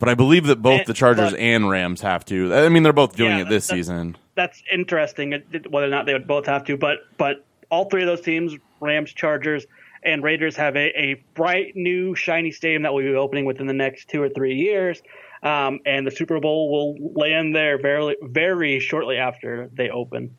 But 0.01 0.09
I 0.09 0.15
believe 0.15 0.47
that 0.49 0.61
both 0.61 0.81
And- 0.81 0.87
the 0.89 0.95
Chargers 0.95 1.31
but- 1.31 1.39
and 1.39 1.71
Rams 1.71 2.01
have 2.01 2.25
to. 2.25 2.53
I 2.53 2.69
mean, 2.71 2.83
they're 2.83 2.93
both 2.93 3.15
doing 3.15 3.39
Yeah, 3.39 3.43
it 3.43 3.49
this 3.51 3.67
season. 3.67 4.17
That's 4.35 4.63
interesting. 4.71 5.43
Whether 5.69 5.87
or 5.87 5.91
not 5.91 6.07
they 6.07 6.13
would 6.13 6.27
both 6.27 6.47
have 6.47 6.65
to, 6.65 6.77
but 6.77 6.99
but 7.17 7.45
all 7.71 7.87
three 7.87 8.03
of 8.03 8.09
those 8.09 8.21
teams, 8.21 8.55
Rams, 8.81 9.13
Chargers, 9.13 9.65
and 10.03 10.23
Raiders, 10.23 10.57
have 10.57 10.77
a, 10.77 11.01
a 11.01 11.25
bright 11.35 11.77
new 11.77 12.15
shiny 12.15 12.51
stadium 12.51 12.83
that 12.83 12.93
will 12.93 13.03
be 13.03 13.15
opening 13.15 13.45
within 13.45 13.67
the 13.67 13.73
next 13.73 14.09
two 14.09 14.23
or 14.23 14.29
three 14.29 14.57
years. 14.57 15.03
Um, 15.43 15.81
and 15.85 16.07
the 16.07 16.11
Super 16.11 16.41
Bowl 16.41 16.71
will 16.71 17.13
land 17.15 17.55
there 17.55 17.79
very 17.79 18.17
very 18.23 18.81
shortly 18.81 19.19
after 19.19 19.71
they 19.73 19.91
open. 19.91 20.37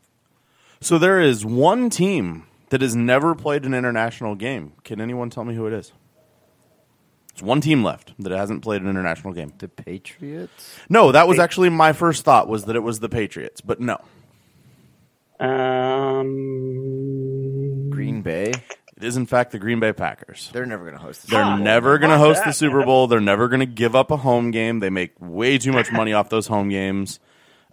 So 0.82 0.98
there 0.98 1.22
is 1.22 1.46
one 1.46 1.90
team 1.90 2.48
that 2.70 2.82
has 2.82 2.96
never 2.96 3.36
played 3.36 3.66
an 3.66 3.74
international 3.74 4.36
game. 4.36 4.74
Can 4.84 5.00
anyone 5.00 5.30
tell 5.30 5.46
me 5.46 5.56
who 5.56 5.68
it 5.68 5.74
is? 5.74 5.94
There's 7.36 7.44
one 7.44 7.60
team 7.62 7.84
left 7.84 8.14
that 8.20 8.32
hasn't 8.32 8.62
played 8.64 8.82
an 8.82 8.88
international 8.90 9.34
game. 9.34 9.52
the 9.58 9.68
Patriots. 9.68 10.74
No, 10.90 11.12
that 11.12 11.28
was 11.28 11.38
actually 11.38 11.70
my 11.70 11.92
first 11.94 12.24
thought 12.24 12.48
was 12.48 12.66
that 12.66 12.76
it 12.78 12.84
was 12.84 13.00
the 13.02 13.10
Patriots, 13.10 13.60
but 13.62 13.80
no. 13.82 13.98
Um, 16.56 17.90
Green 17.90 18.22
Bay. 18.22 18.52
It 18.98 19.04
is 19.04 19.18
in 19.18 19.26
fact 19.26 19.52
the 19.52 19.60
Green 19.60 19.82
Bay 19.82 19.92
Packers. 19.92 20.50
They're 20.54 20.66
never 20.66 20.84
going 20.86 20.96
to 20.96 21.02
host. 21.02 21.28
They're 21.28 21.44
Huh. 21.44 21.58
never 21.58 21.98
going 21.98 22.12
to 22.12 22.18
Fuck 22.18 22.26
host 22.26 22.46
the 22.46 22.54
Super. 22.54 22.84
Bowl. 22.86 23.08
They're 23.08 23.20
never 23.20 23.50
going 23.50 23.60
to 23.60 23.66
give 23.66 23.96
up 23.96 24.12
a 24.12 24.18
home 24.18 24.52
game. 24.52 24.80
They 24.80 24.90
make 24.90 25.12
way 25.20 25.58
too 25.58 25.74
much 25.74 25.92
money 25.92 26.14
off 26.14 26.30
those 26.30 26.48
home 26.48 26.70
games. 26.70 27.20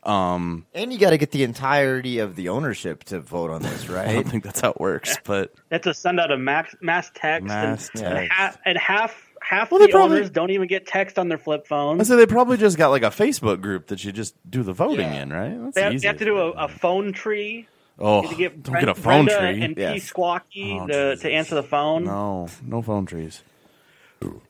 Um, 0.03 0.67
And 0.75 0.93
you 0.93 0.99
got 0.99 1.11
to 1.11 1.19
get 1.19 1.31
the 1.31 1.45
entirety 1.45 2.19
of 2.19 2.35
the 2.35 2.49
ownership 2.49 3.05
to 3.05 3.21
vote 3.21 3.51
on 3.53 3.63
this, 3.63 3.89
right? 3.89 4.01
I 4.03 4.07
right? 4.07 4.15
don't 4.15 4.29
think 4.29 4.43
that's 4.43 4.61
how 4.61 4.71
it 4.71 4.81
works, 4.81 5.17
but 5.23 5.53
That's 5.69 5.87
a 5.87 5.95
send 5.95 6.19
out 6.19 6.33
of 6.33 6.41
max, 6.41 6.75
mass 6.81 7.09
text, 7.15 7.47
Mass 7.47 7.89
and, 7.95 8.01
text. 8.03 8.19
and 8.19 8.29
half 8.33 8.59
and 8.65 8.77
half 8.79 9.29
half 9.43 9.71
Well, 9.71 9.81
the 9.81 9.89
probably- 9.89 10.19
owners 10.19 10.31
don't 10.31 10.51
even 10.51 10.69
get 10.69 10.87
text 10.87 11.19
on 11.19 11.29
their 11.29 11.39
flip 11.39 11.63
I 11.67 11.69
phones. 11.69 12.09
say 12.09 12.17
they 12.17 12.27
probably 12.27 12.57
just 12.57 12.77
got 12.79 12.89
like 12.89 13.03
a 13.03 13.07
Facebook 13.11 13.61
group 13.61 13.89
that 13.89 14.05
you 14.05 14.13
just 14.13 14.35
do 14.51 14.63
the 14.63 14.73
voting 14.73 15.13
Yeah. 15.13 15.23
in, 15.23 15.33
right? 15.33 15.57
That's 15.63 15.75
They 15.75 15.83
have, 15.83 15.93
easy. 15.95 16.03
they 16.03 16.09
have 16.09 16.19
to 16.19 16.25
do 16.25 16.39
a, 16.39 16.51
a 16.53 16.69
phone 16.69 17.13
tree. 17.13 17.67
oh, 17.99 18.17
You 18.17 18.23
have 18.23 18.31
to 18.31 18.37
get 18.37 18.63
don't 18.63 18.81
get 18.81 18.89
a 18.89 18.95
phone 18.95 19.27
Brenda 19.27 19.53
tree. 19.55 19.63
and 19.65 19.77
P 19.77 19.83
Squawky 20.01 20.81
Oh, 20.81 20.87
to, 20.87 21.17
to 21.17 21.31
answer 21.31 21.55
the 21.55 21.63
phone. 21.63 22.05
No, 22.05 22.49
no 22.65 22.83
phone 22.83 23.07
trees. 23.07 23.43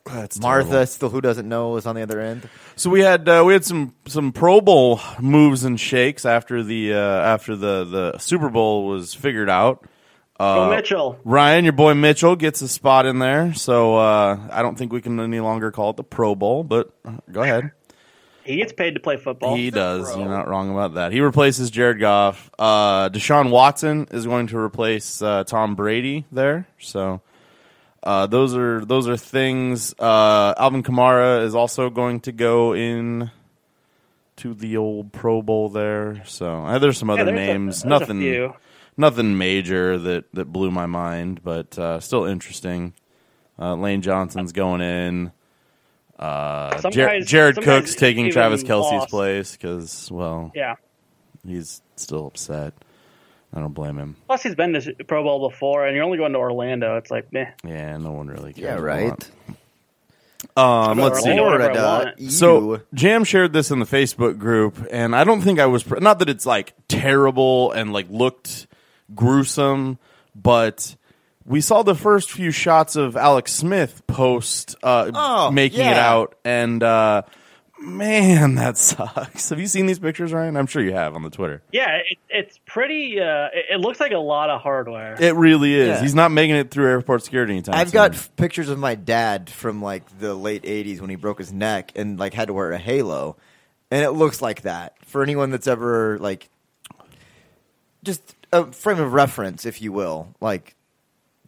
That's 0.05 0.39
Martha, 0.39 0.69
terrible. 0.69 0.87
still 0.87 1.09
who 1.09 1.21
doesn't 1.23 1.49
know, 1.49 1.77
is 1.77 1.87
on 1.87 1.95
the 1.95 2.03
other 2.03 2.21
end. 2.21 2.47
So 2.77 2.91
we 2.91 3.01
had 3.01 3.27
uh, 3.27 3.43
we 3.47 3.55
had 3.55 3.65
some 3.65 3.95
some 4.07 4.31
Pro 4.31 4.61
Bowl 4.61 5.01
moves 5.19 5.65
and 5.65 5.81
shakes 5.81 6.27
after 6.27 6.63
the 6.63 6.93
uh, 6.93 6.99
after 6.99 7.57
the 7.57 7.85
the 7.85 8.19
Super 8.19 8.51
Bowl 8.51 8.87
was 8.87 9.15
figured 9.15 9.49
out. 9.49 9.87
Uh, 10.43 10.71
Mitchell. 10.71 11.19
Ryan, 11.25 11.65
your 11.65 11.73
boy 11.73 11.95
Mitchell 11.95 12.37
gets 12.37 12.63
a 12.63 12.69
spot 12.69 13.07
in 13.07 13.19
there, 13.19 13.55
so 13.55 13.97
uh, 13.97 14.39
I 14.51 14.63
don't 14.63 14.77
think 14.77 14.93
we 14.93 15.01
can 15.01 15.21
any 15.21 15.41
longer 15.41 15.71
call 15.71 15.91
it 15.91 15.97
the 15.97 16.05
Pro 16.05 16.35
Bowl. 16.35 16.65
But 16.65 16.91
go 17.31 17.43
ahead. 17.43 17.71
He 18.45 18.57
gets 18.57 18.73
paid 18.73 18.95
to 18.95 19.01
play 19.01 19.17
football. 19.19 19.55
He 19.55 19.71
does. 19.71 20.17
You're 20.17 20.29
not 20.29 20.49
wrong 20.49 20.71
about 20.73 20.95
that. 20.95 21.13
He 21.13 21.21
replaces 21.21 21.71
Jared 21.71 22.01
Goff. 22.01 22.51
Uh, 22.59 23.09
Deshaun 23.09 23.51
Watson 23.51 24.09
is 24.11 24.27
going 24.27 24.49
to 24.49 24.59
replace 24.59 25.23
uh, 25.23 25.45
Tom 25.45 25.77
Brady 25.77 26.25
there. 26.33 26.67
So 26.81 27.21
uh, 28.03 28.27
those 28.27 28.57
are 28.57 28.85
those 28.85 29.07
are 29.09 29.17
things. 29.17 29.95
Uh, 29.97 30.55
Alvin 30.59 30.83
Kamara 30.83 31.45
is 31.45 31.55
also 31.55 31.89
going 31.89 32.19
to 32.23 32.33
go 32.33 32.75
in 32.75 33.31
to 34.39 34.55
the 34.55 34.77
old 34.77 35.13
Pro 35.13 35.41
Bowl 35.41 35.69
there. 35.69 36.23
So 36.27 36.79
there's 36.81 36.99
some 36.99 37.11
Yeah, 37.11 37.15
other 37.15 37.25
there's 37.27 37.35
a- 37.49 37.53
names. 37.53 37.83
there's 37.83 37.85
a 37.85 37.89
nothing. 38.01 38.53
Few. 38.97 39.01
Nothing 39.01 39.39
major 39.39 39.99
that, 39.99 40.25
that 40.35 40.47
blew 40.53 40.71
my 40.71 40.87
mind, 40.87 41.43
but 41.43 41.79
uh, 41.79 42.01
still 42.01 42.25
interesting. 42.25 42.93
Uh, 43.59 43.75
Lane 43.75 44.03
Johnson's 44.03 44.53
going 44.53 44.81
in. 44.81 45.33
Uh, 46.19 46.79
Some 46.79 46.93
Jar- 46.93 47.09
guys- 47.09 47.27
Jared 47.27 47.57
Cook's 47.63 47.95
taking 47.95 48.31
Travis 48.31 48.63
Kelce's 48.63 48.93
lost. 48.93 49.11
place 49.11 49.53
because, 49.53 50.11
well, 50.11 50.53
Yeah. 50.55 50.75
he's 51.47 51.83
still 51.97 52.27
upset. 52.29 52.75
I 53.55 53.61
don't 53.61 53.75
blame 53.75 53.99
him. 53.99 54.17
Plus, 54.27 54.43
he's 54.43 54.55
been 54.55 54.73
to 54.73 54.95
Pro 55.07 55.23
Bowl 55.23 55.49
before, 55.51 55.87
and 55.87 55.95
you're 55.95 56.05
only 56.05 56.17
going 56.17 56.33
to 56.33 56.39
Orlando. 56.39 56.97
It's 56.97 57.11
like, 57.11 57.33
meh. 57.33 57.51
Yeah, 57.65 57.99
no 57.99 58.13
one 58.13 58.29
really 58.29 58.53
cares. 58.55 58.65
Yeah, 58.65 58.75
right. 58.77 59.31
Um, 60.57 60.99
let's 60.99 61.23
see. 61.23 61.33
Florida. 61.37 61.73
Florida. 61.75 62.31
So. 62.31 62.81
Jam 62.95 63.25
shared 63.25 63.53
this 63.53 63.71
in 63.71 63.79
the 63.79 63.85
Facebook 63.87 64.39
group, 64.39 64.77
and 64.91 65.15
I 65.15 65.25
don't 65.25 65.41
think 65.41 65.59
I 65.61 65.67
was 65.67 65.83
pr- 65.83 66.01
not 66.01 66.19
that 66.21 66.29
it's 66.29 66.47
like 66.47 66.75
terrible 66.89 67.73
and 67.73 67.93
like 67.93 68.07
looked 68.11 68.67
gruesome, 69.15 69.99
but 70.35 70.97
we 71.45 71.61
saw 71.61 71.83
the 71.83 71.95
first 71.95 72.31
few 72.31 72.51
shots 72.51 72.97
of 72.97 73.17
Alex 73.17 73.53
Smith 73.53 74.07
post 74.07 74.77
uh, 74.83 75.11
Oh, 75.15 75.51
making 75.51 75.81
it 75.81 75.97
out, 75.97 76.37
and 76.45 76.83
uh, 76.83 77.23
man, 77.81 78.55
that 78.57 78.79
sucks. 78.79 79.49
Have 79.51 79.59
you 79.59 79.67
seen 79.67 79.87
these 79.87 79.99
pictures, 79.99 80.33
Ryan? 80.33 80.57
I'm 80.57 80.67
sure 80.69 80.83
you 80.83 80.93
have 80.93 81.15
on 81.17 81.23
the 81.23 81.31
Twitter. 81.31 81.63
Yeah, 81.73 81.97
it, 82.09 82.19
it's 82.29 82.59
pretty. 82.67 83.21
Uh, 83.21 83.49
it, 83.53 83.67
it 83.73 83.81
looks 83.81 83.99
like 83.99 84.13
a 84.13 84.19
lot 84.19 84.51
of 84.51 84.61
hardware. 84.61 85.17
It 85.21 85.35
really 85.35 85.75
is. 85.75 85.89
Yeah. 85.89 86.01
He's 86.01 86.15
not 86.15 86.31
making 86.31 86.57
it 86.57 86.71
through 86.71 86.87
airport 86.89 87.25
security 87.25 87.55
anytime. 87.55 87.75
I've 87.75 87.89
soon. 87.89 87.95
got 87.95 88.15
f- 88.15 88.35
pictures 88.37 88.69
of 88.69 88.79
my 88.79 88.95
dad 88.95 89.51
from 89.51 89.83
like 89.83 90.19
the 90.21 90.35
late 90.35 90.63
'80s 90.63 91.01
when 91.01 91.11
he 91.11 91.17
broke 91.17 91.39
his 91.39 91.53
neck 91.53 91.93
and 91.97 92.19
like 92.19 92.35
had 92.35 92.47
to 92.49 92.55
wear 92.55 92.71
a 92.71 92.79
halo, 92.79 93.37
and 93.91 94.05
it 94.05 94.13
looks 94.13 94.41
like 94.41 94.63
that. 94.63 94.95
For 95.07 95.23
anyone 95.25 95.51
that's 95.51 95.67
ever 95.67 96.19
like, 96.21 96.49
just 98.05 98.37
a 98.53 98.71
frame 98.73 99.01
of 99.01 99.13
reference, 99.13 99.65
if 99.67 99.81
you 99.83 99.93
will, 99.93 100.35
like 100.41 100.75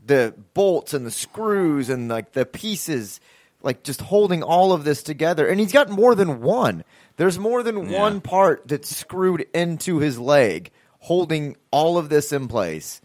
the 0.05 0.35
bolts 0.55 0.95
and 0.95 1.07
the 1.07 1.11
screws 1.11 1.89
and 1.91 2.09
like 2.09 2.33
the 2.33 2.45
pieces, 2.47 3.21
like 3.63 3.83
just 3.83 4.01
holding 4.03 4.43
all 4.43 4.73
of 4.73 4.85
this 4.85 5.03
together. 5.03 5.47
And 5.47 5.59
he's 5.61 5.73
got 5.73 5.89
more 5.89 6.15
than 6.15 6.41
one. 6.41 6.85
There's 7.17 7.39
more 7.39 7.63
than 7.63 7.91
Yeah. 7.91 8.01
one 8.01 8.21
part 8.21 8.67
that's 8.67 8.95
screwed 8.95 9.47
into 9.55 9.99
his 9.99 10.19
leg, 10.19 10.71
holding 11.01 11.57
all 11.71 11.97
of 11.99 12.09
this 12.09 12.33
in 12.33 12.49
place. 12.49 13.01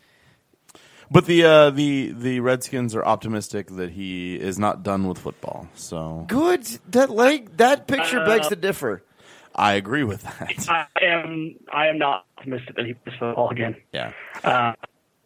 But 1.11 1.25
the 1.25 1.43
uh, 1.43 1.69
the 1.71 2.11
the 2.11 2.39
Redskins 2.39 2.93
are 2.95 3.03
optimistic 3.03 3.67
that 3.77 3.91
he 3.91 4.35
is 4.35 4.59
not 4.59 4.83
done 4.83 5.07
with 5.07 5.17
football. 5.17 5.67
So 5.75 6.25
Good. 6.27 6.65
That 6.89 7.09
leg. 7.09 7.57
That 7.57 7.87
picture 7.87 8.23
begs 8.25 8.45
Uh, 8.45 8.49
to 8.51 8.55
differ. 8.55 9.03
I 9.55 9.73
agree 9.73 10.03
with 10.03 10.21
that. 10.23 10.65
I 10.69 10.85
am. 11.03 11.55
I 11.73 11.87
am 11.87 11.97
not 11.97 12.25
optimistic 12.37 12.75
that 12.75 12.85
he 12.85 12.93
plays 12.93 13.17
football 13.19 13.49
again. 13.49 13.75
Yeah, 13.91 14.13
Uh, 14.43 14.73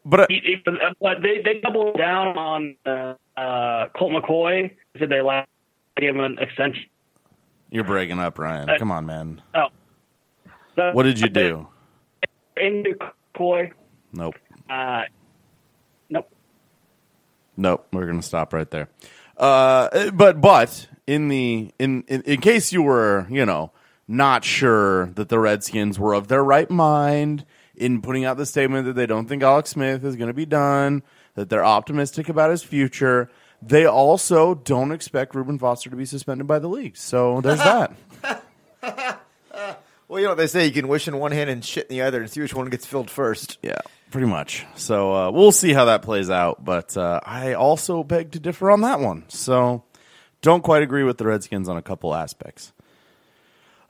but 0.06 0.22
uh, 0.22 0.26
he, 0.30 0.40
he, 0.44 0.56
but, 0.66 0.74
but 1.00 1.22
they 1.22 1.42
they 1.44 1.60
doubled 1.62 1.98
down 1.98 2.38
on 2.38 2.76
uh, 2.86 3.14
uh, 3.40 3.88
Colt 3.98 4.12
McCoy. 4.14 4.72
Said 5.00 5.10
they 5.10 5.22
last 5.22 5.50
gave 5.98 6.16
him 6.16 6.22
an 6.22 6.38
extension. 6.40 6.86
you're 7.70 7.84
breaking 7.84 8.20
up, 8.20 8.38
Ryan. 8.40 8.70
Uh, 8.70 8.78
Come 8.80 8.92
on, 8.92 9.06
man. 9.06 9.42
Oh, 9.54 9.68
So, 10.76 10.92
What 10.94 11.04
did 11.04 11.20
you 11.20 11.30
do? 11.30 11.68
Into 12.58 12.96
McCoy. 13.36 13.72
Nope, 14.14 14.36
Uh, 14.70 15.04
nope. 16.10 16.30
nope. 17.58 17.88
We're 17.92 18.06
gonna 18.08 18.22
stop 18.22 18.54
right 18.54 18.70
there. 18.70 18.90
Uh, 19.38 20.12
but 20.12 20.40
but 20.42 20.88
in 21.08 21.28
the 21.28 21.72
in, 21.80 22.04
in 22.08 22.22
in 22.24 22.42
case 22.42 22.72
you 22.72 22.84
were 22.84 23.28
you 23.30 23.46
know 23.46 23.72
not 24.08 24.44
sure 24.44 25.08
that 25.12 25.30
the 25.30 25.40
Redskins 25.40 25.98
were 26.00 26.14
of 26.14 26.28
their 26.28 26.44
right 26.44 26.70
mind 26.70 27.46
in 27.76 28.02
putting 28.02 28.26
out 28.26 28.38
the 28.38 28.46
statement 28.46 28.86
that 28.86 28.94
they 28.94 29.06
don't 29.06 29.28
think 29.28 29.44
Alex 29.44 29.72
Smith 29.72 30.04
is 30.04 30.16
going 30.16 30.28
to 30.28 30.34
be 30.34 30.46
done, 30.46 31.04
that 31.36 31.50
they're 31.50 31.66
optimistic 31.66 32.30
about 32.30 32.52
his 32.52 32.64
future. 32.64 33.30
They 33.62 33.86
also 33.86 34.56
don't 34.56 34.92
expect 34.92 35.36
Reuben 35.36 35.58
Foster 35.58 35.90
to 35.90 35.96
be 35.96 36.06
suspended 36.06 36.48
by 36.48 36.60
the 36.60 36.68
league. 36.68 36.98
So 36.98 37.42
there's 37.42 37.60
that. 37.60 37.94
Well, 40.14 40.20
you 40.20 40.28
know 40.28 40.32
what 40.32 40.38
they 40.38 40.48
say: 40.48 40.68
you 40.68 40.72
can 40.72 40.88
wish 40.88 41.08
in 41.08 41.18
one 41.18 41.32
hand 41.32 41.50
and 41.50 41.66
shit 41.66 41.88
in 41.88 41.96
the 41.96 42.02
other, 42.04 42.22
and 42.22 42.30
see 42.30 42.42
which 42.42 42.54
one 42.54 42.70
gets 42.70 42.86
filled 42.86 43.10
first. 43.10 43.58
Yeah, 43.64 43.80
pretty 44.12 44.28
much. 44.28 44.64
So 44.76 45.12
uh, 45.12 45.32
we'll 45.32 45.52
see 45.52 45.74
how 45.74 45.86
that 45.86 46.04
plays 46.04 46.30
out. 46.30 46.64
But 46.64 46.96
uh, 46.96 47.20
I 47.24 47.54
also 47.54 48.04
beg 48.04 48.32
to 48.34 48.40
differ 48.40 48.70
on 48.70 48.82
that 48.82 49.00
one. 49.00 49.24
So 49.30 49.86
don't 50.44 50.62
quite 50.62 50.84
agree 50.84 51.04
with 51.04 51.18
the 51.18 51.26
Redskins 51.26 51.68
on 51.68 51.78
a 51.78 51.82
couple 51.82 52.14
aspects. 52.14 52.74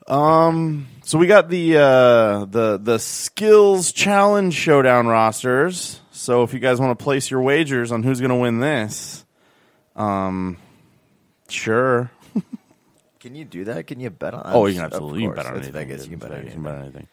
Um, 0.06 0.86
so 1.02 1.18
we 1.18 1.26
got 1.26 1.48
the 1.48 1.78
uh, 1.78 2.44
the 2.44 2.78
the 2.82 2.98
skills 2.98 3.92
challenge 3.92 4.54
showdown 4.54 5.06
rosters. 5.06 6.00
So 6.10 6.42
if 6.42 6.52
you 6.52 6.58
guys 6.60 6.80
want 6.80 6.98
to 6.98 7.02
place 7.02 7.30
your 7.30 7.42
wagers 7.42 7.92
on 7.92 8.02
who's 8.02 8.20
going 8.20 8.30
to 8.30 8.36
win 8.36 8.60
this, 8.60 9.24
um, 9.96 10.58
sure. 11.48 12.10
Can 13.20 13.34
you 13.34 13.44
do 13.44 13.64
that? 13.64 13.86
Can 13.86 14.00
you 14.00 14.10
bet 14.10 14.34
on? 14.34 14.42
Oh, 14.44 14.66
you 14.66 14.74
can 14.74 14.84
absolutely 14.84 15.22
you 15.22 15.28
can 15.28 15.36
bet 15.36 15.46
on 15.46 15.54
anything. 15.54 15.72
Vegas. 15.72 16.04
You 16.04 16.10
can 16.10 16.18
bet 16.18 16.30
on 16.32 16.38
anything. 16.40 16.62
bet 16.62 16.74
on 16.74 16.82
anything. 16.82 17.08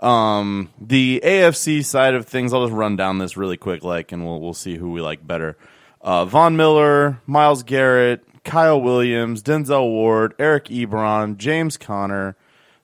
Um, 0.00 0.68
the 0.80 1.20
AFC 1.24 1.84
side 1.84 2.14
of 2.14 2.26
things, 2.26 2.52
I'll 2.52 2.64
just 2.64 2.76
run 2.76 2.96
down 2.96 3.18
this 3.18 3.36
really 3.36 3.56
quick, 3.56 3.84
like, 3.84 4.10
and 4.10 4.24
we'll 4.26 4.40
we'll 4.40 4.54
see 4.54 4.76
who 4.76 4.90
we 4.90 5.00
like 5.00 5.24
better. 5.24 5.56
Uh, 6.00 6.24
Von 6.24 6.56
Miller, 6.56 7.20
Myles 7.26 7.62
Garrett, 7.62 8.26
Kyle 8.44 8.80
Williams, 8.80 9.42
Denzel 9.42 9.88
Ward, 9.88 10.34
Eric 10.38 10.66
Ebron, 10.66 11.36
James 11.36 11.76
Conner, 11.76 12.36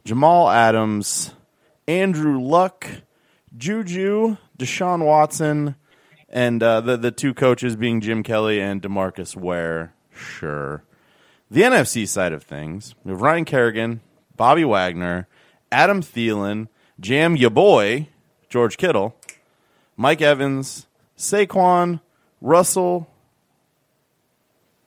Jamal 0.05 0.49
Adams, 0.49 1.35
Andrew 1.87 2.41
Luck, 2.41 2.87
Juju, 3.57 4.37
Deshaun 4.59 5.05
Watson, 5.05 5.75
and 6.29 6.63
uh, 6.63 6.81
the 6.81 6.97
the 6.97 7.11
two 7.11 7.35
coaches 7.35 7.77
being 7.77 8.01
Jim 8.01 8.23
Kelly 8.23 8.61
and 8.61 8.83
Demarcus 8.83 9.37
Ware. 9.37 9.95
Sure. 10.13 10.83
The 11.51 11.63
NFC 11.63 12.07
side 12.07 12.33
of 12.33 12.43
things, 12.43 12.95
we 13.05 13.11
have 13.11 13.23
Ryan 13.23 13.47
Kerrigan, 13.47 14.01
Bobby 14.37 14.65
Wagner, 14.65 15.27
Adam 15.73 16.03
Thielen, 16.03 16.69
Jam 17.01 17.37
Ya 17.37 17.49
Boy, 17.49 18.09
George 18.51 18.77
Kittle, 18.77 19.17
Mike 19.97 20.21
Evans, 20.21 20.87
Saquon, 21.17 22.01
Russell, 22.41 23.09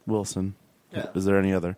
Wilson. 0.06 0.56
Is 0.94 1.26
there 1.26 1.38
any 1.38 1.54
other? 1.54 1.78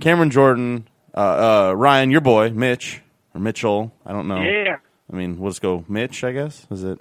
Cameron 0.00 0.30
Jordan, 0.30 0.88
uh, 1.14 1.70
uh, 1.70 1.74
Ryan, 1.74 2.10
your 2.10 2.20
boy, 2.22 2.50
Mitch 2.50 3.00
or 3.34 3.40
Mitchell. 3.40 3.92
I 4.06 4.12
don't 4.12 4.28
know. 4.28 4.40
Yeah, 4.40 4.76
I 5.12 5.16
mean, 5.16 5.38
we'll 5.38 5.50
just 5.50 5.62
go 5.62 5.84
Mitch. 5.88 6.24
I 6.24 6.32
guess 6.32 6.66
is 6.70 6.82
it? 6.84 6.98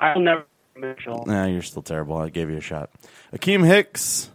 I'll 0.00 0.20
never 0.20 0.44
Mitchell. 0.76 1.24
Nah, 1.26 1.46
you're 1.46 1.62
still 1.62 1.82
terrible. 1.82 2.16
I 2.16 2.28
gave 2.28 2.50
you 2.50 2.56
a 2.56 2.60
shot. 2.60 2.90
Akiem 3.32 3.64
Hicks, 3.66 4.30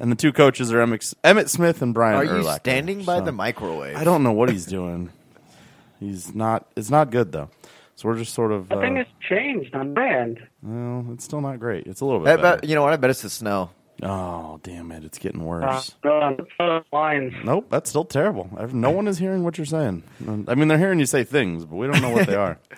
and 0.00 0.10
the 0.10 0.16
two 0.16 0.32
coaches 0.32 0.72
are 0.72 0.78
Emmitt, 0.84 1.14
Emmitt 1.22 1.48
Smith 1.48 1.82
and 1.82 1.92
Brian. 1.94 2.16
Are 2.16 2.24
you 2.24 2.42
Urlacher. 2.42 2.56
standing 2.60 3.04
by 3.04 3.18
So- 3.18 3.24
the 3.26 3.32
microwave? 3.32 3.96
I 3.96 4.04
don't 4.04 4.22
know 4.22 4.32
what 4.32 4.50
he's 4.50 4.66
doing. 4.66 5.10
He's 6.00 6.34
not. 6.34 6.66
It's 6.76 6.90
not 6.90 7.10
good 7.10 7.30
though. 7.32 7.50
So 7.96 8.08
we're 8.08 8.16
just 8.18 8.34
sort 8.34 8.50
of. 8.50 8.68
The 8.68 8.80
thing 8.80 8.94
Uh, 8.98 9.04
has 9.04 9.06
changed 9.28 9.74
on 9.74 9.94
brand. 9.94 10.40
well, 10.62 11.06
it's 11.12 11.24
still 11.24 11.40
not 11.40 11.60
great. 11.60 11.86
It's 11.86 12.00
a 12.00 12.04
little 12.04 12.26
I 12.26 12.34
bit. 12.36 12.42
bet, 12.42 12.64
you 12.64 12.74
know 12.74 12.82
what? 12.82 12.92
I 12.92 12.96
bet 12.96 13.10
it's 13.10 13.22
the 13.22 13.30
snow. 13.30 13.70
Oh 14.02 14.58
damn 14.62 14.90
it! 14.92 15.04
It's 15.04 15.18
getting 15.18 15.40
Uh, 15.42 15.44
worse. 15.44 15.94
uh, 16.04 16.32
uh, 16.60 16.80
lines. 16.92 17.32
Nope, 17.44 17.66
that's 17.70 17.88
still 17.90 18.04
terrible. 18.04 18.50
I've, 18.56 18.74
no 18.74 18.90
one 18.90 19.06
is 19.06 19.18
hearing 19.18 19.44
what 19.44 19.56
you're 19.56 19.64
saying. 19.64 20.02
I 20.48 20.54
mean, 20.56 20.68
they're 20.68 20.78
hearing 20.78 20.98
you 20.98 21.06
say 21.06 21.22
things, 21.24 21.64
but 21.64 21.76
we 21.76 21.86
don't 21.86 22.02
know 22.02 22.10
what 22.10 22.26
they 22.26 22.34
are. 22.36 22.58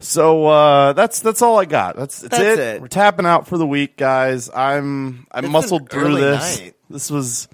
So 0.00 0.46
uh, 0.46 0.92
that's 0.92 1.18
that's 1.18 1.42
all 1.42 1.58
I 1.58 1.64
got. 1.64 1.96
That's 1.96 2.20
that's, 2.20 2.36
That's 2.38 2.58
it. 2.60 2.76
it. 2.76 2.80
We're 2.80 2.86
tapping 2.86 3.26
out 3.26 3.48
for 3.48 3.58
the 3.58 3.66
week, 3.66 3.96
guys. 3.96 4.48
I'm 4.48 5.26
I 5.32 5.40
It's 5.40 5.48
muscled 5.48 5.82
an 5.82 5.86
through 5.88 6.04
early 6.04 6.20
this. 6.20 6.60
night. 6.60 6.74
This 6.88 7.10
was 7.10 7.48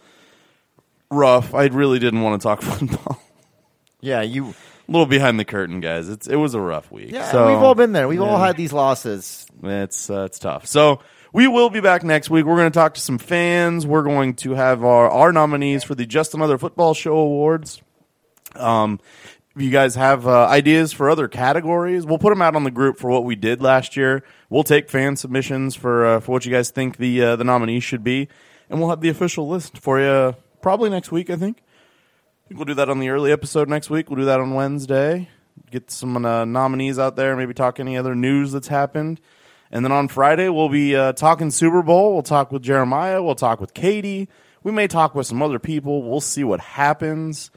rough. 1.10 1.54
I 1.54 1.64
really 1.68 1.98
didn't 1.98 2.20
want 2.20 2.40
to 2.40 2.46
talk 2.46 2.60
football. 2.62 3.18
Yeah, 4.02 4.20
you. 4.20 4.48
a 4.50 4.54
little 4.92 5.06
behind 5.06 5.40
the 5.40 5.46
curtain, 5.46 5.80
guys. 5.80 6.10
It's 6.10 6.26
it 6.26 6.36
was 6.36 6.52
a 6.52 6.60
rough 6.60 6.92
week. 6.92 7.12
Yeah, 7.12 7.30
so, 7.32 7.46
we've 7.48 7.56
all 7.62 7.74
been 7.74 7.92
there. 7.92 8.08
We've 8.08 8.20
all 8.20 8.36
had 8.38 8.58
these 8.58 8.74
losses. 8.74 9.46
It's 9.62 10.10
uh, 10.10 10.24
it's 10.24 10.38
tough. 10.38 10.66
So 10.66 11.00
we 11.34 11.48
will 11.48 11.68
be 11.68 11.80
back 11.80 12.04
next 12.04 12.30
week. 12.30 12.46
We're 12.46 12.56
going 12.56 12.70
to 12.70 12.78
talk 12.78 12.94
to 12.94 13.00
some 13.00 13.18
fans. 13.18 13.84
We're 13.84 14.04
going 14.04 14.34
to 14.36 14.54
have 14.54 14.84
our 14.84 15.10
our 15.10 15.32
nominees 15.32 15.82
for 15.82 15.96
the 15.96 16.06
Just 16.06 16.32
Another 16.32 16.56
Football 16.56 16.94
Show 16.94 17.16
awards. 17.16 17.82
Um, 18.54 19.00
if 19.56 19.60
you 19.60 19.70
guys 19.70 19.96
have 19.96 20.28
uh, 20.28 20.46
ideas 20.46 20.92
for 20.92 21.10
other 21.10 21.26
categories, 21.26 22.06
we'll 22.06 22.18
put 22.18 22.30
them 22.30 22.40
out 22.40 22.54
on 22.54 22.62
the 22.62 22.70
group 22.70 22.98
for 22.98 23.10
what 23.10 23.24
we 23.24 23.34
did 23.34 23.60
last 23.60 23.96
year. 23.96 24.22
We'll 24.48 24.62
take 24.62 24.88
fan 24.88 25.16
submissions 25.16 25.74
for 25.74 26.06
uh, 26.06 26.20
for 26.20 26.32
what 26.32 26.46
you 26.46 26.52
guys 26.52 26.70
think 26.70 26.98
the 26.98 27.20
uh, 27.20 27.36
the 27.36 27.44
nominees 27.44 27.82
should 27.82 28.04
be, 28.04 28.28
and 28.70 28.78
we'll 28.78 28.90
have 28.90 29.00
the 29.00 29.08
official 29.08 29.48
list 29.48 29.76
for 29.76 30.00
you 30.00 30.36
probably 30.62 30.88
next 30.88 31.10
week. 31.10 31.30
I 31.30 31.36
think. 31.36 31.58
I 31.58 32.48
think 32.48 32.58
we'll 32.58 32.66
do 32.66 32.74
that 32.74 32.88
on 32.88 33.00
the 33.00 33.08
early 33.08 33.32
episode 33.32 33.68
next 33.68 33.90
week. 33.90 34.08
We'll 34.08 34.20
do 34.20 34.26
that 34.26 34.38
on 34.38 34.54
Wednesday. 34.54 35.30
Get 35.70 35.90
some 35.90 36.24
uh, 36.24 36.44
nominees 36.44 36.98
out 36.98 37.16
there. 37.16 37.34
Maybe 37.36 37.54
talk 37.54 37.80
any 37.80 37.96
other 37.96 38.14
news 38.14 38.52
that's 38.52 38.68
happened. 38.68 39.20
And 39.74 39.84
then 39.84 39.92
on 39.92 40.08
Friday 40.08 40.48
we'll 40.48 40.68
be 40.70 40.96
uh, 40.96 41.12
talking 41.12 41.50
Super 41.50 41.82
Bowl. 41.82 42.14
We'll 42.14 42.22
talk 42.22 42.50
with 42.52 42.62
Jeremiah. 42.62 43.22
We'll 43.22 43.34
talk 43.34 43.60
with 43.60 43.74
Katie. 43.74 44.28
We 44.62 44.72
may 44.72 44.86
talk 44.86 45.14
with 45.14 45.26
some 45.26 45.42
other 45.42 45.58
people. 45.58 46.02
We'll 46.02 46.20
see 46.22 46.44
what 46.44 46.60
happens. 46.60 47.50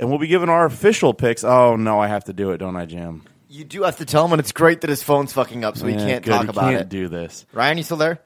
And 0.00 0.08
we'll 0.08 0.18
be 0.18 0.26
giving 0.28 0.48
our 0.48 0.64
official 0.64 1.12
picks. 1.14 1.44
Oh 1.44 1.76
no, 1.76 2.00
I 2.00 2.08
have 2.08 2.24
to 2.24 2.32
do 2.32 2.50
it, 2.50 2.58
don't 2.58 2.74
I, 2.76 2.86
Jim? 2.86 3.22
You 3.50 3.64
do 3.64 3.82
have 3.84 3.96
to 3.98 4.04
tell 4.04 4.24
him, 4.24 4.32
and 4.32 4.40
it's 4.40 4.52
great 4.52 4.80
that 4.82 4.90
his 4.90 5.02
phone's 5.02 5.32
fucking 5.32 5.64
up, 5.64 5.76
so 5.76 5.86
he 5.86 5.94
Yeah, 5.94 6.06
can't 6.06 6.24
good. 6.24 6.30
talk 6.32 6.42
He 6.44 6.48
about 6.50 6.60
can't 6.70 6.80
it. 6.82 6.88
Do 6.88 7.08
this. 7.08 7.46
Ryan, 7.52 7.78
you 7.78 7.82
still 7.84 7.96
there? 7.96 8.18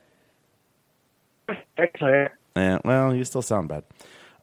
Actually, 1.79 2.29
Yeah, 2.57 2.79
well, 2.85 3.15
you 3.15 3.25
still 3.25 3.43
sound 3.43 3.69
bad. 3.69 3.85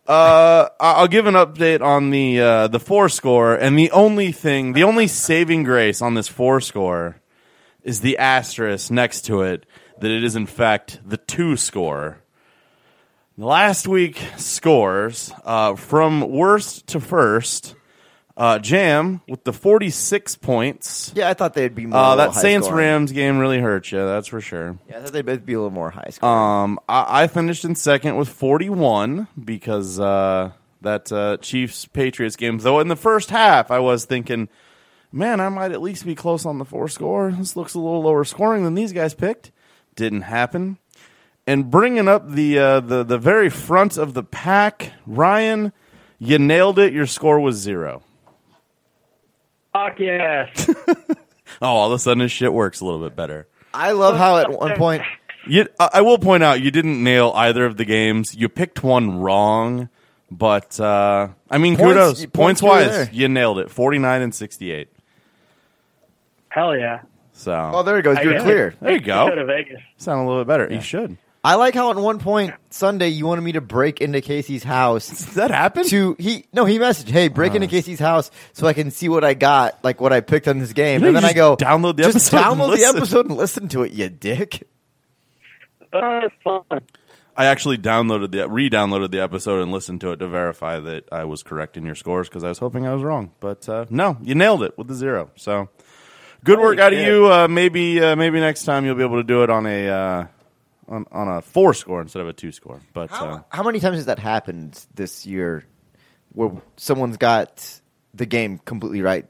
Uh, 0.08 0.68
I- 0.80 0.94
I'll 0.94 1.08
give 1.08 1.28
an 1.28 1.36
update 1.36 1.82
on 1.82 2.10
the 2.10 2.42
uh, 2.42 2.68
the 2.68 2.80
four 2.80 3.10
score, 3.10 3.54
and 3.56 3.78
the 3.78 3.92
only 3.92 4.32
thing, 4.32 4.74
the 4.74 4.84
only 4.84 5.08
saving 5.08 5.64
grace 5.64 6.02
on 6.02 6.16
this 6.16 6.28
four 6.28 6.60
score 6.62 7.18
is 7.84 8.02
the 8.02 8.18
asterisk 8.18 8.92
next 8.92 9.22
to 9.22 9.42
it 9.42 9.66
that 10.00 10.12
it 10.12 10.24
is 10.24 10.36
in 10.36 10.46
fact 10.46 11.00
the 11.06 11.18
two 11.18 11.56
score. 11.56 12.22
Last 13.38 13.88
week 13.88 14.22
scores 14.38 15.32
uh, 15.46 15.76
from 15.76 16.30
worst 16.30 16.88
to 16.88 17.00
first. 17.00 17.76
Uh, 18.36 18.58
Jam 18.58 19.22
with 19.28 19.44
the 19.44 19.52
forty 19.52 19.90
six 19.90 20.36
points. 20.36 21.12
Yeah, 21.14 21.30
I 21.30 21.34
thought 21.34 21.54
they'd 21.54 21.76
be 21.76 21.86
more. 21.86 22.00
Uh, 22.00 22.16
that 22.16 22.36
Saints 22.36 22.68
scoring. 22.68 22.86
Rams 22.86 23.12
game 23.12 23.38
really 23.38 23.60
hurt 23.60 23.92
you. 23.92 23.98
That's 23.98 24.28
for 24.28 24.40
sure. 24.40 24.78
Yeah, 24.90 25.00
I 25.00 25.02
thought 25.02 25.12
they'd 25.12 25.46
be 25.46 25.54
a 25.54 25.58
little 25.58 25.72
more 25.72 25.90
high 25.90 26.08
scoring. 26.12 26.38
Um, 26.38 26.80
I, 26.88 27.24
I 27.24 27.28
finished 27.28 27.66
in 27.66 27.76
second 27.76 28.16
with 28.16 28.30
41 28.30 29.28
because 29.44 30.00
uh, 30.00 30.52
that 30.82 31.12
uh, 31.12 31.36
Chiefs 31.38 31.86
Patriots 31.86 32.38
game. 32.38 32.60
Though 32.60 32.80
in 32.80 32.88
the 32.88 32.96
first 32.96 33.30
half, 33.30 33.72
I 33.72 33.80
was 33.80 34.06
thinking, 34.06 34.48
man, 35.12 35.40
I 35.40 35.50
might 35.50 35.72
at 35.72 35.82
least 35.82 36.06
be 36.06 36.16
close 36.16 36.46
on 36.46 36.58
the 36.58 36.66
four 36.66 36.88
score. 36.88 37.32
This 37.32 37.56
looks 37.56 37.74
a 37.74 37.80
little 37.80 38.02
lower 38.02 38.24
scoring 38.24 38.64
than 38.64 38.76
these 38.76 38.94
guys 38.94 39.14
picked. 39.14 39.52
Didn't 39.96 40.22
happen. 40.22 40.78
And 41.48 41.72
bringing 41.72 42.08
up 42.08 42.30
the 42.30 42.60
uh, 42.60 42.80
the 42.80 43.04
the 43.04 43.18
very 43.18 43.50
front 43.50 43.98
of 43.98 44.14
the 44.14 44.24
pack, 44.24 44.94
Ryan, 45.08 45.74
you 46.20 46.38
nailed 46.38 46.78
it. 46.78 46.94
Your 46.94 47.08
score 47.08 47.40
was 47.40 47.56
zero. 47.56 48.04
Fuck 49.74 50.00
yes. 50.00 50.70
Oh, 51.62 51.68
all 51.68 51.88
of 51.88 51.94
a 51.94 52.00
sudden 52.00 52.22
his 52.22 52.32
shit 52.32 52.54
works 52.54 52.80
a 52.80 52.86
little 52.86 53.02
bit 53.02 53.16
better. 53.16 53.48
I 53.74 53.92
love 53.94 54.18
how 54.18 54.38
at 54.38 54.52
one 54.52 54.76
point. 54.76 55.04
You, 55.48 55.68
I 55.80 55.90
I 55.96 56.02
will 56.02 56.20
point 56.20 56.44
out 56.44 56.62
you 56.62 56.72
didn't 56.72 57.04
nail 57.04 57.34
either 57.36 57.66
of 57.66 57.78
the 57.78 57.86
games. 57.86 58.36
You 58.36 58.50
picked 58.50 58.84
one 58.84 59.20
wrong, 59.20 59.90
but 60.30 60.80
uh, 60.80 61.30
I 61.50 61.58
mean, 61.58 61.76
points, 61.76 61.94
kudos 61.94 62.20
points, 62.28 62.34
points 62.34 62.62
wise, 62.62 62.92
there. 62.92 63.10
you 63.12 63.28
nailed 63.28 63.60
it. 63.60 63.70
Forty 63.72 63.98
nine 63.98 64.22
and 64.22 64.34
sixty 64.34 64.72
eight. 64.72 64.90
Hell 66.50 66.78
yeah. 66.78 67.02
So, 67.34 67.72
Oh, 67.74 67.84
there 67.84 67.98
it 67.98 68.04
goes. 68.04 68.18
I 68.18 68.22
You're 68.24 68.34
guess. 68.34 68.44
clear. 68.44 68.76
there 68.82 68.92
you 68.94 69.00
Go 69.00 69.30
go. 69.30 69.36
to 69.36 69.46
Vegas. 69.46 69.82
Sound 69.98 70.22
a 70.22 70.28
little 70.28 70.44
bit 70.44 70.48
better. 70.48 70.68
You 70.74 70.82
should. 70.82 71.18
I 71.42 71.56
like 71.56 71.74
how 71.74 71.90
at 71.90 71.96
one 71.96 72.20
point 72.20 72.54
Sunday 72.70 73.08
you 73.08 73.26
wanted 73.26 73.44
me 73.44 73.54
to 73.54 73.62
break 73.62 74.02
into 74.02 74.20
Casey's 74.20 74.62
house 74.64 75.08
Does 75.26 75.36
that 75.36 75.52
happen? 75.52 75.86
to 75.86 76.18
he 76.20 76.44
no 76.52 76.66
he 76.66 76.78
messaged 76.80 77.08
hey 77.10 77.30
break 77.30 77.56
into 77.56 77.68
Casey's 77.68 78.00
house 78.00 78.30
so 78.52 78.68
I 78.68 78.74
can 78.74 78.92
see 78.92 79.08
what 79.08 79.24
I 79.24 79.36
got 79.36 79.82
like 79.82 80.02
what 80.02 80.12
I 80.12 80.20
picked 80.20 80.50
on 80.50 80.60
this 80.60 80.74
game 80.74 81.02
and 81.02 81.16
then 81.16 81.22
just 81.24 81.34
I 81.34 81.38
go 81.38 81.56
download 81.56 81.96
the 81.96 82.04
just 82.04 82.34
episode 82.34 82.38
and 82.38 82.46
download 82.46 82.66
the 82.76 82.82
listen." 82.82 82.98
episode 82.98 83.26
and 83.28 83.38
listen 83.38 83.68
to 83.70 83.84
it 83.84 83.94
you 83.94 84.10
dick 84.10 84.68
Uh, 85.94 86.22
it's 86.26 86.36
fun. 86.44 86.64
I 87.38 87.46
actually 87.46 87.78
downloaded 87.78 88.32
the 88.32 88.50
re-downloaded 88.50 89.12
the 89.12 89.22
episode 89.22 89.62
and 89.62 89.72
listened 89.72 90.02
to 90.02 90.12
it 90.12 90.18
to 90.18 90.28
verify 90.28 90.80
that 90.82 91.08
I 91.10 91.24
was 91.24 91.42
correct 91.42 91.78
in 91.78 91.86
your 91.86 91.96
scores 91.96 92.28
because 92.28 92.44
I 92.44 92.50
was 92.50 92.58
hoping 92.60 92.86
I 92.86 92.94
was 92.94 93.02
wrong. 93.02 93.32
But 93.40 93.68
uh, 93.70 93.86
no, 93.90 94.18
you 94.22 94.36
nailed 94.36 94.62
it 94.62 94.78
with 94.78 94.88
the 94.90 94.94
zero. 94.94 95.32
So 95.38 95.70
good 96.44 96.60
work 96.60 96.80
out 96.80 96.94
of 96.94 97.00
you. 97.00 97.32
Uh, 97.32 97.48
maybe 97.48 98.02
uh, 98.02 98.16
maybe 98.16 98.40
next 98.40 98.64
time 98.64 98.86
you'll 98.86 98.96
be 98.96 99.04
able 99.04 99.18
to 99.18 99.24
do 99.24 99.44
it 99.44 99.50
on 99.50 99.66
a 99.66 99.90
uh, 99.90 100.28
on 100.88 101.06
on 101.12 101.28
a 101.28 101.42
four 101.42 101.74
score 101.74 102.02
instead 102.02 102.22
of 102.22 102.28
a 102.28 102.34
two 102.34 102.52
score. 102.52 102.80
But 102.94 103.12
uh, 103.12 103.16
how, 103.16 103.46
how 103.50 103.64
many 103.64 103.80
times 103.80 103.98
has 103.98 104.06
that 104.06 104.20
happened 104.20 104.86
this 104.96 105.26
year 105.26 105.66
where 106.34 106.52
someone's 106.78 107.18
got 107.18 107.82
the 108.14 108.26
game 108.26 108.60
completely 108.60 109.02
right 109.02 109.26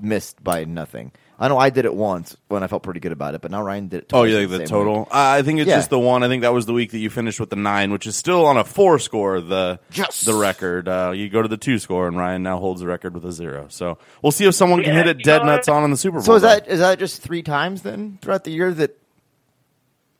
missed 0.00 0.42
by 0.42 0.64
nothing 0.64 1.12
I 1.42 1.48
know 1.48 1.56
I 1.56 1.70
did 1.70 1.86
it 1.86 1.94
once 1.94 2.36
when 2.48 2.62
I 2.62 2.66
felt 2.66 2.82
pretty 2.82 3.00
good 3.00 3.12
about 3.12 3.34
it 3.34 3.40
but 3.40 3.50
now 3.50 3.62
Ryan 3.62 3.88
did 3.88 3.96
it 4.02 4.10
Oh, 4.12 4.20
twice 4.24 4.30
you 4.30 4.36
in 4.38 4.48
think 4.48 4.50
the 4.50 4.66
same 4.66 4.76
total? 4.76 4.98
week. 5.00 5.06
Uh, 5.08 5.38
I 5.38 5.42
think 5.42 5.58
it's 5.60 5.68
Yeah. 5.68 5.76
just 5.76 5.88
the 5.88 5.98
one. 5.98 6.22
I 6.22 6.28
think 6.28 6.42
that 6.42 6.52
was 6.52 6.66
the 6.66 6.74
week 6.74 6.90
that 6.90 6.98
you 6.98 7.08
finished 7.08 7.40
with 7.40 7.48
the 7.48 7.56
nine, 7.56 7.90
which 7.92 8.06
is 8.06 8.14
still 8.14 8.44
on 8.44 8.58
a 8.58 8.64
four 8.64 8.98
score. 8.98 9.40
The 9.40 9.80
Yes. 9.94 10.20
the 10.20 10.34
record. 10.34 10.86
Uh, 10.86 11.12
you 11.14 11.30
go 11.30 11.40
to 11.40 11.48
the 11.48 11.56
two 11.56 11.78
score, 11.78 12.06
and 12.06 12.16
Ryan 12.18 12.42
now 12.42 12.58
holds 12.58 12.82
the 12.82 12.86
record 12.86 13.14
with 13.14 13.24
a 13.24 13.32
zero. 13.32 13.66
So 13.70 13.96
we'll 14.22 14.32
see 14.32 14.44
if 14.44 14.54
someone 14.54 14.82
can 14.82 14.94
hit 14.94 15.06
it 15.06 15.22
dead 15.22 15.44
nuts 15.46 15.66
on 15.68 15.82
in 15.82 15.90
the 15.90 15.96
Super 15.96 16.18
Bowl. 16.18 16.22
So 16.22 16.34
is 16.34 16.42
though. 16.42 16.48
that 16.48 16.68
is 16.68 16.80
that 16.80 16.98
just 16.98 17.22
three 17.22 17.42
times 17.42 17.82
then 17.82 18.18
throughout 18.20 18.44
the 18.44 18.50
year 18.50 18.72
that 18.74 18.96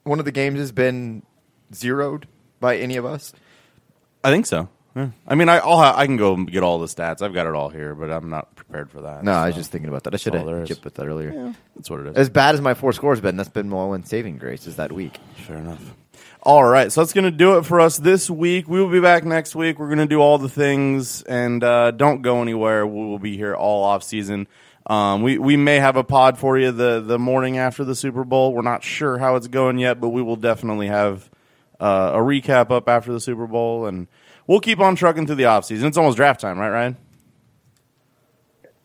one 0.05 0.19
of 0.19 0.25
the 0.25 0.33
games 0.33 0.59
has 0.59 0.73
been 0.73 1.23
zeroed 1.75 2.27
by 2.61 2.77
any 2.79 2.97
of 2.97 3.05
us? 3.05 3.33
I 4.25 4.31
think 4.31 4.47
so. 4.47 4.69
Yeah. 4.97 5.09
I 5.29 5.35
mean, 5.35 5.49
I 5.49 5.59
I'll 5.59 5.77
ha- 5.77 5.95
I 5.97 6.07
can 6.07 6.17
go 6.17 6.35
and 6.35 6.51
get 6.51 6.63
all 6.63 6.79
the 6.79 6.87
stats. 6.87 7.23
I've 7.23 7.35
got 7.35 7.47
it 7.47 7.55
all 7.55 7.69
here, 7.69 7.95
but 7.95 8.11
I'm 8.11 8.29
not 8.31 8.49
prepared 8.71 8.91
for 8.91 9.03
that. 9.03 9.25
No, 9.25 9.33
I 9.33 9.47
was 9.49 9.57
just 9.57 9.73
thinking 9.73 9.89
about 9.89 10.05
that. 10.05 10.15
I 10.15 10.17
should 10.17 10.35
all 10.37 10.45
there 10.45 10.57
have 10.57 10.65
is. 10.65 10.69
chipped 10.69 10.85
with 10.85 10.95
that 10.95 11.07
earlier. 11.07 11.33
Yeah, 11.33 11.53
that's 11.75 11.91
what 11.91 12.01
it 12.01 12.07
is. 12.09 12.17
As 12.17 12.31
bad 12.31 12.55
as 12.55 12.61
my 12.61 12.75
four 12.75 12.93
scores 12.93 13.21
been, 13.21 13.37
that's 13.37 13.49
been 13.49 13.69
my 13.69 13.85
one 13.85 14.05
saving 14.05 14.39
grace 14.39 14.67
is 14.67 14.77
that 14.77 14.93
week. 14.93 15.19
Fair 15.35 15.59
enough. 15.59 15.95
All 16.43 16.65
right, 16.65 16.91
so 16.91 17.01
that's 17.03 17.13
going 17.13 17.25
to 17.25 17.31
do 17.31 17.59
it 17.59 17.67
for 17.67 17.81
us 17.81 17.99
this 17.99 18.31
week. 18.31 18.67
We 18.69 18.81
will 18.81 18.91
be 18.91 19.01
back 19.01 19.25
next 19.25 19.55
week. 19.55 19.79
We're 19.79 19.89
going 19.89 19.99
to 19.99 20.07
do 20.07 20.21
all 20.21 20.39
the 20.39 20.49
things, 20.49 21.23
and 21.23 21.63
uh, 21.63 21.91
don't 21.91 22.23
go 22.23 22.41
anywhere. 22.41 22.87
We 22.87 23.05
will 23.05 23.19
be 23.19 23.37
here 23.37 23.55
all 23.55 23.85
off 23.85 24.03
season. 24.03 24.47
Um, 24.87 25.23
we 25.23 25.37
we 25.37 25.57
may 25.57 25.77
have 25.77 25.97
a 25.97 26.05
pod 26.05 26.39
for 26.39 26.59
you 26.59 26.73
the 26.73 27.01
the 27.01 27.19
morning 27.19 27.59
after 27.59 27.85
the 27.85 27.95
Super 27.95 28.25
Bowl. 28.25 28.55
We're 28.55 28.63
not 28.63 28.83
sure 28.83 29.19
how 29.19 29.37
it's 29.37 29.49
going 29.49 29.79
yet, 29.79 30.01
but 30.01 30.09
we 30.09 30.23
will 30.23 30.37
definitely 30.37 30.87
have 30.87 31.29
uh, 31.79 32.13
a 32.15 32.19
recap 32.19 32.71
up 32.71 32.89
after 32.89 33.13
the 33.13 33.21
Super 33.21 33.47
Bowl, 33.47 33.85
and 33.87 34.09
we'll 34.47 34.61
keep 34.61 34.81
on 34.81 34.97
trucking 34.97 35.27
through 35.27 35.37
the 35.37 35.45
off 35.45 35.67
season. 35.67 35.89
It's 35.89 35.99
almost 35.99 36.17
draft 36.17 36.41
time, 36.41 36.59
right, 36.59 36.71
Ryan? 36.71 36.97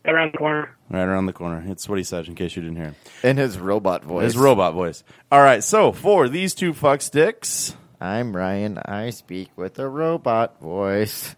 Right 0.06 0.14
around 0.14 0.34
the 0.34 0.38
corner. 0.38 0.70
Right 0.88 1.02
around 1.02 1.26
the 1.26 1.32
corner. 1.32 1.64
It's 1.66 1.88
what 1.88 1.98
he 1.98 2.04
said. 2.04 2.28
In 2.28 2.36
case 2.36 2.54
you 2.54 2.62
didn't 2.62 2.76
hear. 2.76 2.94
In 3.24 3.38
his 3.38 3.58
robot 3.58 4.04
voice. 4.04 4.22
His 4.22 4.36
robot 4.36 4.72
voice. 4.72 5.02
All 5.32 5.42
right, 5.42 5.64
so 5.64 5.90
for 5.90 6.28
these 6.28 6.54
two 6.54 6.72
fuck 6.72 7.02
sticks. 7.02 7.74
I'm 8.00 8.36
Ryan. 8.36 8.78
I 8.78 9.10
speak 9.10 9.50
with 9.56 9.80
a 9.80 9.88
robot 9.88 10.60
voice. 10.60 11.34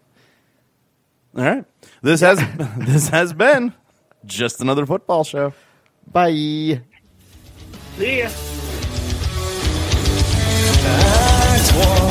All 1.34 1.44
right. 1.44 1.64
This 2.02 2.20
has 2.20 2.38
this 2.76 3.08
has 3.08 3.32
been 3.32 3.72
just 4.26 4.60
another 4.60 4.84
football 4.84 5.24
show. 5.24 5.54
Bye. 6.06 6.82
See 7.96 8.18
ya. 8.18 8.28
That's 10.82 11.72
what 11.72 12.07